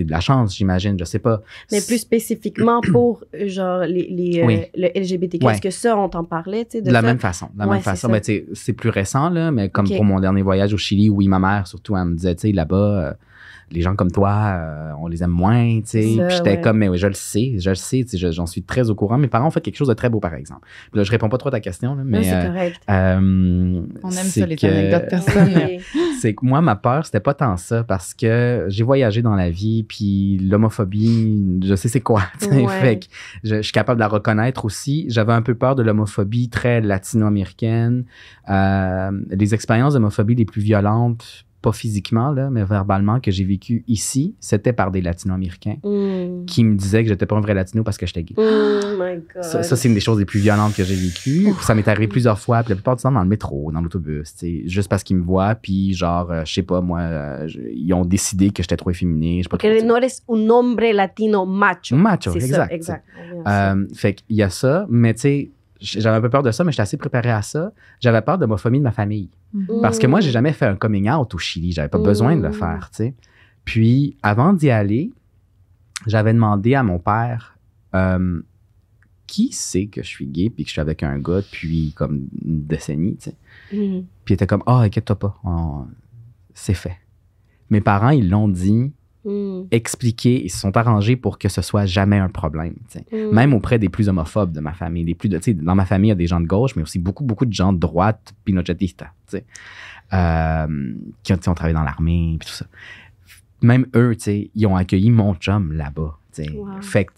c'était 0.00 0.06
de 0.06 0.10
la 0.10 0.20
chance, 0.20 0.56
j'imagine, 0.56 0.98
je 0.98 1.04
sais 1.04 1.18
pas. 1.18 1.42
Mais 1.70 1.80
plus 1.80 1.98
spécifiquement 1.98 2.80
pour, 2.92 3.24
genre, 3.46 3.80
les, 3.80 4.06
les, 4.08 4.40
euh, 4.42 4.64
le 4.74 4.88
LGBTQ, 4.98 5.44
Ouais. 5.44 5.52
est-ce 5.52 5.60
que 5.60 5.70
ça, 5.70 5.96
on 5.96 6.08
t'en 6.08 6.24
parlait, 6.24 6.66
de, 6.72 6.80
De 6.80 6.90
la 6.90 7.00
ça? 7.00 7.06
même 7.06 7.18
façon. 7.18 7.48
De 7.54 7.58
la 7.58 7.66
Ouais, 7.66 7.74
même 7.74 7.82
façon. 7.82 8.10
c'est 8.54 8.72
plus 8.72 8.88
récent, 8.90 9.28
là, 9.30 9.50
mais 9.50 9.68
comme 9.68 9.88
pour 9.88 10.04
mon 10.04 10.20
dernier 10.20 10.42
voyage 10.42 10.72
au 10.72 10.78
Chili, 10.78 11.10
oui, 11.10 11.28
ma 11.28 11.38
mère, 11.38 11.66
surtout, 11.66 11.96
elle 11.96 12.04
me 12.06 12.14
disait, 12.16 12.34
tu 12.34 12.48
sais, 12.48 12.52
là-bas, 12.52 12.76
euh, 12.76 13.12
les 13.72 13.80
gens 13.82 13.94
comme 13.94 14.10
toi, 14.10 14.30
euh, 14.54 14.92
on 15.00 15.06
les 15.06 15.22
aime 15.22 15.30
moins, 15.30 15.80
tu 15.80 15.86
sais. 15.86 16.00
Puis 16.00 16.18
j'étais 16.36 16.50
ouais. 16.50 16.60
comme, 16.60 16.78
mais 16.78 16.88
oui, 16.88 16.98
je 16.98 17.06
le 17.06 17.14
sais, 17.14 17.54
je 17.58 17.70
le 17.70 17.76
sais, 17.76 17.98
tu 18.02 18.08
sais, 18.10 18.18
je- 18.18 18.30
j'en 18.32 18.46
suis 18.46 18.62
très 18.62 18.90
au 18.90 18.94
courant. 18.94 19.16
Mes 19.18 19.28
parents 19.28 19.46
ont 19.46 19.50
fait 19.50 19.60
quelque 19.60 19.76
chose 19.76 19.88
de 19.88 19.94
très 19.94 20.08
beau, 20.10 20.18
par 20.20 20.34
exemple. 20.34 20.66
Puis 20.90 20.98
là, 20.98 21.04
je 21.04 21.10
réponds 21.10 21.28
pas 21.28 21.38
trop 21.38 21.48
à 21.48 21.52
ta 21.52 21.60
question, 21.60 21.94
là, 21.94 22.02
mais. 22.04 22.24
c'est 22.24 22.34
euh, 22.34 22.46
correct. 22.48 22.80
euh, 22.90 23.82
On 24.02 24.10
aime 24.10 24.12
c'est 24.24 24.40
ça, 24.40 24.46
les 24.46 24.56
que- 24.56 24.66
anecdotes 24.66 25.08
personnelles. 25.10 25.80
C'est 26.20 26.34
que 26.34 26.44
moi, 26.44 26.60
ma 26.60 26.76
peur, 26.76 27.06
c'était 27.06 27.20
pas 27.20 27.34
tant 27.34 27.56
ça 27.56 27.84
parce 27.84 28.12
que 28.14 28.66
j'ai 28.68 28.82
voyagé 28.84 29.22
dans 29.22 29.34
la 29.36 29.50
vie, 29.50 29.84
puis 29.84 30.38
l'homophobie, 30.38 31.60
je 31.64 31.74
sais 31.74 31.88
c'est 31.88 32.00
quoi. 32.00 32.22
tu 32.40 32.46
sais. 32.46 32.60
Ouais. 32.64 32.80
Fait 32.80 32.98
que 32.98 33.06
je, 33.44 33.56
je 33.56 33.62
suis 33.62 33.72
capable 33.72 33.98
de 33.98 34.02
la 34.04 34.08
reconnaître 34.08 34.64
aussi. 34.64 35.06
J'avais 35.08 35.32
un 35.32 35.42
peu 35.42 35.54
peur 35.54 35.74
de 35.76 35.82
l'homophobie 35.82 36.48
très 36.48 36.80
latino-américaine. 36.80 38.04
Euh, 38.48 39.10
les 39.30 39.54
expériences 39.54 39.94
d'homophobie 39.94 40.34
les 40.34 40.44
plus 40.44 40.60
violentes, 40.60 41.44
pas 41.62 41.72
physiquement, 41.72 42.30
là, 42.30 42.48
mais 42.50 42.64
verbalement, 42.64 43.20
que 43.20 43.30
j'ai 43.30 43.44
vécues 43.44 43.84
ici, 43.86 44.34
c'était 44.40 44.72
par 44.72 44.90
des 44.90 45.00
latino-américains 45.00 45.76
Mm. 45.82 46.44
qui 46.46 46.64
me 46.64 46.74
disaient 46.76 47.02
que 47.02 47.08
j'étais 47.08 47.26
pas 47.26 47.36
un 47.36 47.40
vrai 47.40 47.54
latino 47.54 47.82
parce 47.84 47.98
que 47.98 48.06
j'étais 48.06 48.22
gay. 48.22 48.34
Oh 48.38 48.42
my 48.98 49.16
God. 49.34 49.42
Ça, 49.42 49.62
ça, 49.62 49.76
c'est 49.76 49.88
une 49.88 49.94
des 49.94 50.00
choses 50.00 50.18
les 50.18 50.24
plus 50.24 50.40
violentes 50.40 50.74
que 50.74 50.84
j'ai 50.84 50.94
vécues. 50.94 51.48
Ça 51.60 51.74
m'est 51.74 51.86
arrivé 51.88 52.08
plusieurs 52.08 52.38
fois, 52.38 52.62
puis 52.62 52.70
la 52.70 52.76
plupart 52.76 52.96
du 52.96 53.02
temps 53.02 53.12
dans 53.12 53.22
le 53.22 53.28
métro, 53.28 53.70
dans 53.72 53.80
l'autobus, 53.80 54.34
juste 54.64 54.88
parce 54.88 55.02
qu'ils 55.02 55.16
me 55.16 55.22
voient, 55.22 55.54
puis 55.54 55.92
genre, 55.94 56.30
euh, 56.30 56.42
je 56.44 56.52
sais 56.52 56.62
pas, 56.62 56.80
moi, 56.80 57.00
euh, 57.00 57.48
ils 57.74 57.92
ont 57.94 58.04
décidé 58.04 58.50
que 58.50 58.62
j'étais 58.62 58.76
trop 58.76 58.90
efféminé, 58.90 59.42
pas 59.50 59.56
trop, 59.58 59.68
no 59.68 59.96
eres 59.96 60.10
un 60.28 60.48
hombre 60.50 60.92
latino 60.92 61.44
macho. 61.46 61.96
Macho, 61.96 62.32
exact. 62.34 62.68
Ça, 62.70 62.74
exact. 62.74 63.04
Euh, 63.46 63.86
fait 63.94 64.14
qu'il 64.14 64.36
y 64.36 64.42
a 64.42 64.50
ça, 64.50 64.86
mais 64.88 65.14
tu 65.14 65.20
sais, 65.20 65.50
j'avais 65.80 66.16
un 66.16 66.20
peu 66.20 66.30
peur 66.30 66.42
de 66.42 66.50
ça, 66.50 66.62
mais 66.64 66.72
j'étais 66.72 66.82
assez 66.82 66.96
préparé 66.96 67.30
à 67.30 67.42
ça. 67.42 67.72
J'avais 68.00 68.20
peur 68.22 68.36
de 68.38 68.42
l'homophobie 68.42 68.78
de 68.78 68.84
ma 68.84 68.92
famille. 68.92 69.30
Mhm. 69.54 69.80
Parce 69.82 69.98
que 69.98 70.06
moi, 70.06 70.20
j'ai 70.20 70.30
jamais 70.30 70.52
fait 70.52 70.66
un 70.66 70.76
coming 70.76 71.10
out 71.10 71.34
au 71.34 71.38
Chili. 71.38 71.72
J'avais 71.72 71.88
pas 71.88 71.98
besoin 71.98 72.36
de 72.36 72.42
le 72.42 72.50
Mm. 72.50 72.52
faire, 72.54 72.90
tu 72.90 72.96
sais. 72.98 73.14
Puis, 73.64 74.16
avant 74.22 74.52
d'y 74.52 74.70
aller, 74.70 75.10
j'avais 76.06 76.32
demandé 76.32 76.74
à 76.74 76.82
mon 76.82 76.98
père 76.98 77.56
euh, 77.94 78.40
qui 79.26 79.52
sait 79.52 79.86
que 79.86 80.02
je 80.02 80.08
suis 80.08 80.26
gay 80.26 80.50
puis 80.50 80.64
que 80.64 80.68
je 80.68 80.72
suis 80.72 80.80
avec 80.80 81.02
un 81.02 81.18
gars 81.18 81.40
depuis 81.40 81.92
comme 81.96 82.26
une 82.44 82.64
décennie, 82.64 83.16
tu 83.16 83.30
sais. 83.30 83.36
Mm. 83.72 84.02
Puis 84.24 84.32
il 84.32 84.34
était 84.34 84.46
comme, 84.46 84.62
ah, 84.66 84.80
inquiète-toi 84.80 85.18
pas, 85.18 85.38
on- 85.44 85.86
c'est 86.54 86.74
fait. 86.74 86.96
Mes 87.70 87.80
parents, 87.80 88.10
ils 88.10 88.28
l'ont 88.28 88.48
dit, 88.48 88.92
Mm. 89.24 89.64
expliqué, 89.70 90.42
ils 90.44 90.48
se 90.48 90.58
sont 90.58 90.74
arrangés 90.78 91.14
pour 91.14 91.38
que 91.38 91.50
ce 91.50 91.60
soit 91.60 91.84
jamais 91.84 92.18
un 92.18 92.30
problème. 92.30 92.74
Mm. 93.12 93.30
Même 93.32 93.52
auprès 93.52 93.78
des 93.78 93.90
plus 93.90 94.08
homophobes 94.08 94.52
de 94.52 94.60
ma 94.60 94.72
famille. 94.72 95.04
Les 95.04 95.14
plus 95.14 95.28
de, 95.28 95.38
dans 95.52 95.74
ma 95.74 95.84
famille, 95.84 96.08
il 96.08 96.12
y 96.12 96.12
a 96.12 96.16
des 96.16 96.26
gens 96.26 96.40
de 96.40 96.46
gauche, 96.46 96.74
mais 96.74 96.82
aussi 96.82 96.98
beaucoup, 96.98 97.24
beaucoup 97.24 97.44
de 97.44 97.52
gens 97.52 97.72
de 97.72 97.78
droite, 97.78 98.34
sais, 98.46 99.44
euh, 100.12 100.94
qui 101.22 101.32
ont, 101.32 101.54
travaillé 101.54 101.74
dans 101.74 101.82
l'armée, 101.82 102.38
tout 102.40 102.48
ça. 102.48 102.66
Même 103.62 103.86
eux, 103.94 104.16
ils 104.26 104.66
ont 104.66 104.76
accueilli 104.76 105.10
mon 105.10 105.34
chum 105.34 105.72
là-bas. 105.72 106.16
Wow. 106.38 106.80
Fait 106.80 107.04
que, 107.04 107.12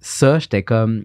ça, 0.00 0.38
j'étais 0.38 0.62
comme... 0.62 1.04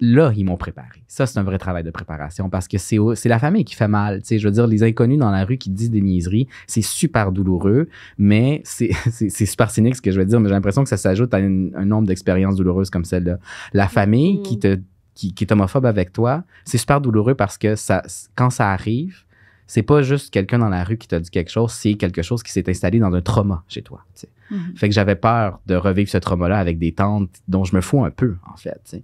Là, 0.00 0.32
ils 0.36 0.44
m'ont 0.44 0.56
préparé. 0.56 1.02
Ça, 1.06 1.26
c'est 1.26 1.38
un 1.38 1.42
vrai 1.42 1.58
travail 1.58 1.84
de 1.84 1.90
préparation 1.90 2.48
parce 2.50 2.66
que 2.68 2.78
c'est 2.78 2.98
la 3.28 3.38
famille 3.38 3.64
qui 3.64 3.74
fait 3.74 3.88
mal. 3.88 4.20
Tu 4.22 4.28
sais, 4.28 4.38
je 4.38 4.46
veux 4.48 4.52
dire, 4.52 4.66
les 4.66 4.82
inconnus 4.82 5.18
dans 5.18 5.30
la 5.30 5.44
rue 5.44 5.58
qui 5.58 5.70
disent 5.70 5.90
des 5.90 6.00
niaiseries, 6.00 6.48
c'est 6.66 6.82
super 6.82 7.32
douloureux, 7.32 7.88
mais 8.18 8.60
c'est 8.64 8.90
c'est- 9.10 9.28
c'est 9.28 9.46
super 9.46 9.70
cynique 9.70 9.96
ce 9.96 10.02
que 10.02 10.10
je 10.10 10.18
veux 10.18 10.26
dire, 10.26 10.40
mais 10.40 10.48
j'ai 10.48 10.54
l'impression 10.54 10.82
que 10.82 10.88
ça 10.88 10.96
s'ajoute 10.96 11.32
à 11.34 11.38
une- 11.38 11.72
un 11.76 11.84
nombre 11.84 12.06
d'expériences 12.06 12.56
douloureuses 12.56 12.90
comme 12.90 13.04
celle-là. 13.04 13.38
La 13.72 13.88
famille 13.88 14.38
Mhm. 14.38 14.42
qui, 14.42 14.58
te, 14.58 14.78
qui, 15.14 15.34
qui 15.34 15.44
est 15.44 15.52
homophobe 15.52 15.86
avec 15.86 16.12
toi, 16.12 16.44
c'est 16.64 16.78
super 16.78 17.00
douloureux 17.00 17.34
parce 17.34 17.58
que 17.58 17.74
ça, 17.76 18.02
quand 18.36 18.50
ça 18.50 18.70
arrive, 18.72 19.24
c'est 19.66 19.82
pas 19.82 20.00
juste 20.00 20.32
quelqu'un 20.32 20.58
dans 20.58 20.70
la 20.70 20.82
rue 20.82 20.96
qui 20.96 21.08
t'a 21.08 21.20
dit 21.20 21.28
quelque 21.30 21.50
chose, 21.50 21.72
c'est 21.72 21.94
quelque 21.94 22.22
chose 22.22 22.42
qui 22.42 22.50
s'est 22.52 22.68
installé 22.70 22.98
dans 23.00 23.12
un 23.12 23.20
trauma 23.20 23.62
chez 23.68 23.82
toi. 23.82 24.02
tu 24.14 24.20
sais. 24.22 24.28
Mhm. 24.50 24.76
Fait 24.76 24.88
que 24.88 24.94
j'avais 24.94 25.14
peur 25.16 25.60
de 25.66 25.74
revivre 25.74 26.08
ce 26.08 26.16
trauma-là 26.16 26.58
avec 26.58 26.78
des 26.78 26.92
tantes 26.92 27.28
dont 27.48 27.64
je 27.64 27.76
me 27.76 27.82
fous 27.82 28.02
un 28.02 28.10
peu, 28.10 28.36
en 28.50 28.56
fait. 28.56 28.80
tu 28.84 28.90
sais. 28.96 29.02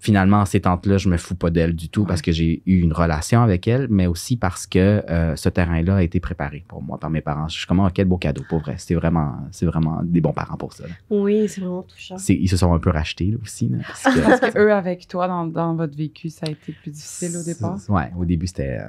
Finalement, 0.00 0.44
ces 0.44 0.60
tantes-là, 0.60 0.98
je 0.98 1.08
me 1.08 1.16
fous 1.16 1.34
pas 1.34 1.48
d'elles 1.48 1.74
du 1.74 1.88
tout 1.88 2.02
Ouais. 2.02 2.06
parce 2.08 2.20
que 2.20 2.30
j'ai 2.30 2.62
eu 2.66 2.80
une 2.80 2.92
relation 2.92 3.40
avec 3.40 3.66
elles, 3.66 3.86
mais 3.88 4.06
aussi 4.06 4.36
parce 4.36 4.66
que 4.66 5.02
euh, 5.08 5.34
ce 5.34 5.48
terrain-là 5.48 5.96
a 5.96 6.02
été 6.02 6.20
préparé 6.20 6.62
pour 6.68 6.82
moi 6.82 6.98
par 6.98 7.08
mes 7.08 7.22
parents. 7.22 7.48
Je 7.48 7.56
suis 7.56 7.66
comme, 7.66 7.80
oh, 7.80 7.88
quel 7.94 8.04
beau 8.06 8.18
cadeau, 8.18 8.42
pour 8.46 8.58
vrai. 8.60 8.74
C'est 8.76 8.94
vraiment, 8.94 9.34
c'est 9.50 9.64
vraiment 9.64 10.02
des 10.02 10.20
bons 10.20 10.34
parents 10.34 10.58
pour 10.58 10.74
ça. 10.74 10.86
là. 10.86 10.92
Oui, 11.08 11.48
c'est 11.48 11.62
vraiment 11.62 11.82
touchant. 11.84 12.16
Ils 12.28 12.48
se 12.50 12.56
sont 12.58 12.74
un 12.74 12.78
peu 12.78 12.90
rachetés 12.90 13.30
là, 13.30 13.38
aussi. 13.42 13.70
là, 13.70 13.78
parce 13.86 14.02
que- 14.02 14.20
Parce 14.40 14.52
que 14.52 14.58
eux, 14.58 14.72
avec 14.74 15.08
toi, 15.08 15.26
dans, 15.26 15.46
dans 15.46 15.74
votre 15.74 15.96
vécu, 15.96 16.28
ça 16.28 16.46
a 16.48 16.50
été 16.50 16.72
plus 16.72 16.90
difficile 16.90 17.34
au 17.38 17.42
départ? 17.42 17.78
Ouais, 17.88 18.12
au 18.18 18.26
début, 18.26 18.46
c'était, 18.46 18.80
euh, 18.82 18.88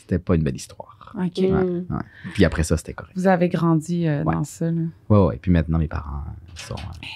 c'était 0.00 0.20
pas 0.20 0.36
une 0.36 0.44
belle 0.44 0.54
histoire. 0.54 1.12
OK. 1.18 1.40
Mm. 1.40 1.86
Puis 2.34 2.44
après 2.44 2.62
ça, 2.62 2.76
c'était 2.76 2.92
correct. 2.92 3.14
Vous 3.16 3.26
avez 3.26 3.48
grandi 3.48 4.06
euh, 4.06 4.22
Ouais. 4.22 4.34
dans 4.34 4.44
ça, 4.44 4.70
là. 4.70 4.82
Ouais, 5.08 5.18
ouais. 5.26 5.38
Puis 5.42 5.50
maintenant, 5.50 5.78
mes 5.78 5.88
parents 5.88 6.22
sont, 6.54 6.74
euh, 6.74 7.06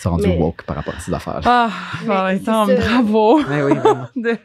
sont 0.00 0.10
rendus 0.10 0.28
Mais- 0.28 0.38
woke 0.38 0.62
par 0.64 0.76
rapport 0.76 0.94
à 0.94 1.00
ces 1.00 1.12
affaires. 1.12 1.40
Ah, 1.44 1.70
ça. 2.44 2.66
bravo. 2.66 3.40
Mais 3.48 3.62
oui, 3.62 3.74
vraiment. 3.74 4.06
De- 4.16 4.36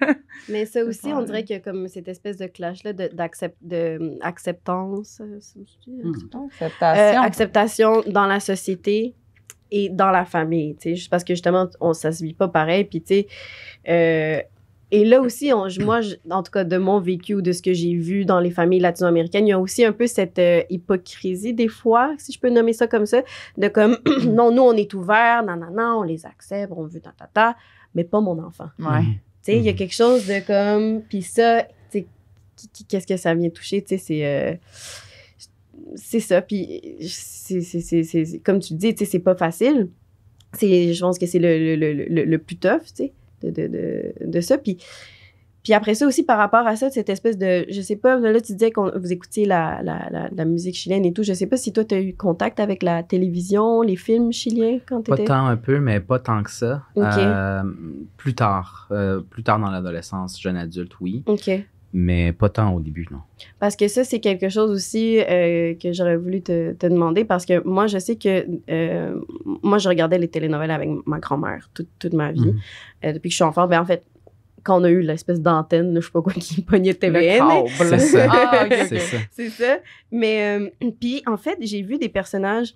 Mais 0.49 0.65
ça 0.65 0.83
aussi, 0.83 1.07
on 1.13 1.21
dirait 1.23 1.43
que 1.43 1.57
comme 1.59 1.87
cette 1.87 2.07
espèce 2.07 2.37
de 2.37 2.47
clash-là 2.47 2.93
de- 2.93 3.09
d'accept- 3.13 3.57
de, 3.61 4.17
acceptance, 4.21 5.19
euh, 5.21 5.37
c'est- 5.39 5.59
c'est- 5.85 5.91
Mm. 5.91 6.09
acceptance? 6.13 6.51
Euh, 6.61 6.65
Acceptation. 6.65 7.21
acceptation 7.21 8.03
dans 8.07 8.25
la 8.25 8.39
société 8.39 9.15
et 9.71 9.89
dans 9.89 10.11
la 10.11 10.25
famille, 10.25 10.75
tu 10.75 10.81
sais, 10.89 10.95
juste 10.95 11.09
parce 11.09 11.23
que 11.23 11.33
justement, 11.33 11.67
on, 11.79 11.93
ça 11.93 12.11
se 12.11 12.23
vit 12.23 12.33
pas 12.33 12.47
pareil, 12.49 12.83
puis 12.85 13.01
tu 13.01 13.07
sais, 13.15 13.27
euh, 13.87 14.41
et 14.91 15.05
là 15.05 15.21
aussi, 15.21 15.51
on- 15.53 15.67
moi, 15.83 16.01
je- 16.01 16.15
en 16.29 16.43
tout 16.43 16.51
cas, 16.51 16.63
de 16.63 16.77
mon 16.77 16.99
vécu 16.99 17.33
ou 17.35 17.41
de 17.41 17.51
ce 17.51 17.61
que 17.61 17.73
j'ai 17.73 17.93
vu 17.95 18.25
dans 18.25 18.39
les 18.39 18.51
familles 18.51 18.79
latino-américaines, 18.81 19.47
il 19.47 19.51
y 19.51 19.53
a 19.53 19.59
aussi 19.59 19.83
un 19.85 19.91
peu 19.93 20.07
cette 20.07 20.37
euh, 20.39 20.61
hypocrisie 20.69 21.53
des 21.53 21.67
fois, 21.67 22.13
si 22.17 22.31
je 22.31 22.39
peux 22.39 22.49
nommer 22.49 22.73
ça 22.73 22.87
comme 22.87 23.05
ça, 23.05 23.23
de 23.57 23.67
comme, 23.67 23.97
non, 24.27 24.51
nous, 24.51 24.61
on 24.63 24.73
est 24.73 24.93
ouverts, 24.93 25.43
non, 25.45 25.55
non, 25.55 25.71
non, 25.71 25.99
on 25.99 26.03
les 26.03 26.25
accepte, 26.25 26.71
on 26.75 26.85
veut 26.85 26.99
ta, 26.99 27.11
ta, 27.17 27.27
ta, 27.33 27.57
mais 27.95 28.03
pas 28.03 28.21
mon 28.21 28.37
enfant. 28.43 28.69
Ouais. 28.79 29.01
Tu 29.43 29.53
sais, 29.53 29.57
il 29.57 29.63
y 29.63 29.69
a 29.69 29.73
quelque 29.73 29.93
chose 29.95 30.27
de 30.27 30.45
comme. 30.45 31.01
Puis 31.03 31.23
ça, 31.23 31.63
tu 31.91 31.99
sais, 31.99 32.05
qu'est-ce 32.87 33.07
que 33.07 33.17
ça 33.17 33.33
vient 33.33 33.49
toucher? 33.49 33.81
Tu 33.81 33.89
sais, 33.89 33.97
c'est. 33.97 34.25
euh, 34.25 34.53
c'est 35.95 36.19
ça. 36.19 36.41
Puis, 36.41 36.81
c'est, 37.01 38.39
comme 38.43 38.59
tu 38.59 38.73
dis, 38.75 38.93
tu 38.93 39.03
sais, 39.05 39.11
c'est 39.11 39.19
pas 39.19 39.35
facile. 39.35 39.89
c'est, 40.53 40.93
je 40.93 40.99
pense 41.01 41.17
que 41.17 41.25
c'est 41.25 41.39
le, 41.39 41.75
le, 41.75 41.93
le, 41.93 42.23
le 42.25 42.37
plus 42.37 42.57
tough, 42.57 42.81
tu 42.87 42.91
sais, 43.05 43.13
de, 43.41 43.49
de, 43.49 43.67
de, 43.67 44.13
de 44.25 44.41
ça. 44.41 44.57
Puis, 44.57 44.77
puis 45.63 45.73
après 45.73 45.93
ça 45.93 46.07
aussi, 46.07 46.23
par 46.23 46.39
rapport 46.39 46.65
à 46.65 46.75
ça, 46.75 46.89
cette 46.89 47.09
espèce 47.09 47.37
de, 47.37 47.65
je 47.69 47.81
sais 47.81 47.95
pas, 47.95 48.17
là, 48.17 48.41
tu 48.41 48.53
disais 48.53 48.71
que 48.71 48.97
vous 48.97 49.13
écoutiez 49.13 49.45
la, 49.45 49.81
la, 49.83 50.09
la, 50.09 50.29
la, 50.35 50.45
musique 50.45 50.75
chilienne 50.75 51.05
et 51.05 51.13
tout. 51.13 51.21
Je 51.21 51.33
sais 51.33 51.45
pas 51.45 51.57
si 51.57 51.71
toi, 51.71 51.85
tu 51.85 51.93
as 51.93 52.01
eu 52.01 52.15
contact 52.15 52.59
avec 52.59 52.81
la 52.81 53.03
télévision, 53.03 53.83
les 53.83 53.95
films 53.95 54.31
chiliens 54.31 54.79
quand 54.87 55.03
tu 55.03 55.13
étais... 55.13 55.23
Pas 55.23 55.27
tant 55.27 55.45
un 55.45 55.57
peu, 55.57 55.79
mais 55.79 55.99
pas 55.99 56.17
tant 56.17 56.41
que 56.41 56.49
ça. 56.49 56.83
Euh, 56.97 57.63
plus 58.17 58.33
tard, 58.33 58.87
euh, 58.91 59.21
plus 59.21 59.43
tard 59.43 59.59
dans 59.59 59.69
l'adolescence, 59.69 60.41
jeune 60.41 60.57
adulte, 60.57 60.99
oui. 60.99 61.23
OK. 61.27 61.51
Mais 61.93 62.31
pas 62.31 62.49
tant 62.49 62.73
au 62.73 62.79
début, 62.79 63.05
non. 63.11 63.19
Parce 63.59 63.75
que 63.75 63.87
ça, 63.87 64.03
c'est 64.03 64.19
quelque 64.19 64.47
chose 64.47 64.71
aussi 64.71 65.19
euh, 65.19 65.73
que 65.75 65.91
j'aurais 65.91 66.15
voulu 66.15 66.41
te, 66.41 66.71
te, 66.73 66.87
demander 66.87 67.25
parce 67.25 67.45
que 67.45 67.61
moi, 67.67 67.87
je 67.87 67.97
sais 67.97 68.15
que 68.15 68.45
moi, 69.61 69.77
je 69.77 69.89
regardais 69.89 70.17
les 70.17 70.29
télénovelas 70.29 70.75
avec 70.75 70.89
ma 71.05 71.19
grand-mère 71.19 71.69
toute, 71.73 71.89
toute, 71.99 72.13
ma 72.13 72.31
vie. 72.31 72.53
Mhm. 73.03 73.13
depuis 73.13 73.29
que 73.29 73.33
je 73.33 73.35
suis 73.35 73.43
enfant, 73.43 73.67
ben, 73.67 73.81
en 73.81 73.85
fait, 73.85 74.03
quand 74.63 74.79
on 74.79 74.83
a 74.83 74.89
eu 74.89 75.01
l'espèce 75.01 75.41
d'antenne, 75.41 75.95
je 75.99 76.05
sais 76.05 76.11
pas 76.11 76.21
quoi, 76.21 76.33
qui 76.33 76.61
pognait 76.61 76.93
TVN. 76.93 77.43
C'est 77.67 77.99
ça. 77.99 78.27
ah, 78.29 78.65
C'est 78.69 78.99
ça. 78.99 79.17
C'est 79.31 79.49
ça. 79.49 79.79
Mais, 80.11 80.59
euh, 80.59 80.91
puis, 80.99 81.23
en 81.25 81.37
fait, 81.37 81.57
j'ai 81.61 81.81
vu 81.81 81.97
des 81.97 82.09
personnages, 82.09 82.75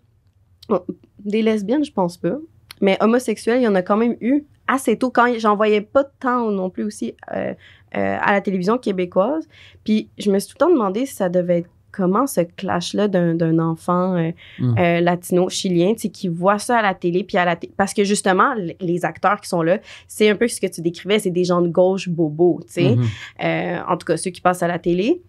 des 1.20 1.42
lesbiennes, 1.42 1.84
je 1.84 1.92
pense 1.92 2.18
pas, 2.18 2.38
mais 2.82 2.98
homosexuels, 3.02 3.62
il 3.62 3.64
y 3.64 3.68
en 3.68 3.76
a 3.76 3.82
quand 3.82 3.98
même 3.98 4.16
eu 4.22 4.46
assez 4.68 4.98
tôt, 4.98 5.12
quand 5.12 5.32
j'en 5.38 5.56
voyais 5.56 5.82
pas 5.82 6.04
tant 6.04 6.50
non 6.50 6.72
plus 6.72 6.84
aussi 6.84 7.14
euh, 7.36 7.54
euh, 7.96 8.18
à 8.20 8.34
la 8.34 8.42
télévision 8.42 8.78
québécoise. 8.78 9.48
Puis, 9.84 10.10
je 10.18 10.32
me 10.32 10.40
suis 10.40 10.50
tout 10.50 10.56
le 10.60 10.66
temps 10.66 10.74
demandé 10.74 11.06
si 11.06 11.16
ça 11.16 11.30
devait 11.30 11.60
être 11.60 11.70
comment 11.96 12.28
ce 12.28 12.42
clash-là 12.42 13.08
d'un 13.08 13.60
enfant 13.60 14.16
euh, 14.16 14.32
mm. 14.60 14.76
euh, 14.78 15.02
latino-chilien, 15.02 15.94
qui 15.94 16.28
voit 16.28 16.60
ça 16.60 16.80
à 16.80 16.82
la 16.82 16.94
télé, 16.94 17.24
puis 17.24 17.38
à 17.38 17.46
la 17.46 17.56
parce 17.78 17.94
que 17.94 18.04
justement, 18.04 18.54
les 18.80 19.06
acteurs 19.06 19.40
qui 19.40 19.48
sont 19.48 19.62
là, 19.62 19.80
c'est 20.08 20.30
un 20.30 20.36
peu 20.36 20.48
ce 20.48 20.60
que 20.60 20.68
tu 20.68 20.82
décrivais, 20.82 21.20
c'est 21.20 21.32
des 21.32 21.46
gens 21.46 21.62
de 21.62 21.70
gauche 21.70 22.10
bobos, 22.10 22.60
tu 22.68 22.74
sais. 22.74 22.82
Mm-hmm. 22.82 23.06
Euh, 23.44 23.80
en 23.88 23.98
tout 23.98 24.06
cas, 24.06 24.18
ceux 24.18 24.32
qui 24.32 24.42
passent 24.42 24.64
à 24.64 24.68
la 24.68 24.78
télé, 24.78 25.22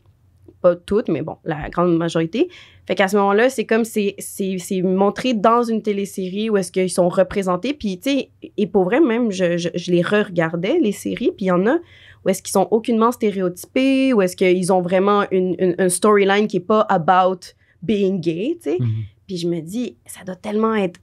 pas 0.61 0.75
toutes, 0.75 1.09
mais 1.09 1.23
bon, 1.23 1.37
la 1.45 1.69
grande 1.69 1.97
majorité. 1.97 2.49
Fait 2.87 2.95
qu'à 2.95 3.09
ce 3.09 3.17
moment-là, 3.17 3.51
c'est 3.51 3.65
comme 3.65 3.85
c'est 3.85 4.17
montré 4.83 5.35
dans 5.35 5.63
une 5.63 5.83
télésérie 5.83 6.51
où 6.51 6.57
est-ce 6.57 6.73
qu'ils 6.73 6.91
sont 6.91 7.09
représentés. 7.09 7.75
Puis, 7.75 7.99
tu 7.99 8.11
sais, 8.11 8.31
et 8.57 8.67
pour 8.67 8.85
vrai, 8.85 9.01
même, 9.01 9.31
je, 9.31 9.57
je, 9.57 9.69
je 9.75 9.93
les 9.93 10.03
re-regardais, 10.03 10.79
les 10.81 10.93
séries, 10.93 11.33
puis 11.37 11.47
il 11.47 11.49
y 11.49 11.53
en 11.53 11.67
a 11.67 11.77
ou 12.27 12.29
est-ce 12.29 12.43
qu'ils 12.43 12.53
sont 12.53 12.67
aucunement 12.73 13.13
stéréotypés, 13.13 14.13
ou 14.13 14.21
est-ce 14.21 14.35
qu'ils 14.37 14.73
ont 14.73 14.83
vraiment 14.83 15.25
une, 15.31 15.55
une, 15.79 15.89
storyline 15.89 16.49
qui 16.49 16.57
est 16.57 16.61
pas 16.61 16.81
about 16.89 17.39
being 17.83 18.21
gay, 18.21 18.59
tu 18.61 18.71
sais? 18.71 18.79
Mm-hmm. 18.79 19.05
Puis 19.29 19.37
je 19.37 19.49
me 19.49 19.61
dis, 19.61 19.97
ça 20.07 20.25
doit 20.25 20.35
tellement 20.35 20.75
être 20.75 20.99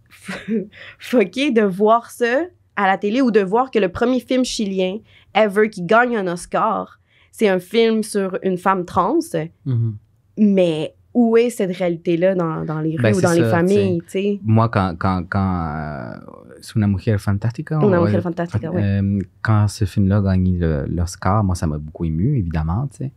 fucké 0.99 1.51
de 1.51 1.61
voir 1.61 2.11
ça 2.11 2.43
à 2.76 2.88
la 2.88 2.97
télé 2.97 3.21
ou 3.21 3.32
de 3.32 3.39
voir 3.39 3.71
que 3.71 3.80
le 3.80 3.89
premier 3.89 4.19
film 4.19 4.43
chilien 4.43 4.97
ever 5.34 5.69
qui 5.69 5.84
gagne 5.84 6.17
un 6.17 6.28
Oscar, 6.28 6.99
c'est 7.32 7.47
un 7.47 7.59
film 7.59 8.03
sur 8.03 8.38
une 8.43 8.57
femme 8.57 8.84
trans. 8.84 9.19
Mm-hmm. 9.19 9.93
Mais 10.39 10.93
où 11.14 11.38
est 11.38 11.49
cette 11.49 11.76
réalité-là 11.76 12.36
dans, 12.36 12.66
dans 12.66 12.80
les 12.80 12.95
rues 12.95 13.03
ben, 13.03 13.16
ou 13.16 13.22
dans 13.22 13.34
les 13.34 13.43
familles, 13.43 14.01
tu 14.05 14.11
sais? 14.11 14.39
Moi, 14.43 14.70
quand, 14.70 14.95
quand, 14.97 15.24
quand 15.30 15.68
euh, 15.68 16.14
c'est 16.61 16.76
Una 16.76 16.88
Mujer 16.88 17.18
Fantástica. 17.18 17.80
Una 17.82 18.01
Mujer 18.01 18.22
Fantástica, 18.22 18.72
oui. 18.72 18.82
Euh, 18.82 19.20
quand 19.41 19.68
ce 19.68 19.86
film-là 19.86 20.18
a 20.18 20.22
gagné 20.22 20.59
l'Oscar, 20.88 21.43
moi, 21.43 21.55
ça 21.55 21.68
m'a 21.68 21.78
beaucoup 21.78 22.05
ému, 22.05 22.38
évidemment, 22.38 22.88
tu 22.91 23.05
sais. 23.05 23.11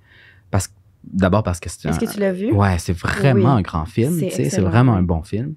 Parce 0.50 0.70
D'abord 1.06 1.42
parce 1.42 1.60
que 1.60 1.68
c'est 1.68 1.88
Est-ce 1.88 2.00
que 2.00 2.12
tu 2.12 2.18
l'as 2.18 2.32
vu? 2.32 2.52
Ouais, 2.52 2.78
c'est 2.78 2.96
vraiment 2.96 3.54
un 3.54 3.62
grand 3.62 3.86
film, 3.86 4.18
tu 4.18 4.30
sais. 4.30 4.50
C'est 4.50 4.60
vraiment 4.60 4.94
un 4.94 5.02
bon 5.02 5.22
film. 5.22 5.54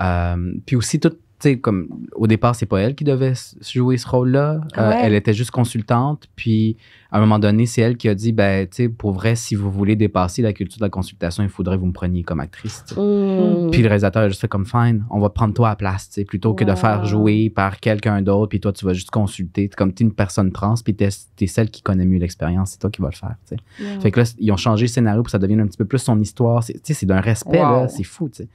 Euh, 0.00 0.54
puis 0.66 0.76
aussi, 0.76 1.00
tout, 1.00 1.16
comme 1.60 1.88
au 2.14 2.26
départ, 2.26 2.54
c'est 2.54 2.66
pas 2.66 2.80
elle 2.80 2.94
qui 2.94 3.04
devait 3.04 3.34
jouer 3.60 3.96
ce 3.96 4.08
rôle-là. 4.08 4.60
Euh, 4.78 4.92
elle 5.02 5.14
était 5.14 5.34
juste 5.34 5.50
consultante. 5.50 6.28
Puis 6.36 6.76
à 7.14 7.18
un 7.18 7.20
moment 7.20 7.38
donné, 7.38 7.64
c'est 7.66 7.80
elle 7.80 7.96
qui 7.96 8.08
a 8.08 8.14
dit 8.16 8.32
ben, 8.32 8.66
tu 8.66 8.74
sais, 8.74 8.88
pour 8.88 9.12
vrai, 9.12 9.36
si 9.36 9.54
vous 9.54 9.70
voulez 9.70 9.94
dépasser 9.94 10.42
la 10.42 10.52
culture 10.52 10.80
de 10.80 10.84
la 10.84 10.90
consultation, 10.90 11.44
il 11.44 11.48
faudrait 11.48 11.76
que 11.76 11.80
vous 11.80 11.86
me 11.86 11.92
preniez 11.92 12.24
comme 12.24 12.40
actrice. 12.40 12.84
Mmh. 12.90 13.70
Puis 13.70 13.82
le 13.82 13.86
réalisateur 13.86 14.24
a 14.24 14.28
juste 14.28 14.40
fait 14.40 14.48
comme 14.48 14.66
fine, 14.66 15.04
on 15.10 15.20
va 15.20 15.30
prendre 15.30 15.54
toi 15.54 15.70
à 15.70 15.76
place, 15.76 16.08
tu 16.08 16.14
sais, 16.14 16.24
plutôt 16.24 16.54
que 16.54 16.64
de 16.64 16.74
faire 16.74 17.04
jouer 17.04 17.50
par 17.50 17.78
quelqu'un 17.78 18.20
d'autre, 18.20 18.48
puis 18.48 18.58
toi, 18.58 18.72
tu 18.72 18.84
vas 18.84 18.94
juste 18.94 19.12
consulter. 19.12 19.68
Comme 19.68 19.94
tu 19.94 20.02
es 20.02 20.06
une 20.06 20.12
personne 20.12 20.50
trans, 20.50 20.74
puis 20.84 20.96
tu 20.96 21.04
es, 21.04 21.46
celle 21.46 21.70
qui 21.70 21.82
connaît 21.82 22.04
mieux 22.04 22.18
l'expérience, 22.18 22.72
c'est 22.72 22.78
toi 22.80 22.90
qui 22.90 23.00
vas 23.00 23.10
le 23.10 23.16
faire. 23.16 23.36
tu 23.46 23.54
sais. 23.54 24.00
Fait 24.00 24.10
que 24.10 24.18
là, 24.18 24.34
ils 24.40 24.50
ont 24.50 24.56
changé 24.56 24.86
le 24.86 24.90
scénario 24.90 25.22
pour 25.22 25.26
que 25.26 25.30
ça 25.30 25.38
devienne 25.38 25.60
un 25.60 25.68
petit 25.68 25.78
peu 25.78 25.84
plus 25.84 26.00
son 26.00 26.18
histoire. 26.18 26.64
Tu 26.64 26.72
sais, 26.82 26.94
c'est 26.94 27.06
d'un 27.06 27.20
respect, 27.20 27.58
là, 27.58 27.86
c'est 27.86 28.02
fou. 28.02 28.28
tu 28.28 28.42
sais. 28.42 28.48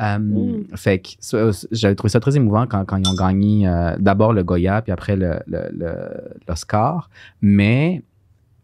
Euh, 0.00 0.18
mmh. 0.20 0.76
Fait 0.76 1.00
que 1.00 1.08
j'avais 1.72 1.96
trouvé 1.96 2.10
ça 2.10 2.20
très 2.20 2.36
émouvant 2.36 2.68
quand, 2.68 2.84
quand 2.84 2.98
ils 2.98 3.08
ont 3.08 3.16
gagné 3.16 3.66
euh, 3.66 3.96
d'abord 3.98 4.32
le 4.32 4.44
Goya, 4.44 4.80
puis 4.82 4.92
après 4.92 5.16
l'Oscar. 6.46 7.10
Le, 7.42 7.48
Mais 7.48 7.95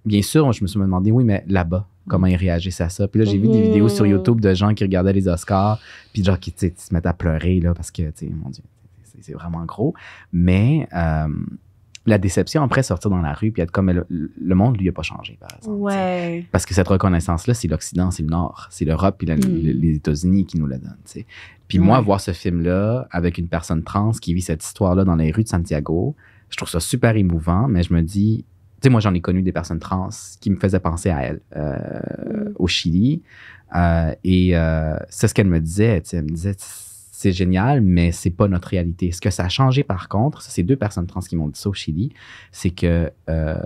bien 0.05 0.23
sûr, 0.23 0.53
je 0.53 0.63
me 0.63 0.67
suis 0.67 0.79
demandé, 0.79 1.11
oui, 1.11 1.25
mais 1.25 1.45
là-bas, 1.49 1.87
comment 2.09 2.27
ils 2.27 2.37
réagissaient 2.37 2.85
à 2.85 2.89
ça? 2.89 3.09
Puis 3.09 3.21
là, 3.21 3.25
j'ai 3.25 3.39
vu 3.39 3.49
des 3.49 3.63
vidéos 3.63 3.89
sur 3.89 4.07
YouTube 4.07 4.41
de 4.41 4.55
gens 4.55 4.75
qui 4.75 4.85
regardaient 4.85 5.13
les 5.13 5.29
Oscars, 5.29 5.81
puis 6.13 6.25
genre 6.25 6.39
qui 6.39 6.55
se 6.59 6.95
mettent 6.95 7.07
à 7.07 7.13
pleurer, 7.13 7.61
là, 7.61 7.75
parce 7.75 7.91
que, 7.91 8.03
tu 8.11 8.27
sais, 8.27 8.29
mon 8.29 8.51
Dieu, 8.51 8.65
c'est 9.21 9.35
vraiment 9.35 9.65
gros. 9.65 9.95
Mais 10.33 10.89
euh, 10.95 11.29
la 12.07 12.19
déception 12.19 12.63
après 12.63 12.83
sortir 12.83 13.11
dans 13.11 13.21
la 13.21 13.33
rue 13.33 13.53
puis 13.53 13.63
être 13.63 13.71
comme 13.71 13.91
le, 13.91 14.55
monde 14.55 14.77
lui 14.77 14.89
a 14.89 14.93
pas 14.93 15.03
changé 15.03 15.39
par 15.41 15.51
exemple 15.57 15.77
ouais. 15.77 16.47
parce 16.51 16.67
que 16.67 16.75
cette 16.75 16.89
reconnaissance 16.89 17.47
là 17.47 17.55
c'est 17.55 17.69
l'Occident 17.69 18.11
c'est 18.11 18.25
le 18.25 18.29
Nord 18.29 18.67
c'est 18.71 18.85
l'Europe 18.85 19.17
puis 19.19 19.29
mm. 19.29 19.39
les 19.39 19.97
États-Unis 19.97 20.45
qui 20.47 20.59
nous 20.59 20.67
la 20.67 20.79
donnent 20.79 20.97
sais. 21.05 21.27
puis 21.69 21.79
moi 21.79 22.01
voir 22.01 22.21
ce 22.21 22.33
film 22.33 22.63
là 22.63 23.07
avec 23.11 23.39
une 23.39 23.49
personne 23.49 23.85
trans 23.85 24.11
qui 24.13 24.35
vit 24.35 24.43
cette 24.43 24.65
histoire 24.65 24.95
là 24.95 25.05
dans 25.05 25.17
les 25.17 25.31
rues 25.31 25.45
de 25.45 25.49
Santiago 25.49 26.17
je 26.51 26.57
trouve 26.57 26.69
ça 26.69 26.81
super 26.81 27.17
émouvant 27.17 27.69
mais 27.69 27.85
je 27.85 27.95
me 27.95 28.03
dis 28.03 28.45
tu 28.45 28.52
sais 28.83 28.91
moi 28.91 29.01
j'en 29.01 29.15
ai 29.15 29.21
connu 29.21 29.43
des 29.43 29.53
personnes 29.53 29.79
trans 29.79 30.09
qui 30.41 30.51
me 30.51 30.57
faisaient 30.57 30.81
penser 30.81 31.11
à 31.11 31.23
elle 31.23 31.41
euh, 31.57 31.79
mm. 32.49 32.53
au 32.57 32.67
Chili 32.67 33.23
euh, 33.75 34.15
et 34.25 34.57
euh, 34.57 34.97
c'est 35.09 35.29
ce 35.29 35.35
qu'elle 35.35 35.49
me 35.49 35.61
disait 35.61 36.03
elle 36.13 36.25
me 36.25 36.31
disait 36.31 36.57
c'est 37.23 37.33
génial, 37.33 37.83
mais 37.83 38.11
c'est 38.11 38.31
pas 38.31 38.49
notre 38.49 38.69
réalité. 38.69 39.13
Ce 39.13 39.21
que 39.21 39.31
ça 39.31 39.45
a 39.45 39.49
changé 39.49 39.85
par 39.85 40.09
contre, 40.09 40.43
c'est 40.43 40.65
deux 40.65 40.75
personnes 40.75 41.07
trans 41.07 41.21
qui 41.21 41.37
m'ont 41.37 41.49
dit 41.49 41.61
ça 41.61 41.69
au 41.69 41.73
Chili, 41.73 42.13
c'est 42.51 42.71
que 42.71 43.13
euh, 43.31 43.63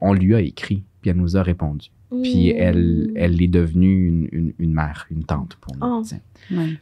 on 0.00 0.12
lui 0.12 0.34
a 0.34 0.40
écrit, 0.40 0.84
puis 1.00 1.10
elle 1.10 1.16
nous 1.16 1.38
a 1.38 1.42
répondu. 1.42 1.90
Puis 2.22 2.50
elle, 2.50 3.12
elle 3.14 3.40
est 3.40 3.48
devenue 3.48 4.28
une, 4.58 4.74
mère, 4.74 5.06
une 5.10 5.24
tante 5.24 5.56
pour 5.60 5.76
nous. 5.76 5.86
Oh. 5.86 6.02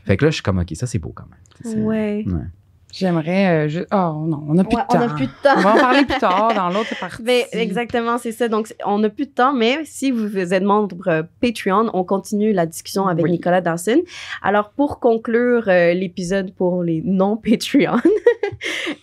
Fait 0.05 0.17
que 0.17 0.25
là, 0.25 0.31
je 0.31 0.37
suis 0.37 0.43
comme, 0.43 0.59
OK, 0.59 0.71
ça, 0.73 0.87
c'est 0.87 0.99
beau 0.99 1.13
quand 1.15 1.27
même. 1.27 1.85
Ouais. 1.85 2.25
ouais. 2.27 2.43
J'aimerais 2.91 3.67
euh, 3.67 3.69
juste. 3.69 3.87
Oh 3.93 4.25
non, 4.27 4.45
on 4.49 4.55
n'a 4.55 4.65
plus, 4.65 4.77
de 4.77 4.81
temps. 4.81 4.99
On 4.99 5.01
a 5.01 5.09
plus 5.11 5.27
de 5.27 5.43
temps. 5.43 5.55
on 5.57 5.61
va 5.61 5.75
en 5.75 5.79
parler 5.79 6.05
plus 6.07 6.19
tard 6.21 6.55
dans 6.55 6.71
l'autre 6.71 6.99
partie. 6.99 7.23
Mais 7.23 7.47
exactement, 7.53 8.17
c'est 8.17 8.33
ça. 8.33 8.49
Donc, 8.49 8.75
on 8.87 8.99
n'a 8.99 9.11
plus 9.11 9.27
de 9.27 9.31
temps, 9.31 9.53
mais 9.53 9.81
si 9.85 10.11
vous 10.11 10.39
êtes 10.39 10.63
membre 10.63 10.97
euh, 11.07 11.23
Patreon, 11.43 11.91
on 11.93 12.05
continue 12.05 12.53
la 12.53 12.65
discussion 12.65 13.07
avec 13.07 13.27
Nicolas 13.27 13.61
Dawson. 13.61 14.01
Alors, 14.43 14.71
pour 14.71 15.01
conclure 15.01 15.69
euh, 15.69 15.93
l'épisode 15.93 16.55
pour 16.55 16.83
les 16.83 17.03
non-Patreon, 17.05 17.99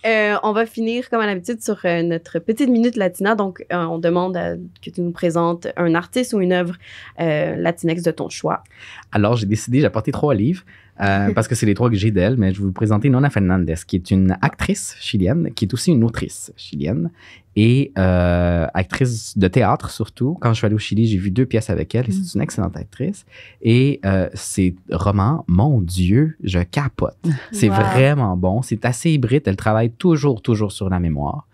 on 0.44 0.52
va 0.52 0.66
finir, 0.66 1.08
comme 1.12 1.22
à 1.22 1.28
l'habitude, 1.28 1.62
sur 1.62 1.80
notre 1.84 2.40
petite 2.40 2.70
minute 2.70 2.96
latina. 2.96 3.36
Donc, 3.36 3.66
on 3.70 4.00
demande 4.00 4.34
que 4.82 4.90
tu 4.90 5.02
nous 5.02 5.12
présentes 5.12 5.68
un 5.78 5.94
artiste 5.94 6.34
ou 6.34 6.42
une 6.42 6.54
œuvre 6.54 6.76
latinex 7.20 8.02
de 8.02 8.12
ton 8.12 8.30
choix. 8.30 8.64
Alors, 9.12 9.36
j'ai 9.36 9.46
décidé, 9.46 9.80
j'ai 9.80 9.86
apporté 9.86 10.12
trois 10.12 10.34
livres. 10.34 10.64
Euh, 11.02 11.32
parce 11.36 11.48
que 11.48 11.56
c'est 11.56 11.66
les 11.66 11.74
trois 11.74 11.90
que 11.90 11.96
j'ai 11.96 12.12
d'elle, 12.12 12.38
mais 12.38 12.54
je 12.54 12.60
vais 12.60 12.66
vous 12.66 12.72
présenter 12.72 13.10
Nona 13.10 13.30
Fernandez, 13.30 13.76
qui 13.86 13.96
est 13.96 14.12
une 14.12 14.38
actrice 14.42 14.96
chilienne, 15.00 15.52
qui 15.56 15.66
est 15.66 15.74
aussi 15.74 15.92
une 15.92 16.04
autrice 16.04 16.52
chilienne 16.56 17.12
et 17.58 17.94
euh, 17.98 18.68
actrice 18.74 19.38
de 19.38 19.48
théâtre 19.48 19.90
surtout. 19.90 20.38
Quand 20.42 20.52
je 20.52 20.58
suis 20.58 20.66
allé 20.66 20.76
au 20.76 20.80
Chili, 20.80 21.08
j'ai 21.08 21.18
vu 21.18 21.32
deux 21.32 21.46
pièces 21.46 21.70
avec 21.70 21.96
elle 21.96 22.10
et 22.10 22.12
c'est 22.12 22.36
mm. 22.36 22.36
une 22.36 22.42
excellente 22.42 22.76
actrice. 22.76 23.26
Et 23.62 24.02
euh, 24.06 24.30
ses 24.34 24.76
romans, 24.92 25.46
mon 25.48 25.82
Dieu, 25.82 26.36
je 26.44 26.60
capote. 26.60 27.18
C'est 27.52 27.70
vraiment 27.70 28.36
bon. 28.36 28.62
C'est 28.62 28.84
assez 28.84 29.12
hybride. 29.12 29.44
Elle 29.46 29.56
travaille 29.56 29.92
toujours, 29.92 30.42
toujours 30.42 30.74
sur 30.74 30.90
la 30.90 31.00
mémoire. 31.00 31.48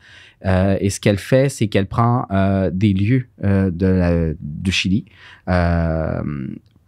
Euh, 0.46 0.78
et 0.80 0.90
ce 0.90 1.00
qu'elle 1.00 1.20
fait, 1.20 1.50
c'est 1.50 1.68
qu'elle 1.68 1.86
prend 1.86 2.26
euh, 2.32 2.72
des 2.74 2.94
lieux 2.94 3.28
euh, 3.44 3.70
de 3.70 3.86
la, 3.86 4.34
du 4.40 4.72
Chili, 4.72 5.06
euh, 5.48 6.22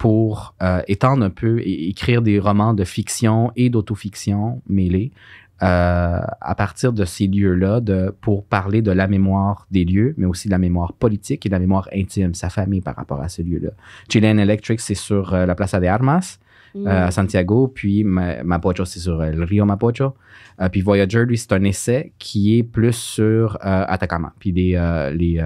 pour 0.04 0.54
euh, 0.62 0.82
étendre 0.89 1.24
un 1.24 1.30
peu 1.30 1.62
et 1.62 1.88
écrire 1.88 2.22
des 2.22 2.38
romans 2.38 2.74
de 2.74 2.84
fiction 2.84 3.54
et 3.56 3.70
d'autofiction 3.70 4.62
mêlés 4.68 5.14
euh, 5.62 6.20
à 6.41 6.56
partir 6.58 6.91
de 6.91 7.06
ces 7.06 7.26
lieux-là 7.26 7.80
pour 8.20 8.43
parler 8.43 8.82
de 8.82 8.91
la 8.91 9.08
mémoire 9.08 9.66
des 9.72 9.86
lieux, 9.86 10.14
mais 10.18 10.26
aussi 10.26 10.49
de 10.49 10.51
la 10.51 10.58
mémoire 10.58 10.91
politique 10.91 11.45
et 11.45 11.49
de 11.49 11.54
la 11.54 11.60
mémoire 11.60 11.88
intime, 11.95 12.34
sa 12.34 12.49
famille 12.49 12.82
par 12.82 12.97
rapport 12.97 13.22
à 13.22 13.30
ce 13.30 13.43
lieu-là. 13.43 13.70
Chilean 14.10 14.38
Electric, 14.38 14.82
c'est 14.82 14.93
sur 14.93 15.34
euh, 15.34 15.45
la 15.45 15.56
Plaza 15.56 15.80
de 15.80 15.86
Armas. 15.86 16.38
Euh, 16.76 17.07
à 17.07 17.11
Santiago, 17.11 17.67
puis 17.67 18.03
Mapocho, 18.03 18.86
c'est 18.86 18.99
sur 18.99 19.17
le 19.17 19.43
Rio 19.43 19.63
Mapocho. 19.65 20.15
Euh, 20.59 20.69
puis 20.69 20.82
Voyager, 20.82 21.26
lui, 21.26 21.38
c'est 21.38 21.51
un 21.53 21.63
essai 21.63 22.13
qui 22.17 22.57
est 22.57 22.63
plus 22.63 22.93
sur 22.93 23.55
euh, 23.57 23.86
Atacama, 23.88 24.34
puis 24.39 24.51
les, 24.51 24.71
les, 25.13 25.43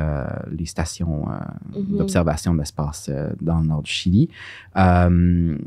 les 0.51 0.65
stations 0.65 1.25
mm-hmm. 1.73 1.97
d'observation 1.97 2.53
d'espace 2.55 3.09
dans 3.41 3.59
le 3.59 3.67
nord 3.67 3.83
du 3.83 3.91
Chili. 3.91 4.29
elle 4.75 5.59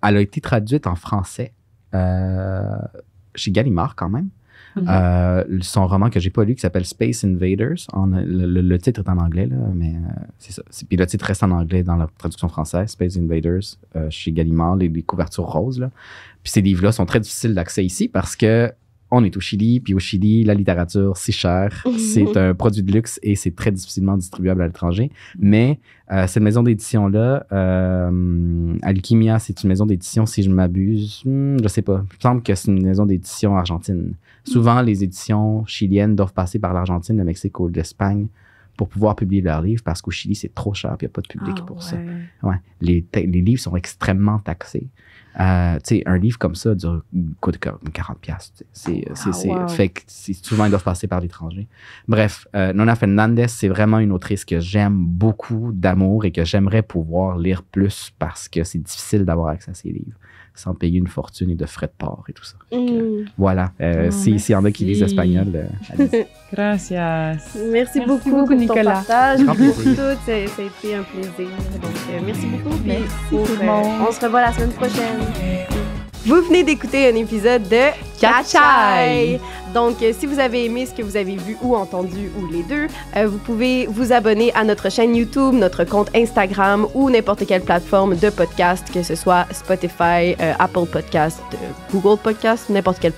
a 0.00 0.20
été 0.20 0.40
traduite 0.40 0.86
en 0.86 0.94
français 0.94 1.52
chez 1.92 3.50
Gallimard 3.50 3.96
quand 3.96 4.08
même. 4.08 4.28
Euh, 4.88 5.44
son 5.60 5.86
roman 5.86 6.10
que 6.10 6.20
j'ai 6.20 6.30
pas 6.30 6.44
lu 6.44 6.54
qui 6.54 6.60
s'appelle 6.60 6.84
Space 6.84 7.24
Invaders. 7.24 7.86
Le, 7.94 8.76
titre 8.78 9.00
est 9.00 9.08
en 9.08 9.18
anglais, 9.18 9.46
là, 9.46 9.56
mais 9.74 9.94
euh, 9.94 10.22
c'est 10.38 10.52
ça. 10.52 10.62
Puis 10.88 10.96
le 10.96 11.06
titre 11.06 11.24
reste 11.24 11.42
en 11.42 11.50
anglais 11.50 11.82
dans 11.82 11.96
la 11.96 12.08
traduction 12.18 12.48
française, 12.48 12.90
Space 12.90 13.16
Invaders, 13.16 13.62
euh, 13.96 14.08
chez 14.10 14.32
Gallimard, 14.32 14.76
les, 14.76 14.88
les 14.88 15.02
couvertures 15.02 15.44
roses. 15.44 15.80
Là. 15.80 15.90
Puis 16.42 16.52
ces 16.52 16.60
livres-là 16.60 16.92
sont 16.92 17.06
très 17.06 17.20
difficiles 17.20 17.54
d'accès 17.54 17.84
ici 17.84 18.08
parce 18.08 18.36
que 18.36 18.72
on 19.14 19.24
est 19.24 19.36
au 19.36 19.40
Chili, 19.40 19.80
puis 19.80 19.94
au 19.94 19.98
Chili, 19.98 20.44
la 20.44 20.54
littérature, 20.54 21.16
c'est 21.16 21.32
cher, 21.32 21.84
c'est 21.98 22.36
un 22.36 22.54
produit 22.54 22.82
de 22.82 22.92
luxe 22.92 23.18
et 23.22 23.34
c'est 23.36 23.54
très 23.54 23.70
difficilement 23.70 24.16
distribuable 24.16 24.62
à 24.62 24.66
l'étranger. 24.66 25.10
Mais 25.38 25.78
euh, 26.12 26.26
cette 26.26 26.42
maison 26.42 26.62
d'édition-là, 26.62 27.46
euh, 27.52 28.76
Alchimia, 28.82 29.38
c'est 29.38 29.62
une 29.62 29.68
maison 29.68 29.86
d'édition, 29.86 30.26
si 30.26 30.42
je 30.42 30.50
m'abuse, 30.50 31.22
hmm, 31.24 31.58
je 31.62 31.68
sais 31.68 31.82
pas. 31.82 32.04
Il 32.10 32.16
me 32.16 32.20
semble 32.20 32.42
que 32.42 32.54
c'est 32.54 32.70
une 32.70 32.82
maison 32.82 33.06
d'édition 33.06 33.56
argentine. 33.56 34.14
Souvent, 34.44 34.82
les 34.82 35.04
éditions 35.04 35.64
chiliennes 35.66 36.16
doivent 36.16 36.34
passer 36.34 36.58
par 36.58 36.74
l'Argentine, 36.74 37.16
le 37.16 37.24
Mexique 37.24 37.58
ou 37.60 37.68
l'Espagne 37.68 38.26
pour 38.76 38.88
pouvoir 38.88 39.14
publier 39.14 39.40
leurs 39.40 39.62
livres 39.62 39.82
parce 39.84 40.02
qu'au 40.02 40.10
Chili, 40.10 40.34
c'est 40.34 40.52
trop 40.54 40.74
cher 40.74 40.92
et 40.92 40.96
il 41.00 41.04
n'y 41.04 41.06
a 41.06 41.10
pas 41.10 41.20
de 41.22 41.28
public 41.28 41.56
Ah, 41.60 41.62
pour 41.64 41.82
ça. 41.82 41.96
ouais. 42.42 42.56
Les 42.80 43.04
livres 43.26 43.60
sont 43.60 43.76
extrêmement 43.76 44.38
taxés. 44.40 44.88
Euh, 45.40 45.74
tu 45.76 45.96
sais, 45.96 46.02
un 46.06 46.16
livre 46.16 46.38
comme 46.38 46.54
ça 46.54 46.74
dure, 46.74 47.02
coûte 47.40 47.58
comme 47.58 47.78
40 47.92 48.18
pièces. 48.20 48.52
C'est, 48.72 49.04
c'est, 49.14 49.30
Ah, 49.30 49.32
c'est- 49.32 49.48
wow. 49.48 49.68
fait 49.68 49.88
que 49.88 50.00
souvent 50.42 50.66
ils 50.66 50.70
doivent 50.70 50.84
passer 50.84 51.08
par 51.08 51.20
l'étranger. 51.20 51.66
Bref, 52.06 52.46
euh, 52.54 52.72
Nona 52.72 52.94
Fernandez, 52.94 53.48
c'est 53.48 53.68
vraiment 53.68 53.98
une 53.98 54.12
autrice 54.12 54.44
que 54.44 54.60
j'aime 54.60 54.96
beaucoup 55.04 55.70
d'amour 55.72 56.24
et 56.24 56.30
que 56.32 56.44
j'aimerais 56.44 56.82
pouvoir 56.82 57.36
lire 57.38 57.62
plus 57.64 58.12
parce 58.18 58.48
que 58.48 58.62
c'est 58.64 58.78
difficile 58.78 59.24
d'avoir 59.24 59.48
accès 59.48 59.70
à 59.72 59.74
ses 59.74 59.88
livres 59.90 60.18
sans 60.54 60.74
payer 60.74 60.98
une 60.98 61.08
fortune 61.08 61.50
et 61.50 61.54
de 61.56 61.66
frais 61.66 61.86
de 61.88 61.92
port 61.98 62.24
et 62.28 62.32
tout 62.32 62.44
ça. 62.44 62.56
Mm. 62.72 63.24
Voilà. 63.36 63.72
Euh, 63.80 64.06
Oh, 64.08 64.10
si- 64.12 64.38
S'il 64.38 64.52
y 64.52 64.56
en 64.56 64.64
a 64.64 64.70
qui 64.70 64.84
lisent 64.84 65.00
merci. 65.00 65.14
espagnol, 65.14 65.48
euh, 65.54 65.64
allez-y. 65.92 66.26
Gracias. 66.52 67.32
Merci, 67.34 67.58
Merci 67.72 68.00
beaucoup, 68.00 68.30
beaucoup, 68.30 68.38
pour 68.40 68.48
ton 68.48 68.54
Nicolas. 68.56 68.92
partage. 68.92 69.42
Grand 69.42 69.54
Pour 69.54 69.74
plaisir. 69.74 69.94
tout, 69.94 70.20
ça, 70.24 70.32
a 70.32 70.36
été 70.36 70.94
un 70.94 71.02
plaisir. 71.02 71.50
Donc, 71.82 71.92
euh, 72.10 72.20
merci 72.24 72.46
beaucoup. 72.46 72.76
Puis 72.76 72.86
Merci 72.86 73.06
pour, 73.30 73.46
tout 73.46 73.52
le 73.56 73.62
euh, 73.62 73.66
monde. 73.66 74.06
on 74.08 74.12
se 74.12 74.20
revoit 74.24 74.40
la 74.42 74.52
semaine 74.52 74.70
prochaine. 74.72 75.18
Vous 76.26 76.40
venez 76.42 76.62
d'écouter 76.62 77.10
un 77.12 77.16
épisode 77.16 77.64
de 77.68 77.90
Catchai. 78.20 79.40
Donc, 79.74 80.02
euh, 80.02 80.12
si 80.16 80.26
vous 80.26 80.38
avez 80.38 80.66
aimé 80.66 80.86
ce 80.86 80.94
que 80.94 81.02
vous 81.02 81.16
avez 81.16 81.34
vu 81.34 81.56
ou 81.60 81.74
entendu, 81.74 82.30
ou 82.38 82.46
les 82.46 82.62
deux, 82.62 82.86
euh, 83.16 83.26
vous 83.26 83.38
pouvez 83.38 83.88
vous 83.88 84.12
abonner 84.12 84.52
à 84.54 84.62
notre 84.62 84.88
chaîne 84.88 85.16
YouTube, 85.16 85.52
notre 85.52 85.82
compte 85.82 86.14
Instagram 86.14 86.86
ou 86.94 87.10
n'importe 87.10 87.44
quelle 87.44 87.62
plateforme 87.62 88.14
de 88.14 88.30
podcast, 88.30 88.86
que 88.94 89.02
ce 89.02 89.16
soit 89.16 89.46
Spotify, 89.50 90.36
euh, 90.40 90.52
Apple 90.60 90.86
Podcast, 90.86 91.40
Google 91.92 92.20
Podcast, 92.22 92.70
n'importe 92.70 93.00
quelle 93.00 93.14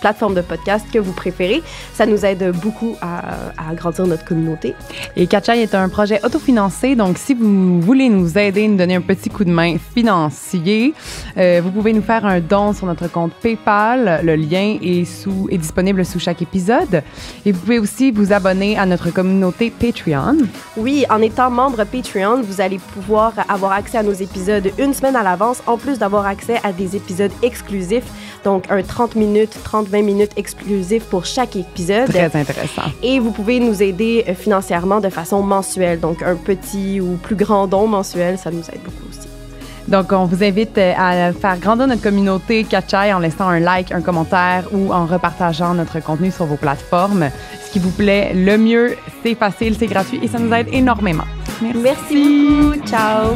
plateforme 0.00 0.34
de 0.34 0.42
podcast 0.42 0.86
que 0.92 1.00
vous 1.00 1.12
préférez. 1.12 1.60
Ça 1.92 2.06
nous 2.06 2.24
aide 2.24 2.52
beaucoup 2.62 2.94
à, 3.00 3.50
à 3.58 3.70
agrandir 3.70 4.06
notre 4.06 4.24
communauté. 4.24 4.74
Et 5.16 5.26
Catchai 5.26 5.60
est 5.60 5.74
un 5.74 5.88
projet 5.88 6.24
autofinancé, 6.24 6.94
donc 6.94 7.18
si 7.18 7.34
vous 7.34 7.80
voulez 7.80 8.08
nous 8.08 8.38
aider, 8.38 8.68
nous 8.68 8.76
donner 8.76 8.94
un 8.94 9.00
petit 9.00 9.28
coup 9.28 9.44
de 9.44 9.50
main 9.50 9.76
financier, 9.92 10.94
vous 11.36 11.70
pouvez 11.72 11.92
nous 11.92 12.02
faire 12.02 12.24
un 12.24 12.38
don 12.38 12.72
sur 12.72 12.86
notre 12.86 13.10
compte 13.10 13.32
PayPal. 13.42 14.20
Le 14.22 14.36
lien 14.36 14.78
est, 14.80 15.04
sous, 15.04 15.48
est 15.50 15.58
disponible 15.58 15.79
sous 16.04 16.18
chaque 16.18 16.42
épisode. 16.42 17.02
Et 17.44 17.52
vous 17.52 17.60
pouvez 17.60 17.78
aussi 17.78 18.10
vous 18.10 18.32
abonner 18.32 18.78
à 18.78 18.86
notre 18.86 19.10
communauté 19.10 19.70
Patreon. 19.70 20.38
Oui, 20.76 21.04
en 21.10 21.20
étant 21.20 21.50
membre 21.50 21.84
Patreon, 21.84 22.42
vous 22.42 22.60
allez 22.60 22.78
pouvoir 22.78 23.32
avoir 23.48 23.72
accès 23.72 23.98
à 23.98 24.02
nos 24.02 24.12
épisodes 24.12 24.70
une 24.78 24.94
semaine 24.94 25.16
à 25.16 25.22
l'avance, 25.22 25.62
en 25.66 25.76
plus 25.76 25.98
d'avoir 25.98 26.26
accès 26.26 26.58
à 26.62 26.72
des 26.72 26.96
épisodes 26.96 27.32
exclusifs, 27.42 28.04
donc 28.44 28.64
un 28.70 28.82
30 28.82 29.16
minutes, 29.16 29.56
30-20 29.64 30.04
minutes 30.04 30.32
exclusifs 30.36 31.04
pour 31.04 31.24
chaque 31.24 31.56
épisode. 31.56 32.08
Très 32.08 32.24
intéressant. 32.36 32.82
Et 33.02 33.18
vous 33.18 33.30
pouvez 33.30 33.60
nous 33.60 33.82
aider 33.82 34.24
euh, 34.28 34.34
financièrement 34.34 35.00
de 35.00 35.08
façon 35.08 35.42
mensuelle, 35.42 36.00
donc 36.00 36.22
un 36.22 36.36
petit 36.36 37.00
ou 37.00 37.16
plus 37.16 37.36
grand 37.36 37.66
don 37.66 37.86
mensuel, 37.86 38.38
ça 38.38 38.50
nous 38.50 38.64
aide 38.72 38.82
beaucoup 38.84 39.08
aussi. 39.08 39.29
Donc, 39.90 40.12
on 40.12 40.24
vous 40.24 40.44
invite 40.44 40.78
euh, 40.78 40.92
à 40.96 41.32
faire 41.32 41.58
grandir 41.58 41.88
notre 41.88 42.02
communauté 42.02 42.62
Catchai 42.64 43.12
en 43.12 43.18
laissant 43.18 43.48
un 43.48 43.58
like, 43.58 43.90
un 43.90 44.00
commentaire 44.00 44.64
ou 44.72 44.92
en 44.92 45.04
repartageant 45.04 45.74
notre 45.74 46.00
contenu 46.00 46.30
sur 46.30 46.46
vos 46.46 46.56
plateformes. 46.56 47.28
Ce 47.64 47.72
qui 47.72 47.80
vous 47.80 47.90
plaît 47.90 48.32
le 48.34 48.56
mieux, 48.56 48.96
c'est 49.24 49.34
facile, 49.34 49.74
c'est 49.76 49.88
gratuit 49.88 50.20
et 50.22 50.28
ça 50.28 50.38
nous 50.38 50.52
aide 50.52 50.68
énormément. 50.72 51.24
Merci, 51.60 51.80
Merci 51.82 52.48
beaucoup. 52.48 52.86
Ciao. 52.86 53.34